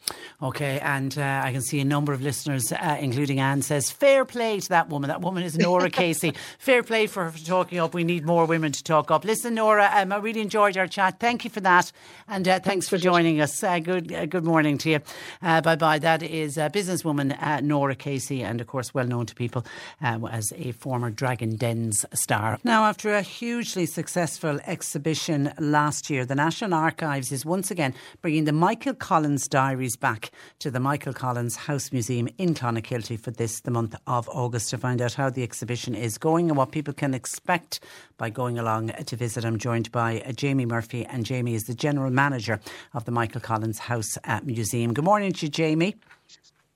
Okay, 0.41 0.79
and 0.79 1.17
uh, 1.17 1.41
I 1.43 1.51
can 1.51 1.61
see 1.61 1.79
a 1.79 1.85
number 1.85 2.13
of 2.13 2.21
listeners, 2.21 2.71
uh, 2.71 2.97
including 2.99 3.39
Anne, 3.39 3.61
says, 3.61 3.91
fair 3.91 4.25
play 4.25 4.59
to 4.59 4.69
that 4.69 4.89
woman. 4.89 5.09
That 5.09 5.21
woman 5.21 5.43
is 5.43 5.57
Norah 5.57 5.89
Casey. 6.01 6.33
Fair 6.57 6.81
play 6.81 7.05
for 7.05 7.25
her 7.25 7.31
for 7.31 7.45
talking 7.45 7.77
up. 7.77 7.93
We 7.93 8.03
need 8.03 8.25
more 8.25 8.45
women 8.45 8.71
to 8.71 8.83
talk 8.83 9.11
up. 9.11 9.23
Listen, 9.23 9.53
Norah, 9.53 9.91
um, 9.93 10.11
I 10.11 10.17
really 10.17 10.41
enjoyed 10.41 10.77
our 10.77 10.87
chat. 10.87 11.19
Thank 11.19 11.43
you 11.43 11.51
for 11.51 11.61
that. 11.61 11.91
And 12.27 12.47
uh, 12.47 12.59
thanks 12.59 12.89
for 12.89 12.97
joining 12.97 13.39
us. 13.39 13.63
Uh, 13.63 13.79
good 13.79 14.11
uh, 14.11 14.25
good 14.25 14.43
morning 14.43 14.77
to 14.79 14.89
you. 14.89 14.99
Uh, 15.41 15.61
bye 15.61 15.75
bye. 15.75 15.99
That 15.99 16.23
is 16.23 16.57
a 16.57 16.69
businesswoman 16.69 17.61
Norah 17.63 17.95
Casey, 17.95 18.41
and 18.41 18.59
of 18.59 18.67
course, 18.67 18.93
well 18.93 19.05
known 19.05 19.25
to 19.27 19.35
people 19.35 19.65
as 20.01 20.53
a 20.55 20.71
former 20.71 21.10
Dragons' 21.11 21.55
Den 21.55 21.91
star. 21.91 22.57
Now, 22.63 22.85
after 22.85 23.13
a 23.13 23.21
hugely 23.21 23.85
successful 23.85 24.59
exhibition 24.65 25.53
last 25.59 26.09
year, 26.09 26.25
the 26.25 26.35
National 26.35 26.73
Archives 26.73 27.31
is 27.31 27.45
once 27.45 27.71
again 27.71 27.93
bringing 28.21 28.45
the 28.45 28.51
Michael 28.51 28.93
Collins 28.93 29.47
diaries 29.47 29.95
back 29.95 30.31
to 30.59 30.71
the 30.71 30.79
Michael 30.79 31.13
Collins 31.13 31.55
House 31.55 31.91
Museum 31.91 32.27
in 32.37 32.53
Clonakilty 32.53 33.19
for 33.19 33.31
this, 33.31 33.61
the 33.61 33.71
month 33.71 33.95
of 34.07 34.29
August, 34.29 34.69
to 34.69 34.77
find 34.77 35.01
out 35.01 35.13
how 35.13 35.29
the 35.29 35.43
exhibition 35.43 35.95
is 35.95 36.17
going 36.17 36.49
and 36.49 36.57
what 36.57 36.71
people 36.71 36.93
can 36.93 37.13
expect 37.13 37.79
by 38.17 38.29
going 38.29 38.57
along 38.57 38.89
to 38.89 39.15
visit. 39.15 39.45
I'm 39.45 39.57
joined 39.57 39.91
by 39.91 40.21
uh, 40.21 40.31
Jamie 40.31 40.65
Murphy, 40.65 41.05
and 41.05 41.25
Jamie 41.25 41.55
is 41.55 41.63
the 41.63 41.73
General 41.73 42.11
Manager 42.11 42.59
of 42.93 43.05
the 43.05 43.11
Michael 43.11 43.41
Collins 43.41 43.79
House 43.79 44.17
Museum. 44.43 44.93
Good 44.93 45.05
morning 45.05 45.33
to 45.33 45.45
you, 45.45 45.49
Jamie. 45.49 45.95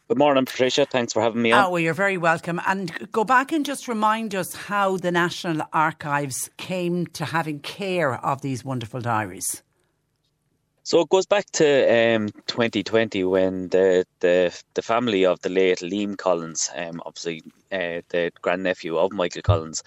Good 0.08 0.20
morning, 0.20 0.46
Patricia. 0.46 0.86
Thanks 0.86 1.14
for 1.14 1.22
having 1.24 1.42
me 1.42 1.52
on. 1.52 1.66
Oh, 1.66 1.70
well, 1.72 1.80
you're 1.80 1.96
very 1.96 2.18
welcome. 2.18 2.62
And 2.68 3.12
go 3.12 3.24
back 3.24 3.52
and 3.52 3.66
just 3.66 3.88
remind 3.88 4.36
us 4.36 4.54
how 4.54 4.98
the 4.98 5.12
National 5.12 5.66
Archives 5.74 6.48
came 6.58 7.08
to 7.08 7.26
having 7.26 7.60
care 7.60 8.14
of 8.24 8.42
these 8.42 8.64
wonderful 8.64 9.02
diaries. 9.02 9.64
So 10.84 11.00
it 11.02 11.10
goes 11.10 11.26
back 11.26 11.48
to 11.54 12.16
um, 12.16 12.30
2020 12.46 13.24
when 13.24 13.70
the, 13.70 14.06
the 14.20 14.56
the 14.76 14.84
family 14.84 15.26
of 15.26 15.42
the 15.42 15.50
late 15.50 15.80
Liam 15.80 16.16
Collins, 16.16 16.70
um, 16.76 17.02
obviously 17.04 17.42
uh, 17.72 18.02
the 18.10 18.32
grandnephew 18.44 18.96
of 18.98 19.12
Michael 19.12 19.42
Collins, 19.42 19.82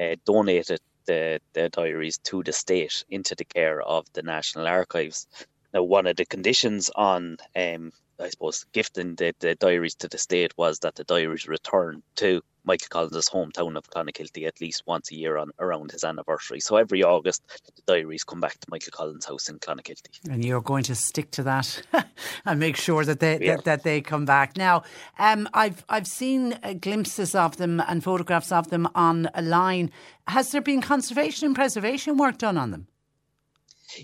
uh, 0.00 0.14
donated 0.24 0.78
the, 1.06 1.40
the 1.54 1.68
diaries 1.70 2.18
to 2.18 2.44
the 2.44 2.52
state 2.52 3.04
into 3.10 3.34
the 3.34 3.44
care 3.44 3.82
of 3.82 4.06
the 4.12 4.22
National 4.22 4.68
Archives. 4.68 5.26
Now, 5.72 5.82
one 5.82 6.06
of 6.06 6.14
the 6.14 6.26
conditions 6.26 6.88
on 6.94 7.38
um, 7.56 7.90
I 8.20 8.28
suppose, 8.30 8.64
gifting 8.72 9.16
the, 9.16 9.34
the 9.40 9.54
diaries 9.54 9.94
to 9.96 10.08
the 10.08 10.18
state 10.18 10.52
was 10.56 10.80
that 10.80 10.94
the 10.94 11.04
diaries 11.04 11.48
returned 11.48 12.02
to 12.16 12.42
Michael 12.64 12.88
Collins' 12.88 13.28
hometown 13.28 13.76
of 13.76 13.88
Clonakilty 13.90 14.46
at 14.46 14.60
least 14.60 14.84
once 14.86 15.10
a 15.10 15.14
year 15.14 15.36
on 15.36 15.50
around 15.58 15.90
his 15.92 16.02
anniversary. 16.02 16.60
So 16.60 16.76
every 16.76 17.02
August, 17.02 17.42
the 17.76 17.82
diaries 17.86 18.24
come 18.24 18.40
back 18.40 18.58
to 18.58 18.66
Michael 18.70 18.92
Collins' 18.92 19.26
house 19.26 19.48
in 19.48 19.58
Clonakilty. 19.58 20.30
And 20.30 20.44
you're 20.44 20.62
going 20.62 20.84
to 20.84 20.94
stick 20.94 21.30
to 21.32 21.42
that 21.42 21.82
and 22.46 22.58
make 22.58 22.76
sure 22.76 23.04
that 23.04 23.20
they 23.20 23.38
yeah. 23.40 23.56
that, 23.56 23.64
that, 23.64 23.82
they 23.82 24.00
come 24.00 24.24
back. 24.24 24.56
Now, 24.56 24.82
um, 25.18 25.48
I've 25.52 25.84
I've 25.88 26.06
seen 26.06 26.58
uh, 26.62 26.72
glimpses 26.74 27.34
of 27.34 27.58
them 27.58 27.80
and 27.86 28.02
photographs 28.02 28.50
of 28.50 28.70
them 28.70 28.86
online. 28.94 29.90
Has 30.26 30.52
there 30.52 30.62
been 30.62 30.80
conservation 30.80 31.46
and 31.46 31.54
preservation 31.54 32.16
work 32.16 32.38
done 32.38 32.56
on 32.56 32.70
them? 32.70 32.86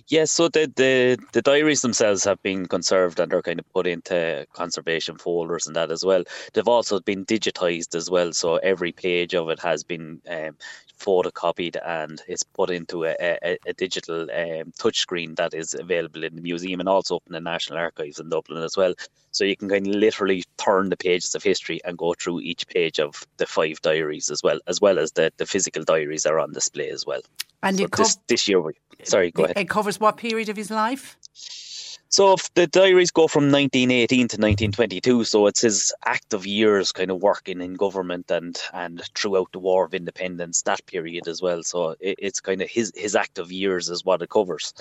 Yeah, 0.09 0.24
so 0.26 0.49
the, 0.49 0.70
the 0.76 1.18
the 1.33 1.43
diaries 1.43 1.81
themselves 1.81 2.24
have 2.24 2.43
been 2.43 2.66
conserved 2.66 3.18
and 3.18 3.33
are 3.33 3.43
kind 3.43 3.59
of 3.59 3.72
put 3.72 3.87
into 3.87 4.47
conservation 4.53 5.16
folders 5.16 5.66
and 5.66 5.74
that 5.76 5.91
as 5.91 6.05
well. 6.05 6.22
They've 6.53 6.68
also 6.68 7.01
been 7.01 7.24
digitized 7.24 7.95
as 7.95 8.11
well, 8.11 8.33
so 8.33 8.57
every 8.57 8.93
page 8.93 9.35
of 9.35 9.49
it 9.49 9.59
has 9.61 9.83
been 9.83 10.20
um, 10.28 10.57
photocopied 11.01 11.76
and 11.84 12.22
it's 12.28 12.42
put 12.42 12.70
into 12.70 13.05
a, 13.05 13.16
a, 13.20 13.59
a 13.66 13.72
digital 13.72 14.22
um, 14.22 14.72
touchscreen 14.78 15.36
that 15.36 15.55
is 15.55 15.74
available 15.74 16.24
in 16.24 16.36
the 16.36 16.42
museum 16.42 16.80
and 16.80 16.88
also 16.88 17.16
up 17.16 17.22
in 17.26 17.32
the 17.32 17.40
National 17.40 17.78
Archives 17.78 18.20
in 18.20 18.28
Dublin 18.28 18.62
as 18.62 18.76
well. 18.76 18.94
So 19.32 19.44
you 19.44 19.57
can 19.57 19.68
kind 19.68 19.86
of 19.86 19.94
literally 19.94 20.44
turn 20.59 20.88
the 20.88 20.96
pages 20.96 21.34
of 21.34 21.42
history 21.42 21.80
and 21.84 21.96
go 21.96 22.14
through 22.14 22.40
each 22.40 22.66
page 22.68 22.98
of 22.98 23.26
the 23.38 23.46
five 23.46 23.80
diaries 23.80 24.30
as 24.30 24.42
well, 24.42 24.59
as 24.66 24.80
well 24.80 24.98
as 24.98 25.12
the, 25.12 25.32
the 25.36 25.46
physical 25.46 25.84
diaries 25.84 26.26
are 26.26 26.38
on 26.38 26.53
display 26.53 26.90
as 26.90 27.07
well. 27.07 27.22
And 27.62 27.78
so 27.78 27.86
this, 27.96 28.18
this 28.26 28.48
year, 28.48 28.61
we, 28.61 28.72
sorry, 29.05 29.30
go 29.30 29.44
ahead. 29.44 29.59
It 29.59 29.68
covers 29.68 30.01
what 30.01 30.16
period 30.16 30.48
of 30.48 30.57
his 30.57 30.70
life? 30.70 31.16
So 32.11 32.32
if 32.32 32.52
the 32.54 32.66
diaries 32.66 33.12
go 33.12 33.28
from 33.28 33.52
1918 33.52 34.18
to 34.18 34.22
1922, 34.36 35.22
so 35.22 35.46
it's 35.46 35.61
his 35.61 35.92
active 36.04 36.44
years 36.44 36.90
kind 36.90 37.08
of 37.08 37.22
working 37.22 37.61
in 37.61 37.74
government 37.74 38.32
and 38.32 38.61
and 38.72 39.00
throughout 39.14 39.52
the 39.52 39.61
War 39.61 39.84
of 39.84 39.94
Independence, 39.94 40.62
that 40.62 40.84
period 40.86 41.28
as 41.28 41.40
well. 41.40 41.62
So 41.62 41.90
it, 42.00 42.16
it's 42.18 42.40
kind 42.40 42.62
of 42.62 42.68
his 42.68 42.92
his 42.96 43.14
active 43.14 43.52
years 43.52 43.88
is 43.88 44.04
what 44.04 44.22
it 44.22 44.30
covers. 44.30 44.74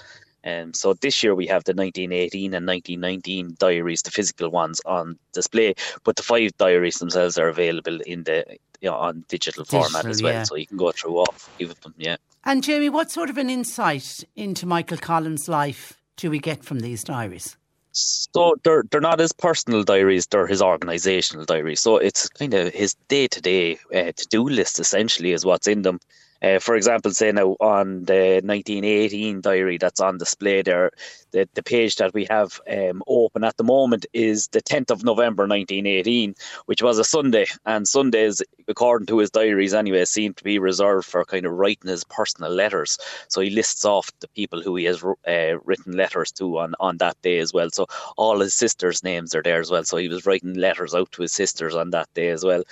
And 0.43 0.69
um, 0.69 0.73
so 0.73 0.93
this 0.93 1.21
year 1.21 1.35
we 1.35 1.45
have 1.47 1.65
the 1.65 1.73
1918 1.73 2.53
and 2.55 2.65
1919 2.65 3.57
diaries, 3.59 4.01
the 4.01 4.09
physical 4.09 4.49
ones 4.49 4.81
on 4.85 5.19
display, 5.33 5.75
but 6.03 6.15
the 6.15 6.23
five 6.23 6.57
diaries 6.57 6.95
themselves 6.95 7.37
are 7.37 7.49
available 7.49 7.99
in 8.07 8.23
the 8.23 8.43
you 8.81 8.89
know, 8.89 8.95
on 8.95 9.25
digital, 9.27 9.65
digital 9.65 9.83
format 9.83 10.05
as 10.05 10.23
well, 10.23 10.33
yeah. 10.33 10.43
so 10.43 10.55
you 10.55 10.65
can 10.65 10.77
go 10.77 10.91
through 10.91 11.17
all 11.17 11.33
five 11.33 11.69
of 11.69 11.81
them. 11.81 11.93
Yeah. 11.97 12.15
And 12.45 12.63
Jamie, 12.63 12.89
what 12.89 13.11
sort 13.11 13.29
of 13.29 13.37
an 13.37 13.49
insight 13.49 14.23
into 14.37 14.65
Michael 14.65 14.97
Collins' 14.97 15.49
life 15.49 15.98
do 16.19 16.29
we 16.29 16.39
get 16.39 16.63
from 16.63 16.79
these 16.81 17.03
diaries? 17.03 17.57
So 17.91 18.55
they're 18.63 18.83
they're 18.91 19.01
not 19.01 19.19
his 19.19 19.33
personal 19.33 19.83
diaries; 19.83 20.27
they're 20.27 20.47
his 20.47 20.61
organisational 20.61 21.45
diaries. 21.45 21.79
So 21.79 21.97
it's 21.97 22.29
kind 22.29 22.53
of 22.53 22.73
his 22.73 22.93
day 23.07 23.27
to 23.27 23.41
day 23.41 23.75
to 23.91 24.27
do 24.29 24.47
list 24.47 24.79
essentially 24.79 25.31
is 25.31 25.45
what's 25.45 25.67
in 25.67 25.81
them. 25.81 25.99
Uh, 26.41 26.59
for 26.59 26.75
example, 26.75 27.11
say 27.11 27.31
now 27.31 27.57
on 27.59 28.05
the 28.05 28.41
1918 28.43 29.41
diary 29.41 29.77
that's 29.77 29.99
on 29.99 30.17
display 30.17 30.61
there, 30.61 30.91
the, 31.31 31.47
the 31.53 31.63
page 31.63 31.95
that 31.97 32.13
we 32.13 32.25
have 32.29 32.59
um, 32.69 33.03
open 33.07 33.43
at 33.43 33.57
the 33.57 33.63
moment 33.63 34.05
is 34.13 34.47
the 34.47 34.61
10th 34.61 34.91
of 34.91 35.03
November 35.03 35.43
1918, 35.43 36.35
which 36.65 36.81
was 36.81 36.97
a 36.97 37.03
Sunday. 37.03 37.45
And 37.65 37.87
Sundays, 37.87 38.41
according 38.67 39.07
to 39.07 39.19
his 39.19 39.29
diaries 39.29 39.73
anyway, 39.73 40.05
seem 40.05 40.33
to 40.35 40.43
be 40.43 40.59
reserved 40.59 41.07
for 41.07 41.25
kind 41.25 41.45
of 41.45 41.53
writing 41.53 41.89
his 41.89 42.03
personal 42.03 42.51
letters. 42.51 42.97
So 43.27 43.41
he 43.41 43.49
lists 43.49 43.85
off 43.85 44.11
the 44.19 44.27
people 44.29 44.61
who 44.61 44.75
he 44.75 44.85
has 44.85 45.03
uh, 45.03 45.59
written 45.65 45.93
letters 45.93 46.31
to 46.33 46.59
on, 46.59 46.73
on 46.79 46.97
that 46.97 47.21
day 47.21 47.39
as 47.39 47.53
well. 47.53 47.69
So 47.71 47.87
all 48.17 48.39
his 48.39 48.53
sisters' 48.53 49.03
names 49.03 49.35
are 49.35 49.43
there 49.43 49.59
as 49.59 49.71
well. 49.71 49.83
So 49.83 49.97
he 49.97 50.07
was 50.07 50.25
writing 50.25 50.53
letters 50.55 50.93
out 50.95 51.11
to 51.13 51.21
his 51.21 51.33
sisters 51.33 51.75
on 51.75 51.91
that 51.91 52.07
day 52.13 52.29
as 52.29 52.43
well. 52.43 52.63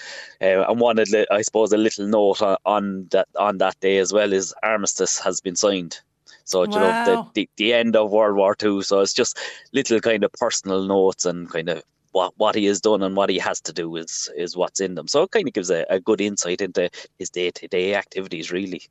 Uh, 0.41 0.63
and 0.69 0.79
one, 0.79 0.99
I 1.31 1.41
suppose, 1.41 1.73
a 1.73 1.77
little 1.77 2.07
note 2.07 2.41
on, 2.41 2.57
on 2.65 3.07
that 3.11 3.27
on 3.37 3.57
that 3.59 3.79
day 3.79 3.97
as 3.97 4.13
well 4.13 4.33
is 4.33 4.53
armistice 4.63 5.19
has 5.19 5.41
been 5.41 5.55
signed. 5.55 6.01
So 6.47 6.59
wow. 6.59 6.65
you 6.65 6.79
know 6.79 7.05
the, 7.05 7.31
the, 7.33 7.49
the 7.57 7.73
end 7.73 7.95
of 7.95 8.11
World 8.11 8.37
War 8.37 8.55
Two. 8.55 8.81
So 8.81 9.01
it's 9.01 9.13
just 9.13 9.37
little 9.73 9.99
kind 9.99 10.23
of 10.23 10.31
personal 10.31 10.83
notes 10.83 11.25
and 11.25 11.49
kind 11.49 11.69
of 11.69 11.83
what 12.13 12.33
what 12.37 12.55
he 12.55 12.65
has 12.65 12.81
done 12.81 13.03
and 13.03 13.15
what 13.15 13.29
he 13.29 13.37
has 13.37 13.59
to 13.61 13.73
do 13.73 13.95
is 13.97 14.29
is 14.35 14.55
what's 14.55 14.79
in 14.79 14.95
them. 14.95 15.07
So 15.07 15.23
it 15.23 15.31
kind 15.31 15.47
of 15.47 15.53
gives 15.53 15.69
a, 15.69 15.85
a 15.89 15.99
good 15.99 16.21
insight 16.21 16.61
into 16.61 16.89
his 17.19 17.29
day 17.29 17.51
to 17.51 17.67
day 17.67 17.95
activities. 17.95 18.51
Really, 18.51 18.81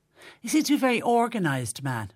he 0.41 0.49
seems 0.49 0.67
to 0.67 0.73
be 0.73 0.77
a 0.77 0.79
very 0.79 1.03
organised 1.03 1.83
man. 1.83 2.11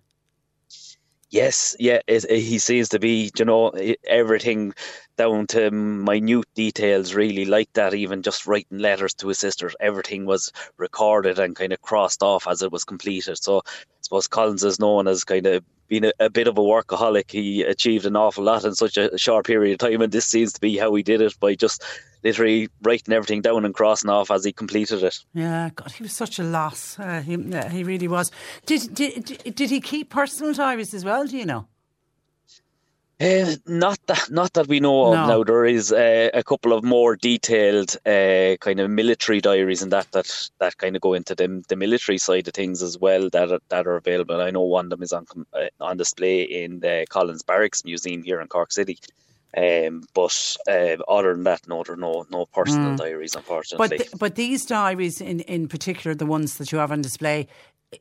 Yes, 1.31 1.77
yeah, 1.79 2.01
it, 2.09 2.25
it, 2.29 2.41
he 2.41 2.59
seems 2.59 2.89
to 2.89 2.99
be, 2.99 3.31
you 3.39 3.45
know, 3.45 3.73
everything 4.05 4.75
down 5.21 5.47
to 5.47 5.71
minute 5.71 6.47
details, 6.55 7.13
really 7.13 7.45
like 7.45 7.71
that. 7.75 7.93
Even 7.93 8.23
just 8.23 8.47
writing 8.47 8.79
letters 8.79 9.13
to 9.13 9.29
his 9.29 9.39
sisters, 9.39 9.77
everything 9.79 10.25
was 10.25 10.51
recorded 10.79 11.39
and 11.39 11.55
kind 11.55 11.75
of 11.75 11.83
crossed 11.83 12.23
off 12.23 12.49
as 12.49 12.63
it 12.63 12.73
was 12.73 12.85
completed. 12.85 13.37
So 13.37 13.59
I 13.59 14.01
suppose 14.01 14.27
Collins 14.27 14.65
is 14.65 14.81
known 14.81 15.07
as 15.07 15.25
kind 15.25 15.47
of 15.47 15.63
being 15.89 16.07
a, 16.07 16.13
a, 16.21 16.31
bit 16.31 16.49
of 16.49 16.57
a 16.57 16.63
workaholic. 16.63 17.31
He 17.33 17.63
achieved 17.63 18.07
an 18.07 18.17
awful 18.17 18.45
lot 18.45 18.65
in 18.65 18.75
such 18.75 18.97
a 18.97 19.19
short 19.19 19.45
period 19.45 19.75
of 19.75 19.91
time, 19.91 20.01
and 20.01 20.11
this 20.11 20.25
seems 20.25 20.55
to 20.55 20.61
be 20.61 20.79
how 20.79 20.95
he 20.95 21.03
did 21.03 21.21
it 21.21 21.39
by 21.39 21.55
just 21.55 21.85
literally 22.25 22.71
writing 22.81 23.13
everything 23.13 23.43
down 23.43 23.67
and 23.67 23.75
crossing 23.75 24.09
off 24.09 24.31
as 24.31 24.43
he 24.43 24.53
completed 24.55 25.03
it. 25.03 25.19
Yeah, 25.35 25.69
God, 25.75 25.93
he 25.93 26.03
was 26.03 26.15
such 26.15 26.39
a 26.39 26.45
loss. 26.45 26.99
Uh, 26.99 27.21
he, 27.21 27.37
he 27.71 27.85
really 27.85 28.09
was. 28.09 28.31
Did, 28.65 28.95
did 28.95 29.55
did 29.55 29.69
he 29.69 29.83
keep 29.83 30.09
personal 30.09 30.55
diaries 30.55 30.95
as 30.95 31.05
well? 31.05 31.27
Do 31.27 31.37
you 31.37 31.45
know? 31.45 31.67
Uh, 33.21 33.55
not 33.67 33.99
that, 34.07 34.31
not 34.31 34.53
that 34.55 34.67
we 34.67 34.81
know 34.81 35.09
of. 35.09 35.29
Now 35.29 35.45
there 35.45 35.67
is 35.67 35.93
uh, 35.93 36.31
a 36.33 36.43
couple 36.43 36.73
of 36.73 36.83
more 36.83 37.17
detailed 37.17 37.97
uh, 38.07 38.57
kind 38.61 38.81
of 38.81 38.91
military 38.91 39.43
diaries 39.43 39.83
and 39.83 39.93
that 39.93 40.11
that 40.13 40.49
that 40.59 40.79
kind 40.79 40.97
of 40.97 41.03
go 41.03 41.13
into 41.13 41.35
the 41.35 41.63
the 41.69 41.77
military 41.77 42.17
side 42.17 42.49
of 42.49 42.55
things 42.55 42.83
as 42.83 42.99
well 42.99 43.29
that 43.31 43.53
are, 43.53 43.61
that 43.69 43.87
are 43.87 43.97
available. 43.97 44.41
I 44.41 44.51
know 44.51 44.63
one 44.63 44.87
of 44.87 44.91
them 44.91 45.03
is 45.03 45.13
on 45.13 45.27
uh, 45.53 45.67
on 45.81 45.99
display 45.99 46.43
in 46.43 46.81
the 46.81 47.05
Collins 47.11 47.43
Barracks 47.43 47.85
Museum 47.85 48.23
here 48.23 48.41
in 48.41 48.49
Cork 48.49 48.73
City. 48.73 48.99
Um, 49.57 50.05
but 50.15 50.57
uh, 50.69 50.97
other 51.09 51.35
than 51.35 51.43
that, 51.45 51.67
no, 51.67 51.83
there 51.83 51.95
are 51.95 51.99
no 51.99 52.25
no 52.31 52.47
personal 52.47 52.93
mm. 52.93 52.97
diaries, 52.99 53.35
unfortunately. 53.35 53.89
But 53.89 53.97
th- 53.99 54.19
but 54.19 54.35
these 54.37 54.65
diaries, 54.65 55.21
in 55.21 55.41
in 55.41 55.67
particular, 55.67 56.15
the 56.15 56.27
ones 56.27 56.57
that 56.59 56.71
you 56.71 56.79
have 56.79 56.93
on 56.93 57.03
display, 57.03 57.49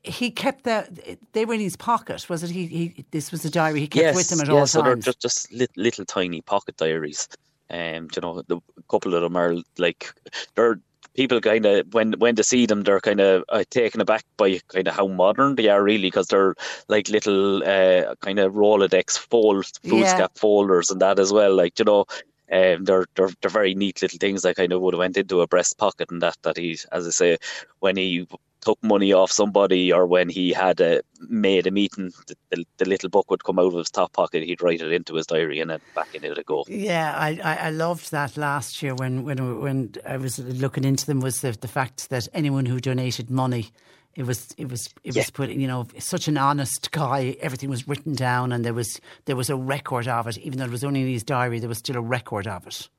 he 0.03 0.29
kept 0.29 0.63
the 0.63 1.17
they 1.33 1.45
were 1.45 1.53
in 1.53 1.59
his 1.59 1.75
pocket 1.75 2.29
was 2.29 2.43
it 2.43 2.51
he, 2.51 2.67
he 2.67 3.05
this 3.11 3.31
was 3.31 3.43
a 3.43 3.49
diary 3.49 3.79
he 3.79 3.87
kept 3.87 4.03
yes, 4.03 4.15
with 4.15 4.31
him 4.31 4.39
at 4.39 4.47
yes, 4.47 4.55
all 4.55 4.67
so 4.67 4.81
times 4.81 5.05
they're 5.05 5.13
just, 5.13 5.49
just 5.49 5.53
little, 5.53 5.83
little 5.83 6.05
tiny 6.05 6.41
pocket 6.41 6.77
diaries 6.77 7.27
um 7.71 8.07
you 8.15 8.21
know 8.21 8.41
the, 8.47 8.57
a 8.57 8.83
couple 8.89 9.15
of 9.15 9.21
them 9.21 9.35
are 9.35 9.55
like 9.77 10.13
they're 10.55 10.79
people 11.19 11.41
kind 11.41 11.65
of 11.65 11.93
when 11.93 12.13
when 12.13 12.35
they 12.35 12.43
see 12.43 12.65
them, 12.65 12.83
they're 12.83 13.01
kind 13.01 13.19
of 13.19 13.43
uh, 13.49 13.63
taken 13.69 13.99
aback 13.99 14.23
by 14.37 14.59
kind 14.69 14.87
of 14.87 14.95
how 14.95 15.07
modern 15.07 15.55
they 15.55 15.67
are, 15.67 15.83
really, 15.83 16.07
because 16.07 16.27
they're 16.27 16.55
like 16.87 17.09
little 17.09 17.63
uh, 17.63 18.15
kind 18.21 18.39
of 18.39 18.53
Rolodex 18.53 19.17
fold 19.17 19.65
foolscap 19.83 20.19
yeah. 20.19 20.27
folders 20.35 20.89
and 20.89 21.01
that 21.01 21.19
as 21.19 21.33
well. 21.33 21.53
Like 21.55 21.77
you 21.79 21.85
know, 21.85 22.05
um, 22.51 22.85
they're, 22.85 23.05
they're 23.15 23.31
they're 23.41 23.49
very 23.49 23.75
neat 23.75 24.01
little 24.01 24.17
things 24.17 24.43
that 24.43 24.55
kind 24.55 24.71
of 24.71 24.81
would 24.81 24.93
have 24.93 24.99
went 24.99 25.17
into 25.17 25.41
a 25.41 25.47
breast 25.47 25.77
pocket 25.77 26.09
and 26.11 26.21
that 26.21 26.37
that 26.43 26.57
he, 26.57 26.77
as 26.91 27.05
I 27.05 27.11
say, 27.11 27.37
when 27.79 27.97
he 27.97 28.27
took 28.61 28.81
money 28.83 29.13
off 29.13 29.31
somebody 29.31 29.91
or 29.91 30.05
when 30.05 30.29
he 30.29 30.51
had 30.51 30.79
a, 30.81 31.01
made 31.27 31.67
a 31.67 31.71
meeting, 31.71 32.11
the, 32.27 32.35
the, 32.49 32.65
the, 32.77 32.85
little 32.85 33.09
book 33.09 33.29
would 33.29 33.43
come 33.43 33.59
out 33.59 33.73
of 33.73 33.77
his 33.77 33.89
top 33.89 34.13
pocket. 34.13 34.43
He'd 34.43 34.61
write 34.61 34.81
it 34.81 34.91
into 34.91 35.15
his 35.15 35.27
diary 35.27 35.59
and 35.59 35.69
then 35.69 35.79
back 35.95 36.13
in 36.13 36.23
it 36.23 36.35
would 36.35 36.45
go. 36.45 36.65
Yeah, 36.67 37.13
I, 37.15 37.39
I, 37.43 37.55
I, 37.55 37.69
loved 37.69 38.11
that 38.11 38.37
last 38.37 38.81
year 38.81 38.95
when, 38.95 39.23
when 39.23 39.61
when 39.61 39.93
I 40.07 40.17
was 40.17 40.39
looking 40.39 40.83
into 40.83 41.05
them 41.05 41.19
was 41.19 41.41
the, 41.41 41.51
the 41.51 41.67
fact 41.67 42.09
that 42.09 42.27
anyone 42.33 42.65
who 42.65 42.79
donated 42.79 43.29
money. 43.29 43.69
It 44.15 44.25
was 44.25 44.49
it 44.57 44.69
was 44.69 44.87
it 45.03 45.15
yeah. 45.15 45.21
was 45.21 45.29
put 45.29 45.49
you 45.51 45.67
know 45.67 45.87
such 45.99 46.27
an 46.27 46.37
honest 46.37 46.91
guy. 46.91 47.37
Everything 47.39 47.69
was 47.69 47.87
written 47.87 48.15
down, 48.15 48.51
and 48.51 48.65
there 48.65 48.73
was 48.73 48.99
there 49.25 49.35
was 49.35 49.49
a 49.49 49.55
record 49.55 50.07
of 50.07 50.27
it. 50.27 50.37
Even 50.39 50.59
though 50.59 50.65
it 50.65 50.71
was 50.71 50.83
only 50.83 51.01
in 51.01 51.07
his 51.07 51.23
diary, 51.23 51.59
there 51.59 51.69
was 51.69 51.77
still 51.77 51.95
a 51.95 52.01
record 52.01 52.47
of 52.47 52.67
it. 52.67 52.89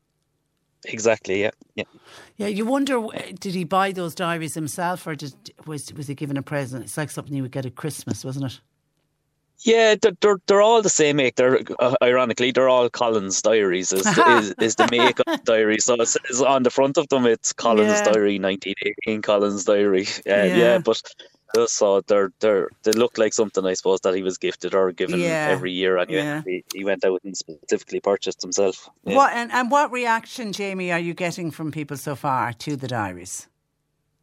Exactly. 0.84 1.42
Yeah. 1.42 1.50
Yeah. 1.74 1.84
Yeah. 2.36 2.46
You 2.46 2.64
wonder, 2.64 3.06
did 3.38 3.54
he 3.54 3.64
buy 3.64 3.92
those 3.92 4.14
diaries 4.14 4.54
himself, 4.54 5.06
or 5.06 5.14
did, 5.14 5.34
was 5.66 5.92
was 5.92 6.06
he 6.06 6.14
given 6.14 6.36
a 6.36 6.42
present? 6.42 6.84
It's 6.84 6.96
like 6.96 7.10
something 7.10 7.34
you 7.34 7.42
would 7.42 7.52
get 7.52 7.66
at 7.66 7.76
Christmas, 7.76 8.24
wasn't 8.24 8.46
it? 8.46 8.60
Yeah, 9.62 9.94
they're 10.00 10.12
they're, 10.20 10.40
they're 10.46 10.62
all 10.62 10.80
the 10.80 10.88
same 10.88 11.16
make. 11.16 11.36
They're 11.36 11.60
uh, 11.78 11.94
ironically 12.02 12.50
they're 12.50 12.68
all 12.68 12.88
Collins 12.88 13.42
diaries. 13.42 13.92
Is 13.92 14.06
is, 14.18 14.54
is 14.58 14.76
the 14.76 14.88
make 14.90 15.18
of 15.18 15.26
the 15.26 15.40
diary? 15.44 15.78
So 15.80 15.94
it's, 15.94 16.16
it's, 16.28 16.40
on 16.40 16.62
the 16.62 16.70
front 16.70 16.96
of 16.96 17.08
them. 17.08 17.26
It's 17.26 17.52
Collins 17.52 17.88
yeah. 17.88 18.12
diary, 18.12 18.38
nineteen 18.38 18.74
eighteen 18.84 19.20
Collins 19.20 19.64
diary. 19.64 20.06
Uh, 20.26 20.30
yeah. 20.32 20.56
yeah, 20.56 20.78
but 20.78 21.02
so 21.66 22.00
they're 22.02 22.32
they're 22.40 22.68
they 22.82 22.92
look 22.92 23.18
like 23.18 23.32
something 23.32 23.64
I 23.64 23.74
suppose 23.74 24.00
that 24.00 24.14
he 24.14 24.22
was 24.22 24.38
gifted 24.38 24.74
or 24.74 24.92
given 24.92 25.20
yeah. 25.20 25.48
every 25.50 25.72
year 25.72 25.96
and 25.96 26.10
yeah. 26.10 26.42
he, 26.44 26.64
he 26.74 26.84
went 26.84 27.04
out 27.04 27.20
and 27.24 27.36
specifically 27.36 28.00
purchased 28.00 28.42
himself. 28.42 28.88
Yeah. 29.04 29.16
What 29.16 29.32
and, 29.32 29.50
and 29.52 29.70
what 29.70 29.90
reaction, 29.90 30.52
Jamie, 30.52 30.92
are 30.92 30.98
you 30.98 31.14
getting 31.14 31.50
from 31.50 31.70
people 31.72 31.96
so 31.96 32.14
far 32.14 32.52
to 32.52 32.76
the 32.76 32.88
diaries? 32.88 33.48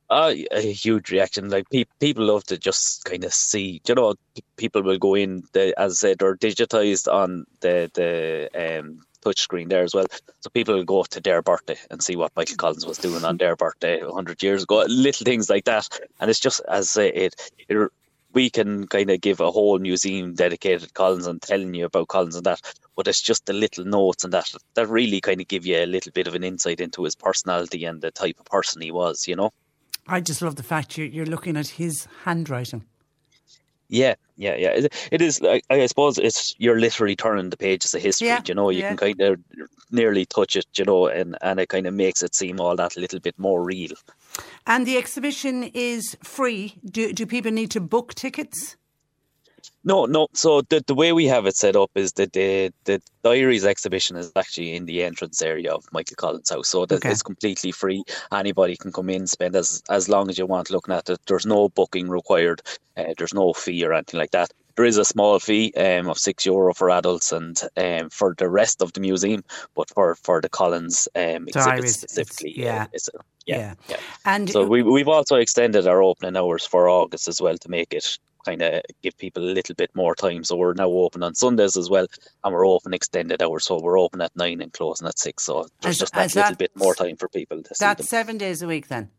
Uh, 0.10 0.34
a 0.52 0.72
huge 0.72 1.12
reaction. 1.12 1.50
Like 1.50 1.70
pe- 1.70 1.84
people 2.00 2.26
love 2.26 2.46
to 2.46 2.58
just 2.58 3.04
kind 3.04 3.26
of 3.26 3.34
see. 3.34 3.82
You 3.86 3.96
know, 3.96 4.16
people 4.56 4.82
will 4.82 4.98
go 4.98 5.16
in. 5.16 5.44
The, 5.52 5.78
as 5.78 5.92
I 5.92 5.96
said, 5.96 6.20
they're 6.20 6.38
digitized 6.38 7.12
on 7.12 7.46
the 7.60 7.92
the 7.94 8.80
um, 8.80 9.02
touchscreen 9.28 9.70
there 9.70 9.84
as 9.84 9.94
well. 9.94 10.08
So 10.42 10.50
people 10.50 10.76
will 10.76 10.84
go 10.84 11.04
to 11.04 11.22
their 11.22 11.42
birthday 11.42 11.78
and 11.92 12.02
see 12.02 12.16
what 12.16 12.36
Michael 12.36 12.58
Collins 12.58 12.86
was 12.86 12.98
doing 12.98 13.24
on 13.24 13.38
their 13.38 13.56
birthday 13.56 14.04
100 14.04 14.42
years 14.44 14.64
ago. 14.64 14.86
Little 14.88 15.26
things 15.26 15.50
like 15.50 15.66
that. 15.66 15.88
And 16.20 16.30
it's 16.30 16.40
just, 16.40 16.62
as 16.70 16.98
I 16.98 17.04
it, 17.04 17.52
it 17.68 17.92
we 18.34 18.50
can 18.50 18.86
kind 18.88 19.10
of 19.10 19.22
give 19.22 19.40
a 19.40 19.52
whole 19.52 19.80
museum 19.80 20.36
dedicated 20.36 20.88
to 20.88 20.94
Collins 20.94 21.28
and 21.28 21.42
telling 21.42 21.74
you 21.74 21.86
about 21.86 22.08
Collins 22.08 22.36
and 22.36 22.46
that, 22.46 22.62
but 22.96 23.08
it's 23.08 23.22
just 23.22 23.46
the 23.46 23.54
little 23.54 23.86
notes 23.86 24.24
and 24.24 24.34
that 24.34 24.52
that 24.76 24.88
really 24.88 25.22
kind 25.22 25.42
of 25.42 25.48
give 25.48 25.66
you 25.66 25.78
a 25.78 25.86
little 25.86 26.12
bit 26.12 26.28
of 26.28 26.36
an 26.36 26.44
insight 26.44 26.80
into 26.80 27.04
his 27.04 27.16
personality 27.16 27.86
and 27.86 28.02
the 28.02 28.12
type 28.12 28.40
of 28.40 28.46
person 28.46 28.82
he 28.82 28.92
was, 28.92 29.28
you 29.28 29.36
know. 29.36 29.52
I 30.08 30.22
just 30.22 30.42
love 30.42 30.56
the 30.56 30.64
fact 30.64 30.98
you're, 30.98 31.08
you're 31.08 31.26
looking 31.26 31.58
at 31.58 31.68
his 31.68 32.08
handwriting. 32.26 32.86
Yeah, 33.90 34.16
yeah, 34.36 34.56
yeah. 34.56 34.70
It, 34.70 35.08
it 35.12 35.22
is. 35.22 35.42
I, 35.44 35.62
I, 35.70 35.86
suppose 35.86 36.18
it's 36.18 36.56
you're 36.58 36.80
literally 36.80 37.16
turning 37.16 37.50
the 37.50 37.58
pages 37.58 37.94
of 37.94 38.02
history. 38.02 38.28
Yeah, 38.28 38.42
you 38.46 38.54
know, 38.54 38.70
you 38.70 38.80
yeah. 38.80 38.90
can 38.90 38.98
kind 38.98 39.22
of 39.22 39.40
nearly 39.92 40.26
touch 40.26 40.56
it. 40.56 40.68
You 40.78 40.86
know, 40.86 41.08
and 41.08 41.38
and 41.42 41.60
it 41.60 41.70
kind 41.70 41.88
of 41.88 41.94
makes 41.94 42.22
it 42.22 42.36
seem 42.36 42.60
all 42.60 42.76
that 42.76 42.98
little 42.98 43.20
bit 43.20 43.38
more 43.40 43.64
real. 43.64 43.96
And 44.66 44.86
the 44.86 44.98
exhibition 44.98 45.64
is 45.74 46.18
free. 46.22 46.76
Do 46.84 47.14
do 47.14 47.26
people 47.26 47.52
need 47.52 47.72
to 47.72 47.80
book 47.80 48.14
tickets? 48.14 48.76
No, 49.88 50.06
no. 50.06 50.28
So 50.34 50.64
the 50.64 50.84
the 50.86 50.94
way 50.94 51.14
we 51.14 51.28
have 51.28 51.46
it 51.46 51.56
set 51.56 51.78
up 51.78 51.92
is 51.96 52.12
that 52.14 52.34
the 52.34 52.74
the 52.84 53.02
diaries 53.24 53.64
exhibition 53.64 54.18
is 54.18 54.34
actually 54.36 54.76
in 54.76 54.86
the 54.86 55.02
entrance 55.02 55.42
area 55.42 55.74
of 55.74 55.86
Michael 55.94 56.18
Collins' 56.18 56.50
house, 56.50 56.68
so 56.68 56.86
that 56.86 56.98
okay. 56.98 57.12
it's 57.12 57.24
completely 57.24 57.72
free. 57.72 58.04
Anybody 58.34 58.76
can 58.76 58.92
come 58.92 59.10
in, 59.10 59.28
spend 59.28 59.56
as 59.56 59.82
as 59.90 60.10
long 60.10 60.30
as 60.30 60.38
you 60.38 60.46
want 60.46 60.70
looking 60.70 60.94
at 60.94 61.10
it. 61.10 61.20
There's 61.26 61.46
no 61.46 61.70
booking 61.70 62.10
required. 62.10 62.62
Uh, 62.98 63.14
there's 63.18 63.34
no 63.34 63.54
fee 63.54 63.86
or 63.86 63.94
anything 63.94 64.20
like 64.20 64.32
that. 64.32 64.52
There 64.76 64.84
is 64.84 64.98
a 64.98 65.06
small 65.06 65.40
fee 65.40 65.72
um, 65.78 66.10
of 66.10 66.18
six 66.18 66.46
euro 66.46 66.74
for 66.74 66.90
adults 66.90 67.32
and 67.32 67.58
um, 67.78 68.10
for 68.10 68.36
the 68.38 68.50
rest 68.50 68.82
of 68.82 68.92
the 68.92 69.00
museum, 69.00 69.42
but 69.74 69.90
for 69.92 70.16
for 70.16 70.42
the 70.42 70.50
Collins 70.50 71.08
um, 71.16 71.48
exhibit 71.48 71.90
specifically, 71.90 72.50
it's, 72.50 72.60
yeah, 72.60 72.84
uh, 72.84 72.88
it's 72.92 73.08
a, 73.08 73.20
yeah, 73.46 73.58
yeah, 73.58 73.74
yeah. 73.88 74.00
And 74.26 74.50
so 74.50 74.68
we 74.68 74.84
we've 74.84 75.08
also 75.08 75.38
extended 75.38 75.88
our 75.88 76.04
opening 76.04 76.36
hours 76.36 76.66
for 76.66 76.90
August 76.90 77.30
as 77.30 77.42
well 77.42 77.58
to 77.58 77.70
make 77.70 77.94
it 77.94 78.20
kind 78.48 78.62
of 78.62 78.82
give 79.04 79.18
people 79.18 79.44
a 79.44 79.52
little 79.52 79.76
bit 79.76 79.92
more 79.96 80.16
time. 80.16 80.44
So 80.44 80.56
we're 80.56 80.74
now 80.74 80.90
open 80.90 81.24
on 81.24 81.36
Sundays 81.36 81.76
as 81.78 81.90
well, 81.90 82.08
and 82.44 82.54
we're 82.54 82.68
open 82.68 82.94
extended 82.94 83.42
hours. 83.42 83.66
So 83.66 83.80
we're 83.80 84.00
open 84.00 84.22
at 84.22 84.36
nine 84.36 84.62
and 84.62 84.72
closing 84.72 85.08
at 85.08 85.20
six. 85.20 85.44
So 85.44 85.68
there's 85.82 85.96
as, 85.96 86.00
just 86.00 86.14
that 86.14 86.36
little 86.36 86.52
that, 86.52 86.58
bit 86.58 86.72
more 86.76 86.96
time 86.96 87.18
for 87.18 87.28
people 87.28 87.62
to 87.62 87.76
see. 87.76 87.84
That's 87.84 88.08
seven 88.08 88.38
days 88.38 88.62
a 88.62 88.68
week 88.68 88.88
then. 88.88 89.10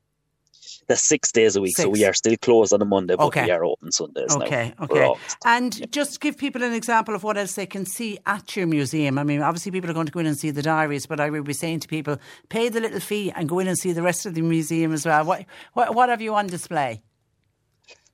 That's 0.87 1.07
six 1.07 1.31
days 1.33 1.55
a 1.55 1.61
week, 1.61 1.77
six. 1.77 1.85
so 1.85 1.91
we 1.91 2.05
are 2.07 2.15
still 2.15 2.37
closed 2.39 2.73
on 2.73 2.81
a 2.81 2.85
Monday, 2.87 3.15
but 3.15 3.27
okay. 3.27 3.45
we 3.45 3.51
are 3.51 3.63
open 3.63 3.93
Sundays 3.93 4.35
okay, 4.35 4.75
now. 4.79 4.85
Okay, 4.85 5.05
okay. 5.05 5.21
And 5.45 5.79
yeah. 5.79 5.87
just 5.91 6.19
give 6.21 6.39
people 6.39 6.63
an 6.63 6.73
example 6.73 7.15
of 7.15 7.23
what 7.23 7.37
else 7.37 7.55
they 7.57 7.67
can 7.67 7.85
see 7.85 8.19
at 8.25 8.57
your 8.57 8.67
museum. 8.67 9.19
I 9.19 9.23
mean, 9.23 9.43
obviously 9.43 9.71
people 9.71 9.91
are 9.91 9.93
going 9.95 10.07
to 10.07 10.13
go 10.13 10.21
in 10.21 10.27
and 10.27 10.39
see 10.39 10.51
the 10.51 10.63
diaries, 10.63 11.05
but 11.05 11.21
I 11.21 11.29
will 11.29 11.43
be 11.43 11.53
saying 11.53 11.81
to 11.81 11.89
people, 11.89 12.17
pay 12.49 12.71
the 12.71 12.81
little 12.81 13.01
fee 13.01 13.31
and 13.33 13.51
go 13.51 13.59
in 13.59 13.69
and 13.69 13.79
see 13.79 13.93
the 13.93 14.01
rest 14.03 14.25
of 14.25 14.33
the 14.35 14.41
museum 14.41 14.93
as 14.95 15.05
well. 15.05 15.25
What 15.25 15.45
what, 15.75 15.95
what 15.95 16.09
have 16.09 16.23
you 16.23 16.35
on 16.35 16.47
display? 16.47 17.03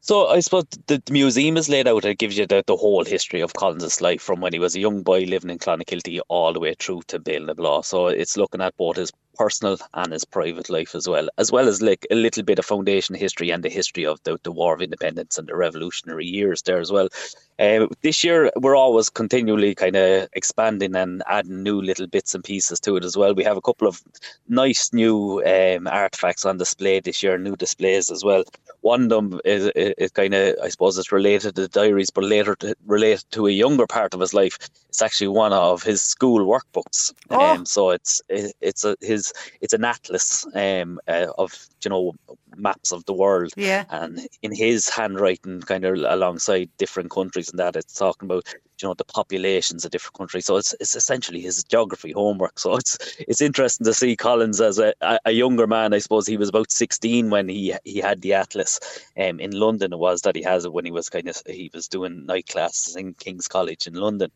So 0.07 0.27
I 0.27 0.41
suppose 0.41 0.67
the, 0.87 1.03
museum 1.11 1.57
is 1.57 1.71
laid 1.71 1.89
out. 1.89 2.05
It 2.05 2.19
gives 2.19 2.37
you 2.37 2.47
the, 2.47 2.63
the 2.67 2.77
whole 2.77 3.07
history 3.07 3.41
of 3.41 3.55
Collins's 3.55 4.03
life 4.03 4.21
from 4.21 4.43
when 4.43 4.53
he 4.53 4.59
was 4.59 4.77
a 4.77 4.81
young 4.81 5.03
boy 5.03 5.21
living 5.21 5.49
in 5.49 5.59
Clonakilty 5.59 6.21
all 6.29 6.53
the 6.53 6.61
way 6.61 6.75
through 6.79 7.05
to 7.07 7.19
Béal 7.19 7.47
na 7.47 7.55
Bláth. 7.55 7.87
So 7.87 8.09
it's 8.09 8.37
looking 8.37 8.61
at 8.61 8.77
both 8.77 8.97
his 8.97 9.11
personal 9.37 9.79
and 9.95 10.13
his 10.13 10.25
private 10.25 10.71
life 10.71 10.95
as 10.95 11.09
well, 11.09 11.29
as 11.39 11.53
well 11.53 11.69
as 11.69 11.83
like 11.83 12.07
a 12.11 12.15
little 12.15 12.43
bit 12.43 12.59
of 12.59 12.65
foundation 12.65 13.15
history 13.15 13.51
and 13.51 13.63
the 13.63 13.69
history 13.69 14.07
of 14.07 14.23
the, 14.25 14.39
the 14.43 14.53
War 14.53 14.75
of 14.75 14.83
Independence 14.83 15.39
and 15.39 15.49
the 15.49 15.57
revolutionary 15.57 16.27
years 16.27 16.63
there 16.63 16.81
as 16.81 16.93
well. 16.93 17.09
Uh, 17.57 17.87
this 18.03 18.25
year, 18.25 18.51
we're 18.57 18.75
always 18.75 19.09
continually 19.09 19.77
kind 19.77 19.95
of 19.95 20.29
expanding 20.33 20.97
and 20.97 21.23
adding 21.29 21.63
new 21.63 21.81
little 21.81 22.09
bits 22.09 22.35
and 22.35 22.43
pieces 22.43 22.81
to 22.81 22.97
it 22.97 23.05
as 23.05 23.17
well. 23.17 23.33
We 23.33 23.45
have 23.45 23.57
a 23.57 23.63
couple 23.63 23.87
of 23.87 24.03
nice 24.49 24.93
new 24.93 25.41
um, 25.45 25.87
artifacts 25.87 26.45
on 26.45 26.59
display 26.59 26.99
this 26.99 27.23
year, 27.23 27.39
new 27.39 27.55
displays 27.55 28.11
as 28.11 28.25
well. 28.25 28.43
One 28.81 29.05
of 29.05 29.09
them 29.09 29.41
is, 29.45 29.71
is 29.77 30.11
kind 30.11 30.35
of, 30.35 30.57
I 30.63 30.69
suppose, 30.69 30.99
it's 30.99 31.13
related 31.13 31.55
to 31.55 31.63
the 31.63 31.69
diaries, 31.69 32.11
but 32.11 32.25
later 32.25 32.57
to, 32.57 32.75
related 32.87 33.25
to 33.31 33.47
a 33.47 33.53
younger 33.53 33.87
part 33.87 34.15
of 34.15 34.21
his 34.21 34.35
life. 34.35 34.59
It's 34.89 35.01
actually 35.01 35.29
one 35.29 35.53
of 35.53 35.83
his 35.83 36.03
school 36.03 36.45
workbooks. 36.45 37.15
Oh. 37.31 37.41
Um, 37.41 37.67
so 37.67 37.91
it's 37.91 38.21
it, 38.29 38.55
it's 38.61 38.85
a, 38.85 38.97
his 39.01 39.24
it's 39.61 39.73
an 39.73 39.85
atlas 39.85 40.47
um, 40.55 41.01
uh, 41.09 41.27
of 41.39 41.67
you 41.85 41.91
know 41.91 42.15
maps 42.57 42.93
of 42.93 43.05
the 43.07 43.13
world. 43.13 43.53
Yeah. 43.57 43.85
And 43.91 44.27
in 44.43 44.55
his 44.55 44.89
handwriting, 44.89 45.61
kind 45.63 45.85
of 45.85 45.99
alongside 45.99 46.71
different 46.79 47.11
countries 47.11 47.51
and 47.51 47.59
that, 47.59 47.77
it's 47.77 47.95
talking 47.95 48.27
about 48.27 48.45
you 48.83 48.89
know 48.89 48.95
the 48.95 49.05
populations 49.05 49.85
of 49.85 49.91
different 49.91 50.15
countries. 50.15 50.47
So 50.47 50.57
it's 50.57 50.75
it's 50.81 50.97
essentially 50.97 51.41
his 51.41 51.65
geography 51.65 52.13
homework. 52.13 52.59
So 52.59 52.77
it's 52.77 52.99
it's 53.21 53.41
interesting 53.41 53.85
to 53.85 53.95
see 53.95 54.17
Collins 54.17 54.61
as 54.61 54.79
a, 54.79 54.93
a 55.25 55.33
younger 55.33 55.67
man. 55.67 55.95
I 55.95 55.99
suppose 55.99 56.27
he 56.27 56.37
was 56.37 56.49
about 56.49 56.71
sixteen 56.71 57.31
when 57.31 57.49
he 57.49 57.75
he 57.85 57.99
had 57.99 58.21
the 58.21 58.35
atlas. 58.35 58.81
Um, 59.17 59.41
in 59.41 59.53
London 59.53 59.93
it 59.93 59.99
was 59.99 60.23
that 60.23 60.37
he 60.37 60.43
has 60.43 60.65
it 60.65 60.73
when 60.73 60.85
he 60.85 60.91
was 60.91 61.09
kind 61.09 61.29
of 61.29 61.41
he 61.47 61.71
was 61.73 61.89
doing 61.89 62.27
night 62.27 62.49
classes 62.49 62.97
in 62.97 63.15
King's 63.15 63.49
College 63.49 63.87
in 63.87 63.95
London, 63.95 64.31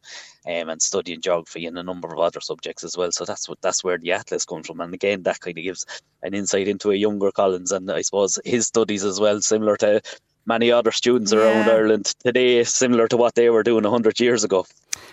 um, 0.48 0.70
and 0.70 0.80
studying 0.80 1.20
geography 1.20 1.66
and 1.66 1.78
a 1.78 1.82
number 1.82 2.08
of 2.08 2.18
other 2.18 2.40
subjects 2.40 2.82
as 2.82 2.96
well. 2.96 3.12
So 3.12 3.24
that's 3.24 3.48
what 3.48 3.60
that's 3.60 3.84
where 3.84 3.98
the 3.98 4.12
atlas 4.12 4.44
comes 4.44 4.66
from. 4.66 4.80
And 4.80 4.94
again, 4.94 5.22
that 5.24 5.40
kind 5.40 5.58
of 5.58 5.64
gives 5.64 5.84
an 6.22 6.34
insight 6.34 6.68
into 6.68 6.90
a 6.90 6.94
younger 6.94 7.30
Collins 7.30 7.70
and 7.70 7.90
I 7.90 8.00
suppose 8.00 8.38
his 8.44 8.66
studies 8.66 9.04
as 9.04 9.20
well, 9.20 9.40
similar 9.42 9.76
to 9.78 10.00
many 10.46 10.72
other 10.72 10.90
students 10.90 11.32
yeah. 11.32 11.40
around 11.40 11.68
Ireland 11.68 12.06
today, 12.24 12.64
similar 12.64 13.06
to 13.08 13.16
what 13.16 13.34
they 13.34 13.50
were 13.50 13.62
doing 13.62 13.84
100 13.84 14.18
years 14.18 14.42
ago. 14.42 14.64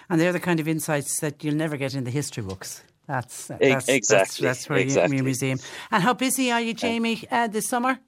And 0.10 0.22
they're 0.22 0.32
the 0.32 0.40
kind 0.40 0.60
of 0.60 0.68
insights 0.68 1.20
that 1.20 1.44
you'll 1.44 1.56
never 1.56 1.76
get 1.76 1.94
in 1.94 2.06
the 2.06 2.12
history 2.12 2.44
books. 2.44 2.84
That's, 3.07 3.48
that's 3.48 3.88
exactly 3.88 4.18
that's, 4.18 4.38
that's 4.38 4.70
where 4.70 4.80
exactly. 4.80 5.18
you, 5.18 5.18
your 5.18 5.26
museum. 5.26 5.60
And 5.91 6.02
how 6.02 6.14
busy 6.14 6.52
are 6.52 6.62
you, 6.62 6.74
Jamie, 6.74 7.24
uh, 7.30 7.48
this 7.48 7.68
summer? 7.68 7.99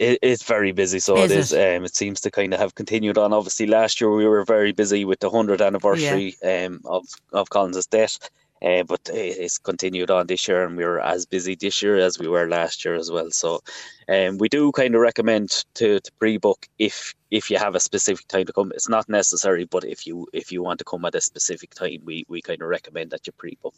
It, 0.00 0.18
it's 0.22 0.44
very 0.44 0.72
busy, 0.72 0.98
so 0.98 1.18
is 1.18 1.30
it 1.30 1.38
is. 1.38 1.52
It? 1.52 1.76
Um, 1.76 1.84
it 1.84 1.94
seems 1.94 2.22
to 2.22 2.30
kind 2.30 2.54
of 2.54 2.58
have 2.58 2.74
continued 2.74 3.18
on. 3.18 3.34
Obviously, 3.34 3.66
last 3.66 4.00
year 4.00 4.10
we 4.10 4.26
were 4.26 4.44
very 4.46 4.72
busy 4.72 5.04
with 5.04 5.20
the 5.20 5.28
hundredth 5.28 5.60
anniversary 5.60 6.34
yeah. 6.42 6.64
um, 6.64 6.80
of 6.86 7.04
of 7.32 7.50
Collins's 7.50 7.86
death. 7.86 8.30
Uh, 8.62 8.82
but 8.82 9.00
it's 9.12 9.58
continued 9.58 10.10
on 10.10 10.26
this 10.26 10.46
year, 10.46 10.66
and 10.66 10.76
we 10.76 10.84
were 10.84 11.00
as 11.00 11.24
busy 11.24 11.54
this 11.54 11.82
year 11.82 11.96
as 11.96 12.18
we 12.18 12.28
were 12.28 12.46
last 12.48 12.84
year 12.84 12.94
as 12.94 13.10
well. 13.10 13.30
So, 13.30 13.60
um, 14.08 14.36
we 14.36 14.48
do 14.48 14.70
kind 14.72 14.94
of 14.94 15.00
recommend 15.00 15.64
to, 15.74 16.00
to 16.00 16.12
pre-book 16.18 16.66
if 16.78 17.14
if 17.30 17.50
you 17.50 17.58
have 17.58 17.74
a 17.74 17.80
specific 17.80 18.26
time 18.28 18.44
to 18.44 18.52
come. 18.52 18.72
It's 18.74 18.88
not 18.88 19.08
necessary, 19.08 19.64
but 19.64 19.84
if 19.84 20.06
you 20.06 20.26
if 20.32 20.52
you 20.52 20.62
want 20.62 20.78
to 20.80 20.84
come 20.84 21.04
at 21.04 21.14
a 21.14 21.20
specific 21.20 21.74
time, 21.74 22.00
we, 22.04 22.26
we 22.28 22.42
kind 22.42 22.60
of 22.60 22.68
recommend 22.68 23.10
that 23.12 23.26
you 23.26 23.32
pre-book 23.32 23.74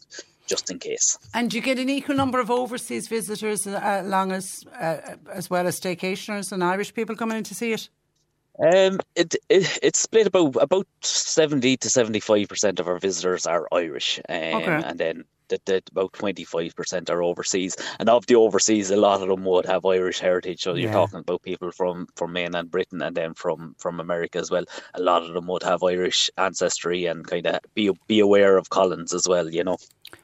just 0.47 0.69
in 0.69 0.79
case. 0.79 1.17
And 1.33 1.53
you 1.53 1.61
get 1.61 1.79
an 1.79 1.89
equal 1.89 2.15
number 2.15 2.39
of 2.39 2.51
overseas 2.51 3.07
visitors 3.07 3.65
uh, 3.65 4.01
along 4.03 4.31
as 4.33 4.65
uh, 4.79 5.15
as 5.31 5.49
well 5.49 5.67
as 5.67 5.79
staycationers 5.79 6.51
and 6.51 6.63
Irish 6.63 6.93
people 6.93 7.15
coming 7.15 7.37
in 7.37 7.43
to 7.45 7.55
see 7.55 7.71
it? 7.71 7.89
Um, 8.59 8.99
it, 9.15 9.35
it 9.49 9.79
it's 9.81 9.99
split 9.99 10.27
about 10.27 10.55
about 10.61 10.87
seventy 11.01 11.75
to 11.77 11.89
seventy 11.89 12.19
five 12.19 12.47
percent 12.47 12.79
of 12.79 12.87
our 12.87 12.99
visitors 12.99 13.47
are 13.47 13.67
Irish, 13.71 14.19
um, 14.29 14.35
okay. 14.35 14.81
and 14.85 14.99
then 14.99 15.25
the, 15.47 15.59
the, 15.65 15.83
about 15.91 16.13
twenty 16.13 16.43
five 16.43 16.75
percent 16.75 17.09
are 17.09 17.23
overseas. 17.23 17.75
And 17.99 18.09
of 18.09 18.27
the 18.27 18.35
overseas, 18.35 18.91
a 18.91 18.95
lot 18.95 19.23
of 19.23 19.29
them 19.29 19.43
would 19.45 19.65
have 19.65 19.85
Irish 19.85 20.19
heritage. 20.19 20.61
So 20.61 20.75
you're 20.75 20.89
yeah. 20.89 20.93
talking 20.93 21.19
about 21.19 21.41
people 21.41 21.71
from 21.71 22.07
from 22.15 22.33
mainland 22.33 22.69
Britain 22.69 23.01
and 23.01 23.15
then 23.15 23.33
from 23.33 23.75
from 23.79 23.99
America 23.99 24.37
as 24.37 24.51
well. 24.51 24.65
A 24.93 25.01
lot 25.01 25.23
of 25.23 25.33
them 25.33 25.47
would 25.47 25.63
have 25.63 25.81
Irish 25.81 26.29
ancestry 26.37 27.07
and 27.07 27.25
kind 27.25 27.47
of 27.47 27.59
be 27.73 27.91
be 28.05 28.19
aware 28.19 28.57
of 28.57 28.69
Collins 28.69 29.13
as 29.13 29.27
well. 29.27 29.49
You 29.49 29.63
know 29.63 29.77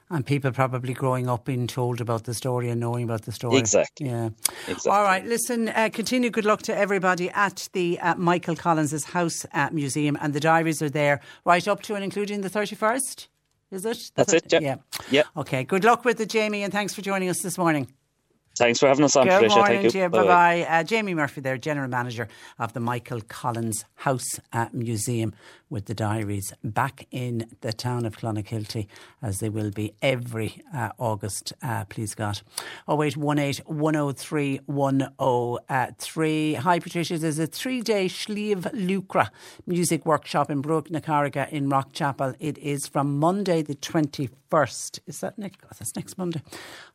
and 0.09 0.25
people 0.25 0.51
probably 0.51 0.93
growing 0.93 1.29
up 1.29 1.45
being 1.45 1.67
told 1.67 2.01
about 2.01 2.23
the 2.23 2.33
story 2.33 2.69
and 2.69 2.79
knowing 2.79 3.03
about 3.03 3.23
the 3.23 3.31
story. 3.31 3.57
Exactly. 3.57 4.07
Yeah. 4.07 4.29
Exactly. 4.67 4.91
All 4.91 5.03
right. 5.03 5.25
Listen. 5.25 5.69
Uh, 5.69 5.89
continue. 5.91 6.29
Good 6.29 6.45
luck 6.45 6.61
to 6.63 6.75
everybody 6.75 7.29
at 7.29 7.69
the 7.73 7.99
uh, 7.99 8.15
Michael 8.15 8.55
Collins's 8.55 9.05
House 9.05 9.45
uh, 9.53 9.69
Museum, 9.71 10.17
and 10.21 10.33
the 10.33 10.39
diaries 10.39 10.81
are 10.81 10.89
there 10.89 11.21
right 11.45 11.67
up 11.67 11.81
to 11.83 11.95
and 11.95 12.03
including 12.03 12.41
the 12.41 12.49
thirty 12.49 12.75
first. 12.75 13.29
Is 13.71 13.85
it? 13.85 14.11
That's, 14.15 14.33
it. 14.33 14.51
Yeah. 14.51 14.59
yeah. 14.61 14.75
Yeah. 15.11 15.23
Okay. 15.37 15.63
Good 15.63 15.83
luck 15.83 16.03
with 16.03 16.19
it, 16.19 16.29
Jamie, 16.29 16.63
and 16.63 16.73
thanks 16.73 16.95
for 16.95 17.01
joining 17.01 17.29
us 17.29 17.41
this 17.41 17.57
morning. 17.57 17.87
Thanks 18.59 18.79
for 18.79 18.87
having 18.87 19.05
us 19.05 19.15
on, 19.15 19.25
Good 19.25 19.33
Patricia. 19.35 19.55
morning 19.55 19.81
Thank 19.83 19.93
you. 19.93 20.01
you. 20.01 20.09
Bye 20.09 20.23
bye. 20.25 20.61
Uh, 20.69 20.83
Jamie 20.83 21.13
Murphy, 21.15 21.41
there, 21.41 21.57
General 21.57 21.87
Manager 21.89 22.27
of 22.59 22.73
the 22.73 22.79
Michael 22.81 23.21
Collins 23.21 23.85
House 23.95 24.39
Museum 24.73 25.33
with 25.69 25.85
the 25.85 25.93
diaries 25.93 26.51
back 26.63 27.07
in 27.11 27.47
the 27.61 27.71
town 27.71 28.05
of 28.05 28.17
Clonakilty 28.17 28.87
as 29.21 29.39
they 29.39 29.49
will 29.49 29.71
be 29.71 29.93
every 30.01 30.61
uh, 30.75 30.89
August, 30.97 31.53
uh, 31.61 31.85
please 31.85 32.15
God. 32.15 32.41
0818 32.89 33.63
103 33.65 34.59
103. 34.65 36.53
Hi 36.55 36.79
Patricia, 36.79 37.17
there's 37.17 37.39
a 37.39 37.47
three 37.47 37.81
day 37.81 38.07
Sliabh 38.07 38.63
Luachra 38.73 39.29
music 39.65 40.05
workshop 40.05 40.49
in 40.49 40.61
Brugh 40.61 40.89
na 40.89 40.99
Carraga 40.99 41.49
in 41.49 41.69
Rockchapel. 41.69 42.35
It 42.39 42.57
is 42.57 42.87
from 42.87 43.19
Monday 43.19 43.61
the 43.61 43.75
21st. 43.75 44.99
Is 45.07 45.19
that 45.21 45.37
next? 45.37 45.59
Oh, 45.63 45.69
that's 45.77 45.95
next 45.95 46.17
Monday. 46.17 46.41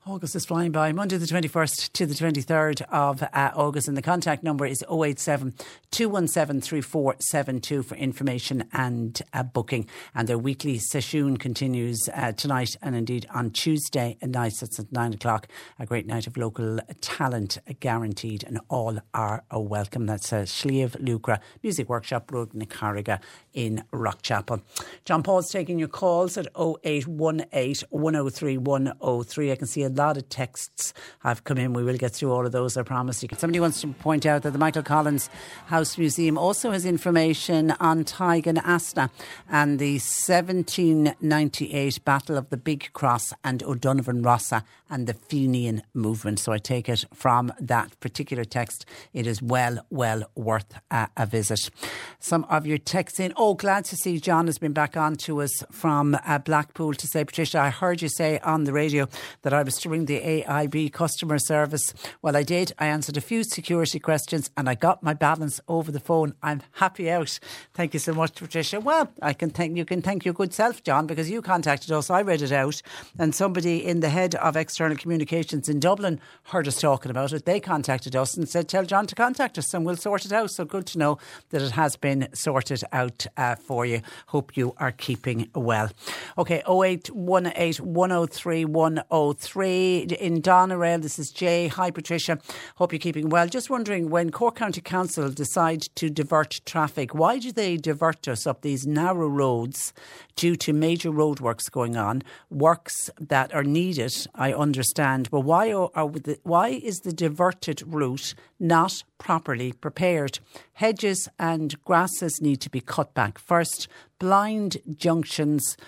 August 0.06 0.36
is 0.36 0.44
flying 0.44 0.70
by. 0.70 0.92
Monday 0.92 1.16
the 1.16 1.24
21st 1.24 1.92
to 1.94 2.04
the 2.04 2.12
23rd 2.12 2.82
of 2.90 3.22
uh, 3.22 3.50
August. 3.54 3.88
And 3.88 3.96
the 3.96 4.02
contact 4.02 4.42
number 4.42 4.66
is 4.66 4.84
087 4.90 5.54
217 5.90 6.60
3472 6.60 7.82
for 7.82 7.94
information 7.94 8.68
and 8.74 9.22
uh, 9.32 9.42
booking. 9.42 9.88
And 10.14 10.28
their 10.28 10.36
weekly 10.36 10.76
session 10.76 11.38
continues 11.38 12.06
uh, 12.12 12.32
tonight 12.32 12.76
and 12.82 12.94
indeed 12.94 13.26
on 13.32 13.50
Tuesday 13.50 14.18
night. 14.20 14.52
It's 14.60 14.78
at 14.78 14.92
nine 14.92 15.14
o'clock. 15.14 15.48
A 15.78 15.86
great 15.86 16.06
night 16.06 16.26
of 16.26 16.36
local 16.36 16.80
talent 17.00 17.56
guaranteed, 17.80 18.44
and 18.44 18.60
all 18.68 18.98
are 19.14 19.42
a 19.50 19.58
welcome. 19.58 20.04
That's 20.04 20.34
uh, 20.34 20.42
Sliabh 20.42 21.00
Luachra 21.02 21.40
Music 21.62 21.88
Workshop, 21.88 22.26
Brugh 22.26 22.52
na 22.52 22.66
Carraga 22.66 23.20
in 23.54 23.82
Rockchapel. 23.90 24.60
John 25.06 25.22
Paul's 25.22 25.50
taking 25.50 25.78
your 25.78 25.88
calls 25.88 26.36
at 26.36 26.46
0818 26.54 27.88
103 27.88 28.58
103. 28.58 29.52
I 29.52 29.56
can 29.56 29.66
see 29.66 29.82
a 29.82 29.93
lot 29.94 30.16
of 30.16 30.28
texts 30.28 30.92
have 31.20 31.44
come 31.44 31.58
in. 31.58 31.72
We 31.72 31.84
will 31.84 31.96
get 31.96 32.12
through 32.12 32.32
all 32.32 32.46
of 32.46 32.52
those, 32.52 32.76
I 32.76 32.82
promise 32.82 33.22
you. 33.22 33.28
Somebody 33.36 33.60
wants 33.60 33.80
to 33.80 33.88
point 33.88 34.26
out 34.26 34.42
that 34.42 34.52
the 34.52 34.58
Michael 34.58 34.82
Collins 34.82 35.30
House 35.66 35.98
Museum 35.98 36.36
also 36.36 36.70
has 36.70 36.84
information 36.84 37.72
on 37.80 38.04
Tadhg 38.04 38.46
an 38.46 38.56
Asna 38.56 39.10
and 39.48 39.78
the 39.78 39.94
1798 39.94 42.04
Battle 42.04 42.36
of 42.36 42.50
the 42.50 42.56
Big 42.56 42.92
Cross 42.92 43.32
and 43.42 43.62
O'Donovan 43.62 44.22
Rossa 44.22 44.64
and 44.90 45.06
the 45.06 45.14
Fenian 45.14 45.82
movement. 45.92 46.38
So 46.38 46.52
I 46.52 46.58
take 46.58 46.88
it 46.88 47.04
from 47.12 47.52
that 47.58 47.98
particular 48.00 48.44
text, 48.44 48.86
it 49.12 49.26
is 49.26 49.42
well, 49.42 49.84
well 49.90 50.24
worth 50.34 50.74
a 50.90 51.26
visit. 51.26 51.70
Some 52.18 52.44
of 52.44 52.66
your 52.66 52.78
texts 52.78 53.18
in. 53.18 53.32
Oh, 53.36 53.54
glad 53.54 53.84
to 53.86 53.96
see 53.96 54.20
John 54.20 54.46
has 54.46 54.58
been 54.58 54.72
back 54.72 54.96
on 54.96 55.16
to 55.16 55.42
us 55.42 55.64
from 55.70 56.16
uh, 56.24 56.38
Blackpool 56.38 56.94
to 56.94 57.06
say, 57.06 57.24
Patricia, 57.24 57.60
I 57.60 57.70
heard 57.70 58.02
you 58.02 58.08
say 58.08 58.38
on 58.40 58.64
the 58.64 58.72
radio 58.72 59.08
that 59.42 59.52
I 59.52 59.62
was 59.62 59.78
ring 59.86 60.06
the 60.06 60.20
AIB 60.20 60.92
customer 60.92 61.38
service. 61.38 61.92
Well, 62.22 62.36
I 62.36 62.42
did. 62.42 62.72
I 62.78 62.86
answered 62.86 63.16
a 63.16 63.20
few 63.20 63.44
security 63.44 63.98
questions 63.98 64.50
and 64.56 64.68
I 64.68 64.74
got 64.74 65.02
my 65.02 65.14
balance 65.14 65.60
over 65.68 65.90
the 65.90 66.00
phone. 66.00 66.34
I'm 66.42 66.62
happy 66.72 67.10
out. 67.10 67.38
Thank 67.72 67.94
you 67.94 68.00
so 68.00 68.12
much, 68.12 68.34
Patricia. 68.34 68.80
Well, 68.80 69.10
I 69.22 69.32
can 69.32 69.50
thank 69.50 69.76
you 69.76 69.84
can 69.84 70.02
thank 70.02 70.24
your 70.24 70.34
good 70.34 70.52
self, 70.52 70.82
John, 70.82 71.06
because 71.06 71.30
you 71.30 71.42
contacted 71.42 71.90
us. 71.90 72.10
I 72.10 72.22
read 72.22 72.42
it 72.42 72.52
out, 72.52 72.80
and 73.18 73.34
somebody 73.34 73.84
in 73.84 74.00
the 74.00 74.08
head 74.08 74.34
of 74.36 74.56
external 74.56 74.96
communications 74.96 75.68
in 75.68 75.80
Dublin 75.80 76.20
heard 76.44 76.68
us 76.68 76.80
talking 76.80 77.10
about 77.10 77.32
it. 77.32 77.44
They 77.44 77.60
contacted 77.60 78.14
us 78.16 78.36
and 78.36 78.48
said, 78.48 78.68
"Tell 78.68 78.84
John 78.84 79.06
to 79.06 79.14
contact 79.14 79.58
us, 79.58 79.72
and 79.74 79.84
we'll 79.84 79.96
sort 79.96 80.24
it 80.24 80.32
out." 80.32 80.50
So 80.50 80.64
good 80.64 80.86
to 80.86 80.98
know 80.98 81.18
that 81.50 81.62
it 81.62 81.72
has 81.72 81.96
been 81.96 82.28
sorted 82.34 82.82
out 82.92 83.26
uh, 83.36 83.56
for 83.56 83.86
you. 83.86 84.00
Hope 84.26 84.56
you 84.56 84.74
are 84.78 84.92
keeping 84.92 85.48
well. 85.54 85.90
Okay, 86.38 86.62
0818 86.68 87.84
103 87.94 88.64
103 88.64 89.73
in 89.74 90.40
Doneraile. 90.40 91.02
This 91.02 91.18
is 91.18 91.30
Jay. 91.30 91.68
Hi, 91.68 91.90
Patricia. 91.90 92.38
Hope 92.76 92.92
you're 92.92 92.98
keeping 92.98 93.28
well. 93.28 93.46
Just 93.48 93.70
wondering 93.70 94.10
when 94.10 94.30
Cork 94.30 94.56
County 94.56 94.80
Council 94.80 95.28
decide 95.30 95.82
to 95.96 96.08
divert 96.08 96.60
traffic, 96.64 97.14
why 97.14 97.38
do 97.38 97.52
they 97.52 97.76
divert 97.76 98.28
us 98.28 98.46
up 98.46 98.62
these 98.62 98.86
narrow 98.86 99.28
roads 99.28 99.92
due 100.36 100.56
to 100.56 100.72
major 100.72 101.10
roadworks 101.10 101.70
going 101.70 101.96
on? 101.96 102.22
Works 102.50 103.10
that 103.20 103.54
are 103.54 103.64
needed, 103.64 104.12
I 104.34 104.52
understand, 104.52 105.30
but 105.30 105.40
why 105.40 105.72
are 105.72 106.08
the, 106.08 106.38
why 106.42 106.68
is 106.68 107.00
the 107.00 107.12
diverted 107.12 107.82
route 107.86 108.34
not 108.58 109.02
properly 109.24 109.72
prepared? 109.72 110.38
Hedges 110.74 111.28
and 111.38 111.82
grasses 111.82 112.42
need 112.42 112.60
to 112.60 112.68
be 112.68 112.82
cut 112.82 113.14
back 113.14 113.38
first. 113.38 113.88
Blind 114.18 114.76
junctions 114.96 115.78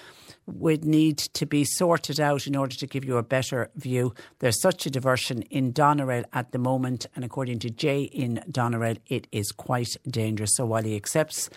would 0.46 0.86
need 0.86 1.18
to 1.18 1.44
be 1.44 1.62
sorted 1.62 2.18
out 2.18 2.46
in 2.46 2.56
order 2.56 2.74
to 2.74 2.86
give 2.86 3.04
you 3.04 3.18
a 3.18 3.22
better 3.22 3.68
view. 3.76 4.14
There's 4.38 4.62
such 4.62 4.86
a 4.86 4.90
diversion 4.90 5.42
in 5.42 5.74
Doneraile 5.74 6.24
at 6.32 6.52
the 6.52 6.58
moment, 6.58 7.04
and 7.14 7.26
according 7.26 7.58
to 7.58 7.70
Jay 7.70 8.04
in 8.04 8.42
Doneraile, 8.50 9.00
it 9.06 9.26
is 9.32 9.52
quite 9.52 9.94
dangerous. 10.08 10.56
So 10.56 10.64
while 10.64 10.84
he 10.84 10.96
accepts 10.96 11.50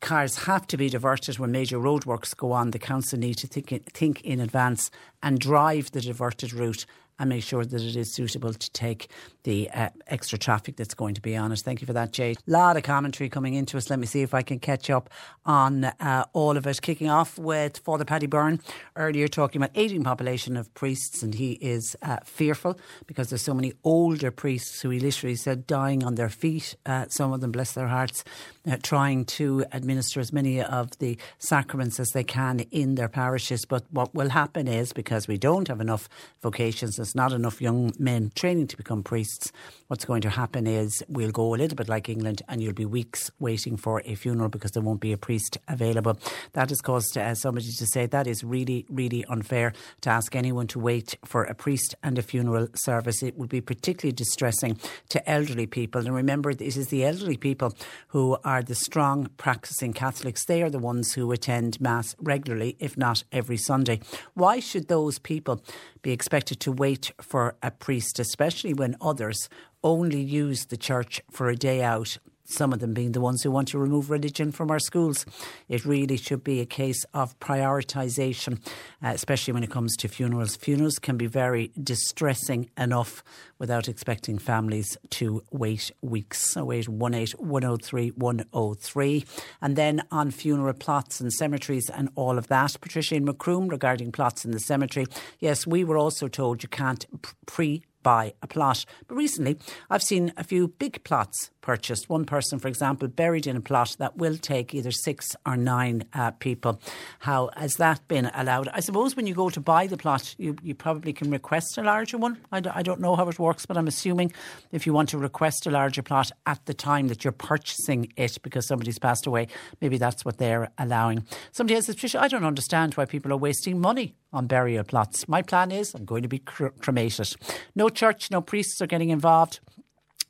cars 0.00 0.44
have 0.44 0.66
to 0.66 0.76
be 0.76 0.88
diverted 0.88 1.38
when 1.38 1.52
major 1.52 1.78
roadworks 1.78 2.36
go 2.36 2.50
on, 2.50 2.72
the 2.72 2.78
council 2.78 3.18
need 3.18 3.36
to 3.38 3.46
think, 3.46 3.68
think 3.92 4.20
in 4.22 4.40
advance 4.40 4.90
and 5.22 5.38
drive 5.38 5.92
the 5.92 6.00
diverted 6.00 6.52
route 6.52 6.84
and 7.18 7.28
make 7.28 7.42
sure 7.42 7.64
that 7.64 7.82
it 7.82 7.96
is 7.96 8.12
suitable 8.12 8.52
to 8.52 8.70
take 8.70 9.10
the 9.44 9.70
uh, 9.70 9.88
extra 10.08 10.38
traffic 10.38 10.76
that's 10.76 10.94
going 10.94 11.14
to 11.14 11.20
be 11.20 11.36
on 11.36 11.52
it. 11.52 11.60
Thank 11.60 11.80
you 11.80 11.86
for 11.86 11.92
that, 11.92 12.12
Jade. 12.12 12.38
A 12.48 12.50
lot 12.50 12.76
of 12.76 12.82
commentary 12.82 13.28
coming 13.28 13.54
into 13.54 13.76
us. 13.76 13.88
Let 13.88 13.98
me 13.98 14.06
see 14.06 14.22
if 14.22 14.34
I 14.34 14.42
can 14.42 14.58
catch 14.58 14.90
up 14.90 15.08
on 15.44 15.84
uh, 15.84 16.24
all 16.32 16.56
of 16.56 16.66
it. 16.66 16.82
Kicking 16.82 17.08
off 17.08 17.38
with 17.38 17.78
Father 17.78 18.04
Paddy 18.04 18.26
Byrne 18.26 18.60
earlier 18.96 19.28
talking 19.28 19.62
about 19.62 19.70
aging 19.74 20.02
population 20.02 20.56
of 20.56 20.72
priests, 20.74 21.22
and 21.22 21.34
he 21.34 21.52
is 21.52 21.96
uh, 22.02 22.18
fearful 22.24 22.78
because 23.06 23.30
there's 23.30 23.42
so 23.42 23.54
many 23.54 23.72
older 23.84 24.30
priests 24.30 24.80
who 24.82 24.90
he 24.90 24.98
literally 24.98 25.36
said 25.36 25.66
dying 25.66 26.04
on 26.04 26.16
their 26.16 26.28
feet. 26.28 26.76
Uh, 26.84 27.06
some 27.08 27.32
of 27.32 27.40
them, 27.40 27.52
bless 27.52 27.72
their 27.72 27.88
hearts, 27.88 28.24
uh, 28.68 28.76
trying 28.82 29.24
to 29.24 29.64
administer 29.72 30.20
as 30.20 30.32
many 30.32 30.60
of 30.60 30.98
the 30.98 31.16
sacraments 31.38 32.00
as 32.00 32.10
they 32.10 32.24
can 32.24 32.60
in 32.70 32.96
their 32.96 33.08
parishes. 33.08 33.64
But 33.64 33.84
what 33.90 34.14
will 34.14 34.30
happen 34.30 34.66
is 34.66 34.92
because 34.92 35.28
we 35.28 35.38
don't 35.38 35.68
have 35.68 35.80
enough 35.80 36.08
vocations 36.42 36.98
there's 37.06 37.14
not 37.14 37.32
enough 37.32 37.62
young 37.62 37.92
men 38.00 38.32
training 38.34 38.66
to 38.66 38.76
become 38.76 39.04
priests, 39.04 39.52
what's 39.88 40.04
going 40.04 40.22
to 40.22 40.30
happen 40.30 40.66
is 40.66 41.02
we'll 41.08 41.30
go 41.30 41.54
a 41.54 41.56
little 41.56 41.76
bit 41.76 41.88
like 41.88 42.08
England 42.08 42.42
and 42.48 42.62
you'll 42.62 42.72
be 42.72 42.84
weeks 42.84 43.30
waiting 43.38 43.76
for 43.76 44.02
a 44.04 44.14
funeral 44.14 44.48
because 44.48 44.72
there 44.72 44.82
won't 44.82 45.00
be 45.00 45.12
a 45.12 45.18
priest 45.18 45.58
available. 45.68 46.18
That 46.52 46.70
has 46.70 46.80
caused 46.80 47.16
uh, 47.16 47.34
somebody 47.34 47.66
to 47.66 47.86
say 47.86 48.06
that 48.06 48.26
is 48.26 48.42
really, 48.42 48.86
really 48.88 49.24
unfair 49.26 49.72
to 50.02 50.10
ask 50.10 50.34
anyone 50.34 50.66
to 50.68 50.78
wait 50.78 51.16
for 51.24 51.44
a 51.44 51.54
priest 51.54 51.94
and 52.02 52.18
a 52.18 52.22
funeral 52.22 52.68
service. 52.74 53.22
It 53.22 53.36
would 53.36 53.48
be 53.48 53.60
particularly 53.60 54.12
distressing 54.12 54.78
to 55.10 55.30
elderly 55.30 55.66
people. 55.66 56.00
And 56.00 56.14
remember, 56.14 56.50
it 56.50 56.60
is 56.60 56.88
the 56.88 57.04
elderly 57.04 57.36
people 57.36 57.72
who 58.08 58.36
are 58.44 58.62
the 58.62 58.74
strong 58.74 59.28
practicing 59.36 59.92
Catholics. 59.92 60.44
They 60.44 60.62
are 60.62 60.70
the 60.70 60.78
ones 60.78 61.12
who 61.12 61.30
attend 61.32 61.80
Mass 61.80 62.16
regularly, 62.20 62.76
if 62.78 62.96
not 62.96 63.22
every 63.30 63.56
Sunday. 63.56 64.00
Why 64.34 64.60
should 64.60 64.88
those 64.88 65.18
people 65.18 65.62
be 66.02 66.12
expected 66.12 66.60
to 66.60 66.72
wait 66.72 67.12
for 67.20 67.56
a 67.62 67.70
priest, 67.70 68.20
especially 68.20 68.72
when 68.72 68.96
others 69.00 69.48
only 69.86 70.20
use 70.20 70.66
the 70.66 70.76
church 70.76 71.22
for 71.30 71.48
a 71.48 71.54
day 71.54 71.82
out 71.82 72.18
some 72.48 72.72
of 72.72 72.80
them 72.80 72.94
being 72.94 73.12
the 73.12 73.20
ones 73.20 73.42
who 73.42 73.50
want 73.50 73.68
to 73.68 73.78
remove 73.78 74.10
religion 74.10 74.52
from 74.52 74.70
our 74.70 74.78
schools. 74.78 75.26
It 75.68 75.84
really 75.84 76.16
should 76.16 76.44
be 76.44 76.60
a 76.60 76.66
case 76.66 77.04
of 77.12 77.38
prioritisation, 77.40 78.64
uh, 79.02 79.08
especially 79.08 79.52
when 79.52 79.64
it 79.64 79.70
comes 79.70 79.96
to 79.98 80.08
funerals. 80.08 80.56
Funerals 80.56 80.98
can 80.98 81.16
be 81.16 81.26
very 81.26 81.72
distressing 81.82 82.70
enough 82.76 83.22
without 83.58 83.88
expecting 83.88 84.38
families 84.38 84.96
to 85.10 85.42
wait 85.50 85.90
weeks. 86.02 86.52
So 86.52 86.66
wait 86.66 86.88
18 86.88 87.26
103 87.38 88.10
103. 88.10 89.24
And 89.60 89.76
then 89.76 90.02
on 90.10 90.30
funeral 90.30 90.74
plots 90.74 91.20
and 91.20 91.32
cemeteries 91.32 91.90
and 91.90 92.08
all 92.14 92.38
of 92.38 92.48
that. 92.48 92.76
Patricia 92.80 93.16
in 93.16 93.24
Macroom 93.24 93.68
regarding 93.68 94.12
plots 94.12 94.44
in 94.44 94.50
the 94.50 94.60
cemetery. 94.60 95.06
Yes, 95.40 95.66
we 95.66 95.84
were 95.84 95.98
also 95.98 96.28
told 96.28 96.62
you 96.62 96.68
can't 96.68 97.06
pre 97.46 97.82
buy 98.06 98.34
a 98.40 98.46
plot. 98.46 98.84
But 99.08 99.16
recently, 99.16 99.56
I've 99.90 100.02
seen 100.02 100.32
a 100.36 100.44
few 100.44 100.68
big 100.68 101.02
plots 101.02 101.50
purchased. 101.66 102.08
One 102.08 102.24
person, 102.24 102.60
for 102.60 102.68
example, 102.68 103.08
buried 103.08 103.44
in 103.44 103.56
a 103.56 103.60
plot 103.60 103.96
that 103.98 104.16
will 104.16 104.36
take 104.36 104.72
either 104.72 104.92
six 104.92 105.34
or 105.44 105.56
nine 105.56 106.04
uh, 106.14 106.30
people. 106.30 106.80
How 107.18 107.50
has 107.56 107.74
that 107.74 108.06
been 108.06 108.30
allowed? 108.34 108.68
I 108.68 108.78
suppose 108.78 109.16
when 109.16 109.26
you 109.26 109.34
go 109.34 109.50
to 109.50 109.60
buy 109.60 109.88
the 109.88 109.96
plot, 109.96 110.36
you, 110.38 110.54
you 110.62 110.76
probably 110.76 111.12
can 111.12 111.28
request 111.28 111.76
a 111.76 111.82
larger 111.82 112.18
one. 112.18 112.38
I 112.52 112.60
d- 112.60 112.70
I 112.72 112.82
don't 112.84 113.00
know 113.00 113.16
how 113.16 113.28
it 113.28 113.40
works, 113.40 113.66
but 113.66 113.76
I'm 113.76 113.88
assuming 113.88 114.32
if 114.70 114.86
you 114.86 114.92
want 114.92 115.08
to 115.08 115.18
request 115.18 115.66
a 115.66 115.72
larger 115.72 116.02
plot 116.02 116.30
at 116.46 116.64
the 116.66 116.74
time 116.74 117.08
that 117.08 117.24
you're 117.24 117.32
purchasing 117.32 118.12
it 118.16 118.38
because 118.44 118.68
somebody's 118.68 119.00
passed 119.00 119.26
away, 119.26 119.48
maybe 119.80 119.98
that's 119.98 120.24
what 120.24 120.38
they're 120.38 120.70
allowing. 120.78 121.24
Somebody 121.50 121.74
else 121.74 121.86
says, 121.86 121.96
Tricia, 121.96 122.20
I 122.20 122.28
don't 122.28 122.44
understand 122.44 122.94
why 122.94 123.06
people 123.06 123.32
are 123.32 123.36
wasting 123.36 123.80
money 123.80 124.14
on 124.32 124.46
burial 124.46 124.84
plots. 124.84 125.26
My 125.26 125.42
plan 125.42 125.72
is 125.72 125.94
I'm 125.94 126.04
going 126.04 126.22
to 126.22 126.28
be 126.28 126.38
cr- 126.38 126.68
cremated. 126.78 127.34
No 127.74 127.88
church, 127.88 128.30
no 128.30 128.40
priests 128.40 128.80
are 128.80 128.86
getting 128.86 129.10
involved. 129.10 129.58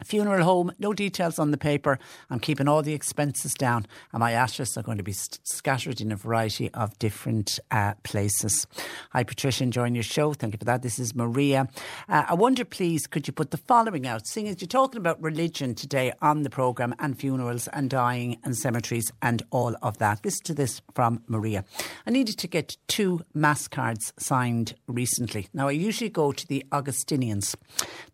Funeral 0.05 0.45
home, 0.45 0.73
no 0.79 0.93
details 0.93 1.39
on 1.39 1.51
the 1.51 1.57
paper. 1.57 1.99
I'm 2.29 2.39
keeping 2.39 2.69
all 2.69 2.83
the 2.83 2.93
expenses 2.93 3.55
down, 3.55 3.87
and 4.13 4.21
my 4.21 4.33
ashes 4.33 4.77
are 4.77 4.83
going 4.83 4.99
to 4.99 5.05
be 5.05 5.15
scattered 5.15 6.01
in 6.01 6.13
a 6.13 6.17
variety 6.17 6.71
of 6.73 6.99
different 6.99 7.59
uh, 7.71 7.95
places. 8.03 8.67
Hi, 9.13 9.25
Patricia, 9.25 9.65
enjoying 9.65 9.95
your 9.95 10.05
show. 10.05 10.35
Thank 10.35 10.53
you 10.53 10.59
for 10.59 10.67
that. 10.67 10.83
This 10.83 10.99
is 10.99 11.15
Maria. 11.15 11.69
Uh, 12.09 12.25
I 12.29 12.35
wonder, 12.35 12.65
please, 12.65 13.07
could 13.07 13.27
you 13.27 13.33
put 13.33 13.53
the 13.53 13.57
following 13.57 14.07
out? 14.07 14.27
Seeing 14.27 14.49
as 14.49 14.61
you're 14.61 14.69
talking 14.69 14.99
about 14.99 15.21
religion 15.23 15.75
today 15.75 16.13
on 16.21 16.43
the 16.43 16.51
programme 16.51 16.95
and 16.99 17.19
funerals 17.19 17.67
and 17.69 17.89
dying 17.89 18.39
and 18.45 18.57
cemeteries 18.57 19.11
and 19.23 19.43
all 19.51 19.77
of 19.83 19.97
that. 19.99 20.25
Listen 20.25 20.45
to 20.45 20.55
this 20.55 20.83
from 20.95 21.23
Maria. 21.27 21.65
I 22.07 22.11
needed 22.11 22.39
to 22.39 22.49
get 22.49 22.77
two 22.87 23.23
mass 23.33 23.67
cards 23.67 24.13
signed 24.19 24.75
recently. 24.87 25.49
Now, 25.55 25.69
I 25.69 25.73
usually 25.73 26.11
go 26.11 26.33
to 26.33 26.47
the 26.47 26.65
Augustinians. 26.71 27.57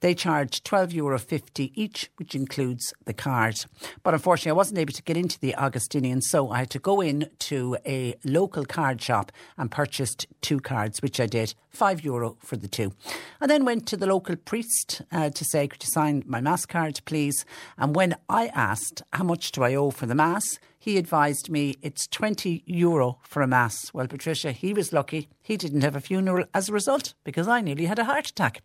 They 0.00 0.14
charge 0.14 0.62
€12.50 0.62 1.71
each, 1.74 2.10
which 2.16 2.34
includes 2.34 2.92
the 3.04 3.12
card. 3.12 3.64
But 4.02 4.14
unfortunately, 4.14 4.50
I 4.50 4.54
wasn't 4.54 4.78
able 4.78 4.92
to 4.92 5.02
get 5.02 5.16
into 5.16 5.38
the 5.38 5.54
Augustinian, 5.56 6.22
so 6.22 6.50
I 6.50 6.58
had 6.58 6.70
to 6.70 6.78
go 6.78 7.00
in 7.00 7.28
to 7.40 7.76
a 7.86 8.14
local 8.24 8.64
card 8.64 9.00
shop 9.00 9.32
and 9.56 9.70
purchased 9.70 10.26
two 10.40 10.60
cards, 10.60 11.02
which 11.02 11.20
I 11.20 11.26
did, 11.26 11.54
five 11.70 12.04
euro 12.04 12.36
for 12.40 12.56
the 12.56 12.68
two. 12.68 12.92
I 13.40 13.46
then 13.46 13.64
went 13.64 13.86
to 13.88 13.96
the 13.96 14.06
local 14.06 14.36
priest 14.36 15.02
uh, 15.10 15.30
to 15.30 15.44
say, 15.44 15.68
could 15.68 15.82
you 15.82 15.88
sign 15.90 16.22
my 16.26 16.40
mass 16.40 16.66
card, 16.66 17.00
please? 17.04 17.44
And 17.78 17.94
when 17.94 18.16
I 18.28 18.48
asked, 18.48 19.02
how 19.12 19.24
much 19.24 19.52
do 19.52 19.62
I 19.62 19.74
owe 19.74 19.90
for 19.90 20.06
the 20.06 20.14
mass? 20.14 20.58
He 20.82 20.98
advised 20.98 21.48
me 21.48 21.76
it's 21.80 22.08
20 22.08 22.64
euro 22.66 23.20
for 23.22 23.40
a 23.40 23.46
mass. 23.46 23.94
Well, 23.94 24.08
Patricia, 24.08 24.50
he 24.50 24.74
was 24.74 24.92
lucky. 24.92 25.28
He 25.40 25.56
didn't 25.56 25.82
have 25.82 25.94
a 25.94 26.00
funeral 26.00 26.44
as 26.52 26.68
a 26.68 26.72
result 26.72 27.14
because 27.22 27.46
I 27.46 27.60
nearly 27.60 27.86
had 27.86 28.00
a 28.00 28.04
heart 28.04 28.26
attack. 28.26 28.62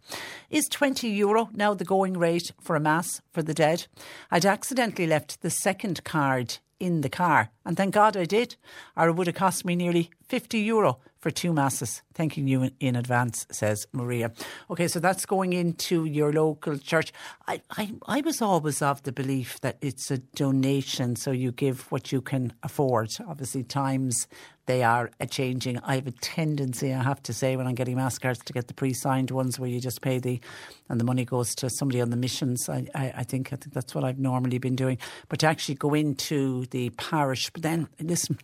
Is 0.50 0.68
20 0.68 1.08
euro 1.10 1.50
now 1.54 1.76
the 1.76 1.86
going 1.86 2.18
rate 2.18 2.54
for 2.60 2.76
a 2.76 2.80
mass 2.80 3.22
for 3.32 3.44
the 3.44 3.54
dead? 3.54 3.86
I'd 4.32 4.48
accidentally 4.48 5.06
left 5.06 5.44
the 5.44 5.52
second 5.52 6.04
card 6.04 6.58
in 6.80 7.02
the 7.02 7.10
car, 7.10 7.52
and 7.68 7.76
thank 7.76 7.94
God 7.94 8.16
I 8.16 8.24
did, 8.24 8.56
or 8.96 9.10
it 9.10 9.14
would 9.14 9.28
have 9.28 9.36
cost 9.36 9.66
me 9.66 9.76
nearly 9.76 10.10
50 10.30 10.58
euro 10.60 11.00
for 11.20 11.32
two 11.32 11.52
masses. 11.52 12.02
Thanking 12.14 12.48
you 12.48 12.64
in, 12.64 12.72
in, 12.80 12.96
advance, 12.96 13.46
says 13.52 13.86
Maria. 13.92 14.32
Okay, 14.70 14.88
so 14.88 15.00
that's 15.00 15.26
going 15.26 15.52
into 15.52 16.06
your 16.06 16.32
local 16.32 16.78
church. 16.78 17.12
I, 17.48 17.62
I, 17.72 17.92
I 18.06 18.22
was 18.22 18.42
always 18.42 18.82
of 18.82 19.04
the 19.04 19.12
belief 19.12 19.60
that 19.62 19.78
it's 19.82 20.10
a 20.10 20.18
donation, 20.18 21.18
so 21.18 21.32
you 21.32 21.52
give 21.52 21.92
what 21.92 22.12
you 22.12 22.22
can 22.22 22.54
afford. 22.64 23.10
Obviously, 23.28 23.64
times 23.64 24.28
they 24.68 24.84
are 24.84 25.10
a 25.20 25.26
changing. 25.26 25.80
I 25.80 25.96
have 25.96 26.08
a 26.08 26.12
tendency, 26.12 26.94
I 26.94 27.02
have 27.02 27.24
to 27.24 27.34
say, 27.34 27.56
when 27.56 27.68
I'm 27.68 27.76
getting 27.76 27.96
mass 27.96 28.20
cards 28.20 28.40
to 28.46 28.54
get 28.54 28.68
the 28.68 28.74
pre-signed 28.74 29.32
ones 29.32 29.58
where 29.58 29.70
you 29.70 29.80
just 29.80 30.02
pay 30.02 30.20
the, 30.20 30.40
and 30.90 31.00
the 31.00 31.06
money 31.06 31.24
goes 31.24 31.56
to 31.56 31.70
somebody 31.70 32.02
on 32.02 32.10
the 32.10 32.18
missions. 32.18 32.68
I, 32.68 32.86
I, 32.94 33.14
I 33.18 33.24
think 33.24 33.54
I 33.54 33.56
think 33.56 33.74
that's 33.74 33.96
what 33.96 34.04
I've 34.04 34.20
normally 34.20 34.58
been 34.58 34.76
doing. 34.76 34.98
But 35.30 35.40
to 35.40 35.48
actually 35.48 35.76
go 35.76 35.94
into 35.94 36.66
the 36.68 36.90
parish, 36.92 37.52
then 37.62 37.88
listen. 38.00 38.38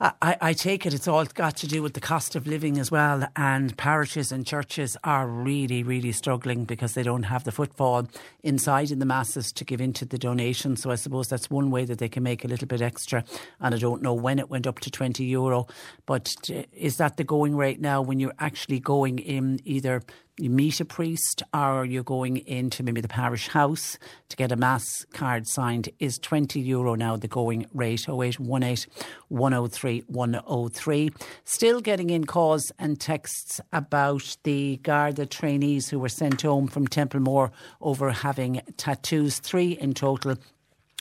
I, 0.00 0.36
I, 0.40 0.52
take 0.52 0.86
it 0.86 0.94
it's 0.94 1.08
all 1.08 1.24
got 1.24 1.56
to 1.56 1.66
do 1.66 1.82
with 1.82 1.94
the 1.94 2.00
cost 2.00 2.36
of 2.36 2.46
living 2.46 2.78
as 2.78 2.88
well. 2.88 3.26
And 3.34 3.76
parishes 3.76 4.30
and 4.30 4.46
churches 4.46 4.96
are 5.02 5.26
really, 5.26 5.82
really 5.82 6.12
struggling 6.12 6.64
because 6.64 6.94
they 6.94 7.02
don't 7.02 7.24
have 7.24 7.42
the 7.42 7.50
footfall 7.50 8.06
inside 8.44 8.92
in 8.92 9.00
the 9.00 9.06
masses 9.06 9.50
to 9.52 9.64
give 9.64 9.80
into 9.80 10.04
the 10.04 10.16
donation. 10.16 10.76
So 10.76 10.92
I 10.92 10.94
suppose 10.94 11.26
that's 11.26 11.50
one 11.50 11.72
way 11.72 11.84
that 11.84 11.98
they 11.98 12.08
can 12.08 12.22
make 12.22 12.44
a 12.44 12.48
little 12.48 12.68
bit 12.68 12.80
extra. 12.80 13.24
And 13.60 13.74
I 13.74 13.78
don't 13.78 14.00
know 14.00 14.14
when 14.14 14.38
it 14.38 14.48
went 14.48 14.68
up 14.68 14.78
to 14.80 14.90
20 14.90 15.24
euro. 15.24 15.66
But 16.06 16.36
uh, 16.48 16.62
is 16.72 16.98
that 16.98 17.16
the 17.16 17.24
going 17.24 17.56
rate 17.56 17.80
now 17.80 18.00
when 18.00 18.20
you're 18.20 18.34
actually 18.38 18.78
going 18.78 19.18
in 19.18 19.58
either 19.64 20.04
you 20.38 20.50
meet 20.50 20.80
a 20.80 20.84
priest 20.84 21.42
or 21.52 21.84
you're 21.84 22.04
going 22.04 22.38
into 22.38 22.82
maybe 22.82 23.00
the 23.00 23.08
parish 23.08 23.48
house 23.48 23.98
to 24.28 24.36
get 24.36 24.52
a 24.52 24.56
mass 24.56 25.04
card 25.12 25.46
signed 25.46 25.88
is 25.98 26.18
20 26.18 26.60
euro. 26.60 26.94
Now 26.94 27.16
the 27.16 27.28
going 27.28 27.66
rate 27.74 28.08
0818 28.08 28.86
103 29.28 30.04
103 30.06 31.10
still 31.44 31.80
getting 31.80 32.10
in 32.10 32.24
calls 32.24 32.70
and 32.78 33.00
texts 33.00 33.60
about 33.72 34.36
the 34.44 34.78
Garda 34.82 35.26
trainees 35.26 35.88
who 35.88 35.98
were 35.98 36.08
sent 36.08 36.42
home 36.42 36.68
from 36.68 36.86
Templemore 36.86 37.50
over 37.80 38.10
having 38.10 38.62
tattoos. 38.76 39.40
Three 39.40 39.72
in 39.72 39.94
total. 39.94 40.36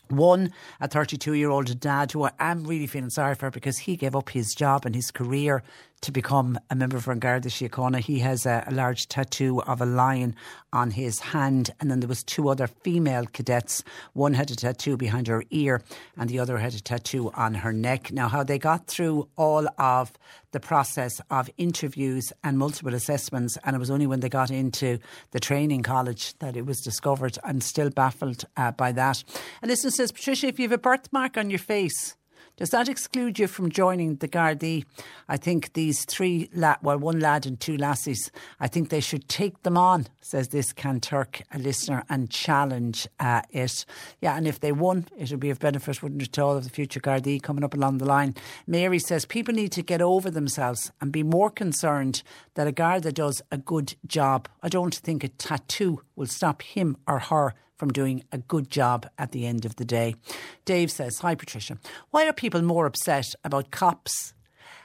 One, 0.10 0.54
a 0.80 0.88
32 0.88 1.34
year 1.34 1.50
old 1.50 1.80
dad 1.80 2.12
who 2.12 2.24
I 2.24 2.32
am 2.40 2.64
really 2.64 2.88
feeling 2.88 3.10
sorry 3.10 3.36
for 3.36 3.52
because 3.52 3.80
he 3.80 3.98
gave 3.98 4.16
up 4.16 4.30
his 4.30 4.54
job 4.56 4.86
and 4.86 4.96
his 4.96 5.12
career 5.12 5.64
to 6.02 6.12
become 6.12 6.60
a 6.70 6.76
member 6.76 6.98
of 6.98 7.08
An 7.08 7.20
Garda 7.20 7.50
Síochána. 7.50 8.00
He 8.00 8.20
has 8.20 8.46
a, 8.46 8.64
a, 8.68 8.74
large 8.74 9.08
tattoo 9.08 9.62
of 9.64 9.82
a 9.82 9.86
lion 9.86 10.36
on 10.72 10.92
his 10.92 11.20
hand, 11.20 11.72
and 11.80 11.90
then 11.90 12.00
there 12.00 12.08
was 12.08 12.24
two 12.24 12.50
other 12.50 12.68
female 12.68 13.26
cadets. 13.26 13.84
One 14.14 14.36
had 14.36 14.52
a 14.52 14.56
tattoo 14.56 14.96
behind 14.96 15.28
her 15.28 15.44
ear, 15.50 15.82
and 16.16 16.30
the 16.30 16.40
other 16.40 16.60
had 16.60 16.76
a 16.76 16.82
tattoo 16.82 17.32
on 17.34 17.56
her 17.56 17.74
neck. 17.74 18.12
Now, 18.12 18.28
how 18.28 18.44
they 18.44 18.60
got 18.60 18.88
through 18.88 19.28
all 19.38 19.68
of 19.80 20.14
the 20.52 20.60
process 20.60 21.20
of 21.32 21.50
interviews 21.58 22.32
and 22.44 22.60
multiple 22.60 22.94
assessments, 22.94 23.58
and 23.64 23.76
it 23.76 23.80
was 23.80 23.92
only 23.92 24.08
when 24.08 24.20
they 24.20 24.30
got 24.30 24.52
into 24.52 25.00
the 25.32 25.40
training 25.40 25.82
college 25.82 26.38
that 26.40 26.56
it 26.56 26.66
was 26.66 26.80
discovered. 26.82 27.38
I'm 27.44 27.62
still 27.62 27.90
baffled 27.90 28.46
uh, 28.56 28.72
by 28.72 28.92
that. 28.92 29.24
And 29.62 29.70
listen, 29.70 29.90
says 29.90 30.12
Patricia, 30.12 30.48
if 30.48 30.60
you 30.60 30.66
have 30.66 30.72
a 30.72 30.78
birthmark 30.78 31.38
on 31.38 31.50
your 31.50 31.60
face, 31.60 32.16
does 32.58 32.72
that 32.72 32.90
exclude 32.90 33.38
you 33.38 33.46
from 33.48 33.70
joining 33.70 34.16
the 34.16 34.28
Gardaí? 34.28 34.84
I 35.30 35.38
think 35.38 35.74
these 35.74 36.06
three, 36.06 36.50
la- 36.54 36.78
well, 36.82 36.98
one 36.98 37.20
lad 37.20 37.46
and 37.46 37.60
two 37.60 37.78
lassies, 37.78 38.32
I 38.60 38.68
think 38.68 38.90
they 38.90 39.00
should 39.00 39.30
take 39.30 39.62
them 39.62 39.78
on, 39.78 40.08
says 40.22 40.48
this 40.48 40.74
Kanturk, 40.74 41.44
a 41.54 41.60
listener, 41.60 42.04
and 42.10 42.32
challenge 42.32 43.08
uh, 43.20 43.44
it. 43.52 43.86
Yeah, 44.22 44.36
and 44.36 44.48
if 44.48 44.60
they 44.60 44.72
won, 44.72 45.08
it 45.16 45.30
would 45.30 45.40
be 45.40 45.52
of 45.52 45.60
benefit, 45.60 46.02
wouldn't 46.02 46.24
it, 46.24 46.32
to 46.34 46.44
all 46.44 46.58
of 46.58 46.64
the 46.64 46.72
future 46.72 47.00
Gardaí 47.00 47.40
coming 47.42 47.64
up 47.64 47.76
along 47.76 48.00
the 48.00 48.06
line. 48.06 48.34
Mary 48.66 48.98
says 48.98 49.26
people 49.26 49.54
need 49.54 49.72
to 49.74 49.84
get 49.84 50.02
over 50.02 50.32
themselves 50.32 50.92
and 51.00 51.12
be 51.12 51.22
more 51.22 51.52
concerned 51.52 52.24
that 52.56 52.66
a 52.66 52.72
Garda 52.72 53.12
does 53.12 53.40
a 53.52 53.58
good 53.60 53.94
job. 54.08 54.50
I 54.64 54.70
don't 54.70 54.96
think 54.96 55.24
a 55.24 55.28
tattoo 55.28 56.02
will 56.16 56.26
stop 56.26 56.64
him 56.64 56.98
or 57.08 57.20
her 57.20 57.54
from 57.78 57.90
doing 57.90 58.24
a 58.32 58.40
good 58.40 58.70
job 58.70 59.08
at 59.18 59.32
the 59.32 59.46
end 59.46 59.66
of 59.66 59.76
the 59.76 59.86
day. 59.86 60.16
Dave 60.66 60.92
says, 60.92 61.20
Hi, 61.20 61.36
Patricia. 61.36 61.78
Why 62.12 62.28
are 62.28 62.34
people 62.34 62.62
more 62.62 62.86
upset 62.86 63.28
about 63.44 63.72
cops 63.72 64.34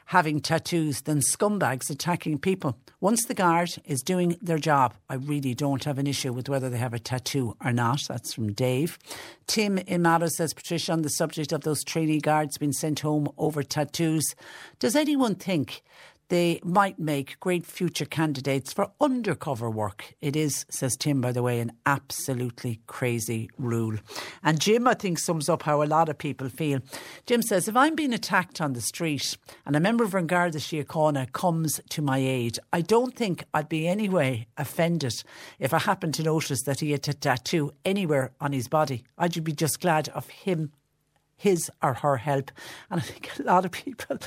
having 0.06 0.40
tattoos 0.40 1.02
than 1.02 1.20
scumbags 1.20 1.90
attacking 1.90 2.39
people? 2.39 2.77
Once 3.01 3.24
the 3.24 3.35
guard 3.35 3.70
is 3.86 4.02
doing 4.02 4.36
their 4.43 4.59
job, 4.59 4.94
I 5.09 5.14
really 5.14 5.55
don't 5.55 5.82
have 5.85 5.98
an 5.98 6.06
issue 6.06 6.32
with 6.32 6.48
whether 6.48 6.69
they 6.69 6.78
have 6.78 6.94
a 6.94 6.98
tattoo 6.98 7.56
or 7.64 7.73
not. 7.73 8.02
That's 8.09 8.35
from 8.35 8.52
Dave. 8.52 8.98
Tim 9.47 9.78
in 9.78 10.02
Mallow 10.02 10.28
says, 10.28 10.55
Patricia, 10.55 10.93
on 10.93 11.02
the 11.02 11.09
subject 11.09 11.52
of 11.52 11.62
those 11.62 11.82
trainee 11.82 12.20
guards 12.20 12.59
being 12.59 12.73
sent 12.73 13.01
home 13.01 13.28
over 13.39 13.62
tattoos, 13.62 14.35
does 14.78 14.94
anyone 14.94 15.35
think 15.35 15.82
they 16.32 16.59
might 16.64 16.98
make 16.98 17.38
great 17.40 17.66
future 17.66 18.06
candidates 18.06 18.72
for 18.72 18.90
undercover 19.02 19.68
work. 19.68 20.14
It 20.22 20.34
is, 20.34 20.64
says 20.70 20.96
Tim, 20.96 21.20
by 21.20 21.30
the 21.30 21.42
way, 21.42 21.60
an 21.60 21.72
absolutely 21.84 22.80
crazy 22.86 23.50
rule. 23.59 23.98
And 24.42 24.59
Jim, 24.59 24.88
I 24.88 24.94
think, 24.94 25.18
sums 25.18 25.50
up 25.50 25.64
how 25.64 25.82
a 25.82 25.84
lot 25.84 26.09
of 26.09 26.16
people 26.16 26.48
feel. 26.48 26.80
Jim 27.26 27.42
says, 27.42 27.68
if 27.68 27.76
I'm 27.76 27.94
being 27.94 28.14
attacked 28.14 28.62
on 28.62 28.72
the 28.72 28.80
street 28.80 29.36
and 29.66 29.76
a 29.76 29.80
member 29.80 30.04
of 30.04 30.12
Garda 30.26 30.56
Síochána 30.56 31.30
comes 31.32 31.82
to 31.90 32.00
my 32.00 32.16
aid, 32.16 32.59
I 32.72 32.80
don't 32.80 33.14
think 33.14 33.44
I'd 33.52 33.68
be 33.68 33.86
anyway 33.86 34.46
offended 34.56 35.22
if 35.59 35.74
I 35.74 35.80
happened 35.80 36.14
to 36.14 36.22
notice 36.22 36.62
that 36.62 36.80
he 36.80 36.92
had 36.92 37.06
a 37.09 37.12
tattoo 37.12 37.74
anywhere 37.84 38.30
on 38.40 38.52
his 38.52 38.68
body. 38.68 39.04
I'd 39.18 39.44
be 39.44 39.52
just 39.52 39.82
glad 39.82 40.09
of 40.09 40.30
him 40.30 40.72
his 41.43 41.69
or 41.82 41.94
her 41.94 42.19
help. 42.19 42.52
And 42.89 43.01
I 43.01 43.02
think 43.02 43.31
a 43.40 43.43
lot 43.43 43.64
of 43.64 43.73
people, 43.73 44.19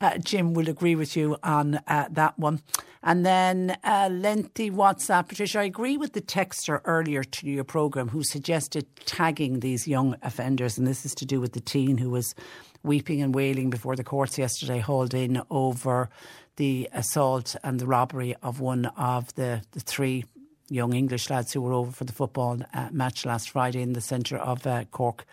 uh, 0.00 0.16
Jim, 0.16 0.54
will 0.54 0.70
agree 0.70 0.94
with 0.94 1.16
you 1.16 1.36
on 1.42 1.74
uh, 1.86 2.08
that 2.10 2.38
one. 2.38 2.62
And 3.02 3.26
then 3.26 3.76
uh, 3.84 4.08
lengthy 4.10 4.70
WhatsApp. 4.70 5.28
Patricia, 5.28 5.60
I 5.60 5.64
agree 5.64 5.98
with 5.98 6.14
the 6.14 6.22
texter 6.22 6.80
earlier 6.86 7.24
to 7.24 7.46
your 7.46 7.64
programme 7.64 8.08
who 8.08 8.22
suggested 8.22 8.86
tagging 9.04 9.60
these 9.60 9.86
young 9.86 10.16
offenders. 10.22 10.78
And 10.78 10.86
this 10.86 11.04
is 11.04 11.14
to 11.16 11.26
do 11.26 11.40
with 11.40 11.52
the 11.52 11.60
teen 11.60 11.98
who 11.98 12.08
was 12.08 12.34
weeping 12.82 13.20
and 13.20 13.34
wailing 13.34 13.68
before 13.68 13.96
the 13.96 14.04
courts 14.04 14.38
yesterday, 14.38 14.78
hauled 14.78 15.14
in 15.14 15.42
over 15.50 16.08
the 16.56 16.88
assault 16.92 17.54
and 17.62 17.80
the 17.80 17.86
robbery 17.86 18.34
of 18.42 18.60
one 18.60 18.86
of 18.96 19.34
the, 19.34 19.62
the 19.72 19.80
three 19.80 20.24
young 20.72 20.94
English 20.94 21.30
lads 21.30 21.52
who 21.52 21.60
were 21.60 21.72
over 21.72 21.92
for 21.92 22.04
the 22.04 22.12
football 22.12 22.58
uh, 22.74 22.88
match 22.90 23.26
last 23.26 23.50
Friday 23.50 23.82
in 23.82 23.92
the 23.92 24.00
centre 24.00 24.36
of 24.36 24.66
uh, 24.66 24.84
Cork, 24.90 25.24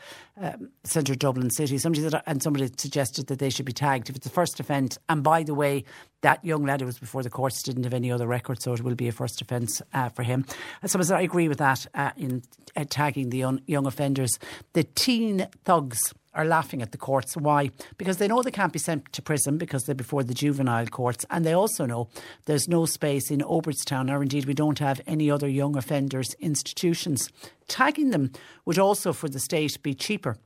um, 0.42 0.70
centre 0.84 1.14
of 1.14 1.20
Dublin 1.20 1.50
City. 1.50 1.78
Somebody 1.78 2.08
that, 2.08 2.24
and 2.26 2.44
somebody 2.44 2.70
suggested 2.78 3.28
that 3.28 3.40
they 3.40 3.50
should 3.50 3.66
be 3.66 3.74
tagged 3.74 4.10
if 4.10 4.16
it's 4.16 4.26
a 4.26 4.30
first 4.30 4.60
offence. 4.60 4.98
And 5.08 5.24
by 5.24 5.44
the 5.44 5.54
way, 5.54 5.86
that 6.22 6.44
young 6.44 6.66
lad 6.66 6.82
who 6.82 6.86
was 6.86 7.00
before 7.00 7.24
the 7.24 7.30
courts 7.30 7.64
didn't 7.64 7.84
have 7.84 7.94
any 7.94 8.12
other 8.12 8.28
record, 8.28 8.62
so 8.62 8.74
it 8.74 8.84
will 8.84 8.96
be 8.96 9.08
a 9.08 9.12
first 9.14 9.42
offence 9.42 9.82
uh, 9.94 10.10
for 10.10 10.24
him. 10.24 10.46
So 10.86 11.00
I 11.16 11.22
agree 11.22 11.48
with 11.48 11.60
that 11.60 11.88
uh, 11.96 12.12
in 12.18 12.44
uh, 12.76 12.86
tagging 12.90 13.30
the 13.30 13.38
young, 13.38 13.62
young 13.66 13.88
offenders. 13.88 14.38
The 14.74 14.84
teen 14.84 15.48
thugs 15.64 16.14
are 16.34 16.46
laughing 16.46 16.82
at 16.82 16.92
the 16.92 16.98
courts. 16.98 17.36
Why? 17.36 17.72
Because 17.98 18.18
they 18.18 18.28
know 18.28 18.42
they 18.42 18.52
can't 18.52 18.74
be 18.74 18.80
sent 18.80 19.12
to 19.14 19.22
prison 19.22 19.58
because 19.58 19.84
they're 19.84 19.96
before 19.96 20.24
the 20.24 20.34
juvenile 20.34 20.88
courts, 20.88 21.26
and 21.30 21.46
they 21.46 21.54
also 21.54 21.86
know 21.86 22.10
there's 22.46 22.68
no 22.68 22.86
space 22.86 23.32
in 23.32 23.42
Oberstown, 23.42 24.12
or 24.12 24.22
indeed 24.22 24.46
we 24.46 24.54
don't 24.54 24.80
have 24.80 25.02
any 25.08 25.30
other 25.30 25.48
young 25.48 25.76
offenders 25.76 26.36
institutions. 26.40 27.30
Tagging 27.68 28.12
them 28.12 28.32
would 28.66 28.80
also, 28.80 29.14
for 29.14 29.30
the 29.30 29.40
state, 29.40 29.82
be 29.84 29.94
cheaper 29.94 30.38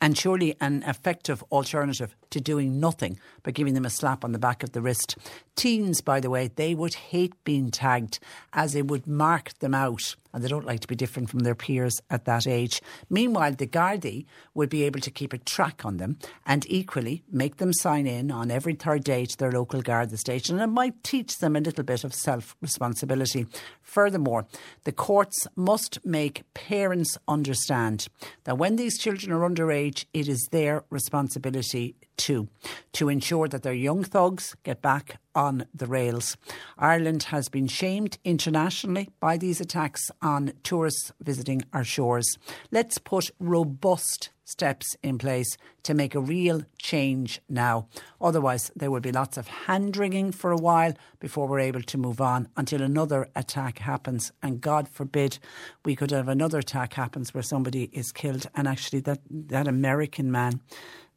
and 0.00 0.18
surely 0.18 0.54
an 0.60 0.82
effective 0.86 1.42
alternative 1.50 2.14
to 2.30 2.40
doing 2.40 2.78
nothing 2.78 3.18
by 3.42 3.50
giving 3.50 3.72
them 3.72 3.86
a 3.86 3.90
slap 3.90 4.24
on 4.24 4.32
the 4.32 4.38
back 4.38 4.62
of 4.62 4.72
the 4.72 4.82
wrist. 4.82 5.16
Teens, 5.56 6.02
by 6.02 6.20
the 6.20 6.28
way, 6.28 6.48
they 6.48 6.74
would 6.74 6.94
hate 6.94 7.32
being 7.44 7.70
tagged 7.70 8.18
as 8.52 8.74
it 8.74 8.88
would 8.88 9.06
mark 9.06 9.58
them 9.60 9.74
out 9.74 10.14
and 10.34 10.42
they 10.42 10.48
don't 10.48 10.66
like 10.66 10.80
to 10.80 10.88
be 10.88 10.96
different 10.96 11.30
from 11.30 11.40
their 11.40 11.54
peers 11.54 12.02
at 12.10 12.24
that 12.24 12.46
age. 12.46 12.82
Meanwhile, 13.08 13.52
the 13.52 13.66
Gardaí 13.66 14.26
would 14.52 14.68
be 14.68 14.82
able 14.82 15.00
to 15.00 15.10
keep 15.10 15.32
a 15.32 15.38
track 15.38 15.84
on 15.84 15.96
them 15.98 16.18
and 16.44 16.66
equally 16.68 17.22
make 17.30 17.56
them 17.56 17.72
sign 17.72 18.06
in 18.06 18.30
on 18.32 18.50
every 18.50 18.74
third 18.74 19.04
day 19.04 19.24
to 19.24 19.38
their 19.38 19.52
local 19.52 19.80
Garda 19.80 20.16
station 20.16 20.58
and 20.58 20.70
it 20.70 20.74
might 20.74 21.02
teach 21.04 21.38
them 21.38 21.54
a 21.54 21.60
little 21.60 21.84
bit 21.84 22.04
of 22.04 22.12
self 22.12 22.56
responsibility. 22.60 23.46
Furthermore, 23.82 24.46
the 24.82 24.92
courts 24.92 25.46
must 25.54 26.04
make 26.04 26.42
parents 26.52 27.16
understand 27.28 28.08
that 28.42 28.58
when 28.58 28.76
these 28.76 28.98
children 28.98 29.32
are 29.32 29.48
underage, 29.48 30.04
it 30.12 30.28
is 30.28 30.48
their 30.50 30.84
responsibility 30.90 31.94
too, 32.16 32.48
to 32.92 33.08
ensure 33.08 33.48
that 33.48 33.62
their 33.62 33.74
young 33.74 34.04
thugs 34.04 34.56
get 34.62 34.82
back 34.82 35.18
on 35.34 35.66
the 35.74 35.86
rails. 35.86 36.36
Ireland 36.78 37.24
has 37.24 37.48
been 37.48 37.66
shamed 37.66 38.18
internationally 38.24 39.10
by 39.20 39.36
these 39.36 39.60
attacks 39.60 40.10
on 40.22 40.52
tourists 40.62 41.12
visiting 41.20 41.62
our 41.72 41.84
shores. 41.84 42.38
Let's 42.70 42.98
put 42.98 43.30
robust 43.40 44.30
steps 44.44 44.94
in 45.02 45.18
place 45.18 45.56
to 45.82 45.94
make 45.94 46.14
a 46.14 46.20
real 46.20 46.62
change 46.78 47.40
now. 47.48 47.88
Otherwise, 48.20 48.70
there 48.76 48.90
will 48.90 49.00
be 49.00 49.12
lots 49.12 49.36
of 49.36 49.48
hand 49.48 49.96
wringing 49.96 50.30
for 50.30 50.52
a 50.52 50.56
while 50.56 50.92
before 51.18 51.48
we're 51.48 51.60
able 51.60 51.82
to 51.82 51.98
move 51.98 52.20
on 52.20 52.48
until 52.56 52.82
another 52.82 53.28
attack 53.34 53.78
happens. 53.78 54.32
And 54.42 54.60
God 54.60 54.88
forbid 54.88 55.38
we 55.84 55.96
could 55.96 56.10
have 56.10 56.28
another 56.28 56.58
attack 56.58 56.92
happens 56.92 57.32
where 57.32 57.42
somebody 57.42 57.84
is 57.92 58.12
killed. 58.12 58.46
And 58.54 58.68
actually, 58.68 59.00
that, 59.00 59.20
that 59.30 59.66
American 59.66 60.30
man 60.30 60.60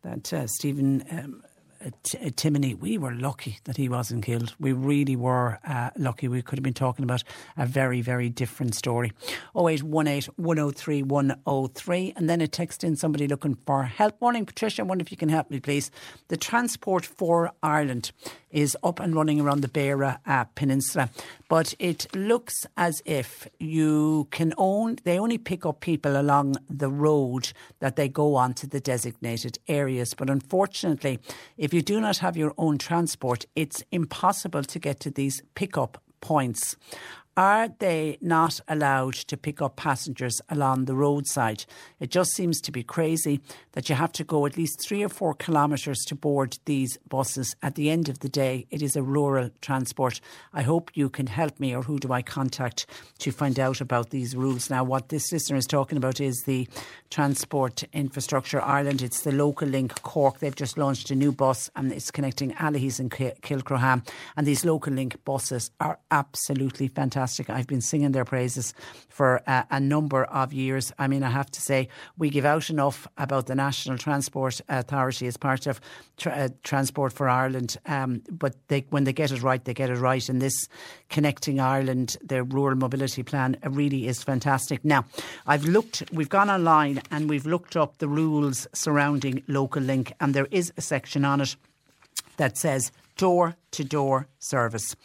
that 0.03 0.33
uh, 0.33 0.47
Stephen 0.47 1.03
um, 1.11 1.43
T- 2.03 2.17
Termini, 2.31 2.73
we 2.73 2.97
were 2.97 3.13
lucky 3.13 3.59
that 3.65 3.77
he 3.77 3.87
wasn't 3.87 4.25
killed. 4.25 4.55
We 4.59 4.73
really 4.73 5.15
were 5.15 5.59
uh, 5.65 5.91
lucky. 5.97 6.27
We 6.27 6.41
could 6.41 6.57
have 6.57 6.63
been 6.63 6.73
talking 6.73 7.03
about 7.03 7.23
a 7.55 7.65
very, 7.65 8.01
very 8.01 8.29
different 8.29 8.75
story. 8.75 9.11
0818 9.55 10.33
103 10.37 11.03
103. 11.03 12.13
And 12.15 12.29
then 12.29 12.41
a 12.41 12.47
text 12.47 12.83
in 12.83 12.95
somebody 12.95 13.27
looking 13.27 13.55
for 13.55 13.83
help. 13.83 14.19
Morning, 14.21 14.45
Patricia. 14.45 14.81
I 14.81 14.85
wonder 14.85 15.03
if 15.03 15.11
you 15.11 15.17
can 15.17 15.29
help 15.29 15.51
me, 15.51 15.59
please. 15.59 15.91
The 16.29 16.37
Transport 16.37 17.05
for 17.05 17.51
Ireland 17.61 18.11
is 18.51 18.77
up 18.83 18.99
and 18.99 19.15
running 19.15 19.39
around 19.41 19.61
the 19.61 19.67
Beara 19.67 20.19
uh, 20.25 20.45
Peninsula, 20.55 21.09
but 21.47 21.73
it 21.79 22.07
looks 22.15 22.65
as 22.75 23.01
if 23.05 23.47
you 23.59 24.27
can 24.31 24.53
own, 24.57 24.97
they 25.03 25.19
only 25.19 25.37
pick 25.37 25.65
up 25.65 25.79
people 25.79 26.19
along 26.19 26.55
the 26.69 26.89
road 26.89 27.51
that 27.79 27.95
they 27.95 28.07
go 28.07 28.35
on 28.35 28.53
to 28.55 28.67
the 28.67 28.79
designated 28.79 29.59
areas. 29.67 30.13
But 30.13 30.29
unfortunately, 30.29 31.19
if 31.57 31.73
you 31.73 31.81
do 31.81 31.99
not 31.99 32.17
have 32.19 32.37
your 32.37 32.53
own 32.57 32.77
transport, 32.77 33.45
it's 33.55 33.83
impossible 33.91 34.63
to 34.63 34.79
get 34.79 34.99
to 35.01 35.11
these 35.11 35.41
pickup 35.55 36.01
points. 36.21 36.75
Are 37.37 37.69
they 37.77 38.17
not 38.19 38.59
allowed 38.67 39.13
to 39.13 39.37
pick 39.37 39.61
up 39.61 39.75
passengers 39.75 40.41
along 40.49 40.85
the 40.85 40.95
roadside? 40.95 41.65
It 41.99 42.09
just 42.09 42.31
seems 42.31 42.59
to 42.61 42.71
be 42.71 42.81
crazy 42.81 43.41
that 43.73 43.89
you 43.89 43.93
have 43.93 44.11
to 44.13 44.23
go 44.23 44.47
at 44.47 44.57
least 44.57 44.81
three 44.81 45.03
or 45.03 45.09
four 45.09 45.35
kilometres 45.35 46.03
to 46.05 46.15
board 46.15 46.57
these 46.65 46.97
buses. 47.07 47.55
At 47.61 47.75
the 47.75 47.91
end 47.91 48.09
of 48.09 48.19
the 48.19 48.27
day, 48.27 48.65
it 48.71 48.81
is 48.81 48.95
a 48.95 49.03
rural 49.03 49.51
transport. 49.61 50.19
I 50.51 50.63
hope 50.63 50.89
you 50.95 51.11
can 51.11 51.27
help 51.27 51.59
me, 51.59 51.75
or 51.75 51.83
who 51.83 51.99
do 51.99 52.11
I 52.11 52.23
contact 52.23 52.87
to 53.19 53.31
find 53.31 53.59
out 53.59 53.81
about 53.81 54.09
these 54.09 54.35
rules? 54.35 54.71
Now, 54.71 54.83
what 54.83 55.09
this 55.09 55.31
listener 55.31 55.57
is 55.57 55.67
talking 55.67 55.99
about 55.99 56.19
is 56.19 56.41
the 56.47 56.67
Transport 57.11 57.83
Infrastructure 57.93 58.63
Ireland. 58.63 59.03
It's 59.03 59.21
the 59.21 59.31
local 59.31 59.67
link 59.67 60.01
Cork. 60.01 60.39
They've 60.39 60.55
just 60.55 60.75
launched 60.75 61.11
a 61.11 61.15
new 61.15 61.31
bus 61.31 61.69
and 61.75 61.91
it's 61.91 62.09
connecting 62.09 62.53
Allihies 62.53 62.99
and 62.99 63.11
Kilcroham. 63.11 64.03
And 64.35 64.47
these 64.47 64.65
local 64.65 64.93
link 64.93 65.23
buses 65.23 65.69
are 65.79 65.99
absolutely 66.09 66.87
fantastic 66.87 67.26
fantastic. 67.27 67.49
I've 67.49 67.67
been 67.67 67.81
singing 67.81 68.13
their 68.13 68.23
praises 68.23 68.73
for 69.09 69.41
uh, 69.47 69.63
a 69.69 69.79
number 69.81 70.23
of 70.23 70.53
years. 70.53 70.93
I 70.97 71.07
mean, 71.07 71.23
I 71.23 71.29
have 71.29 71.51
to 71.51 71.61
say, 71.61 71.89
we 72.17 72.29
give 72.29 72.45
out 72.45 72.69
enough 72.69 73.05
about 73.17 73.47
the 73.47 73.55
National 73.55 73.97
Transport 73.97 74.61
Authority 74.69 75.27
as 75.27 75.35
part 75.35 75.67
of 75.67 75.81
tra- 76.15 76.31
uh, 76.31 76.49
Transport 76.63 77.11
for 77.11 77.27
Ireland, 77.27 77.77
um, 77.85 78.21
but 78.31 78.55
they, 78.69 78.85
when 78.91 79.03
they 79.03 79.13
get 79.13 79.31
it 79.31 79.43
right, 79.43 79.63
they 79.63 79.73
get 79.73 79.89
it 79.89 79.97
right. 79.97 80.29
And 80.29 80.41
this 80.41 80.69
Connecting 81.09 81.59
Ireland, 81.59 82.15
the 82.23 82.43
rural 82.43 82.77
mobility 82.77 83.23
plan, 83.23 83.57
uh, 83.65 83.71
really 83.71 84.07
is 84.07 84.23
fantastic. 84.23 84.85
Now, 84.85 85.03
I've 85.45 85.65
looked, 85.65 86.03
we've 86.13 86.29
gone 86.29 86.49
online 86.49 87.01
and 87.11 87.29
we've 87.29 87.45
looked 87.45 87.75
up 87.75 87.97
the 87.97 88.07
rules 88.07 88.67
surrounding 88.73 89.43
Local 89.47 89.81
Link, 89.81 90.13
and 90.21 90.33
there 90.33 90.47
is 90.51 90.71
a 90.77 90.81
section 90.81 91.25
on 91.25 91.41
it 91.41 91.57
that 92.37 92.57
says 92.57 92.91
door 93.17 93.55
to 93.71 93.83
door 93.83 94.27
service. 94.39 94.95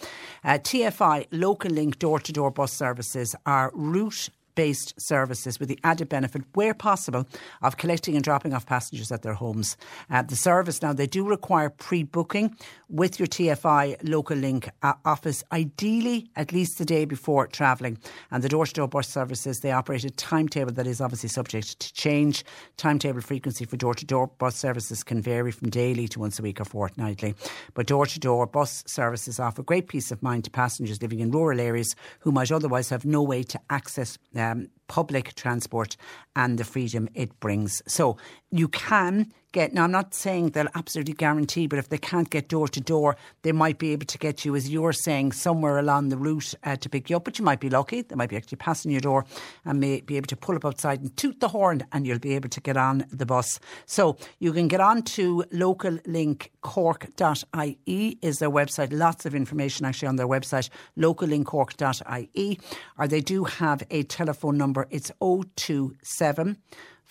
Uh, 0.45 0.59
TFI 0.59 1.27
local 1.31 1.71
link 1.71 1.99
door 1.99 2.21
to 2.21 2.33
door 2.33 2.51
bus 2.51 2.73
services 2.73 3.35
are 3.45 3.71
route 3.75 4.31
based 4.55 5.01
services 5.01 5.59
with 5.59 5.69
the 5.69 5.79
added 5.85 6.09
benefit, 6.09 6.43
where 6.55 6.75
possible, 6.75 7.27
of 7.63 7.77
collecting 7.77 8.15
and 8.15 8.25
dropping 8.25 8.53
off 8.53 8.67
passengers 8.67 9.13
at 9.13 9.23
their 9.23 9.35
homes. 9.35 9.77
Uh, 10.11 10.23
the 10.23 10.37
service 10.37 10.83
now, 10.83 10.93
they 10.93 11.07
do 11.07 11.27
require 11.27 11.71
pre 11.71 12.03
booking 12.03 12.57
with 12.89 13.19
your 13.19 13.27
TFI 13.27 14.09
local 14.09 14.37
link 14.37 14.69
uh, 14.83 14.93
office, 15.05 15.43
ideally 15.53 16.31
at 16.37 16.53
least 16.53 16.79
the 16.79 16.85
day 16.85 17.05
before 17.05 17.47
travelling. 17.47 17.99
And 18.31 18.43
the 18.43 18.49
door 18.49 18.67
to 18.67 18.73
door 18.73 18.89
bus 18.89 19.09
services, 19.09 19.61
they 19.61 19.73
operate 19.73 20.05
a 20.05 20.11
timetable 20.11 20.73
that 20.73 20.87
is 20.87 21.01
obviously 21.01 21.29
subject 21.29 21.79
to 21.81 21.93
change. 21.95 22.45
Timetable 22.77 23.21
frequency 23.21 23.65
for 23.65 23.77
door 23.77 23.95
to 23.95 24.05
door 24.05 24.27
bus 24.39 24.57
services 24.57 25.03
can 25.03 25.23
vary 25.23 25.53
from 25.53 25.71
daily 25.71 26.07
to 26.09 26.21
once 26.21 26.39
a 26.39 26.43
week 26.43 26.61
or 26.61 26.65
fortnightly. 26.65 27.35
But 27.75 27.87
door 27.87 28.07
to 28.07 28.21
door 28.21 28.47
bus 28.47 28.85
services 28.87 29.41
offer 29.41 29.63
great 29.63 29.89
peace 29.89 30.11
of 30.11 30.23
mind 30.23 30.45
to 30.45 30.51
passengers 30.51 31.01
living 31.01 31.21
in 31.21 31.31
rural 31.31 31.61
areas 31.61 31.97
who 32.21 32.33
might 32.33 32.53
otherwise 32.53 32.91
have 32.91 33.05
no 33.05 33.23
way 33.23 33.43
to 33.43 33.61
access 33.71 34.19
um, 34.43 34.69
public 34.89 35.35
transport 35.35 35.97
and 36.37 36.59
the 36.59 36.65
freedom 36.65 37.09
it 37.15 37.39
brings. 37.41 37.83
So 37.87 38.17
you 38.51 38.69
can 38.69 39.33
get, 39.53 39.73
now 39.73 39.85
I'm 39.85 39.93
not 39.93 40.15
saying 40.15 40.51
they'll 40.51 40.69
absolutely 40.75 41.15
guarantee, 41.15 41.67
but 41.67 41.79
if 41.79 41.89
they 41.89 41.97
can't 41.99 42.29
get 42.31 42.49
door 42.49 42.69
to 42.69 42.81
door, 42.81 43.17
they 43.43 43.53
might 43.53 43.79
be 43.79 43.93
able 43.93 44.07
to 44.07 44.19
get 44.19 44.45
you, 44.45 44.57
as 44.57 44.71
you're 44.71 44.93
saying, 44.93 45.33
somewhere 45.33 45.79
along 45.79 46.09
the 46.09 46.17
route 46.17 46.55
uh, 46.65 46.77
to 46.77 46.89
pick 46.89 47.11
you 47.11 47.17
up. 47.17 47.25
But 47.25 47.39
you 47.39 47.45
might 47.45 47.61
be 47.61 47.71
lucky. 47.71 48.03
They 48.03 48.17
might 48.17 48.31
be 48.31 48.37
actually 48.37 48.57
passing 48.57 48.91
your 48.91 49.01
door 49.01 49.25
and 49.65 49.79
may 49.81 50.01
be 50.01 50.17
able 50.17 50.27
to 50.29 50.37
pull 50.37 50.57
up 50.57 50.65
outside 50.65 51.01
and 51.01 51.17
toot 51.17 51.41
the 51.41 51.49
horn 51.49 51.85
and 51.93 52.07
you'll 52.07 52.19
be 52.19 52.35
able 52.35 52.49
to 52.49 52.61
get 52.61 52.77
on 52.77 53.05
the 53.11 53.27
bus. 53.27 53.61
So 53.87 54.17
you 54.39 54.53
can 54.53 54.69
get 54.69 54.81
on 54.81 55.03
to 55.03 55.45
locallinkcork.ie 55.53 58.19
is 58.23 58.39
their 58.39 58.51
website. 58.51 58.89
Lots 58.93 59.27
of 59.27 59.35
information 59.35 59.87
actually 59.87 60.09
on 60.09 60.17
their 60.17 60.29
website, 60.29 60.69
locallinkcork.ie. 60.99 62.61
Or 62.99 63.09
they 63.09 63.21
do 63.21 63.45
have 63.45 63.83
a 63.91 64.03
telephone 64.05 64.57
number. 64.57 64.87
It's 64.91 65.11
027 65.21 66.57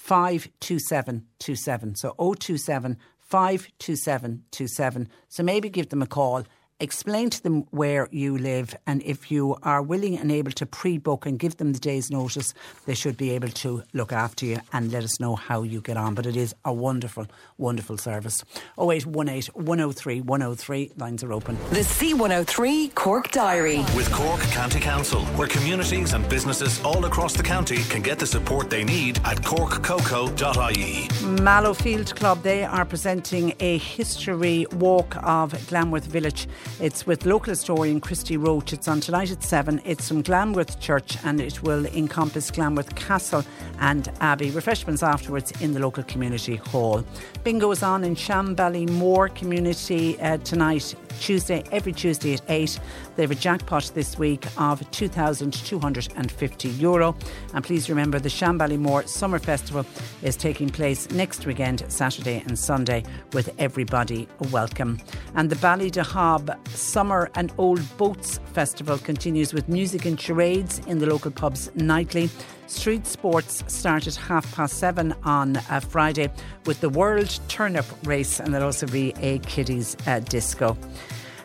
52727. 0.04 1.96
So 1.96 2.14
027 2.18 2.98
52727. 3.20 5.08
So 5.30 5.44
maybe 5.44 5.70
give 5.70 5.90
them 5.90 6.02
a 6.02 6.08
call 6.08 6.44
explain 6.82 7.30
to 7.30 7.44
them 7.44 7.66
where 7.70 8.08
you 8.12 8.38
live, 8.38 8.76
and 8.88 9.02
if 9.04 9.32
you 9.32 9.56
are 9.64 9.82
willing 9.82 10.18
and 10.18 10.32
able 10.32 10.52
to 10.52 10.66
pre 10.66 10.98
book 10.98 11.26
and 11.26 11.40
give 11.40 11.58
them 11.58 11.74
the 11.74 11.80
day's 11.80 12.10
notice, 12.12 12.54
they 12.86 12.96
should 12.96 13.16
be 13.16 13.32
able 13.32 13.50
to 13.50 13.84
look 13.94 14.12
after 14.12 14.46
you 14.46 14.60
and 14.74 14.92
let 14.92 15.04
us 15.04 15.20
know 15.20 15.36
how 15.36 15.62
you 15.64 15.82
get 15.82 15.98
on. 15.98 16.16
But 16.16 16.26
it 16.26 16.36
is 16.36 16.56
a 16.66 16.74
wonderful, 16.74 17.28
wonderful 17.58 17.98
service. 17.98 18.44
0818 18.80 19.54
103 19.54 20.22
103. 20.22 20.92
Lines 20.98 21.24
are 21.24 21.34
open. 21.34 21.58
The 21.70 21.82
C103 21.82 22.96
Cork 22.96 23.32
Diary. 23.32 23.80
With 23.96 24.12
Cork 24.12 24.42
County 24.42 24.80
Council, 24.80 25.22
where 25.38 25.48
communities 25.48 26.14
and 26.14 26.28
businesses 26.28 26.82
all 26.84 27.06
across 27.06 27.34
the 27.34 27.44
county 27.44 27.84
can 27.84 28.02
get 28.02 28.20
the 28.20 28.28
support 28.28 28.70
they 28.70 28.84
need 28.84 29.20
at 29.24 29.38
corkcoco.ie. 29.42 31.08
Mallowfield 31.42 32.16
Club, 32.16 32.42
they 32.42 32.64
are 32.64 32.86
presenting 32.86 33.54
a 33.60 33.78
history 33.78 34.66
walk 34.74 35.16
of 35.24 35.54
Glanworth 35.68 36.06
Village. 36.06 36.48
It's 36.80 37.06
with 37.06 37.26
local 37.26 37.52
historian 37.52 38.00
Christy 38.00 38.38
Roach. 38.38 38.74
It's 38.74 38.88
on 38.88 39.00
tonight 39.02 39.32
at 39.32 39.44
7. 39.44 39.82
It's 39.86 40.08
from 40.08 40.22
Glanworth 40.22 40.80
Church 40.80 41.18
and 41.24 41.40
it 41.40 41.62
will 41.62 41.86
encompass 41.88 42.50
Glanworth 42.50 42.96
Castle 42.96 43.44
and 43.80 44.12
Abbey. 44.20 44.50
Refreshments 44.52 45.04
afterwards 45.04 45.52
in 45.62 45.74
the 45.74 45.80
local 45.80 46.04
community 46.04 46.56
hall. 46.56 47.04
Bingo 47.44 47.70
is 47.72 47.84
on 47.84 48.04
in 48.04 48.16
Shanballymore 48.16 49.36
community 49.36 50.20
uh, 50.22 50.38
tonight, 50.38 50.96
Tuesday, 51.20 51.64
every 51.72 51.94
Tuesday 51.94 52.34
at 52.34 52.42
8. 52.50 52.80
They 53.16 53.24
have 53.24 53.32
a 53.32 53.36
jackpot 53.36 53.92
this 53.94 54.18
week 54.18 54.46
of 54.58 54.80
€2,250. 54.92 56.80
Euro. 56.82 57.16
And 57.54 57.64
please 57.64 57.90
remember 57.90 58.20
the 58.20 58.30
Shanballymore 58.30 59.08
Summer 59.08 59.40
Festival 59.40 59.86
is 60.22 60.36
taking 60.36 60.70
place 60.70 61.10
next 61.12 61.46
weekend, 61.46 61.84
Saturday 61.90 62.44
and 62.46 62.58
Sunday, 62.58 63.04
with 63.34 63.54
everybody 63.60 64.28
welcome. 64.52 65.00
And 65.36 65.50
the 65.50 65.56
Ballydehob 65.58 66.68
Summer 66.70 67.30
and 67.36 67.52
Old 67.58 67.82
Boats 67.98 68.40
Festival 68.54 68.98
continues 68.98 69.54
with 69.54 69.68
music 69.68 70.06
and 70.06 70.20
charades 70.20 70.80
in 70.88 71.00
the 71.00 71.06
local 71.06 71.32
pubs 71.32 71.72
nightly. 71.76 72.30
Street 72.68 73.06
sports 73.06 73.64
start 73.68 74.08
at 74.08 74.16
half 74.16 74.50
past 74.56 74.78
seven 74.78 75.14
on 75.24 75.58
uh, 75.58 75.82
Friday 75.82 76.30
with 76.66 76.80
the 76.80 76.90
World 76.90 77.38
Turnip 77.50 77.86
Race, 78.06 78.40
and 78.40 78.54
there'll 78.54 78.68
also 78.68 78.88
be 78.88 79.14
a 79.18 79.40
kiddies 79.40 79.98
uh, 80.08 80.20
disco. 80.20 80.78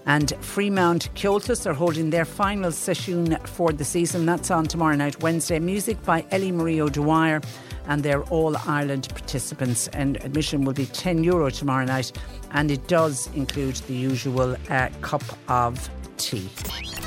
And 0.07 0.29
Freemount 0.41 1.11
Comhaltas 1.15 1.67
are 1.67 1.75
holding 1.75 2.11
their 2.11 2.25
final 2.25 2.71
session 2.71 3.37
for 3.45 3.73
the 3.73 3.85
season. 3.85 4.25
That's 4.25 4.51
on 4.51 4.67
tomorrow 4.67 4.95
night, 4.95 5.21
Wednesday. 5.21 5.59
Music 5.59 6.03
by 6.05 6.25
Ellie 6.31 6.53
Marie 6.53 6.81
O'Dwyer 6.81 7.41
and 7.89 8.03
they're 8.03 8.23
all 8.25 8.57
Ireland 8.67 9.09
participants. 9.11 9.89
And 9.89 10.17
admission 10.25 10.65
will 10.65 10.73
be 10.73 10.87
10 10.87 11.25
euro 11.25 11.51
tomorrow 11.51 11.85
night, 11.85 12.13
and 12.53 12.71
it 12.71 12.87
does 12.89 13.29
include 13.35 13.77
the 13.87 13.95
usual 13.95 14.57
uh, 14.71 14.89
cup 15.01 15.23
of 15.49 15.89
tea. 16.19 16.49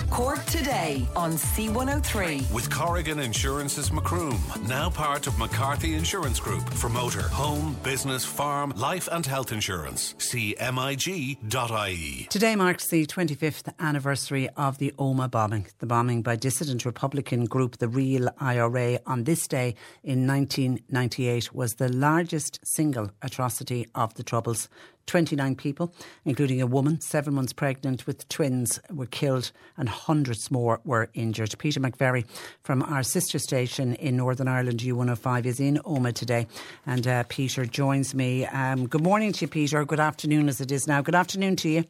Cork 0.09 0.43
today 0.45 1.07
on 1.15 1.33
C103. 1.33 2.51
With 2.51 2.69
Corrigan 2.71 3.19
Insurance's 3.19 3.91
Macroom, 3.91 4.39
now 4.67 4.89
part 4.89 5.27
of 5.27 5.37
McCarthy 5.37 5.93
Insurance 5.93 6.39
Group 6.39 6.67
for 6.69 6.89
motor, 6.89 7.21
home, 7.21 7.77
business, 7.83 8.25
farm, 8.25 8.73
life 8.75 9.07
and 9.11 9.25
health 9.25 9.51
insurance. 9.51 10.15
See 10.17 10.55
MIG.ie. 10.59 12.27
Today 12.29 12.55
marks 12.55 12.87
the 12.87 13.05
25th 13.05 13.71
anniversary 13.79 14.49
of 14.57 14.79
the 14.79 14.91
Omagh 14.97 15.31
bombing. 15.31 15.67
The 15.77 15.85
bombing 15.85 16.23
by 16.23 16.35
dissident 16.35 16.85
Republican 16.85 17.45
group 17.45 17.77
the 17.77 17.87
Real 17.87 18.29
IRA 18.39 18.99
on 19.05 19.25
this 19.25 19.47
day 19.47 19.75
in 20.03 20.25
1998 20.27 21.53
was 21.53 21.75
the 21.75 21.89
largest 21.89 22.59
single 22.63 23.11
atrocity 23.21 23.87
of 23.93 24.13
the 24.15 24.23
Troubles. 24.23 24.69
29 25.05 25.55
people, 25.55 25.93
including 26.25 26.61
a 26.61 26.67
woman, 26.67 27.01
seven 27.01 27.33
months 27.33 27.53
pregnant 27.53 28.05
with 28.05 28.27
twins, 28.29 28.79
were 28.91 29.05
killed 29.05 29.51
and 29.77 29.89
hundreds 29.89 30.51
more 30.51 30.79
were 30.85 31.09
injured. 31.13 31.55
Peter 31.57 31.79
McVerry 31.79 32.25
from 32.63 32.83
our 32.83 33.03
sister 33.03 33.39
station 33.39 33.95
in 33.95 34.17
Northern 34.17 34.47
Ireland, 34.47 34.79
U105, 34.79 35.45
is 35.45 35.59
in 35.59 35.77
Omagh 35.77 36.13
today. 36.13 36.47
And 36.85 37.07
uh, 37.07 37.23
Peter 37.27 37.65
joins 37.65 38.13
me. 38.13 38.45
Um, 38.45 38.87
good 38.87 39.03
morning 39.03 39.33
to 39.33 39.45
you, 39.45 39.47
Peter. 39.47 39.83
Good 39.85 39.99
afternoon 39.99 40.47
as 40.47 40.61
it 40.61 40.71
is 40.71 40.87
now. 40.87 41.01
Good 41.01 41.15
afternoon 41.15 41.55
to 41.57 41.69
you. 41.69 41.85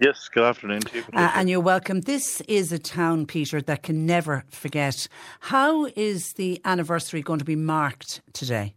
Yes, 0.00 0.28
good 0.28 0.42
afternoon 0.42 0.80
to 0.80 0.96
you. 0.96 1.04
Uh, 1.12 1.30
and 1.36 1.48
you're 1.48 1.60
welcome. 1.60 2.00
This 2.00 2.40
is 2.48 2.72
a 2.72 2.78
town, 2.78 3.24
Peter, 3.26 3.60
that 3.62 3.84
can 3.84 4.04
never 4.04 4.44
forget. 4.48 5.06
How 5.38 5.86
is 5.94 6.32
the 6.32 6.60
anniversary 6.64 7.22
going 7.22 7.38
to 7.38 7.44
be 7.44 7.54
marked 7.54 8.20
today? 8.32 8.74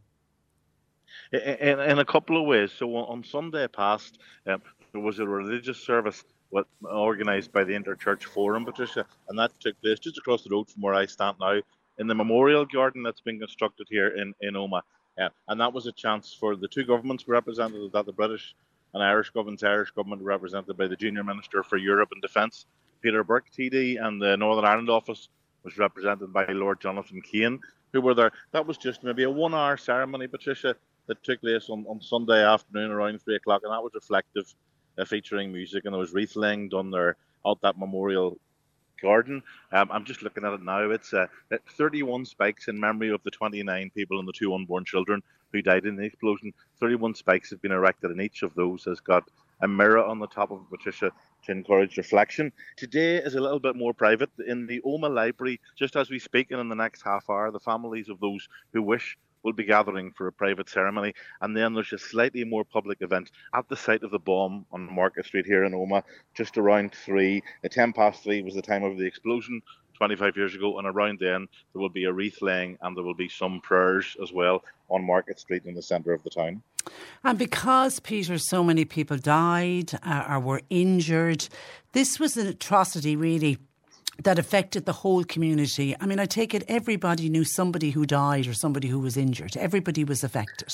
In, 1.34 1.80
in 1.80 1.99
a 1.99 2.06
couple 2.06 2.39
of 2.39 2.45
ways. 2.45 2.72
So 2.72 2.95
on 2.95 3.23
Sunday 3.23 3.68
past, 3.68 4.19
um, 4.47 4.61
there 4.91 5.02
was 5.02 5.19
a 5.19 5.27
religious 5.27 5.77
service 5.77 6.23
organised 6.84 7.52
by 7.52 7.64
the 7.64 7.73
Interchurch 7.73 8.23
Forum, 8.23 8.65
Patricia, 8.65 9.06
and 9.30 9.38
that 9.38 9.52
took 9.60 9.80
place 9.81 9.99
just 9.99 10.18
across 10.18 10.43
the 10.43 10.49
road 10.52 10.69
from 10.69 10.81
where 10.81 10.93
I 10.93 11.06
stand 11.06 11.38
now 11.39 11.60
in 11.97 12.07
the 12.07 12.15
memorial 12.15 12.65
garden 12.65 13.03
that's 13.03 13.22
been 13.22 13.39
constructed 13.39 13.88
here 13.89 14.10
in, 14.10 14.34
in 14.41 14.53
Omagh. 14.53 14.81
Yeah, 15.18 15.30
and 15.47 15.60
that 15.61 15.73
was 15.73 15.88
a 15.88 15.91
chance 15.93 16.35
for 16.38 16.56
the 16.56 16.68
two 16.68 16.84
governments 16.84 17.27
represented 17.27 17.91
that 17.93 18.06
the 18.06 18.11
British 18.11 18.53
and 18.93 19.02
Irish 19.02 19.30
governments, 19.30 19.64
Irish 19.64 19.91
government 19.91 20.22
represented 20.22 20.77
by 20.77 20.88
the 20.88 20.95
Junior 20.95 21.23
Minister 21.23 21.64
for 21.64 21.77
Europe 21.77 22.10
and 22.11 22.22
Defence, 22.22 22.65
Peter 23.02 23.23
Burke, 23.23 23.49
TD, 23.52 24.03
and 24.03 24.22
the 24.22 24.35
Northern 24.38 24.65
Ireland 24.65 24.89
office 24.89 25.30
was 25.64 25.77
represented 25.77 26.31
by 26.34 26.45
Lord 26.47 26.81
Jonathan 26.81 27.22
Caine, 27.22 27.60
who 27.93 28.02
were 28.02 28.14
there. 28.14 28.31
That 28.52 28.65
was 28.65 28.77
just 28.77 29.03
maybe 29.03 29.23
a 29.23 29.30
one 29.30 29.53
hour 29.53 29.77
ceremony, 29.77 30.27
Patricia, 30.27 30.76
that 31.07 31.23
took 31.23 31.41
place 31.41 31.69
on, 31.69 31.86
on 31.88 32.02
Sunday 32.02 32.44
afternoon 32.44 32.91
around 32.91 33.22
three 33.22 33.36
o'clock, 33.36 33.61
and 33.64 33.72
that 33.72 33.84
was 33.84 33.94
reflective, 33.94 34.53
uh, 34.98 35.06
featuring 35.06 35.52
music, 35.52 35.86
and 35.86 35.94
there 35.94 35.99
was 35.99 36.14
wreath 36.14 36.36
laying 36.36 36.69
done 36.69 36.91
there 36.91 37.18
at 37.45 37.61
that 37.61 37.77
memorial 37.77 38.38
garden. 39.02 39.44
Um, 39.72 39.90
I'm 39.91 40.06
just 40.06 40.23
looking 40.23 40.45
at 40.45 40.53
it 40.53 40.64
now. 40.64 40.90
It's 40.90 41.14
uh, 41.14 41.27
31 41.77 42.26
spikes 42.26 42.68
in 42.68 42.80
memory 42.80 43.10
of 43.11 43.22
the 43.23 43.32
29 43.32 43.91
people 43.94 44.19
and 44.19 44.27
the 44.27 44.34
two 44.34 44.53
unborn 44.53 44.86
children 44.86 45.22
who 45.52 45.61
died 45.61 45.86
in 45.86 45.95
the 45.95 46.03
explosion. 46.03 46.53
31 46.80 47.15
spikes 47.15 47.49
have 47.49 47.61
been 47.61 47.72
erected, 47.72 48.11
and 48.11 48.22
each 48.22 48.44
of 48.44 48.53
those 48.56 48.84
has 48.86 48.99
got 48.99 49.23
a 49.61 49.68
mirror 49.68 50.03
on 50.03 50.19
the 50.19 50.27
top 50.27 50.52
of 50.52 50.69
Patricia 50.69 51.11
to 51.45 51.52
encourage 51.52 51.98
reflection. 51.98 52.52
Today 52.76 53.18
is 53.18 53.36
a 53.36 53.41
little 53.41 53.60
bit 53.60 53.76
more 53.76 53.94
private. 53.94 54.30
In 54.48 54.65
the 54.65 54.82
Omagh 54.82 55.14
Library, 55.14 55.61
just 55.77 55.95
as 55.95 56.10
we 56.10 56.19
speak, 56.19 56.52
and 56.52 56.60
in 56.60 56.69
the 56.69 56.76
next 56.76 57.02
half 57.03 57.30
hour, 57.30 57.52
the 57.52 57.60
families 57.60 58.10
of 58.10 58.19
those 58.19 58.48
who 58.73 58.82
wish 58.82 59.18
will 59.45 59.53
be 59.53 59.63
gathering 59.63 60.11
for 60.11 60.27
a 60.27 60.31
private 60.34 60.67
ceremony. 60.67 61.13
And 61.39 61.55
then 61.55 61.73
there's 61.73 61.93
a 61.93 61.99
slightly 61.99 62.43
more 62.43 62.65
public 62.65 63.01
event 63.01 63.31
at 63.53 63.69
the 63.69 63.77
site 63.77 64.03
of 64.03 64.11
the 64.11 64.19
bomb 64.19 64.65
on 64.72 64.93
Market 64.93 65.26
Street 65.26 65.45
here 65.45 65.63
in 65.63 65.72
Omagh, 65.72 66.03
just 66.34 66.57
around 66.57 66.93
three. 66.93 67.43
At 67.63 67.72
10 67.72 67.93
past 67.93 68.23
three 68.23 68.41
was 68.41 68.55
the 68.55 68.61
time 68.61 68.84
of 68.84 68.97
the 68.97 69.05
explosion. 69.05 69.61
25 69.97 70.35
years 70.35 70.53
ago, 70.53 70.77
and 70.77 70.85
around 70.85 71.19
then 71.22 71.47
there 71.72 71.81
will 71.81 71.88
be 71.88 72.03
a 72.03 72.11
wreath 72.11 72.41
laying 72.41 72.77
and 72.81 72.97
there 72.97 73.03
will 73.05 73.13
be 73.13 73.30
some 73.30 73.61
prayers 73.61 74.17
as 74.22 74.34
well 74.34 74.61
on 74.89 75.01
Market 75.01 75.39
Street 75.39 75.63
in 75.63 75.73
the 75.73 75.81
centre 75.81 76.11
of 76.11 76.22
the 76.23 76.30
town. 76.30 76.61
And 77.23 77.39
because, 77.39 78.01
Peter, 78.01 78.38
so 78.38 78.61
many 78.61 78.84
people 78.84 79.17
died 79.17 79.97
uh, 80.03 80.26
or 80.27 80.39
were 80.41 80.61
injured, 80.69 81.47
this 81.93 82.19
was 82.19 82.35
an 82.35 82.47
atrocity, 82.47 83.15
really 83.15 83.57
that 84.23 84.39
affected 84.39 84.85
the 84.85 84.93
whole 84.93 85.23
community. 85.23 85.95
I 85.99 86.05
mean, 86.05 86.19
I 86.19 86.25
take 86.25 86.53
it 86.53 86.63
everybody 86.67 87.29
knew 87.29 87.43
somebody 87.43 87.91
who 87.91 88.05
died 88.05 88.47
or 88.47 88.53
somebody 88.53 88.87
who 88.87 88.99
was 88.99 89.17
injured. 89.17 89.57
Everybody 89.57 90.03
was 90.03 90.23
affected. 90.23 90.73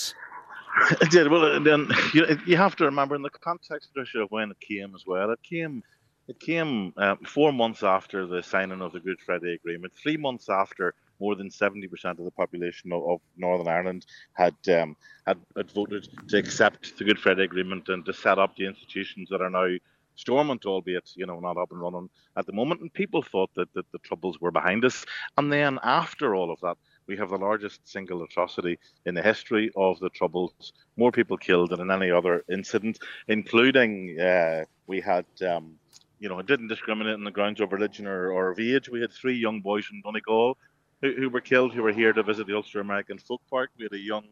It 1.02 1.12
did. 1.12 1.30
Well, 1.30 1.62
then 1.62 1.88
you, 2.14 2.26
you 2.46 2.58
have 2.58 2.76
to 2.78 2.86
remember 2.86 3.16
in 3.16 3.22
the 3.22 3.30
context 3.30 3.92
of 4.16 4.32
when 4.32 4.52
it 4.52 4.60
came 4.60 4.96
as 4.96 5.06
well. 5.06 5.32
It 5.32 5.44
came, 5.44 5.84
it 6.28 6.40
came 6.40 6.94
uh, 6.98 7.16
four 7.26 7.52
months 7.52 7.84
after 7.84 8.26
the 8.26 8.42
signing 8.42 8.82
of 8.82 8.94
the 8.94 9.00
Good 9.00 9.20
Friday 9.20 9.54
Agreement. 9.54 9.94
Three 10.02 10.18
months 10.18 10.50
after 10.50 10.94
more 11.20 11.36
than 11.36 11.50
70% 11.50 11.86
of 12.18 12.26
the 12.26 12.32
population 12.32 12.92
of, 12.92 13.04
of 13.08 13.22
Northern 13.38 13.68
Ireland 13.68 14.06
had, 14.34 14.56
um, 14.70 14.96
had 15.28 15.38
had 15.56 15.70
voted 15.72 16.08
to 16.30 16.38
accept 16.38 16.98
the 16.98 17.04
Good 17.04 17.20
Friday 17.20 17.44
Agreement 17.44 17.90
and 17.90 18.06
to 18.06 18.14
set 18.14 18.40
up 18.40 18.56
the 18.56 18.66
institutions 18.66 19.30
that 19.30 19.42
are 19.42 19.50
now 19.50 19.76
Stormont, 20.16 20.66
albeit 20.66 21.12
you 21.16 21.26
know 21.26 21.40
not 21.40 21.58
up 21.58 21.72
and 21.72 21.82
running 21.82 22.10
at 22.38 22.46
the 22.46 22.54
moment, 22.54 22.82
and 22.82 22.94
people 22.94 23.22
thought 23.22 23.50
that, 23.56 23.74
that 23.74 23.92
the 23.92 24.00
troubles 24.00 24.40
were 24.40 24.52
behind 24.52 24.86
us. 24.86 25.06
And 25.38 25.52
then 25.52 25.80
after 25.84 26.36
all 26.36 26.52
of 26.52 26.60
that, 26.62 26.78
we 27.08 27.18
have 27.18 27.30
the 27.30 27.38
largest 27.38 27.88
single 27.88 28.24
atrocity 28.24 28.80
in 29.06 29.16
the 29.16 29.22
history 29.22 29.72
of 29.76 30.00
the 30.00 30.10
Troubles. 30.10 30.74
More 30.98 31.12
people 31.12 31.38
killed 31.38 31.72
than 31.72 31.82
in 31.82 31.92
any 31.92 32.12
other 32.12 32.44
incident, 32.50 33.00
including 33.28 34.20
uh, 34.20 34.66
we 34.88 35.02
had. 35.02 35.26
Um, 35.48 35.76
you 36.20 36.30
know, 36.30 36.38
it 36.38 36.46
didn't 36.46 36.68
discriminate 36.68 37.16
on 37.16 37.24
the 37.24 37.32
grounds 37.32 37.60
of 37.62 37.74
religion 37.74 38.06
or, 38.06 38.32
or 38.32 38.52
of 38.52 38.60
age. 38.60 38.88
We 38.88 39.02
had 39.02 39.12
three 39.12 39.36
young 39.36 39.60
boys 39.60 39.86
from 39.86 40.02
Donegal 40.02 40.56
who, 41.02 41.14
who 41.14 41.30
were 41.32 41.42
killed, 41.42 41.74
who 41.74 41.82
were 41.82 41.92
here 41.92 42.14
to 42.14 42.22
visit 42.22 42.46
the 42.46 42.56
Ulster 42.56 42.80
American 42.80 43.18
Folk 43.18 43.42
Park. 43.50 43.72
We 43.76 43.86
had 43.86 43.94
a 43.94 43.98
young 43.98 44.26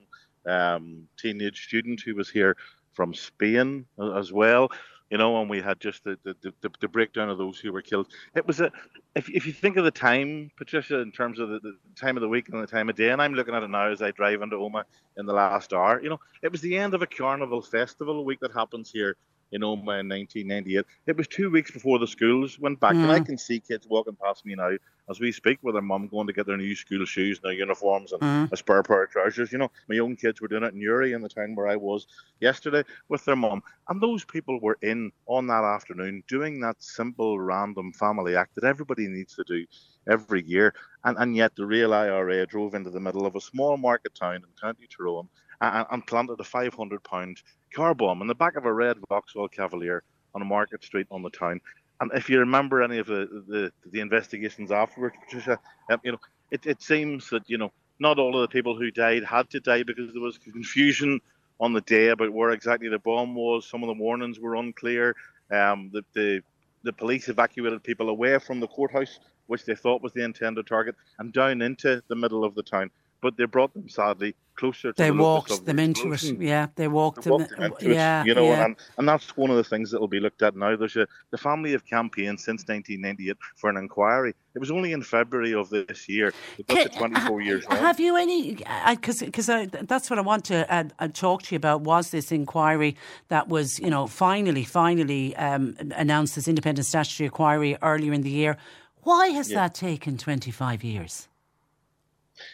um, 0.45 1.07
teenage 1.17 1.65
student 1.65 1.99
who 2.01 2.15
was 2.15 2.29
here 2.29 2.55
from 2.93 3.15
Spain 3.15 3.87
as 4.15 4.31
well 4.31 4.69
you 5.09 5.17
know, 5.17 5.41
and 5.41 5.49
we 5.49 5.61
had 5.61 5.79
just 5.79 6.03
the, 6.03 6.17
the, 6.23 6.35
the, 6.41 6.69
the, 6.79 6.87
breakdown 6.87 7.29
of 7.29 7.37
those 7.37 7.59
who 7.59 7.73
were 7.73 7.81
killed. 7.81 8.07
It 8.35 8.45
was 8.45 8.61
a, 8.61 8.71
if, 9.15 9.29
if 9.29 9.47
you 9.47 9.53
think 9.53 9.77
of 9.77 9.83
the 9.83 9.91
time, 9.91 10.51
Patricia, 10.55 10.99
in 10.99 11.11
terms 11.11 11.39
of 11.39 11.49
the, 11.49 11.59
the 11.59 11.77
time 11.95 12.15
of 12.15 12.21
the 12.21 12.29
week 12.29 12.49
and 12.49 12.61
the 12.61 12.67
time 12.67 12.89
of 12.89 12.95
day, 12.95 13.09
and 13.09 13.21
I'm 13.21 13.33
looking 13.33 13.55
at 13.55 13.63
it 13.63 13.69
now 13.69 13.89
as 13.89 14.01
I 14.01 14.11
drive 14.11 14.41
into 14.41 14.57
Omagh 14.57 14.83
in 15.17 15.25
the 15.25 15.33
last 15.33 15.73
hour, 15.73 16.01
you 16.01 16.09
know, 16.09 16.19
it 16.43 16.51
was 16.51 16.61
the 16.61 16.77
end 16.77 16.93
of 16.93 17.01
a 17.01 17.07
carnival 17.07 17.61
festival 17.61 18.23
week 18.23 18.39
that 18.41 18.53
happens 18.53 18.91
here 18.91 19.15
in 19.51 19.61
Omagh 19.61 20.01
in 20.01 20.09
1998. 20.09 20.85
It 21.07 21.17
was 21.17 21.27
two 21.27 21.49
weeks 21.49 21.71
before 21.71 21.99
the 21.99 22.07
schools 22.07 22.59
went 22.59 22.79
back, 22.79 22.93
mm. 22.93 23.03
and 23.03 23.11
I 23.11 23.19
mm. 23.19 23.25
can 23.25 23.37
see 23.37 23.59
kids 23.59 23.87
walking 23.89 24.15
past 24.15 24.45
me 24.45 24.55
now 24.55 24.71
as 25.09 25.19
we 25.19 25.31
speak 25.31 25.57
with 25.63 25.73
their 25.73 25.81
mum 25.81 26.07
going 26.07 26.27
to 26.27 26.33
get 26.33 26.45
their 26.45 26.57
new 26.57 26.75
school 26.75 27.03
shoes, 27.05 27.39
their 27.39 27.51
uniforms, 27.51 28.11
and 28.11 28.21
mm. 28.21 28.51
a 28.51 28.57
spare 28.57 28.83
pair 28.83 29.03
of 29.03 29.09
trousers. 29.09 29.51
You 29.51 29.57
know, 29.57 29.71
my 29.87 29.97
own 29.97 30.15
kids 30.15 30.39
were 30.39 30.47
doing 30.47 30.63
it 30.63 30.73
in 30.73 30.79
Newry, 30.79 31.13
in 31.13 31.21
the 31.21 31.29
town 31.29 31.55
where 31.55 31.67
I 31.67 31.75
was 31.75 32.05
yesterday, 32.39 32.83
with 33.07 33.25
their 33.25 33.35
mum. 33.35 33.63
And 33.87 33.99
those 33.99 34.23
people 34.23 34.59
were 34.61 34.77
in 34.81 35.11
on 35.25 35.47
that 35.47 35.63
afternoon 35.63 36.23
doing 36.27 36.59
that 36.61 36.81
simple, 36.81 37.39
random 37.39 37.91
family 37.93 38.35
act 38.35 38.55
that 38.55 38.63
everybody 38.63 39.07
needs 39.07 39.35
to 39.35 39.43
do 39.45 39.65
every 40.07 40.43
year. 40.43 40.73
And, 41.03 41.17
and 41.17 41.35
yet 41.35 41.55
the 41.55 41.65
real 41.65 41.93
IRA 41.93 42.45
drove 42.45 42.75
into 42.75 42.91
the 42.91 42.99
middle 42.99 43.25
of 43.25 43.35
a 43.35 43.41
small 43.41 43.77
market 43.77 44.13
town 44.13 44.35
in 44.35 44.43
County 44.61 44.87
Tyrone 44.87 45.29
and, 45.61 45.85
and 45.91 46.07
planted 46.07 46.39
a 46.39 46.43
500 46.43 47.03
pound 47.03 47.41
car 47.73 47.93
bomb 47.93 48.21
in 48.21 48.27
the 48.27 48.35
back 48.35 48.55
of 48.55 48.65
a 48.65 48.73
red 48.73 48.97
Vauxhall 49.09 49.47
Cavalier 49.47 50.03
on 50.35 50.45
market 50.45 50.83
street 50.83 51.07
on 51.11 51.21
the 51.21 51.29
town. 51.29 51.61
And 52.01 52.11
if 52.13 52.29
you 52.29 52.39
remember 52.39 52.81
any 52.81 52.97
of 52.97 53.07
the 53.07 53.43
the, 53.47 53.71
the 53.91 53.99
investigations 53.99 54.71
afterwards, 54.71 55.15
Patricia, 55.23 55.59
um, 55.91 55.99
you 56.03 56.13
know, 56.13 56.19
it, 56.51 56.65
it 56.65 56.81
seems 56.81 57.29
that 57.29 57.43
you 57.49 57.57
know 57.57 57.71
not 57.99 58.19
all 58.19 58.35
of 58.35 58.41
the 58.41 58.53
people 58.53 58.77
who 58.77 58.91
died 58.91 59.23
had 59.23 59.49
to 59.49 59.59
die 59.59 59.83
because 59.83 60.13
there 60.13 60.21
was 60.21 60.37
confusion 60.37 61.19
on 61.59 61.73
the 61.73 61.81
day 61.81 62.07
about 62.07 62.31
where 62.31 62.51
exactly 62.51 62.87
the 62.87 62.99
bomb 62.99 63.35
was. 63.35 63.67
Some 63.67 63.83
of 63.83 63.87
the 63.87 64.01
warnings 64.01 64.39
were 64.39 64.55
unclear. 64.55 65.15
Um, 65.51 65.89
the, 65.91 66.03
the 66.13 66.41
the 66.83 66.93
police 66.93 67.27
evacuated 67.27 67.83
people 67.83 68.07
away 68.07 68.39
from 68.39 68.61
the 68.61 68.67
courthouse, 68.67 69.19
which 69.47 69.65
they 69.65 69.75
thought 69.75 70.01
was 70.01 70.13
the 70.13 70.23
intended 70.23 70.65
target, 70.67 70.95
and 71.17 71.33
down 71.33 71.61
into 71.61 72.01
the 72.07 72.15
middle 72.15 72.45
of 72.45 72.55
the 72.55 72.63
town. 72.63 72.89
But 73.21 73.37
they 73.37 73.45
brought 73.45 73.73
them 73.73 73.89
sadly 73.89 74.35
closer 74.59 74.91
to 74.91 75.01
they 75.01 75.09
the 75.09 75.15
walked 75.15 75.65
them 75.65 75.79
into 75.79 76.11
it. 76.11 76.23
Yeah, 76.39 76.67
they 76.75 76.87
walked, 76.87 77.23
they 77.23 77.31
walked 77.31 77.49
them, 77.49 77.73
them 77.79 77.91
yeah, 77.93 78.21
it, 78.21 78.27
you 78.27 78.35
know, 78.35 78.43
yeah. 78.43 78.65
and, 78.65 78.75
and 78.97 79.07
that's 79.07 79.35
one 79.37 79.49
of 79.49 79.55
the 79.55 79.63
things 79.63 79.89
that 79.91 79.99
will 79.99 80.09
be 80.09 80.19
looked 80.19 80.41
at 80.41 80.55
now. 80.55 80.75
There's 80.75 80.97
a 80.97 81.07
the 81.31 81.37
family 81.37 81.71
have 81.71 81.85
campaigned 81.85 82.39
since 82.39 82.67
1998 82.67 83.37
for 83.55 83.69
an 83.69 83.77
inquiry. 83.77 84.33
It 84.53 84.59
was 84.59 84.69
only 84.69 84.91
in 84.91 85.01
February 85.01 85.53
of 85.53 85.69
this 85.69 86.09
year. 86.09 86.33
It's 86.57 86.97
24 86.97 87.41
years. 87.41 87.65
Have 87.69 87.99
you 87.99 88.17
any? 88.17 88.57
Because 88.89 89.19
because 89.19 89.47
that's 89.47 90.09
what 90.09 90.19
I 90.19 90.21
want 90.21 90.43
to 90.45 90.71
uh, 90.73 90.83
uh, 90.99 91.07
talk 91.07 91.43
to 91.43 91.55
you 91.55 91.57
about. 91.57 91.81
Was 91.81 92.11
this 92.11 92.31
inquiry 92.31 92.97
that 93.29 93.47
was 93.47 93.79
you 93.79 93.89
know 93.89 94.07
finally 94.07 94.65
finally 94.65 95.35
um, 95.37 95.75
announced 95.95 96.37
as 96.37 96.47
independent 96.47 96.85
statutory 96.85 97.27
inquiry 97.27 97.77
earlier 97.81 98.11
in 98.11 98.21
the 98.21 98.29
year? 98.29 98.57
Why 99.03 99.27
has 99.29 99.49
yeah. 99.49 99.59
that 99.59 99.75
taken 99.75 100.17
25 100.17 100.83
years? 100.83 101.28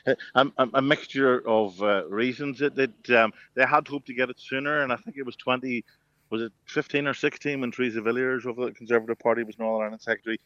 A, 0.05 0.47
a, 0.73 0.81
mixture 0.81 1.47
of 1.47 1.81
uh, 1.81 2.05
reasons. 2.07 2.59
That, 2.59 2.75
that 2.75 3.09
um, 3.11 3.33
they 3.55 3.65
had 3.65 3.87
hoped 3.87 4.07
to 4.07 4.13
get 4.13 4.29
it 4.29 4.39
sooner, 4.39 4.81
and 4.83 4.91
I 4.91 4.95
think 4.97 5.17
it 5.17 5.25
was 5.25 5.35
20, 5.35 5.83
was 6.29 6.43
it 6.43 6.51
15 6.67 7.07
or 7.07 7.13
16 7.13 7.61
when 7.61 7.71
Theresa 7.71 8.01
Villiers 8.01 8.45
of 8.45 8.55
the 8.55 8.71
Conservative 8.71 9.19
Party 9.19 9.43
was 9.43 9.57
Northern 9.59 9.83
Ireland 9.83 10.01
Secretary 10.01 10.39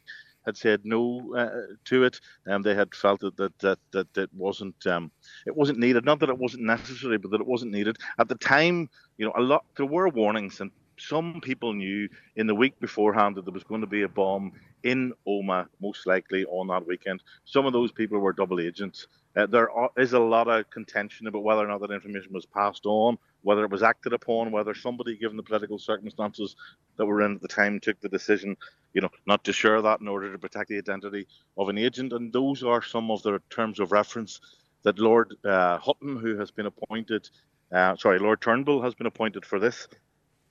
had 0.45 0.57
said 0.57 0.81
no 0.83 1.35
uh, 1.35 1.75
to 1.85 2.03
it, 2.03 2.19
and 2.45 2.55
um, 2.55 2.61
they 2.61 2.75
had 2.75 2.93
felt 2.95 3.19
that 3.21 3.37
that 3.37 3.57
that 3.59 3.79
that, 3.91 4.13
that 4.13 4.33
wasn't 4.33 4.87
um, 4.87 5.11
it 5.45 5.55
wasn't 5.55 5.79
needed. 5.79 6.05
Not 6.05 6.19
that 6.19 6.29
it 6.29 6.37
wasn't 6.37 6.63
necessary, 6.63 7.17
but 7.17 7.31
that 7.31 7.41
it 7.41 7.47
wasn't 7.47 7.71
needed 7.71 7.97
at 8.17 8.27
the 8.27 8.35
time. 8.35 8.89
You 9.17 9.25
know, 9.25 9.33
a 9.35 9.41
lot 9.41 9.65
there 9.75 9.85
were 9.85 10.09
warnings, 10.09 10.61
and 10.61 10.71
some 10.97 11.39
people 11.41 11.73
knew 11.73 12.09
in 12.35 12.47
the 12.47 12.55
week 12.55 12.79
beforehand 12.79 13.35
that 13.35 13.45
there 13.45 13.53
was 13.53 13.63
going 13.63 13.81
to 13.81 13.87
be 13.87 14.03
a 14.03 14.09
bomb 14.09 14.51
in 14.83 15.13
Omagh, 15.27 15.67
most 15.81 16.07
likely 16.07 16.45
on 16.45 16.67
that 16.67 16.85
weekend. 16.85 17.21
Some 17.45 17.65
of 17.65 17.73
those 17.73 17.91
people 17.91 18.19
were 18.19 18.33
double 18.33 18.59
agents. 18.59 19.07
Uh, 19.35 19.45
there 19.45 19.69
is 19.97 20.13
a 20.13 20.19
lot 20.19 20.47
of 20.47 20.69
contention 20.69 21.27
about 21.27 21.43
whether 21.43 21.63
or 21.63 21.67
not 21.67 21.81
that 21.81 21.91
information 21.91 22.33
was 22.33 22.45
passed 22.45 22.85
on, 22.85 23.17
whether 23.43 23.63
it 23.63 23.71
was 23.71 23.83
acted 23.83 24.13
upon, 24.13 24.51
whether 24.51 24.73
somebody, 24.73 25.15
given 25.15 25.37
the 25.37 25.43
political 25.43 25.77
circumstances 25.77 26.55
that 26.97 27.05
were 27.05 27.21
in 27.21 27.35
at 27.35 27.41
the 27.41 27.47
time, 27.47 27.79
took 27.79 27.99
the 28.01 28.09
decision, 28.09 28.57
you 28.93 29.01
know, 29.01 29.09
not 29.27 29.43
to 29.43 29.53
share 29.53 29.81
that 29.81 30.01
in 30.01 30.07
order 30.07 30.31
to 30.31 30.39
protect 30.39 30.69
the 30.69 30.77
identity 30.77 31.27
of 31.57 31.69
an 31.69 31.77
agent. 31.77 32.11
And 32.11 32.33
those 32.33 32.63
are 32.63 32.81
some 32.81 33.11
of 33.11 33.21
the 33.21 33.39
terms 33.49 33.79
of 33.79 33.91
reference 33.91 34.41
that 34.83 34.97
Lord 34.99 35.35
uh, 35.45 35.77
Hutton, 35.77 36.17
who 36.17 36.37
has 36.37 36.51
been 36.51 36.65
appointed, 36.65 37.29
uh, 37.71 37.95
sorry, 37.97 38.19
Lord 38.19 38.41
Turnbull 38.41 38.81
has 38.81 38.95
been 38.95 39.07
appointed 39.07 39.45
for 39.45 39.59
this 39.59 39.87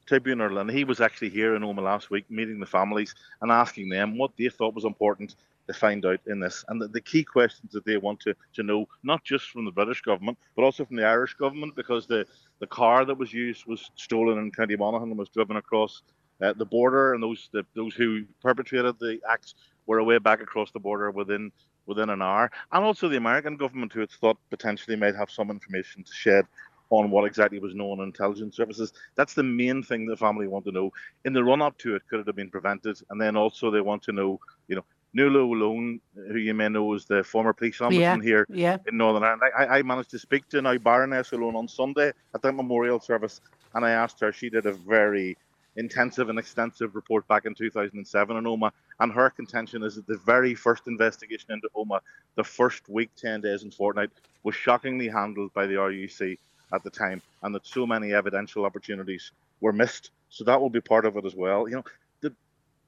tribunal, 0.07 0.59
and 0.59 0.71
he 0.71 0.85
was 0.85 1.01
actually 1.01 1.31
here 1.31 1.55
in 1.55 1.63
Omagh 1.63 1.83
last 1.83 2.11
week 2.11 2.31
meeting 2.31 2.61
the 2.61 2.67
families 2.67 3.15
and 3.43 3.51
asking 3.51 3.89
them 3.91 4.17
what 4.17 4.31
they 4.39 4.49
thought 4.49 4.75
was 4.75 4.85
important 4.85 5.35
to 5.69 5.75
find 5.75 6.05
out 6.07 6.21
in 6.27 6.41
this. 6.41 6.65
And 6.69 6.81
the, 6.81 6.89
the, 6.89 7.01
key 7.01 7.23
questions 7.23 7.73
that 7.73 7.85
they 7.85 7.97
want 7.99 8.21
to, 8.21 8.35
to 8.55 8.63
know, 8.63 8.87
not 9.03 9.23
just 9.23 9.51
from 9.51 9.65
the 9.65 9.71
British 9.71 10.01
government, 10.01 10.39
but 10.57 10.63
also 10.63 10.85
from 10.85 10.97
the 10.97 11.07
Irish 11.07 11.35
government, 11.35 11.77
because 11.77 12.07
the, 12.07 12.27
the 12.59 12.67
car 12.67 13.05
that 13.05 13.19
was 13.19 13.33
used 13.33 13.67
was 13.67 13.91
stolen 13.95 14.39
in 14.39 14.51
County 14.51 14.77
Monaghan 14.77 15.11
and 15.11 15.19
was 15.19 15.29
driven 15.29 15.57
across 15.57 16.03
uh, 16.43 16.53
the 16.55 16.65
border, 16.65 17.15
and 17.15 17.23
those 17.23 17.49
the, 17.53 17.65
those 17.75 17.95
who 17.95 18.25
perpetrated 18.41 18.99
the 18.99 19.19
acts 19.31 19.55
were 19.87 19.99
away 19.99 20.19
back 20.19 20.41
across 20.41 20.71
the 20.71 20.79
border 20.79 21.11
within 21.11 21.51
within 21.87 22.11
an 22.11 22.23
hour. 22.23 22.51
And 22.73 22.85
also 22.85 23.09
the 23.09 23.17
American 23.17 23.57
government, 23.57 23.93
who 23.93 24.03
it's 24.03 24.17
thought 24.17 24.39
potentially 24.51 24.97
might 24.97 25.17
have 25.17 25.31
some 25.31 25.51
information 25.51 26.05
to 26.05 26.13
shed 26.13 26.45
on 26.91 27.11
what 27.11 27.25
exactly 27.25 27.59
was 27.59 27.75
known 27.75 28.01
in 28.01 28.07
intelligence 28.07 28.57
services. 28.57 28.93
That's 29.15 29.35
the 29.35 29.43
main 29.43 29.83
thing 29.83 30.07
the 30.07 30.17
family 30.17 30.47
want 30.47 30.65
to 30.67 30.73
know. 30.73 30.91
In 31.25 31.33
the 31.33 31.45
run 31.45 31.61
up 31.61 31.77
to 31.79 31.97
it, 31.97 32.03
could 32.09 32.21
it 32.21 32.27
have 32.27 32.37
been 32.37 32.51
prevented? 32.51 32.99
And 33.11 33.21
then 33.21 33.37
also 33.37 33.71
they 33.71 33.81
want 33.81 34.03
to 34.05 34.13
know, 34.13 34.41
you 34.69 34.77
know, 34.77 34.85
Nuala 35.15 35.39
O'Loan, 35.39 36.01
who 36.15 36.37
you 36.37 36.55
may 36.55 36.69
know 36.69 36.93
is 36.95 37.07
the 37.07 37.25
former 37.25 37.53
police 37.53 37.79
ombudsman 37.79 38.01
yeah, 38.01 38.21
here 38.21 38.47
yeah. 38.51 38.77
in 38.87 38.97
Northern 38.97 39.25
Ireland. 39.25 39.43
I, 39.57 39.79
I, 39.79 39.83
managed 39.83 40.11
to 40.11 40.19
speak 40.19 40.49
to 40.51 40.61
now 40.61 40.77
Baroness 40.77 41.31
Olone 41.31 41.57
on 41.57 41.67
Sunday 41.67 42.13
at 42.35 42.43
that 42.43 42.53
memorial 42.53 43.01
service, 43.01 43.41
and 43.75 43.85
I 43.85 43.91
asked 43.91 44.21
her. 44.21 44.33
She 44.33 44.51
did 44.51 44.67
a 44.67 44.73
very 44.73 45.37
intensive 45.77 46.29
and 46.29 46.39
extensive 46.39 46.95
report 46.95 47.27
back 47.29 47.47
in 47.47 47.55
2007 47.55 48.37
in 48.37 48.45
Omagh, 48.45 48.73
and 49.01 49.13
her 49.13 49.31
contention 49.31 49.83
is 49.83 49.95
that 49.95 50.07
the 50.07 50.19
very 50.19 50.55
first 50.55 50.87
investigation 50.87 51.53
into 51.53 51.69
Omagh, 51.75 52.01
the 52.35 52.45
first 52.45 52.89
week, 52.89 53.11
10 53.17 53.41
days 53.41 53.63
and 53.63 53.73
fortnight, 53.73 54.11
was 54.43 54.55
shockingly 54.55 55.09
handled 55.09 55.55
by 55.55 55.67
the 55.67 55.75
RUC 55.75 56.37
at 56.75 56.83
the 56.85 56.91
time, 56.91 57.23
and 57.43 57.55
that 57.55 57.67
so 57.67 57.87
many 57.87 58.13
evidential 58.13 58.67
opportunities 58.67 59.33
were 59.61 59.73
missed. 59.73 60.11
So 60.29 60.45
that 60.45 60.61
will 60.61 60.71
be 60.71 60.81
part 60.81 61.07
of 61.07 61.17
it 61.17 61.25
as 61.25 61.35
well. 61.35 61.69
You 61.69 61.77
know, 61.77 61.85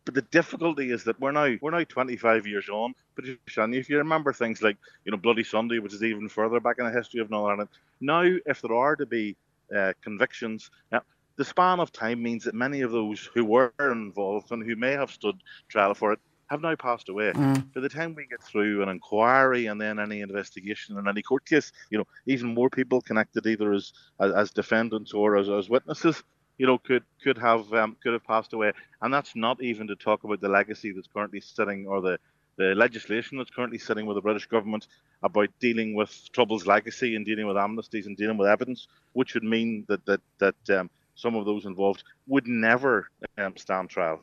but 0.05 0.15
the 0.15 0.23
difficulty 0.23 0.91
is 0.91 1.05
that 1.05 1.21
we're 1.21 1.33
now 1.33 1.55
we're 1.61 1.71
now 1.71 1.85
25 1.85 2.47
years 2.47 2.69
on. 2.69 2.95
But 3.15 3.27
if 3.27 3.91
you 3.91 3.99
remember 3.99 4.33
things 4.33 4.63
like 4.63 4.77
you 5.05 5.13
know 5.13 5.19
Bloody 5.19 5.45
Sunday, 5.45 5.79
which 5.79 5.95
is 5.95 6.03
even 6.03 6.29
further 6.29 6.61
back 6.61 6.77
in 6.79 6.87
the 6.87 6.93
history 6.93 7.21
of 7.21 7.31
Northern 7.31 7.51
Ireland, 7.51 7.71
now 8.01 8.39
if 8.47 8.63
there 8.63 8.75
are 8.75 8.97
to 8.97 9.07
be 9.07 9.37
uh, 9.77 9.93
convictions, 10.03 10.71
uh, 10.93 11.01
the 11.37 11.45
span 11.45 11.81
of 11.81 11.93
time 11.93 12.23
means 12.23 12.45
that 12.45 12.55
many 12.55 12.81
of 12.81 12.93
those 12.93 13.29
who 13.35 13.45
were 13.45 13.73
involved 13.79 14.51
and 14.53 14.65
who 14.65 14.77
may 14.77 14.93
have 14.93 15.11
stood 15.11 15.37
trial 15.69 15.95
for 15.95 16.13
it 16.13 16.19
have 16.49 16.61
now 16.61 16.75
passed 16.75 17.09
away. 17.09 17.33
Mm. 17.33 17.73
By 17.73 17.81
the 17.81 17.89
time 17.89 18.15
we 18.15 18.27
get 18.27 18.43
through 18.43 18.83
an 18.83 18.89
inquiry 18.89 19.67
and 19.67 19.81
then 19.81 20.01
any 20.01 20.21
investigation 20.21 20.99
and 20.99 21.07
any 21.07 21.23
court 21.23 21.47
case, 21.47 21.71
you 21.91 21.99
know, 21.99 22.07
even 22.27 22.53
more 22.53 22.69
people 22.69 23.01
connected 23.01 23.47
either 23.47 23.73
as 23.73 23.93
as, 24.19 24.33
as 24.33 24.51
defendants 24.51 25.13
or 25.13 25.37
as, 25.37 25.49
as 25.49 25.69
witnesses 25.69 26.23
you 26.61 26.67
know, 26.67 26.77
could 26.77 27.05
could 27.25 27.39
have 27.39 27.73
um, 27.73 27.97
could 28.03 28.13
have 28.13 28.27
passed 28.27 28.53
away, 28.53 28.73
and 29.01 29.15
that's 29.15 29.35
not 29.35 29.63
even 29.63 29.87
to 29.87 29.97
talk 29.97 30.25
about 30.25 30.43
the 30.43 30.49
legacy 30.51 30.93
that's 30.93 31.09
currently 31.09 31.41
sitting 31.41 31.87
or 31.87 32.03
the 32.03 32.19
the 32.59 32.75
legislation 32.75 33.39
that's 33.39 33.49
currently 33.49 33.79
sitting 33.79 34.05
with 34.05 34.15
the 34.15 34.21
British 34.21 34.47
government 34.47 34.87
about 35.23 35.49
dealing 35.59 35.95
with 35.95 36.13
Troubles 36.33 36.67
legacy 36.67 37.17
and 37.17 37.25
dealing 37.25 37.47
with 37.47 37.57
amnesties 37.57 38.05
and 38.05 38.15
dealing 38.15 38.37
with 38.37 38.47
evidence, 38.47 38.89
which 39.15 39.33
would 39.33 39.43
mean 39.43 39.87
that 39.89 40.05
that 40.05 40.21
that 40.39 40.71
um, 40.79 40.91
some 41.21 41.37
of 41.37 41.45
those 41.45 41.65
involved 41.65 42.03
would 42.27 42.47
never 42.47 43.09
um, 43.39 43.57
stand 43.57 43.91
trial. 43.91 44.23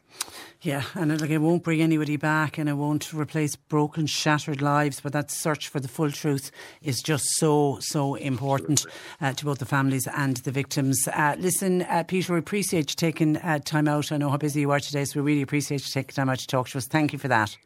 Yeah, 0.61 0.83
and 0.95 1.19
like 1.21 1.29
it 1.29 1.37
won't 1.37 1.63
bring 1.63 1.81
anybody 1.81 2.17
back, 2.17 2.57
and 2.57 2.67
it 2.67 2.73
won't 2.73 3.13
replace 3.13 3.55
broken, 3.55 4.07
shattered 4.07 4.61
lives. 4.61 4.99
But 4.99 5.13
that 5.13 5.29
search 5.29 5.67
for 5.67 5.79
the 5.79 5.87
full 5.87 6.11
truth 6.11 6.51
is 6.81 7.01
just 7.01 7.25
so 7.37 7.77
so 7.79 8.15
important 8.15 8.85
uh, 9.21 9.33
to 9.33 9.45
both 9.45 9.59
the 9.59 9.65
families 9.65 10.07
and 10.07 10.37
the 10.37 10.51
victims. 10.51 11.07
Uh, 11.13 11.35
listen, 11.37 11.83
uh, 11.83 12.03
Peter, 12.03 12.33
we 12.33 12.39
appreciate 12.39 12.89
you 12.89 12.95
taking 12.95 13.37
uh, 13.37 13.59
time 13.59 13.87
out. 13.87 14.11
I 14.11 14.17
know 14.17 14.29
how 14.29 14.37
busy 14.37 14.61
you 14.61 14.71
are 14.71 14.79
today, 14.79 15.05
so 15.05 15.21
we 15.21 15.31
really 15.31 15.43
appreciate 15.43 15.85
you 15.85 15.91
taking 15.91 16.15
time 16.15 16.29
out 16.29 16.39
to 16.39 16.47
talk 16.47 16.69
to 16.69 16.77
us. 16.77 16.87
Thank 16.87 17.13
you 17.13 17.19
for 17.19 17.27
that. 17.27 17.57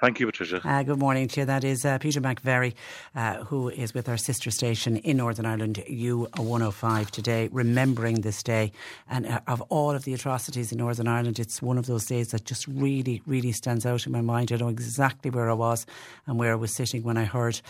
Thank 0.00 0.18
you, 0.18 0.26
Patricia. 0.26 0.62
Uh, 0.64 0.82
good 0.82 0.98
morning 0.98 1.28
to 1.28 1.40
you. 1.40 1.46
That 1.46 1.62
is 1.62 1.84
uh, 1.84 1.98
Peter 1.98 2.22
McVerry, 2.22 2.72
uh, 3.14 3.44
who 3.44 3.68
is 3.68 3.92
with 3.92 4.08
our 4.08 4.16
sister 4.16 4.50
station 4.50 4.96
in 4.96 5.18
Northern 5.18 5.44
Ireland, 5.44 5.82
U105 5.90 7.10
today, 7.10 7.50
remembering 7.52 8.22
this 8.22 8.42
day. 8.42 8.72
And 9.10 9.26
uh, 9.26 9.40
of 9.46 9.60
all 9.68 9.90
of 9.90 10.04
the 10.04 10.14
atrocities 10.14 10.72
in 10.72 10.78
Northern 10.78 11.06
Ireland, 11.06 11.38
it's 11.38 11.60
one 11.60 11.76
of 11.76 11.84
those 11.84 12.06
days 12.06 12.28
that 12.28 12.46
just 12.46 12.66
really, 12.66 13.20
really 13.26 13.52
stands 13.52 13.84
out 13.84 14.06
in 14.06 14.12
my 14.12 14.22
mind. 14.22 14.52
I 14.52 14.56
know 14.56 14.68
exactly 14.68 15.30
where 15.30 15.50
I 15.50 15.54
was 15.54 15.84
and 16.26 16.38
where 16.38 16.52
I 16.52 16.56
was 16.56 16.72
sitting 16.72 17.02
when 17.02 17.18
I 17.18 17.24
heard 17.24 17.60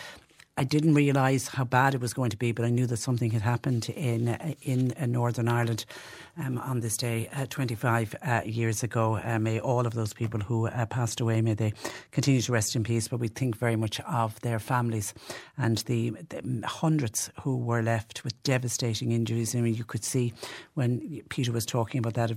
I 0.57 0.63
didn't 0.63 0.93
realise 0.93 1.47
how 1.47 1.63
bad 1.63 1.95
it 1.95 2.01
was 2.01 2.13
going 2.13 2.29
to 2.29 2.37
be, 2.37 2.51
but 2.51 2.65
I 2.65 2.69
knew 2.69 2.85
that 2.87 2.97
something 2.97 3.31
had 3.31 3.41
happened 3.41 3.89
in 3.89 4.27
uh, 4.27 4.53
in 4.61 4.93
uh, 4.99 5.05
Northern 5.05 5.47
Ireland 5.47 5.85
um, 6.37 6.57
on 6.57 6.79
this 6.79 6.97
day 6.97 7.29
uh, 7.33 7.45
25 7.49 8.15
uh, 8.21 8.41
years 8.45 8.83
ago. 8.83 9.19
Uh, 9.23 9.39
may 9.39 9.59
all 9.59 9.85
of 9.85 9.93
those 9.93 10.13
people 10.13 10.39
who 10.39 10.67
passed 10.89 11.19
away, 11.19 11.41
may 11.41 11.53
they 11.53 11.73
continue 12.11 12.41
to 12.41 12.51
rest 12.51 12.75
in 12.75 12.83
peace. 12.83 13.07
But 13.07 13.19
we 13.19 13.27
think 13.27 13.57
very 13.57 13.75
much 13.75 13.99
of 14.01 14.39
their 14.41 14.59
families 14.59 15.13
and 15.57 15.77
the, 15.79 16.11
the 16.29 16.63
hundreds 16.65 17.29
who 17.41 17.57
were 17.57 17.81
left 17.81 18.23
with 18.23 18.41
devastating 18.43 19.11
injuries. 19.11 19.55
I 19.55 19.61
mean, 19.61 19.75
you 19.75 19.83
could 19.83 20.03
see 20.03 20.33
when 20.73 21.21
Peter 21.29 21.51
was 21.51 21.65
talking 21.65 21.99
about 21.99 22.13
that 22.13 22.31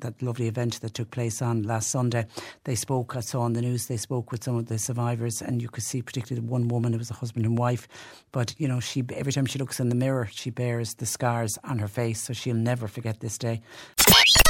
that 0.00 0.20
lovely 0.22 0.48
event 0.48 0.80
that 0.80 0.94
took 0.94 1.10
place 1.10 1.40
on 1.42 1.62
last 1.62 1.90
Sunday. 1.90 2.26
They 2.64 2.74
spoke. 2.74 3.16
I 3.16 3.20
saw 3.20 3.40
on 3.42 3.54
the 3.54 3.62
news. 3.62 3.86
They 3.86 3.96
spoke 3.96 4.30
with 4.30 4.44
some 4.44 4.56
of 4.56 4.66
the 4.66 4.78
survivors, 4.78 5.40
and 5.42 5.62
you 5.62 5.68
could 5.68 5.84
see 5.84 6.02
particularly 6.02 6.46
one 6.46 6.68
woman. 6.68 6.94
It 6.94 6.98
was 6.98 7.10
a 7.10 7.14
husband 7.14 7.46
and 7.46 7.56
wife, 7.56 7.88
but 8.32 8.54
you 8.58 8.68
know, 8.68 8.80
she 8.80 9.04
every 9.14 9.32
time 9.32 9.46
she 9.46 9.58
looks 9.58 9.80
in 9.80 9.88
the 9.88 9.94
mirror, 9.94 10.28
she 10.30 10.50
bears 10.50 10.94
the 10.94 11.06
scars 11.06 11.58
on 11.64 11.78
her 11.78 11.88
face, 11.88 12.20
so 12.20 12.32
she'll 12.32 12.54
never 12.54 12.88
forget 12.88 13.20
this 13.20 13.37
day. 13.38 13.62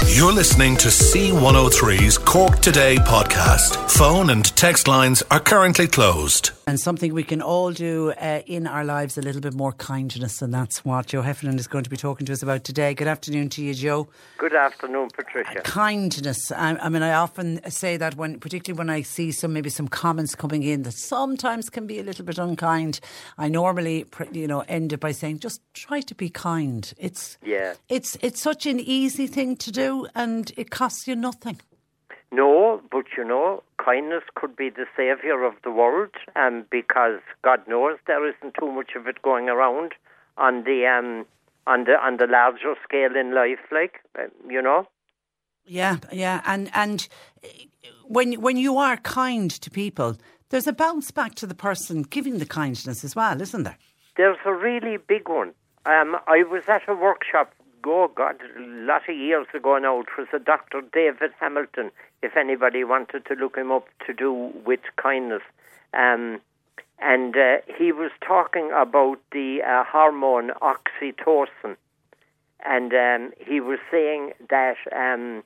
You're 0.06 0.32
listening 0.32 0.76
to 0.78 0.88
C103's 0.88 2.18
Cork 2.18 2.60
Today 2.60 2.96
podcast. 2.96 3.90
Phone 3.90 4.30
and 4.30 4.44
text 4.56 4.88
lines 4.88 5.22
are 5.30 5.38
currently 5.40 5.86
closed. 5.86 6.50
And 6.66 6.78
something 6.78 7.14
we 7.14 7.22
can 7.22 7.40
all 7.40 7.72
do 7.72 8.12
uh, 8.12 8.42
in 8.46 8.66
our 8.66 8.84
lives 8.84 9.16
a 9.16 9.22
little 9.22 9.40
bit 9.40 9.54
more 9.54 9.72
kindness, 9.72 10.42
and 10.42 10.52
that's 10.52 10.84
what 10.84 11.06
Joe 11.06 11.22
Heffernan 11.22 11.58
is 11.58 11.66
going 11.66 11.84
to 11.84 11.90
be 11.90 11.96
talking 11.96 12.26
to 12.26 12.32
us 12.32 12.42
about 12.42 12.64
today. 12.64 12.92
Good 12.94 13.06
afternoon 13.06 13.48
to 13.50 13.62
you, 13.62 13.72
Joe. 13.72 14.08
Good 14.36 14.54
afternoon, 14.54 15.08
Patricia. 15.14 15.60
kindness. 15.62 16.52
I, 16.52 16.76
I, 16.76 16.88
mean, 16.90 17.02
I 17.02 17.14
often 17.14 17.60
say 17.70 17.96
that 17.96 18.16
when, 18.16 18.38
particularly 18.38 18.76
when 18.76 18.90
I 18.90 19.02
see 19.02 19.32
some 19.32 19.52
maybe 19.54 19.70
some 19.70 19.88
comments 19.88 20.34
coming 20.34 20.62
in 20.62 20.82
that 20.82 20.92
sometimes 20.92 21.70
can 21.70 21.86
be 21.86 22.00
a 22.00 22.02
little 22.02 22.24
bit 22.24 22.38
unkind. 22.38 23.00
I 23.38 23.48
normally, 23.48 24.04
you 24.32 24.46
know, 24.46 24.60
end 24.68 24.92
it 24.92 25.00
by 25.00 25.12
saying 25.12 25.38
just 25.38 25.62
try 25.72 26.00
to 26.02 26.14
be 26.14 26.28
kind. 26.28 26.92
It's 26.98 27.38
yeah, 27.42 27.74
it's 27.88 28.18
it's 28.20 28.42
such 28.42 28.66
an 28.66 28.77
easy 28.80 29.26
thing 29.26 29.56
to 29.56 29.72
do, 29.72 30.06
and 30.14 30.52
it 30.56 30.70
costs 30.70 31.06
you 31.06 31.16
nothing. 31.16 31.60
No, 32.30 32.82
but 32.90 33.06
you 33.16 33.24
know, 33.24 33.62
kindness 33.82 34.22
could 34.34 34.54
be 34.54 34.68
the 34.68 34.86
savior 34.96 35.44
of 35.44 35.54
the 35.64 35.70
world, 35.70 36.10
um, 36.36 36.66
because 36.70 37.20
God 37.42 37.60
knows 37.66 37.98
there 38.06 38.28
isn't 38.28 38.54
too 38.58 38.70
much 38.70 38.90
of 38.96 39.06
it 39.06 39.22
going 39.22 39.48
around 39.48 39.92
on 40.36 40.64
the 40.64 40.86
um, 40.86 41.26
on 41.66 41.84
the 41.84 41.92
on 41.92 42.18
the 42.18 42.26
larger 42.26 42.74
scale 42.84 43.16
in 43.16 43.34
life, 43.34 43.60
like 43.72 44.00
uh, 44.18 44.24
you 44.48 44.60
know. 44.60 44.86
Yeah, 45.64 45.96
yeah, 46.12 46.42
and 46.46 46.70
and 46.74 47.08
when 48.04 48.34
when 48.40 48.56
you 48.56 48.78
are 48.78 48.96
kind 48.98 49.50
to 49.50 49.70
people, 49.70 50.16
there's 50.50 50.66
a 50.66 50.72
bounce 50.72 51.10
back 51.10 51.34
to 51.36 51.46
the 51.46 51.54
person 51.54 52.02
giving 52.02 52.38
the 52.38 52.46
kindness 52.46 53.04
as 53.04 53.14
well, 53.14 53.40
isn't 53.40 53.62
there? 53.62 53.78
There's 54.16 54.38
a 54.44 54.52
really 54.52 54.96
big 54.96 55.28
one. 55.28 55.52
Um, 55.86 56.16
I 56.26 56.42
was 56.42 56.64
at 56.68 56.88
a 56.88 56.94
workshop 56.94 57.54
oh 57.86 58.10
God, 58.14 58.36
a 58.56 58.60
lot 58.60 59.08
of 59.08 59.16
years 59.16 59.46
ago 59.54 59.78
now, 59.78 60.00
it 60.00 60.06
was 60.16 60.28
a 60.32 60.38
Dr. 60.38 60.82
David 60.92 61.32
Hamilton, 61.40 61.90
if 62.22 62.36
anybody 62.36 62.84
wanted 62.84 63.26
to 63.26 63.34
look 63.34 63.56
him 63.56 63.70
up 63.72 63.86
to 64.06 64.12
do 64.12 64.52
with 64.64 64.80
kindness. 64.96 65.42
Um, 65.94 66.40
and 66.98 67.36
uh, 67.36 67.58
he 67.76 67.92
was 67.92 68.10
talking 68.26 68.70
about 68.74 69.18
the 69.32 69.62
uh, 69.62 69.84
hormone 69.84 70.50
oxytocin. 70.62 71.76
And 72.66 72.92
um, 72.92 73.32
he 73.38 73.60
was 73.60 73.78
saying 73.90 74.32
that 74.50 74.76
um, 74.94 75.44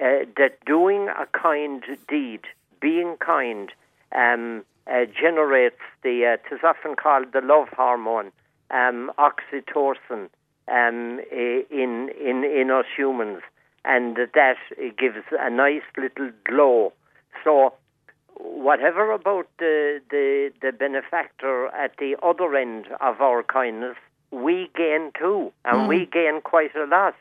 uh, 0.00 0.24
that 0.36 0.58
doing 0.64 1.08
a 1.08 1.26
kind 1.26 1.82
deed, 2.08 2.40
being 2.80 3.16
kind, 3.18 3.70
um, 4.12 4.64
uh, 4.86 5.04
generates 5.04 5.80
the, 6.02 6.24
uh, 6.24 6.32
it 6.34 6.54
is 6.54 6.60
often 6.62 6.96
called 6.96 7.32
the 7.32 7.40
love 7.40 7.68
hormone, 7.68 8.30
um, 8.70 9.10
oxytocin, 9.18 10.28
um, 10.68 11.20
in 11.30 12.10
in 12.20 12.44
in 12.44 12.70
us 12.70 12.86
humans, 12.96 13.42
and 13.84 14.16
that 14.16 14.56
gives 14.98 15.24
a 15.38 15.50
nice 15.50 15.82
little 15.96 16.30
glow. 16.44 16.92
So, 17.44 17.74
whatever 18.34 19.12
about 19.12 19.48
the 19.58 20.00
the 20.10 20.52
the 20.60 20.72
benefactor 20.72 21.66
at 21.68 21.96
the 21.98 22.16
other 22.22 22.54
end 22.56 22.86
of 23.00 23.20
our 23.20 23.42
kindness, 23.42 23.96
we 24.30 24.70
gain 24.74 25.12
too, 25.18 25.52
and 25.64 25.82
mm. 25.82 25.88
we 25.88 26.06
gain 26.06 26.40
quite 26.42 26.74
a 26.74 26.84
lot. 26.84 27.14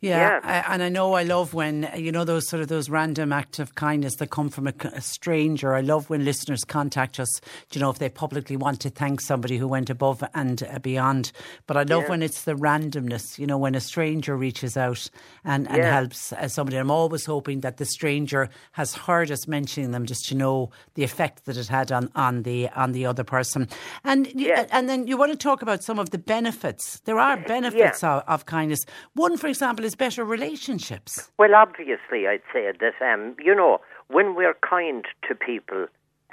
Yeah, 0.00 0.40
yeah. 0.42 0.64
I, 0.66 0.74
and 0.74 0.82
I 0.82 0.88
know 0.88 1.12
I 1.12 1.24
love 1.24 1.52
when 1.52 1.88
you 1.94 2.10
know 2.10 2.24
those 2.24 2.48
sort 2.48 2.62
of 2.62 2.68
those 2.68 2.88
random 2.88 3.34
acts 3.34 3.58
of 3.58 3.74
kindness 3.74 4.16
that 4.16 4.30
come 4.30 4.48
from 4.48 4.66
a, 4.66 4.72
a, 4.94 5.00
stranger. 5.02 5.74
I 5.74 5.82
love 5.82 6.08
when 6.08 6.24
listeners 6.24 6.64
contact 6.64 7.20
us. 7.20 7.40
You 7.72 7.82
know, 7.82 7.90
if 7.90 7.98
they 7.98 8.08
publicly 8.08 8.56
want 8.56 8.80
to 8.80 8.90
thank 8.90 9.20
somebody 9.20 9.58
who 9.58 9.68
went 9.68 9.90
above 9.90 10.24
and 10.32 10.62
uh, 10.62 10.78
beyond. 10.78 11.32
But 11.66 11.76
I 11.76 11.82
love 11.82 12.04
yeah. 12.04 12.08
when 12.08 12.22
it's 12.22 12.44
the 12.44 12.54
randomness. 12.54 13.38
You 13.38 13.46
know, 13.46 13.58
when 13.58 13.74
a 13.74 13.80
stranger 13.80 14.36
reaches 14.38 14.74
out 14.74 15.10
and, 15.44 15.68
and 15.68 15.76
yeah. 15.76 15.92
helps 15.92 16.32
uh, 16.32 16.48
somebody. 16.48 16.78
I'm 16.78 16.90
always 16.90 17.26
hoping 17.26 17.60
that 17.60 17.76
the 17.76 17.84
stranger 17.84 18.48
has 18.72 18.94
heard 18.94 19.30
us 19.30 19.46
mentioning 19.46 19.90
them, 19.90 20.06
just 20.06 20.26
to 20.28 20.34
know 20.34 20.70
the 20.94 21.04
effect 21.04 21.44
that 21.44 21.58
it 21.58 21.68
had 21.68 21.92
on, 21.92 22.10
on 22.14 22.44
the 22.44 22.70
on 22.70 22.92
the 22.92 23.04
other 23.04 23.24
person. 23.24 23.68
And 24.04 24.28
and 24.72 24.88
then 24.88 25.06
you 25.06 25.18
want 25.18 25.32
to 25.32 25.38
talk 25.38 25.60
about 25.60 25.84
some 25.84 25.98
of 25.98 26.08
the 26.08 26.18
benefits. 26.18 27.00
There 27.00 27.18
are 27.18 27.36
benefits 27.36 28.02
of, 28.02 28.22
of 28.26 28.46
kindness. 28.46 28.86
One, 29.12 29.36
for 29.36 29.46
example, 29.46 29.84
is 29.84 29.89
better 29.94 30.24
relationships? 30.24 31.30
Well, 31.38 31.54
obviously, 31.54 32.26
I'd 32.26 32.42
say 32.52 32.70
that, 32.78 32.94
um, 33.00 33.36
you 33.38 33.54
know, 33.54 33.80
when 34.08 34.34
we're 34.34 34.54
kind 34.54 35.04
to 35.28 35.34
people, 35.34 35.86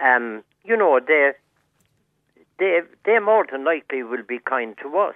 um, 0.03 0.43
you 0.63 0.75
know, 0.75 0.99
they 1.05 1.31
they 2.59 2.81
they 3.05 3.19
more 3.19 3.45
than 3.51 3.63
likely 3.63 4.03
will 4.03 4.23
be 4.23 4.39
kind 4.39 4.75
to 4.81 4.97
us. 4.97 5.15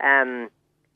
Um, 0.00 0.50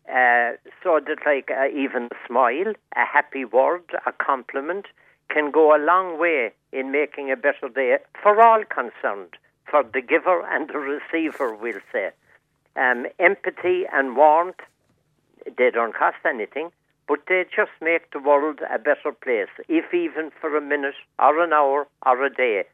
uh, 0.09 0.53
so 0.83 1.01
that, 1.05 1.19
like, 1.27 1.51
uh, 1.51 1.67
even 1.69 2.05
a 2.13 2.27
smile, 2.27 2.73
a 2.95 3.05
happy 3.05 3.45
word, 3.45 3.83
a 4.07 4.13
compliment 4.13 4.87
can 5.29 5.51
go 5.51 5.75
a 5.75 5.81
long 5.83 6.19
way 6.19 6.53
in 6.73 6.93
making 6.93 7.31
a 7.31 7.37
better 7.37 7.69
day 7.75 7.99
for 8.23 8.41
all 8.41 8.63
concerned, 8.65 9.35
for 9.69 9.83
the 9.83 10.01
giver 10.01 10.47
and 10.47 10.69
the 10.69 10.79
receiver, 10.79 11.55
we'll 11.55 11.81
say. 11.93 12.11
Um, 12.77 13.07
empathy 13.19 13.85
and 13.93 14.17
warmth, 14.17 14.61
they 15.59 15.71
don't 15.71 15.95
cost 15.95 16.19
anything 16.25 16.71
but 17.09 17.21
they 17.29 17.45
just 17.55 17.71
make 17.81 18.11
the 18.13 18.19
world 18.19 18.61
a 18.73 18.79
better 18.79 19.13
place, 19.13 19.49
if 19.69 19.93
even 19.95 20.31
for 20.41 20.57
a 20.57 20.61
minute 20.61 20.95
or 21.19 21.43
an 21.43 21.53
hour 21.53 21.87
or 22.05 22.25
a 22.25 22.31
day. 22.31 22.65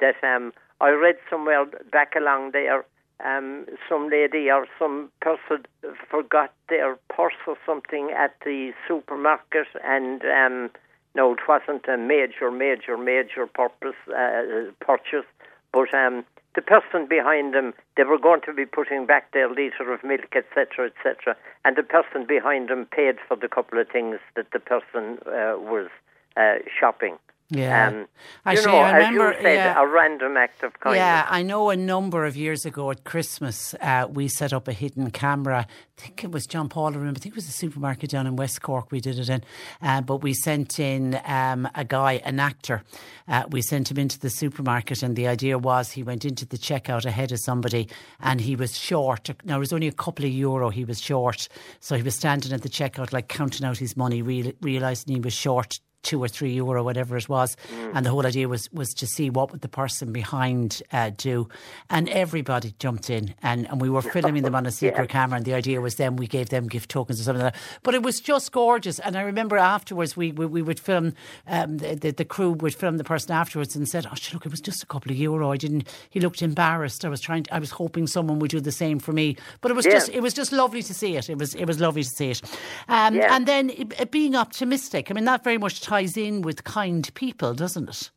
That 0.00 0.16
um, 0.22 0.52
I 0.80 0.90
read 0.90 1.16
somewhere 1.30 1.66
back 1.90 2.14
along 2.16 2.52
there, 2.52 2.84
um, 3.24 3.66
some 3.88 4.08
lady 4.08 4.50
or 4.50 4.66
some 4.78 5.10
person 5.20 5.64
forgot 6.10 6.52
their 6.68 6.96
purse 7.08 7.34
or 7.46 7.56
something 7.64 8.10
at 8.10 8.34
the 8.44 8.72
supermarket, 8.88 9.68
and 9.84 10.22
um, 10.24 10.70
no, 11.14 11.32
it 11.32 11.40
wasn't 11.46 11.86
a 11.88 11.96
major, 11.96 12.50
major, 12.50 12.96
major 12.96 13.46
purpose 13.46 13.96
uh, 14.08 14.72
purchase, 14.80 15.26
but 15.72 15.92
um, 15.94 16.24
the 16.54 16.62
person 16.62 17.06
behind 17.08 17.54
them, 17.54 17.72
they 17.96 18.04
were 18.04 18.18
going 18.18 18.40
to 18.42 18.52
be 18.52 18.66
putting 18.66 19.06
back 19.06 19.32
their 19.32 19.48
litre 19.48 19.92
of 19.92 20.04
milk, 20.04 20.34
etc., 20.36 20.90
etc., 20.90 21.36
and 21.64 21.76
the 21.76 21.82
person 21.82 22.26
behind 22.26 22.68
them 22.68 22.86
paid 22.86 23.16
for 23.26 23.36
the 23.36 23.48
couple 23.48 23.80
of 23.80 23.88
things 23.88 24.18
that 24.36 24.50
the 24.52 24.60
person 24.60 25.18
uh, 25.26 25.56
was 25.58 25.88
uh, 26.36 26.54
shopping. 26.78 27.16
Yeah. 27.52 27.88
Um, 27.88 28.06
Actually, 28.46 28.62
you 28.62 28.78
know, 28.78 28.78
I 28.78 28.96
remember, 28.96 29.34
said, 29.42 29.54
yeah. 29.54 29.82
a 29.82 29.86
random 29.86 30.36
act 30.36 30.62
of 30.62 30.78
kindness. 30.80 31.00
Yeah, 31.00 31.26
I 31.28 31.42
know 31.42 31.70
a 31.70 31.76
number 31.76 32.24
of 32.24 32.34
years 32.34 32.64
ago 32.64 32.90
at 32.90 33.04
Christmas, 33.04 33.74
uh, 33.80 34.06
we 34.10 34.28
set 34.28 34.52
up 34.52 34.68
a 34.68 34.72
hidden 34.72 35.10
camera. 35.10 35.66
I 35.98 36.00
think 36.00 36.24
it 36.24 36.32
was 36.32 36.46
John 36.46 36.68
Paul 36.68 36.92
room. 36.92 37.14
I 37.14 37.18
think 37.18 37.34
it 37.34 37.36
was 37.36 37.48
a 37.48 37.52
supermarket 37.52 38.10
down 38.10 38.26
in 38.26 38.36
West 38.36 38.62
Cork 38.62 38.90
we 38.90 39.00
did 39.00 39.18
it 39.18 39.28
in. 39.28 39.44
Uh, 39.82 40.00
but 40.00 40.16
we 40.22 40.32
sent 40.32 40.80
in 40.80 41.20
um, 41.26 41.68
a 41.74 41.84
guy, 41.84 42.22
an 42.24 42.40
actor. 42.40 42.82
Uh, 43.28 43.44
we 43.50 43.60
sent 43.60 43.90
him 43.90 43.98
into 43.98 44.18
the 44.18 44.30
supermarket, 44.30 45.02
and 45.02 45.14
the 45.14 45.28
idea 45.28 45.58
was 45.58 45.92
he 45.92 46.02
went 46.02 46.24
into 46.24 46.46
the 46.46 46.58
checkout 46.58 47.04
ahead 47.04 47.32
of 47.32 47.38
somebody 47.40 47.88
and 48.20 48.40
he 48.40 48.56
was 48.56 48.76
short. 48.76 49.30
Now, 49.44 49.56
it 49.56 49.60
was 49.60 49.72
only 49.72 49.88
a 49.88 49.92
couple 49.92 50.24
of 50.24 50.30
euro 50.30 50.70
he 50.70 50.84
was 50.84 51.00
short. 51.00 51.48
So 51.80 51.96
he 51.96 52.02
was 52.02 52.14
standing 52.14 52.52
at 52.52 52.62
the 52.62 52.68
checkout, 52.68 53.12
like 53.12 53.28
counting 53.28 53.66
out 53.66 53.78
his 53.78 53.96
money, 53.96 54.22
real, 54.22 54.52
realising 54.62 55.14
he 55.14 55.20
was 55.20 55.34
short 55.34 55.80
two 56.02 56.22
or 56.22 56.28
three 56.28 56.52
euro, 56.52 56.82
whatever 56.82 57.16
it 57.16 57.28
was. 57.28 57.56
Mm. 57.72 57.92
And 57.94 58.06
the 58.06 58.10
whole 58.10 58.26
idea 58.26 58.48
was 58.48 58.68
was 58.72 58.92
to 58.94 59.06
see 59.06 59.30
what 59.30 59.52
would 59.52 59.60
the 59.60 59.68
person 59.68 60.12
behind 60.12 60.82
uh, 60.92 61.10
do. 61.16 61.48
And 61.90 62.08
everybody 62.08 62.74
jumped 62.78 63.10
in, 63.10 63.34
and, 63.42 63.68
and 63.68 63.80
we 63.80 63.88
were 63.88 64.02
filming 64.16 64.42
them 64.42 64.54
on 64.54 64.66
a 64.66 64.70
secret 64.70 65.02
Yeah. 65.02 65.06
camera. 65.06 65.36
And 65.36 65.44
the 65.46 65.54
idea 65.54 65.80
was 65.80 65.94
then 65.96 66.16
we 66.16 66.26
gave 66.26 66.48
them 66.50 66.66
gift 66.68 66.90
tokens 66.90 67.20
or 67.20 67.24
something 67.24 67.44
like 67.44 67.54
that. 67.54 67.62
But 67.82 67.94
it 67.94 68.02
was 68.02 68.20
just 68.20 68.52
gorgeous. 68.52 68.98
And 68.98 69.16
I 69.16 69.22
remember 69.22 69.56
afterwards 69.56 70.16
we 70.16 70.32
we, 70.32 70.46
we 70.46 70.62
would 70.62 70.80
film 70.80 71.14
um, 71.46 71.78
the, 71.78 71.94
the 71.94 72.10
the 72.12 72.24
crew 72.24 72.50
would 72.52 72.74
film 72.74 72.96
the 72.98 73.04
person 73.04 73.32
afterwards 73.32 73.76
and 73.76 73.88
said, 73.88 74.06
"Oh, 74.06 74.14
look, 74.32 74.44
it 74.46 74.50
was 74.50 74.60
just 74.60 74.82
a 74.82 74.86
couple 74.86 75.12
of 75.12 75.18
euro. 75.18 75.52
I 75.52 75.56
didn't." 75.56 75.88
He 76.10 76.20
looked 76.20 76.42
embarrassed. 76.42 77.04
I 77.04 77.08
was 77.08 77.20
trying. 77.20 77.44
To, 77.44 77.54
I 77.54 77.58
was 77.58 77.70
hoping 77.70 78.06
someone 78.06 78.38
would 78.40 78.50
do 78.50 78.60
the 78.60 78.72
same 78.72 78.98
for 78.98 79.12
me. 79.12 79.36
But 79.60 79.70
it 79.70 79.74
was 79.74 79.86
Yeah. 79.86 79.92
just 79.92 80.08
it 80.10 80.20
was 80.20 80.34
just 80.34 80.52
lovely 80.52 80.82
to 80.82 80.94
see 80.94 81.16
it. 81.16 81.28
It 81.30 81.38
was 81.38 81.54
it 81.54 81.66
was 81.66 81.78
lovely 81.80 82.02
to 82.02 82.08
see 82.10 82.30
it. 82.30 82.42
Um, 82.88 83.14
Yeah. 83.14 83.34
And 83.34 83.46
then 83.46 83.70
it, 83.70 83.92
it 84.00 84.10
being 84.10 84.34
optimistic. 84.36 85.10
I 85.10 85.14
mean, 85.14 85.24
that 85.26 85.44
very 85.44 85.58
much 85.58 85.80
ties 85.92 86.16
in 86.16 86.40
with 86.40 86.64
kind 86.64 87.04
people, 87.12 87.52
doesn't 87.52 87.88
it? 87.90 88.10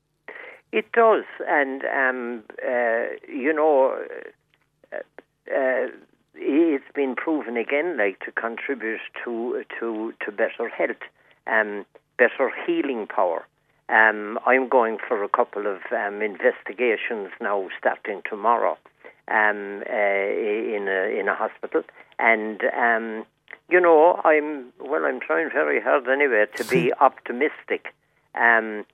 It 0.72 0.90
does, 0.94 1.26
and 1.46 1.84
um, 2.02 2.44
uh, 2.66 3.08
you 3.28 3.52
know, 3.54 3.98
uh, 4.94 4.98
uh, 5.54 5.88
it's 6.36 6.92
been 6.94 7.16
proven 7.16 7.58
again, 7.58 7.98
like 7.98 8.20
to 8.26 8.32
contribute 8.32 9.02
to 9.24 9.64
to 9.78 10.14
to 10.24 10.32
better 10.32 10.70
health, 10.70 11.04
um, 11.48 11.86
better 12.18 12.50
healing 12.66 13.08
power. 13.08 13.46
Um, 13.90 14.40
I'm 14.46 14.68
going 14.70 14.98
for 15.08 15.24
a 15.24 15.30
couple 15.30 15.68
of 15.68 15.80
um, 15.92 16.22
investigations 16.22 17.30
now, 17.42 17.68
starting 17.78 18.22
tomorrow, 18.30 18.78
um, 19.28 19.84
uh, 19.90 20.28
in 20.76 20.84
a 21.00 21.20
in 21.20 21.28
a 21.28 21.36
hospital, 21.36 21.84
and 22.20 22.62
um, 22.86 23.26
you 23.70 23.80
know, 23.80 24.22
I'm 24.24 24.74
well. 24.80 25.06
I'm 25.06 25.20
trying 25.20 25.50
very 25.50 25.82
hard 25.82 26.08
anyway 26.08 26.46
to 26.56 26.64
be 26.66 26.94
optimistic. 27.00 27.94
Um, 28.36 28.86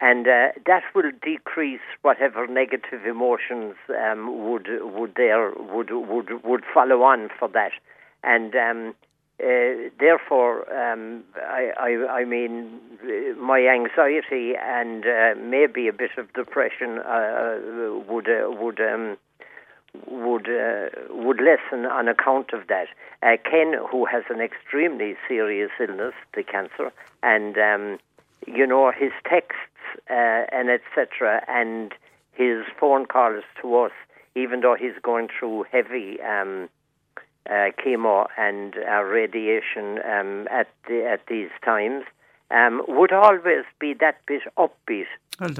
and 0.00 0.28
uh, 0.28 0.48
that 0.66 0.84
will 0.94 1.10
decrease 1.22 1.80
whatever 2.02 2.46
negative 2.46 3.04
emotions 3.04 3.74
um, 3.90 4.48
would 4.48 4.68
would 4.80 5.14
there 5.16 5.52
would 5.52 5.90
would 5.90 6.44
would 6.44 6.64
follow 6.72 7.02
on 7.02 7.30
for 7.38 7.48
that, 7.48 7.72
and 8.22 8.54
um, 8.54 8.94
uh, 9.42 9.90
therefore, 9.98 10.72
um, 10.72 11.24
I, 11.36 11.72
I 11.78 12.20
I 12.20 12.24
mean, 12.24 12.80
uh, 13.02 13.40
my 13.40 13.66
anxiety 13.66 14.54
and 14.60 15.04
uh, 15.04 15.34
maybe 15.40 15.88
a 15.88 15.92
bit 15.92 16.10
of 16.16 16.32
depression 16.32 16.98
uh, 16.98 17.58
would 18.08 18.28
uh, 18.28 18.50
would. 18.50 18.80
Would 20.06 20.48
uh, 20.48 20.88
would 21.10 21.40
lessen 21.40 21.86
on 21.86 22.08
account 22.08 22.52
of 22.52 22.66
that. 22.68 22.88
Uh, 23.22 23.36
Ken, 23.44 23.74
who 23.90 24.04
has 24.06 24.24
an 24.30 24.40
extremely 24.40 25.16
serious 25.26 25.70
illness, 25.80 26.14
the 26.34 26.42
cancer, 26.42 26.92
and 27.22 27.58
um, 27.58 27.98
you 28.46 28.66
know 28.66 28.90
his 28.90 29.12
texts 29.28 29.56
uh, 30.10 30.44
and 30.52 30.70
etc. 30.70 31.44
and 31.48 31.92
his 32.32 32.64
phone 32.78 33.06
calls 33.06 33.42
to 33.60 33.76
us, 33.76 33.92
even 34.34 34.60
though 34.60 34.76
he's 34.78 34.98
going 35.02 35.28
through 35.38 35.64
heavy 35.72 36.20
um, 36.20 36.68
uh, 37.48 37.70
chemo 37.84 38.26
and 38.36 38.76
uh, 38.76 39.02
radiation 39.02 39.98
um, 40.04 40.46
at 40.50 40.68
the, 40.86 41.04
at 41.04 41.26
these 41.26 41.50
times, 41.64 42.04
um, 42.50 42.82
would 42.86 43.12
always 43.12 43.64
be 43.80 43.94
that 43.94 44.20
bit 44.26 44.42
upbeat. 44.56 45.06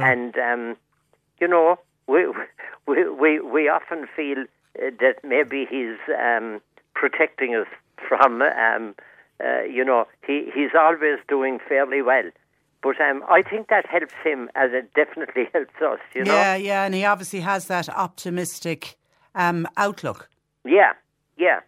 And 0.02 0.38
um, 0.38 0.76
you 1.40 1.48
know, 1.48 1.78
we 2.08 2.26
we 2.86 3.08
we, 3.08 3.40
we 3.40 3.68
often 3.68 4.06
feel 4.16 4.40
uh, 4.40 4.90
that 5.00 5.16
maybe 5.22 5.66
he's 5.68 5.98
um, 6.18 6.60
protecting 6.94 7.54
us 7.54 7.68
from. 8.08 8.42
Um, 8.42 8.94
uh, 9.44 9.62
you 9.62 9.84
know, 9.84 10.06
he 10.26 10.50
he's 10.52 10.70
always 10.76 11.18
doing 11.28 11.60
fairly 11.68 12.02
well. 12.02 12.30
But 12.82 13.00
um, 13.00 13.24
I 13.28 13.42
think 13.42 13.68
that 13.68 13.86
helps 13.86 14.14
him, 14.24 14.48
as 14.54 14.70
it 14.72 14.92
definitely 14.94 15.48
helps 15.52 15.74
us. 15.80 16.00
You 16.14 16.24
know. 16.24 16.34
Yeah, 16.34 16.56
yeah, 16.56 16.84
and 16.84 16.94
he 16.94 17.04
obviously 17.04 17.40
has 17.40 17.66
that 17.66 17.88
optimistic 17.88 18.96
um, 19.34 19.66
outlook. 19.76 20.28
Yeah, 20.64 20.92
yeah, 21.36 21.60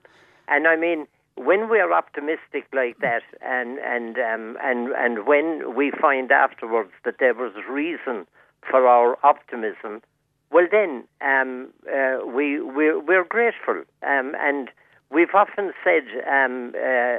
and 0.48 0.66
I 0.66 0.76
mean 0.76 1.06
when 1.36 1.70
we're 1.70 1.92
optimistic 1.92 2.66
like 2.72 2.98
that, 2.98 3.22
and 3.40 3.78
and 3.78 4.18
um, 4.18 4.58
and 4.62 4.88
and 4.96 5.26
when 5.26 5.74
we 5.74 5.90
find 5.90 6.30
afterwards 6.30 6.92
that 7.04 7.16
there 7.18 7.34
was 7.34 7.52
reason 7.68 8.26
for 8.68 8.86
our 8.86 9.16
optimism, 9.24 10.02
well 10.50 10.66
then 10.70 11.04
um, 11.20 11.68
uh, 11.92 12.26
we 12.26 12.60
we're, 12.60 12.98
we're 12.98 13.24
grateful, 13.24 13.82
um, 14.02 14.34
and 14.40 14.68
we've 15.10 15.34
often 15.34 15.72
said, 15.84 16.04
um, 16.28 16.72
uh, 16.76 17.18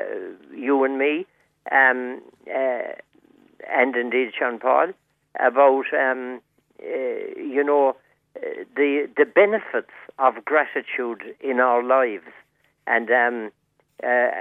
you 0.56 0.84
and 0.84 0.98
me, 0.98 1.26
um, 1.72 2.22
uh, 2.48 2.94
and 3.70 3.96
indeed 3.96 4.32
John 4.38 4.60
Paul, 4.60 4.88
about 5.40 5.86
um, 5.94 6.42
uh, 6.82 6.86
you 7.38 7.64
know 7.64 7.96
uh, 8.36 8.64
the 8.76 9.10
the 9.16 9.26
benefits 9.26 9.92
of 10.20 10.46
gratitude 10.46 11.24
in 11.40 11.60
our 11.60 11.84
lives, 11.84 12.32
and 12.88 13.10
um, 13.12 13.52
uh, 14.04 14.32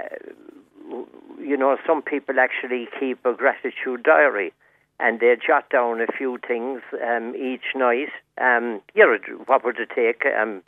you 1.38 1.56
know 1.56 1.76
some 1.86 2.02
people 2.02 2.36
actually 2.40 2.88
keep 2.98 3.24
a 3.24 3.32
gratitude 3.34 4.02
diary, 4.02 4.52
and 5.00 5.20
they 5.20 5.34
jot 5.44 5.70
down 5.70 6.00
a 6.00 6.06
few 6.06 6.38
things 6.46 6.80
um, 7.06 7.34
each 7.34 7.74
night. 7.74 8.10
Um, 8.40 8.80
you 8.94 9.04
know, 9.06 9.44
what 9.46 9.64
would 9.64 9.78
it 9.78 9.90
take? 9.94 10.24
Um, 10.26 10.62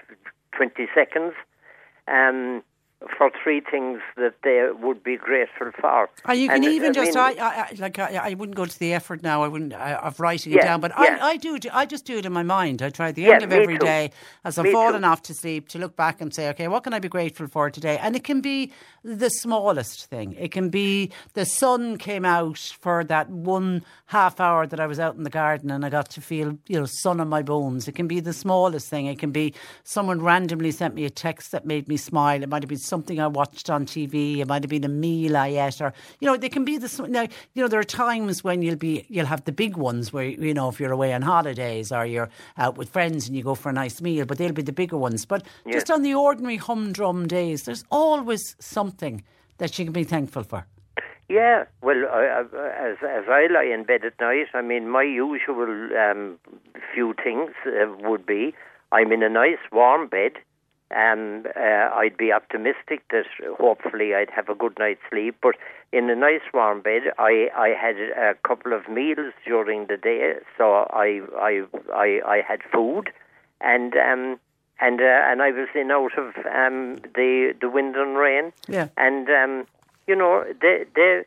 Twenty 0.55 0.87
seconds. 0.95 1.33
Um, 2.09 2.63
for 3.17 3.31
three 3.43 3.61
things 3.61 4.01
that 4.17 4.35
they 4.45 4.69
would 4.81 5.03
be 5.03 5.17
grateful 5.17 5.71
for. 5.81 6.09
And 6.25 6.39
you 6.39 6.49
can 6.49 6.57
And, 6.65 6.65
even 6.73 6.91
I 6.91 6.93
just, 6.93 7.15
mean- 7.15 7.19
I, 7.19 7.31
I, 7.31 7.61
I- 7.71 7.75
like, 7.79 7.99
I, 7.99 8.31
I 8.31 8.35
wouldn't 8.35 8.57
go 8.57 8.65
to 8.65 8.79
the 8.79 8.93
effort 8.95 9.23
now. 9.23 9.43
I 9.43 9.49
wouldn't 9.49 9.73
uh, 9.73 10.01
of 10.03 10.21
writing 10.21 10.53
it 10.53 10.63
down, 10.63 10.81
but. 10.81 10.93
I, 10.97 11.19
I 11.33 11.37
do. 11.37 11.59
I 11.73 11.87
just 11.87 12.05
do 12.05 12.19
it 12.19 12.27
in 12.27 12.33
my 12.33 12.43
mind. 12.43 12.83
I 12.83 12.91
try 12.91 13.09
at 13.09 13.15
the 13.15 13.27
end 13.27 13.43
of 13.43 13.53
every 13.53 13.79
too. 13.79 13.85
day, 13.85 14.11
as 14.45 14.59
I'm 14.59 14.65
Me 14.65 14.73
falling 14.73 15.03
too. 15.03 15.07
off 15.07 15.23
to 15.23 15.35
sleep, 15.35 15.69
to 15.69 15.79
look 15.79 15.97
back 15.97 16.21
and 16.21 16.35
say, 16.35 16.49
okay, 16.51 16.69
what 16.69 16.85
can 16.85 16.93
I 16.95 16.99
be 16.99 17.09
grateful 17.09 17.47
for 17.49 17.71
today? 17.71 17.99
And 17.99 18.15
it 18.17 18.25
can 18.25 18.41
be 18.41 18.73
the 19.05 19.29
smallest 19.31 20.07
thing. 20.07 20.35
It 20.39 20.53
can 20.53 20.69
be 20.71 21.11
the 21.35 21.45
sun 21.45 21.97
came 21.99 22.25
out 22.25 22.59
for 22.81 23.05
that 23.05 23.29
one 23.31 23.85
half 24.07 24.39
hour 24.41 24.67
that 24.67 24.79
I 24.81 24.87
was 24.87 25.01
out 25.01 25.17
in 25.17 25.23
the 25.25 25.31
garden 25.31 25.71
and 25.71 25.85
I 25.85 25.91
got 25.91 26.11
to 26.11 26.21
feel, 26.21 26.59
you 26.69 26.79
know, 26.79 26.87
sun 26.87 27.21
on 27.21 27.29
my 27.29 27.43
bones. 27.43 27.89
It 27.89 27.93
can 27.93 28.07
be 28.07 28.21
the 28.21 28.33
smallest 28.33 28.89
thing. 28.89 29.07
It 29.07 29.19
can 29.19 29.31
be 29.33 29.55
someone 29.85 30.21
randomly 30.23 30.71
sent 30.71 30.95
me 30.95 31.05
a 31.05 31.11
text 31.11 31.51
that 31.53 31.67
made 31.67 31.89
me 31.89 31.97
smile. 31.97 32.43
It 32.43 32.49
might 32.49 32.63
have 32.63 32.69
been 32.69 32.79
something 32.93 33.19
I 33.19 33.27
watched 33.27 33.71
on 33.71 33.87
TV. 33.87 34.39
It 34.41 34.47
might 34.47 34.63
have 34.65 34.69
been 34.69 34.85
a 34.85 34.95
meal 35.05 35.35
I 35.35 35.49
ate, 35.49 35.81
or 35.81 35.95
you 36.21 36.27
know, 36.29 36.37
they 36.37 36.51
can 36.51 36.65
be 36.65 36.77
the 36.77 36.91
now. 37.09 37.23
You 37.55 37.63
know, 37.63 37.69
there 37.69 37.81
are 37.81 37.85
times 38.07 38.45
when 38.45 38.61
you'll 38.61 38.77
be 38.77 39.07
you'll 39.09 39.33
have 39.35 39.45
the 39.47 39.57
big 39.65 39.79
ones 39.79 40.13
where 40.13 40.25
you 40.25 40.53
know 40.53 40.69
if 40.69 40.79
you're 40.79 40.93
away 40.93 41.15
on 41.15 41.23
holidays 41.23 41.91
or 41.91 42.05
you're 42.05 42.29
out 42.59 42.77
with 42.77 42.91
friends 42.91 43.27
and 43.27 43.37
you 43.37 43.43
go 43.43 43.55
for 43.55 43.71
a 43.71 43.73
nice 43.73 44.03
meal, 44.03 44.27
but 44.27 44.37
they'll 44.37 44.53
be 44.53 44.69
the 44.73 44.79
bigger 44.83 44.99
ones. 44.99 45.25
But 45.25 45.47
Yeah. 45.65 45.73
just 45.73 45.91
on 45.91 46.03
the 46.03 46.15
ordinary 46.15 46.59
humdrum 46.59 47.27
days, 47.27 47.63
there's 47.65 47.85
always 47.91 48.43
something 48.61 49.23
that 49.57 49.79
you 49.79 49.87
can 49.87 49.95
be 49.95 50.05
thankful 50.05 50.43
for. 50.43 50.67
Yeah, 51.29 51.65
well, 51.81 52.03
I, 52.13 52.23
I, 52.27 52.43
as 52.91 52.97
as 53.19 53.25
I 53.39 53.47
lie 53.57 53.71
in 53.75 53.85
bed 53.85 54.05
at 54.05 54.21
night, 54.21 54.49
I 54.53 54.61
mean, 54.61 54.91
my 54.91 55.03
usual 55.03 55.71
um, 56.05 56.39
few 56.95 57.15
things 57.25 57.53
uh, 57.67 57.87
would 58.09 58.27
be 58.27 58.55
I'm 58.93 59.11
in 59.13 59.23
a 59.23 59.31
nice 59.31 59.65
warm 59.73 60.09
bed. 60.09 60.33
Um, 60.95 61.47
uh, 61.57 61.91
I'd 61.95 62.17
be 62.17 62.33
optimistic 62.33 63.03
that 63.11 63.25
hopefully 63.59 64.15
I'd 64.15 64.31
have 64.31 64.49
a 64.49 64.55
good 64.55 64.79
night's 64.79 65.01
sleep. 65.11 65.37
But 65.43 65.57
in 65.93 66.09
a 66.11 66.17
nice 66.17 66.43
warm 66.53 66.83
bed, 66.83 67.03
I, 67.19 67.49
I 67.57 67.69
had 67.69 67.97
a 67.97 68.35
couple 68.47 68.73
of 68.73 68.89
meals 68.89 69.33
during 69.47 69.87
the 69.87 69.97
day, 69.97 70.35
so 70.57 70.87
I 70.91 71.21
I 71.39 71.63
I, 71.93 72.21
I 72.27 72.43
had 72.47 72.61
food, 72.73 73.11
and 73.61 73.95
um, 73.97 74.39
and 74.81 75.01
uh, 75.01 75.31
and 75.31 75.43
I 75.43 75.51
was 75.51 75.69
in 75.75 75.91
out 75.91 76.17
of 76.19 76.35
um, 76.47 76.97
the 77.15 77.55
the 77.61 77.71
wind 77.71 77.97
and 77.97 78.17
rain. 78.17 78.53
Yeah. 78.69 78.89
And 78.97 79.29
um, 79.31 79.67
you 80.07 80.17
know, 80.17 80.45
they 80.61 80.85
they 80.95 81.25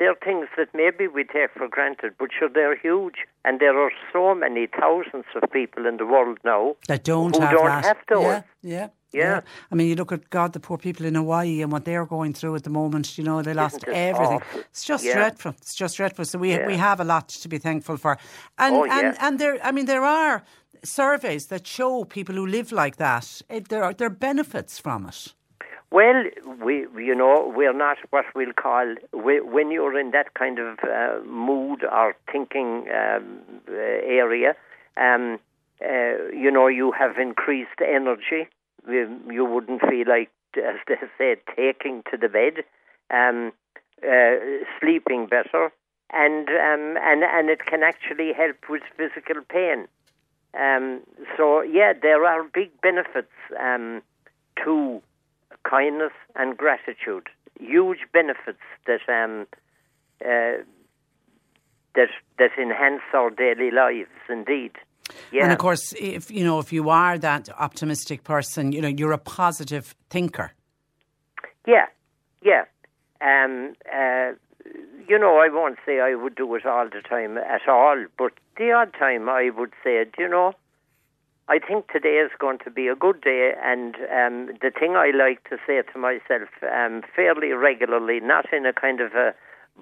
they're 0.00 0.16
things 0.28 0.48
that 0.56 0.68
maybe 0.74 1.06
we 1.06 1.22
take 1.22 1.50
for 1.56 1.68
granted, 1.68 2.10
but 2.18 2.30
sure 2.36 2.48
they're 2.48 2.76
huge. 2.76 3.18
And 3.44 3.60
there 3.60 3.78
are 3.84 3.92
so 4.12 4.34
many 4.34 4.66
thousands 4.66 5.26
of 5.40 5.42
people 5.52 5.86
in 5.86 5.96
the 5.98 6.06
world 6.14 6.38
now 6.44 6.74
That 6.88 7.04
don't 7.04 7.34
who 7.36 7.42
have 7.42 7.52
don't 7.56 7.66
that. 7.66 7.84
have 7.84 7.98
those. 8.08 8.22
Yeah, 8.24 8.42
yeah. 8.62 8.88
Yeah. 9.12 9.40
I 9.70 9.74
mean, 9.74 9.88
you 9.88 9.96
look 9.96 10.12
at 10.12 10.30
God, 10.30 10.52
the 10.52 10.60
poor 10.60 10.78
people 10.78 11.04
in 11.04 11.16
Hawaii 11.16 11.62
and 11.62 11.70
what 11.72 11.84
they're 11.84 12.06
going 12.06 12.32
through 12.32 12.54
at 12.54 12.62
the 12.62 12.70
moment. 12.70 13.18
You 13.18 13.24
know, 13.24 13.42
they 13.42 13.54
lost 13.54 13.82
everything. 13.88 14.36
awful? 14.40 14.60
It's 14.72 14.84
just 14.84 15.04
Yeah. 15.04 15.14
dreadful. 15.14 15.52
It's 15.62 15.74
just 15.74 15.96
dreadful. 15.96 16.24
So 16.24 16.38
we 16.38 16.50
Yeah. 16.50 16.66
we 16.66 16.76
have 16.76 16.98
a 17.00 17.04
lot 17.04 17.26
to 17.42 17.48
be 17.48 17.58
thankful 17.58 17.96
for. 17.96 18.12
And 18.64 18.74
Oh, 18.76 18.84
and 18.84 19.14
yeah. 19.14 19.26
and 19.26 19.38
there, 19.40 19.58
I 19.68 19.72
mean, 19.72 19.86
there 19.86 20.04
are 20.04 20.42
surveys 20.84 21.46
that 21.46 21.66
show 21.66 22.04
people 22.04 22.34
who 22.36 22.46
live 22.46 22.70
like 22.72 22.96
that. 22.96 23.42
It, 23.48 23.68
there 23.68 23.82
are 23.84 23.92
there 23.94 24.06
are 24.06 24.18
benefits 24.30 24.78
from 24.78 25.06
it. 25.08 25.34
Well, 25.90 26.24
we, 26.62 26.86
you 26.96 27.14
know, 27.14 27.52
we're 27.54 27.72
not 27.72 27.98
what 28.10 28.26
we'll 28.34 28.52
call 28.52 28.94
we, 29.12 29.40
when 29.40 29.70
you're 29.70 29.98
in 29.98 30.12
that 30.12 30.34
kind 30.34 30.58
of 30.58 30.78
uh, 30.84 31.24
mood 31.26 31.84
or 31.84 32.14
thinking 32.30 32.86
um, 32.94 33.40
uh, 33.68 33.72
area. 33.74 34.54
Um, 34.96 35.40
uh, 35.82 36.30
you 36.32 36.50
know, 36.50 36.68
you 36.68 36.92
have 36.92 37.18
increased 37.18 37.80
energy. 37.80 38.48
You, 38.88 39.18
you 39.30 39.44
wouldn't 39.44 39.80
feel 39.80 40.06
like, 40.06 40.30
as 40.56 40.76
they 40.86 40.96
say, 41.18 41.36
taking 41.56 42.02
to 42.10 42.16
the 42.16 42.28
bed. 42.28 42.64
Um, 43.10 43.52
uh, 44.06 44.36
sleeping 44.78 45.26
better. 45.26 45.72
and 46.12 46.48
um, 46.48 46.96
and 47.02 47.22
and 47.22 47.50
it 47.50 47.64
can 47.66 47.82
actually 47.82 48.32
help 48.32 48.56
with 48.68 48.82
physical 48.96 49.42
pain. 49.48 49.86
Um, 50.58 51.02
so 51.36 51.62
yeah, 51.62 51.92
there 52.00 52.24
are 52.24 52.42
big 52.44 52.70
benefits 52.80 53.32
um, 53.58 54.02
to 54.64 55.02
kindness 55.64 56.12
and 56.36 56.56
gratitude. 56.56 57.28
Huge 57.58 58.00
benefits 58.12 58.62
that 58.86 59.00
um, 59.08 59.46
uh, 60.24 60.62
that 61.94 62.08
that 62.38 62.50
enhance 62.60 63.02
our 63.14 63.30
daily 63.30 63.70
lives. 63.70 64.10
Indeed. 64.28 64.72
Yeah. 65.32 65.44
And 65.44 65.52
of 65.52 65.58
course, 65.58 65.92
if 65.98 66.30
you 66.30 66.44
know, 66.44 66.58
if 66.58 66.72
you 66.72 66.88
are 66.90 67.18
that 67.18 67.48
optimistic 67.58 68.24
person, 68.24 68.72
you 68.72 68.80
know, 68.80 68.88
you're 68.88 69.12
a 69.12 69.18
positive 69.18 69.94
thinker. 70.08 70.52
Yeah, 71.66 71.86
yeah. 72.42 72.64
Um, 73.20 73.74
uh, 73.92 74.32
you 75.08 75.18
know, 75.18 75.38
I 75.38 75.48
won't 75.50 75.78
say 75.84 76.00
I 76.00 76.14
would 76.14 76.36
do 76.36 76.54
it 76.54 76.64
all 76.64 76.88
the 76.88 77.02
time 77.02 77.36
at 77.36 77.68
all, 77.68 78.06
but 78.16 78.32
the 78.56 78.72
odd 78.72 78.94
time 78.98 79.28
I 79.28 79.50
would 79.50 79.72
say, 79.82 80.04
you 80.18 80.28
know, 80.28 80.52
I 81.50 81.58
think 81.58 81.90
today 81.90 82.18
is 82.24 82.30
going 82.38 82.58
to 82.58 82.70
be 82.70 82.86
a 82.86 82.94
good 82.94 83.22
day, 83.22 83.54
and 83.60 83.96
um, 83.96 84.56
the 84.62 84.70
thing 84.70 84.94
I 84.94 85.10
like 85.10 85.42
to 85.50 85.56
say 85.66 85.82
to 85.82 85.98
myself 85.98 86.48
um, 86.62 87.02
fairly 87.16 87.48
regularly, 87.48 88.20
not 88.20 88.52
in 88.52 88.66
a 88.66 88.72
kind 88.72 89.00
of 89.00 89.14
a 89.14 89.34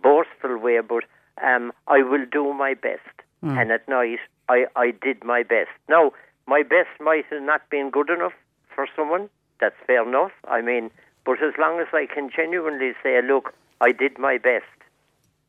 boastful 0.02 0.56
way, 0.56 0.80
but 0.80 1.04
um, 1.44 1.74
I 1.86 2.02
will 2.02 2.24
do 2.24 2.54
my 2.54 2.72
best. 2.72 3.02
Mm. 3.44 3.60
And 3.60 3.70
at 3.70 3.86
night, 3.86 4.20
I, 4.48 4.64
I 4.76 4.92
did 4.92 5.22
my 5.24 5.42
best. 5.42 5.68
Now, 5.90 6.12
my 6.46 6.62
best 6.62 6.88
might 7.00 7.26
have 7.30 7.42
not 7.42 7.68
been 7.68 7.90
good 7.90 8.08
enough 8.08 8.32
for 8.74 8.86
someone. 8.96 9.28
That's 9.60 9.76
fair 9.86 10.08
enough. 10.08 10.32
I 10.48 10.62
mean, 10.62 10.90
but 11.26 11.42
as 11.42 11.52
long 11.58 11.80
as 11.80 11.88
I 11.92 12.06
can 12.06 12.30
genuinely 12.34 12.92
say, 13.02 13.20
look, 13.20 13.52
I 13.82 13.92
did 13.92 14.18
my 14.18 14.38
best, 14.38 14.64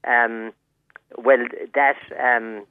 um, 0.03 0.51
well, 1.17 1.45
that 1.75 1.97
um, 2.19 2.65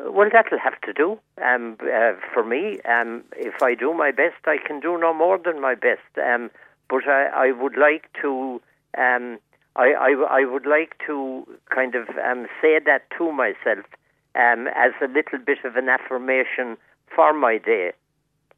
well, 0.00 0.28
that'll 0.32 0.58
have 0.58 0.80
to 0.82 0.92
do 0.92 1.18
um, 1.44 1.76
uh, 1.82 2.12
for 2.32 2.44
me. 2.44 2.80
Um, 2.82 3.24
if 3.36 3.62
I 3.62 3.74
do 3.74 3.92
my 3.92 4.10
best, 4.10 4.36
I 4.46 4.58
can 4.64 4.80
do 4.80 4.98
no 4.98 5.12
more 5.12 5.38
than 5.38 5.60
my 5.60 5.74
best. 5.74 6.06
Um, 6.16 6.50
but 6.88 7.06
I, 7.08 7.48
I 7.48 7.52
would 7.52 7.76
like 7.76 8.08
to. 8.22 8.60
Um, 8.96 9.38
I, 9.76 9.92
I, 9.92 10.40
I 10.40 10.44
would 10.44 10.66
like 10.66 10.96
to 11.06 11.46
kind 11.72 11.94
of 11.94 12.08
um, 12.24 12.46
say 12.60 12.80
that 12.84 13.02
to 13.16 13.30
myself 13.30 13.84
um, 14.34 14.66
as 14.68 14.92
a 15.00 15.06
little 15.06 15.38
bit 15.44 15.58
of 15.64 15.76
an 15.76 15.88
affirmation 15.88 16.76
for 17.14 17.32
my 17.32 17.58
day, 17.58 17.92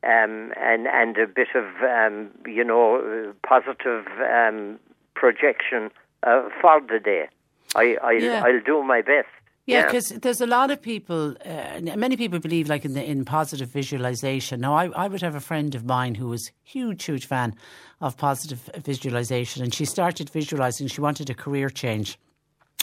um, 0.02 0.52
and 0.56 0.86
and 0.86 1.16
a 1.18 1.26
bit 1.26 1.48
of 1.54 1.64
um, 1.82 2.30
you 2.46 2.64
know 2.64 3.34
positive 3.46 4.06
um, 4.30 4.78
projection 5.14 5.90
uh, 6.22 6.48
for 6.60 6.80
the 6.80 7.00
day. 7.00 7.28
I 7.74 7.96
I 8.02 8.12
Yeah. 8.12 8.42
I'll 8.44 8.62
do 8.62 8.82
my 8.82 9.02
best. 9.02 9.28
Yeah, 9.70 9.86
because 9.86 10.08
there's 10.08 10.40
a 10.40 10.46
lot 10.46 10.70
of 10.70 10.80
people, 10.80 11.36
uh, 11.44 11.80
many 11.96 12.16
people 12.16 12.38
believe 12.38 12.68
like 12.68 12.84
in 12.84 12.94
the, 12.94 13.04
in 13.04 13.24
positive 13.24 13.68
visualization. 13.68 14.60
Now, 14.60 14.74
I, 14.74 14.86
I 14.88 15.08
would 15.08 15.20
have 15.22 15.34
a 15.34 15.40
friend 15.40 15.74
of 15.74 15.84
mine 15.84 16.14
who 16.14 16.28
was 16.28 16.50
huge, 16.62 17.04
huge 17.04 17.26
fan 17.26 17.54
of 18.00 18.16
positive 18.16 18.70
visualization, 18.78 19.62
and 19.62 19.74
she 19.74 19.84
started 19.84 20.30
visualizing. 20.30 20.88
She 20.88 21.00
wanted 21.00 21.30
a 21.30 21.34
career 21.34 21.70
change. 21.70 22.18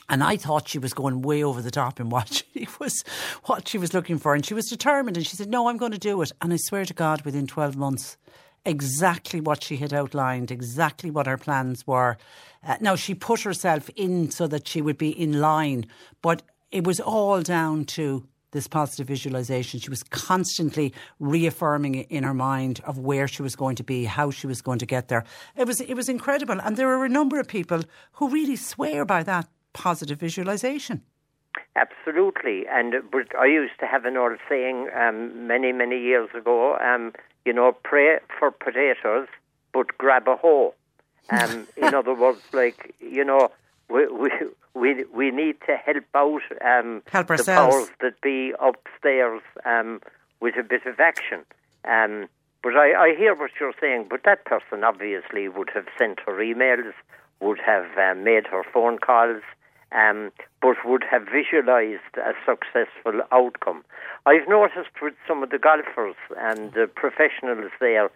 And 0.09 0.23
I 0.23 0.38
thought 0.38 0.69
she 0.69 0.80
was 0.80 0.93
going 0.93 1.22
way 1.22 1.43
over 1.43 1.61
the 1.61 1.72
top 1.72 1.99
in 1.99 2.09
what 2.09 2.43
she 2.53 2.68
was, 2.80 3.03
what 3.45 3.68
she 3.68 3.77
was 3.77 3.93
looking 3.93 4.18
for, 4.18 4.34
and 4.35 4.45
she 4.45 4.53
was 4.53 4.68
determined. 4.68 5.18
And 5.18 5.27
she 5.27 5.35
said, 5.35 5.49
"No, 5.49 5.68
I'm 5.68 5.77
going 5.77 5.91
to 5.91 5.97
do 5.97 6.22
it." 6.22 6.31
And 6.41 6.53
I 6.53 6.57
swear 6.57 6.85
to 6.85 6.93
God, 6.93 7.23
within 7.23 7.45
twelve 7.45 7.76
months, 7.76 8.15
exactly 8.68 9.41
what 9.41 9.64
she 9.64 9.77
had 9.77 9.93
outlined, 9.93 10.51
exactly 10.51 11.09
what 11.09 11.26
her 11.26 11.38
plans 11.38 11.88
were. 11.88 12.18
Uh, 12.65 12.77
now 12.81 12.95
she 12.95 13.14
put 13.15 13.41
herself 13.41 13.89
in 13.95 14.30
so 14.30 14.47
that 14.47 14.68
she 14.68 14.81
would 14.81 14.97
be 14.97 15.09
in 15.09 15.39
line, 15.39 15.85
but 16.22 16.43
it 16.72 16.85
was 16.85 16.99
all 16.99 17.41
down 17.41 17.85
to 17.85 18.27
this 18.52 18.68
positive 18.68 19.07
visualization. 19.07 19.80
She 19.80 19.89
was 19.89 20.03
constantly 20.03 20.94
reaffirming 21.19 21.95
it 21.95 22.07
in 22.10 22.23
her 22.23 22.34
mind 22.34 22.81
of 22.85 22.98
where 22.98 23.27
she 23.27 23.41
was 23.41 23.56
going 23.56 23.76
to 23.76 23.84
be, 23.84 24.06
how 24.06 24.31
she 24.31 24.48
was 24.48 24.61
going 24.61 24.80
to 24.80 24.85
get 24.85 25.10
there. 25.10 25.23
It 25.56 25.68
was 25.68 25.81
it 25.81 25.94
was 25.94 26.10
incredible, 26.10 26.60
and 26.61 26.77
there 26.77 26.89
are 26.89 27.06
a 27.06 27.10
number 27.10 27.39
of 27.39 27.48
people 27.48 27.81
who 28.14 28.30
really 28.30 28.56
swear 28.56 29.06
by 29.06 29.23
that 29.23 29.48
positive 29.73 30.19
visualization. 30.19 31.03
Absolutely, 31.76 32.65
and 32.69 32.95
uh, 32.95 32.99
but 33.11 33.38
I 33.38 33.45
used 33.45 33.80
to 33.80 33.88
have 33.88 34.06
an 34.06 34.18
old 34.18 34.39
saying 34.49 34.89
um, 34.95 35.48
many 35.48 35.72
many 35.72 35.99
years 35.99 36.30
ago. 36.35 36.77
Um, 36.77 37.14
you 37.45 37.53
know, 37.53 37.72
pray 37.84 38.18
for 38.39 38.52
potatoes, 38.52 39.27
but 39.73 39.98
grab 39.98 40.27
a 40.27 40.35
hoe. 40.35 40.73
Um, 41.30 41.68
in 41.76 41.94
other 41.94 42.14
words, 42.14 42.39
like 42.53 42.95
you 43.02 43.26
know, 43.26 43.52
we 43.89 44.07
we 44.07 44.30
we, 44.73 45.03
we 45.14 45.31
need 45.31 45.57
to 45.65 45.76
help 45.76 46.03
out 46.15 46.41
um, 46.64 47.01
Help 47.11 47.27
the 47.27 47.34
ourselves. 47.34 47.76
powers 47.76 47.89
that 48.01 48.22
be 48.22 48.53
upstairs 48.59 49.41
um, 49.65 50.01
with 50.39 50.55
a 50.57 50.64
bit 50.64 50.85
of 50.85 50.99
action. 50.99 51.45
Um, 51.85 52.27
but 52.64 52.76
I, 52.76 52.93
I 52.93 53.15
hear 53.15 53.34
what 53.35 53.51
you're 53.59 53.73
saying. 53.80 54.07
But 54.09 54.23
that 54.26 54.45
person 54.45 54.84
obviously 54.84 55.47
would 55.47 55.69
have 55.73 55.88
sent 55.97 56.19
her 56.26 56.34
emails, 56.34 56.93
would 57.39 57.59
have 57.65 57.85
uh, 57.97 58.19
made 58.19 58.45
her 58.47 58.64
phone 58.73 58.99
calls, 58.99 59.41
um, 59.91 60.31
but 60.61 60.76
would 60.85 61.03
have 61.09 61.23
visualised 61.31 62.18
a 62.18 62.34
successful 62.45 63.22
outcome. 63.31 63.84
I've 64.26 64.47
noticed 64.47 65.01
with 65.01 65.14
some 65.27 65.41
of 65.43 65.49
the 65.49 65.59
golfers 65.59 66.15
and 66.38 66.73
the 66.73 66.88
professionals 66.93 67.72
there, 67.80 68.09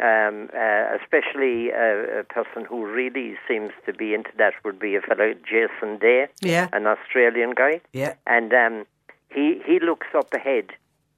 um, 0.00 0.48
uh, 0.54 0.96
especially 1.00 1.72
uh, 1.72 2.20
a 2.20 2.24
person 2.24 2.64
who 2.64 2.86
really 2.86 3.36
seems 3.48 3.72
to 3.86 3.92
be 3.92 4.14
into 4.14 4.30
that 4.38 4.54
would 4.64 4.78
be 4.78 4.94
a 4.94 5.00
fellow 5.00 5.34
Jason 5.44 5.98
Day, 5.98 6.28
Yeah. 6.40 6.68
an 6.72 6.86
Australian 6.86 7.52
guy, 7.52 7.80
Yeah. 7.92 8.14
and 8.26 8.52
um, 8.54 8.86
he 9.30 9.60
he 9.66 9.80
looks 9.80 10.08
up 10.14 10.32
ahead. 10.32 10.66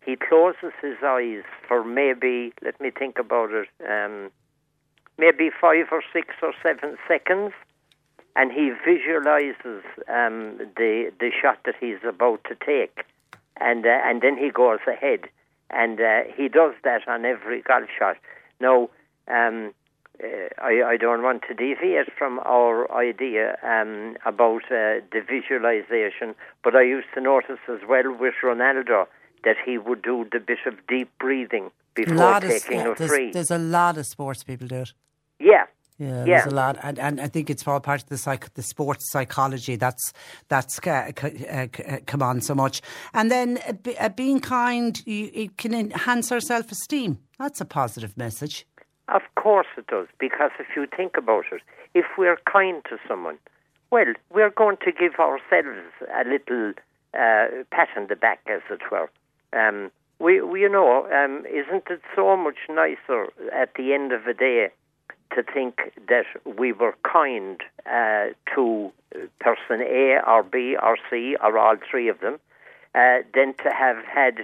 He 0.04 0.16
closes 0.16 0.72
his 0.80 0.96
eyes 1.04 1.44
for 1.68 1.84
maybe 1.84 2.52
let 2.62 2.80
me 2.80 2.90
think 2.90 3.18
about 3.18 3.50
it, 3.52 3.68
um, 3.86 4.30
maybe 5.18 5.50
five 5.60 5.88
or 5.92 6.02
six 6.12 6.28
or 6.42 6.52
seven 6.62 6.96
seconds, 7.06 7.52
and 8.36 8.50
he 8.50 8.70
visualizes 8.84 9.82
um, 10.08 10.56
the 10.76 11.12
the 11.20 11.30
shot 11.40 11.58
that 11.66 11.74
he's 11.78 12.02
about 12.02 12.42
to 12.44 12.54
take, 12.64 13.04
and 13.60 13.84
uh, 13.84 14.00
and 14.04 14.22
then 14.22 14.38
he 14.38 14.48
goes 14.50 14.80
ahead, 14.88 15.28
and 15.68 16.00
uh, 16.00 16.22
he 16.34 16.48
does 16.48 16.72
that 16.82 17.06
on 17.06 17.26
every 17.26 17.60
golf 17.60 17.90
shot. 17.98 18.16
Now, 18.60 18.90
um, 19.28 19.72
uh, 20.22 20.26
I, 20.58 20.82
I 20.92 20.96
don't 20.96 21.22
want 21.22 21.42
to 21.48 21.54
deviate 21.54 22.12
from 22.16 22.40
our 22.40 22.92
idea 22.92 23.56
um, 23.62 24.16
about 24.26 24.64
uh, 24.64 25.00
the 25.12 25.22
visualization, 25.26 26.34
but 26.62 26.76
I 26.76 26.82
used 26.82 27.08
to 27.14 27.20
notice 27.20 27.60
as 27.68 27.80
well 27.88 28.14
with 28.18 28.34
Ronaldo 28.42 29.06
that 29.44 29.56
he 29.64 29.78
would 29.78 30.02
do 30.02 30.26
the 30.30 30.38
bit 30.38 30.58
of 30.66 30.74
deep 30.86 31.10
breathing 31.18 31.70
before 31.94 32.36
of, 32.36 32.42
taking 32.42 32.78
yeah, 32.78 32.92
a 32.92 32.94
there's, 32.94 33.10
free. 33.10 33.30
there's 33.32 33.50
a 33.50 33.58
lot 33.58 33.96
of 33.96 34.06
sports 34.06 34.44
people 34.44 34.66
do 34.66 34.82
it. 34.82 34.92
Yeah. 35.38 35.64
Yeah, 36.00 36.24
Yeah. 36.24 36.24
there's 36.40 36.46
a 36.52 36.56
lot, 36.56 36.78
and, 36.82 36.98
and 36.98 37.20
I 37.20 37.28
think 37.28 37.50
it's 37.50 37.66
all 37.68 37.78
part 37.78 38.02
of 38.02 38.08
the 38.08 38.16
psych, 38.16 38.52
the 38.54 38.62
sports 38.62 39.10
psychology 39.12 39.76
that's 39.76 40.12
that's 40.48 40.78
uh, 40.86 41.12
c- 41.20 41.46
uh, 41.46 41.66
c- 41.76 41.84
uh, 41.84 41.98
come 42.06 42.22
on 42.22 42.40
so 42.40 42.54
much. 42.54 42.80
And 43.12 43.30
then 43.30 43.58
uh, 43.68 43.72
be, 43.74 43.98
uh, 43.98 44.08
being 44.08 44.40
kind, 44.40 45.00
you, 45.06 45.30
it 45.34 45.58
can 45.58 45.74
enhance 45.74 46.32
our 46.32 46.40
self 46.40 46.72
esteem. 46.72 47.18
That's 47.38 47.60
a 47.60 47.66
positive 47.66 48.16
message. 48.16 48.66
Of 49.08 49.22
course 49.34 49.66
it 49.76 49.86
does, 49.88 50.06
because 50.18 50.52
if 50.58 50.68
you 50.74 50.86
think 50.96 51.16
about 51.18 51.44
it, 51.52 51.60
if 51.94 52.06
we're 52.16 52.38
kind 52.50 52.82
to 52.88 52.96
someone, 53.06 53.38
well, 53.90 54.14
we're 54.32 54.50
going 54.50 54.78
to 54.84 54.92
give 54.92 55.14
ourselves 55.16 55.92
a 56.14 56.24
little 56.26 56.72
uh, 57.12 57.64
pat 57.72 57.88
on 57.96 58.06
the 58.08 58.16
back, 58.16 58.40
as 58.46 58.62
it 58.70 58.80
were. 58.90 59.10
Um, 59.52 59.90
we, 60.20 60.40
we, 60.40 60.60
you 60.62 60.68
know, 60.68 61.06
um, 61.12 61.44
isn't 61.46 61.84
it 61.90 62.00
so 62.16 62.36
much 62.36 62.58
nicer 62.70 63.26
at 63.52 63.74
the 63.74 63.92
end 63.92 64.12
of 64.12 64.24
the 64.24 64.32
day 64.34 64.68
to 65.34 65.42
think 65.42 65.92
that 66.08 66.26
we 66.44 66.72
were 66.72 66.94
kind 67.02 67.60
uh, 67.86 68.28
to 68.54 68.92
person 69.40 69.80
A 69.82 70.20
or 70.26 70.42
B 70.42 70.76
or 70.80 70.96
C 71.08 71.36
or 71.42 71.58
all 71.58 71.76
three 71.90 72.08
of 72.08 72.20
them, 72.20 72.38
uh, 72.94 73.18
than 73.34 73.54
to 73.62 73.70
have 73.70 74.04
had, 74.04 74.38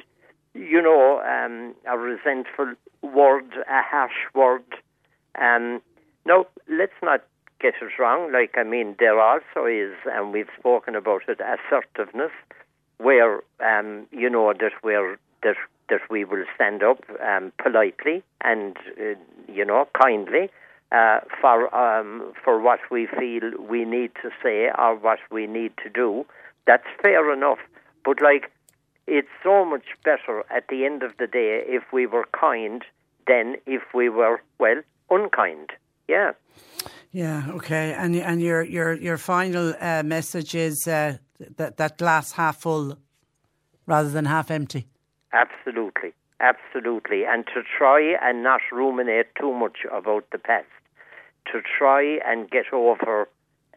you 0.54 0.80
know, 0.82 1.20
um, 1.22 1.74
a 1.86 1.98
resentful 1.98 2.74
word, 3.02 3.52
a 3.68 3.82
harsh 3.82 4.12
word. 4.34 4.64
Um, 5.40 5.80
no, 6.24 6.46
let's 6.68 6.92
not 7.02 7.24
get 7.60 7.74
it 7.80 7.98
wrong. 7.98 8.32
Like, 8.32 8.54
I 8.56 8.62
mean, 8.62 8.96
there 8.98 9.20
also 9.20 9.66
is, 9.66 9.94
and 10.06 10.32
we've 10.32 10.50
spoken 10.58 10.94
about 10.94 11.22
it, 11.28 11.40
assertiveness, 11.40 12.32
where, 12.98 13.42
um, 13.60 14.06
you 14.10 14.30
know, 14.30 14.52
that 14.52 14.72
we're, 14.82 15.18
that, 15.42 15.56
that 15.88 16.00
we 16.10 16.24
will 16.24 16.44
stand 16.54 16.82
up 16.82 17.02
um, 17.24 17.52
politely 17.62 18.22
and, 18.40 18.76
uh, 19.00 19.14
you 19.52 19.64
know, 19.64 19.88
kindly 20.00 20.50
uh, 20.92 21.20
for, 21.40 21.74
um, 21.74 22.32
for 22.44 22.60
what 22.60 22.80
we 22.90 23.06
feel 23.06 23.50
we 23.68 23.84
need 23.84 24.12
to 24.22 24.30
say 24.42 24.70
or 24.76 24.96
what 24.96 25.18
we 25.30 25.46
need 25.46 25.72
to 25.82 25.90
do. 25.90 26.26
That's 26.66 26.86
fair 27.02 27.32
enough. 27.32 27.58
But, 28.04 28.20
like, 28.20 28.50
it's 29.06 29.28
so 29.42 29.64
much 29.64 29.86
better 30.04 30.44
at 30.50 30.68
the 30.68 30.84
end 30.84 31.02
of 31.02 31.12
the 31.18 31.26
day 31.26 31.62
if 31.66 31.84
we 31.92 32.06
were 32.06 32.26
kind 32.38 32.82
than 33.26 33.56
if 33.66 33.82
we 33.94 34.08
were, 34.08 34.40
well, 34.58 34.82
unkind. 35.10 35.70
Yeah. 36.08 36.32
Yeah, 37.12 37.44
okay. 37.50 37.94
And 37.94 38.14
and 38.14 38.42
your 38.42 38.62
your 38.62 38.92
your 38.92 39.16
final 39.16 39.74
uh, 39.80 40.02
message 40.02 40.54
is 40.54 40.86
uh, 40.86 41.16
that 41.56 41.78
that 41.78 41.96
glass 41.96 42.32
half 42.32 42.60
full 42.60 42.98
rather 43.86 44.10
than 44.10 44.26
half 44.26 44.50
empty. 44.50 44.86
Absolutely, 45.32 46.12
absolutely, 46.40 47.24
and 47.24 47.46
to 47.48 47.62
try 47.78 48.16
and 48.22 48.42
not 48.42 48.60
ruminate 48.72 49.34
too 49.38 49.52
much 49.52 49.78
about 49.92 50.24
the 50.30 50.38
past, 50.38 50.66
to 51.52 51.60
try 51.78 52.18
and 52.26 52.50
get 52.50 52.72
over 52.72 53.28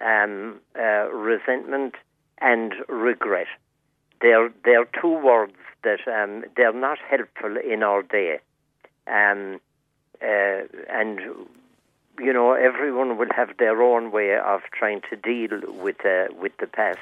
um, 0.01 0.59
uh, 0.77 1.09
resentment 1.11 1.95
and 2.39 2.73
regret. 2.87 3.47
They're 4.21 4.51
they're 4.65 4.87
two 5.01 5.17
words 5.17 5.53
that 5.83 5.99
um, 6.07 6.43
they're 6.55 6.73
not 6.73 6.97
helpful 7.09 7.55
in 7.57 7.83
our 7.83 8.01
day, 8.03 8.39
um, 9.07 9.59
uh, 10.21 10.61
and 10.89 11.19
you 12.19 12.33
know 12.33 12.53
everyone 12.53 13.17
will 13.17 13.33
have 13.35 13.55
their 13.57 13.81
own 13.81 14.11
way 14.11 14.37
of 14.37 14.61
trying 14.77 15.01
to 15.09 15.15
deal 15.15 15.61
with 15.81 16.05
uh, 16.05 16.33
with 16.39 16.51
the 16.59 16.67
past. 16.67 16.99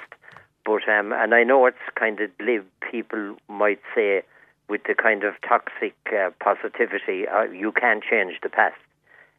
But 0.65 0.87
um, 0.87 1.13
and 1.13 1.33
I 1.33 1.43
know 1.43 1.65
it's 1.65 1.77
kind 1.95 2.19
of 2.19 2.37
glib. 2.37 2.65
People 2.91 3.37
might 3.47 3.81
say 3.95 4.23
with 4.69 4.81
the 4.83 4.95
kind 4.95 5.23
of 5.23 5.33
toxic 5.47 5.95
uh, 6.13 6.29
positivity, 6.39 7.27
uh, 7.27 7.43
you 7.43 7.71
can't 7.71 8.03
change 8.03 8.39
the 8.43 8.49
past. 8.49 8.75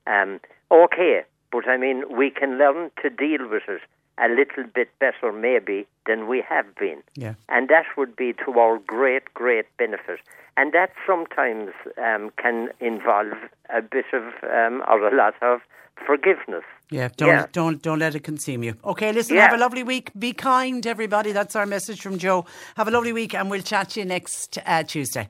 Um, 0.06 0.40
okay, 0.70 1.22
but 1.52 1.68
I 1.68 1.76
mean 1.76 2.04
we 2.16 2.30
can 2.30 2.58
learn 2.58 2.90
to 3.02 3.10
deal 3.10 3.48
with 3.48 3.64
it 3.68 3.82
a 4.20 4.28
little 4.28 4.64
bit 4.74 4.88
better 4.98 5.32
maybe 5.32 5.86
than 6.06 6.26
we 6.26 6.42
have 6.48 6.74
been. 6.76 7.02
Yeah. 7.14 7.34
And 7.48 7.68
that 7.68 7.86
would 7.96 8.16
be 8.16 8.32
to 8.44 8.58
our 8.58 8.78
great, 8.78 9.32
great 9.34 9.66
benefit. 9.76 10.20
And 10.56 10.72
that 10.72 10.90
sometimes 11.06 11.70
um, 12.04 12.32
can 12.36 12.70
involve 12.80 13.34
a 13.72 13.80
bit 13.80 14.06
of, 14.12 14.24
um, 14.42 14.82
or 14.88 15.06
a 15.06 15.14
lot 15.14 15.34
of 15.40 15.60
forgiveness. 16.04 16.64
Yeah, 16.90 17.08
don't 17.16 17.28
Yeah. 17.28 17.46
don't 17.52 17.82
don't 17.82 17.98
let 17.98 18.14
it 18.14 18.24
consume 18.24 18.62
you. 18.62 18.74
Okay, 18.84 19.12
listen, 19.12 19.36
Yeah. 19.36 19.42
have 19.42 19.52
a 19.54 19.58
lovely 19.58 19.82
week. 19.82 20.10
Be 20.18 20.32
kind, 20.32 20.86
everybody. 20.86 21.32
That's 21.32 21.54
our 21.56 21.66
message 21.66 22.00
from 22.00 22.18
Joe. 22.18 22.46
Have 22.76 22.88
a 22.88 22.90
lovely 22.90 23.12
week, 23.12 23.34
and 23.34 23.50
we'll 23.50 23.62
chat 23.62 23.90
to 23.90 24.00
you 24.00 24.06
next 24.06 24.58
uh, 24.66 24.82
Tuesday. 24.84 25.28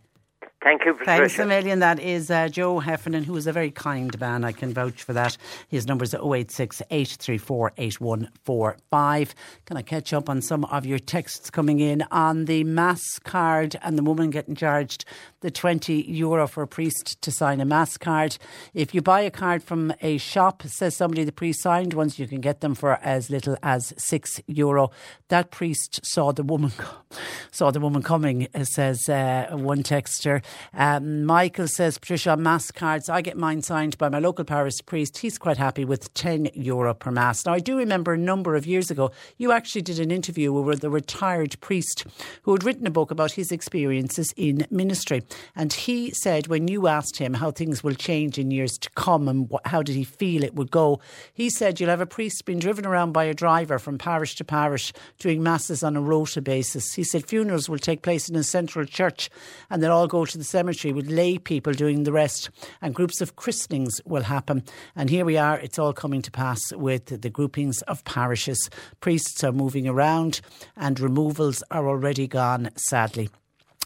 Thank 0.61 0.85
you, 0.85 0.93
Patricia. 0.93 1.19
Thanks 1.19 1.39
a 1.39 1.47
million. 1.47 1.79
That 1.79 2.01
is 2.01 2.33
uh, 2.33 2.49
Joe 2.49 2.81
Heffernan, 2.81 3.23
who 3.23 3.37
is 3.37 3.47
a 3.47 3.53
very 3.53 3.71
kind 3.71 4.19
man. 4.19 4.43
I 4.43 4.51
can 4.51 4.75
vouch 4.75 5.05
for 5.05 5.13
that. 5.13 5.37
His 5.69 5.87
number 5.87 6.03
is 6.03 6.15
086 6.15 6.83
834 6.91 7.73
8145. 7.77 9.35
Can 9.67 9.77
I 9.77 9.83
catch 9.83 10.13
up 10.13 10.29
on 10.29 10.43
some 10.43 10.65
of 10.65 10.85
your 10.85 10.99
texts 10.99 11.49
coming 11.49 11.79
in 11.79 12.03
on 12.11 12.47
the 12.47 12.65
mass 12.65 13.21
card 13.21 13.77
and 13.83 13.97
the 13.97 14.03
woman 14.03 14.31
getting 14.31 14.57
charged 14.57 15.05
the 15.43 15.51
20 15.53 16.03
euro 16.11 16.49
for 16.49 16.65
a 16.65 16.67
priest 16.67 17.23
to 17.23 17.31
sign 17.31 17.61
a 17.61 17.65
mass 17.65 17.97
card? 17.97 18.37
If 18.75 18.93
you 18.97 19.01
buy 19.01 19.21
a 19.21 19.31
card 19.31 19.63
from 19.63 19.93
a 20.01 20.19
shop, 20.19 20.65
says 20.65 20.97
somebody, 20.97 21.23
the 21.23 21.31
priest 21.31 21.63
signed 21.63 21.95
ones, 21.95 22.19
you 22.19 22.27
can 22.27 22.41
get 22.41 22.63
them 22.63 22.75
for 22.75 22.99
as 23.01 23.31
little 23.31 23.57
as 23.63 23.95
6 23.97 24.41
euro. 24.49 24.91
That 25.29 25.53
priest 25.53 26.01
saw 26.03 26.33
the 26.33 26.43
woman 26.43 26.73
saw 27.53 27.71
the 27.71 27.81
woman 27.81 28.03
coming, 28.03 28.49
uh, 28.55 28.65
says 28.65 29.09
uh, 29.09 29.51
one 29.53 29.85
texter. 29.85 30.43
Um, 30.75 31.25
Michael 31.25 31.69
says, 31.69 31.99
Patricia, 31.99 32.37
mass 32.37 32.71
cards, 32.71 33.09
I 33.09 33.23
get 33.23 33.37
mine 33.37 33.63
signed 33.63 33.99
by 33.99 34.09
my 34.09 34.19
local 34.19 34.45
parish 34.45 34.85
priest. 34.85 35.19
He's 35.19 35.39
quite 35.39 35.57
happy 35.57 35.85
with 35.85 36.13
10 36.15 36.51
euro 36.55 36.95
per 36.95 37.11
mass. 37.11 37.45
Now, 37.47 37.53
I 37.53 37.61
do 37.61 37.77
remember 37.77 38.13
a 38.13 38.19
number 38.19 38.57
of 38.57 38.67
years 38.67 38.91
ago, 38.91 39.11
you 39.37 39.53
actually 39.53 39.83
did 39.83 39.99
an 39.99 40.11
interview 40.11 40.53
with 40.53 40.85
a 40.85 40.91
retired 40.91 41.61
priest 41.61 42.07
who 42.43 42.53
had 42.53 42.65
written 42.65 42.87
a 42.87 42.91
book 42.91 43.11
about 43.11 43.33
his 43.33 43.53
experiences 43.53 44.33
in 44.37 44.67
ministry. 44.71 45.23
And 45.55 45.73
he 45.73 46.11
said, 46.11 46.47
when 46.47 46.69
you 46.69 46.87
asked 46.87 47.19
him 47.19 47.35
how 47.35 47.51
things 47.51 47.83
will 47.83 47.95
change 47.95 48.39
in 48.39 48.51
years 48.51 48.79
to 48.79 48.91
come 48.91 49.29
and 49.29 49.49
what, 49.51 49.67
how 49.67 49.83
did 49.83 49.97
he 49.97 50.05
feel 50.05 50.43
it 50.43 50.55
would 50.55 50.71
go, 50.71 51.01
he 51.33 51.51
said, 51.51 51.79
You'll 51.79 51.91
have 51.91 52.01
a 52.01 52.07
priest 52.07 52.45
being 52.45 52.59
driven 52.59 52.87
around 52.87 53.13
by 53.13 53.25
a 53.25 53.35
driver 53.35 53.79
from 53.79 53.99
parish 53.99 54.35
to 54.37 54.45
parish 54.45 54.93
doing 55.19 55.43
masses 55.43 55.83
on 55.83 55.97
a 55.97 56.01
rota 56.01 56.41
basis. 56.41 56.95
He 56.95 57.05
said, 57.05 57.27
Funerals 57.27 57.69
will 57.69 57.79
take 57.79 58.03
place 58.03 58.29
in 58.29 58.37
a 58.37 58.43
central 58.43 58.85
church 58.85 59.31
and 59.71 59.83
they'll 59.83 59.93
all 59.93 60.07
go 60.07 60.25
to 60.25 60.38
the 60.39 60.45
cemetery 60.45 60.93
with 60.93 61.11
lay 61.11 61.39
people 61.39 61.73
doing 61.73 62.05
the 62.05 62.13
rest. 62.13 62.51
And 62.81 62.95
groups 62.95 63.21
of 63.21 63.37
christenings 63.37 64.01
will 64.05 64.23
happen. 64.23 64.63
And 64.97 65.11
here 65.11 65.25
we 65.25 65.37
are, 65.37 65.59
it's 65.59 65.79
all 65.79 65.93
coming 65.93 66.23
to 66.23 66.31
pass 66.31 66.73
with 66.73 67.21
the 67.21 67.31
groupings 67.31 67.83
of 67.83 68.05
parishes. 68.05 68.71
Priests 69.01 69.45
are 69.45 69.53
moving 69.53 69.87
around 69.87 70.41
and 70.77 70.99
removals 71.01 71.63
are 71.71 71.89
already 71.89 72.27
gone, 72.27 72.71
sadly. 72.77 73.29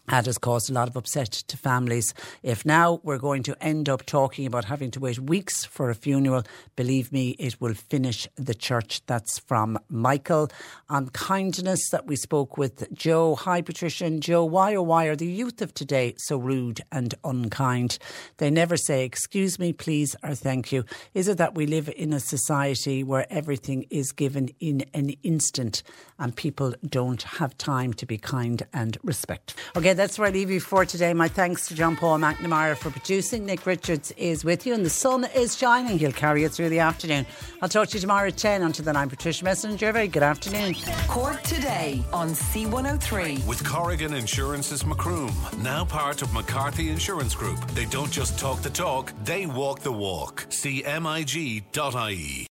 That 0.08 0.26
has 0.26 0.36
caused 0.36 0.68
a 0.68 0.72
lot 0.72 0.88
of 0.88 0.96
upset 0.96 1.30
to 1.30 1.56
families. 1.56 2.12
If 2.42 2.66
now 2.66 3.00
we're 3.04 3.18
going 3.18 3.44
to 3.44 3.56
end 3.62 3.88
up 3.88 4.04
talking 4.04 4.46
about 4.46 4.64
having 4.64 4.90
to 4.90 5.00
wait 5.00 5.18
weeks 5.18 5.64
for 5.64 5.90
a 5.90 5.94
funeral, 5.94 6.42
believe 6.74 7.12
me, 7.12 7.30
it 7.38 7.60
will 7.60 7.74
finish 7.74 8.26
the 8.36 8.54
church. 8.54 9.00
That's 9.06 9.38
from 9.38 9.78
Michael. 9.88 10.50
On 10.88 11.08
kindness 11.10 11.88
that 11.90 12.06
we 12.06 12.16
spoke 12.16 12.58
with 12.58 12.92
Joe. 12.92 13.36
Hi, 13.36 13.62
Patricia 13.62 14.04
and 14.04 14.20
Joe. 14.20 14.44
Why, 14.44 14.74
oh, 14.74 14.82
why 14.82 15.06
are 15.06 15.16
the 15.16 15.26
youth 15.26 15.62
of 15.62 15.72
today 15.72 16.14
so 16.18 16.36
rude 16.36 16.80
and 16.90 17.14
unkind? 17.22 17.98
They 18.38 18.50
never 18.50 18.76
say, 18.76 19.04
excuse 19.04 19.58
me, 19.58 19.72
please, 19.72 20.16
or 20.22 20.34
thank 20.34 20.72
you. 20.72 20.84
Is 21.14 21.28
it 21.28 21.38
that 21.38 21.54
we 21.54 21.64
live 21.64 21.88
in 21.96 22.12
a 22.12 22.20
society 22.20 23.04
where 23.04 23.26
everything 23.30 23.86
is 23.88 24.10
given 24.12 24.50
in 24.58 24.84
an 24.92 25.10
instant 25.22 25.84
and 26.18 26.34
people 26.34 26.74
don't 26.86 27.22
have 27.22 27.56
time 27.56 27.94
to 27.94 28.04
be 28.04 28.18
kind 28.18 28.66
and 28.72 28.98
respectful? 29.04 29.62
Okay, 29.76 29.92
that's 30.02 30.18
where 30.18 30.26
I 30.26 30.32
leave 30.32 30.50
you 30.50 30.58
for 30.58 30.84
today. 30.84 31.14
My 31.14 31.28
thanks 31.28 31.68
to 31.68 31.76
John 31.76 31.94
Paul 31.94 32.18
McNamara 32.18 32.76
for 32.76 32.90
producing. 32.90 33.46
Nick 33.46 33.64
Richards 33.66 34.10
is 34.16 34.44
with 34.44 34.66
you, 34.66 34.74
and 34.74 34.84
the 34.84 34.90
sun 34.90 35.24
is 35.32 35.56
shining. 35.56 35.96
He'll 35.96 36.10
carry 36.10 36.42
you 36.42 36.48
through 36.48 36.70
the 36.70 36.80
afternoon. 36.80 37.24
I'll 37.62 37.68
talk 37.68 37.86
to 37.90 37.94
you 37.94 38.00
tomorrow 38.00 38.26
at 38.26 38.36
10. 38.36 38.62
Until 38.62 38.84
then, 38.84 38.96
I'm 38.96 39.08
Patricia 39.08 39.44
Messenger. 39.44 39.92
Very 39.92 40.08
good 40.08 40.24
afternoon. 40.24 40.74
Cork 41.06 41.40
today 41.42 42.04
on 42.12 42.30
C103. 42.30 43.46
With 43.46 43.64
Corrigan 43.64 44.12
Insurance's 44.14 44.84
Macroom, 44.84 45.32
now 45.58 45.84
part 45.84 46.20
of 46.20 46.32
McCarthy 46.32 46.90
Insurance 46.90 47.36
Group. 47.36 47.64
They 47.70 47.84
don't 47.84 48.10
just 48.10 48.36
talk 48.40 48.60
the 48.60 48.70
talk, 48.70 49.12
they 49.22 49.46
walk 49.46 49.80
the 49.80 49.92
walk. 49.92 50.46
See 50.48 50.82
MIG.ie. 50.82 52.51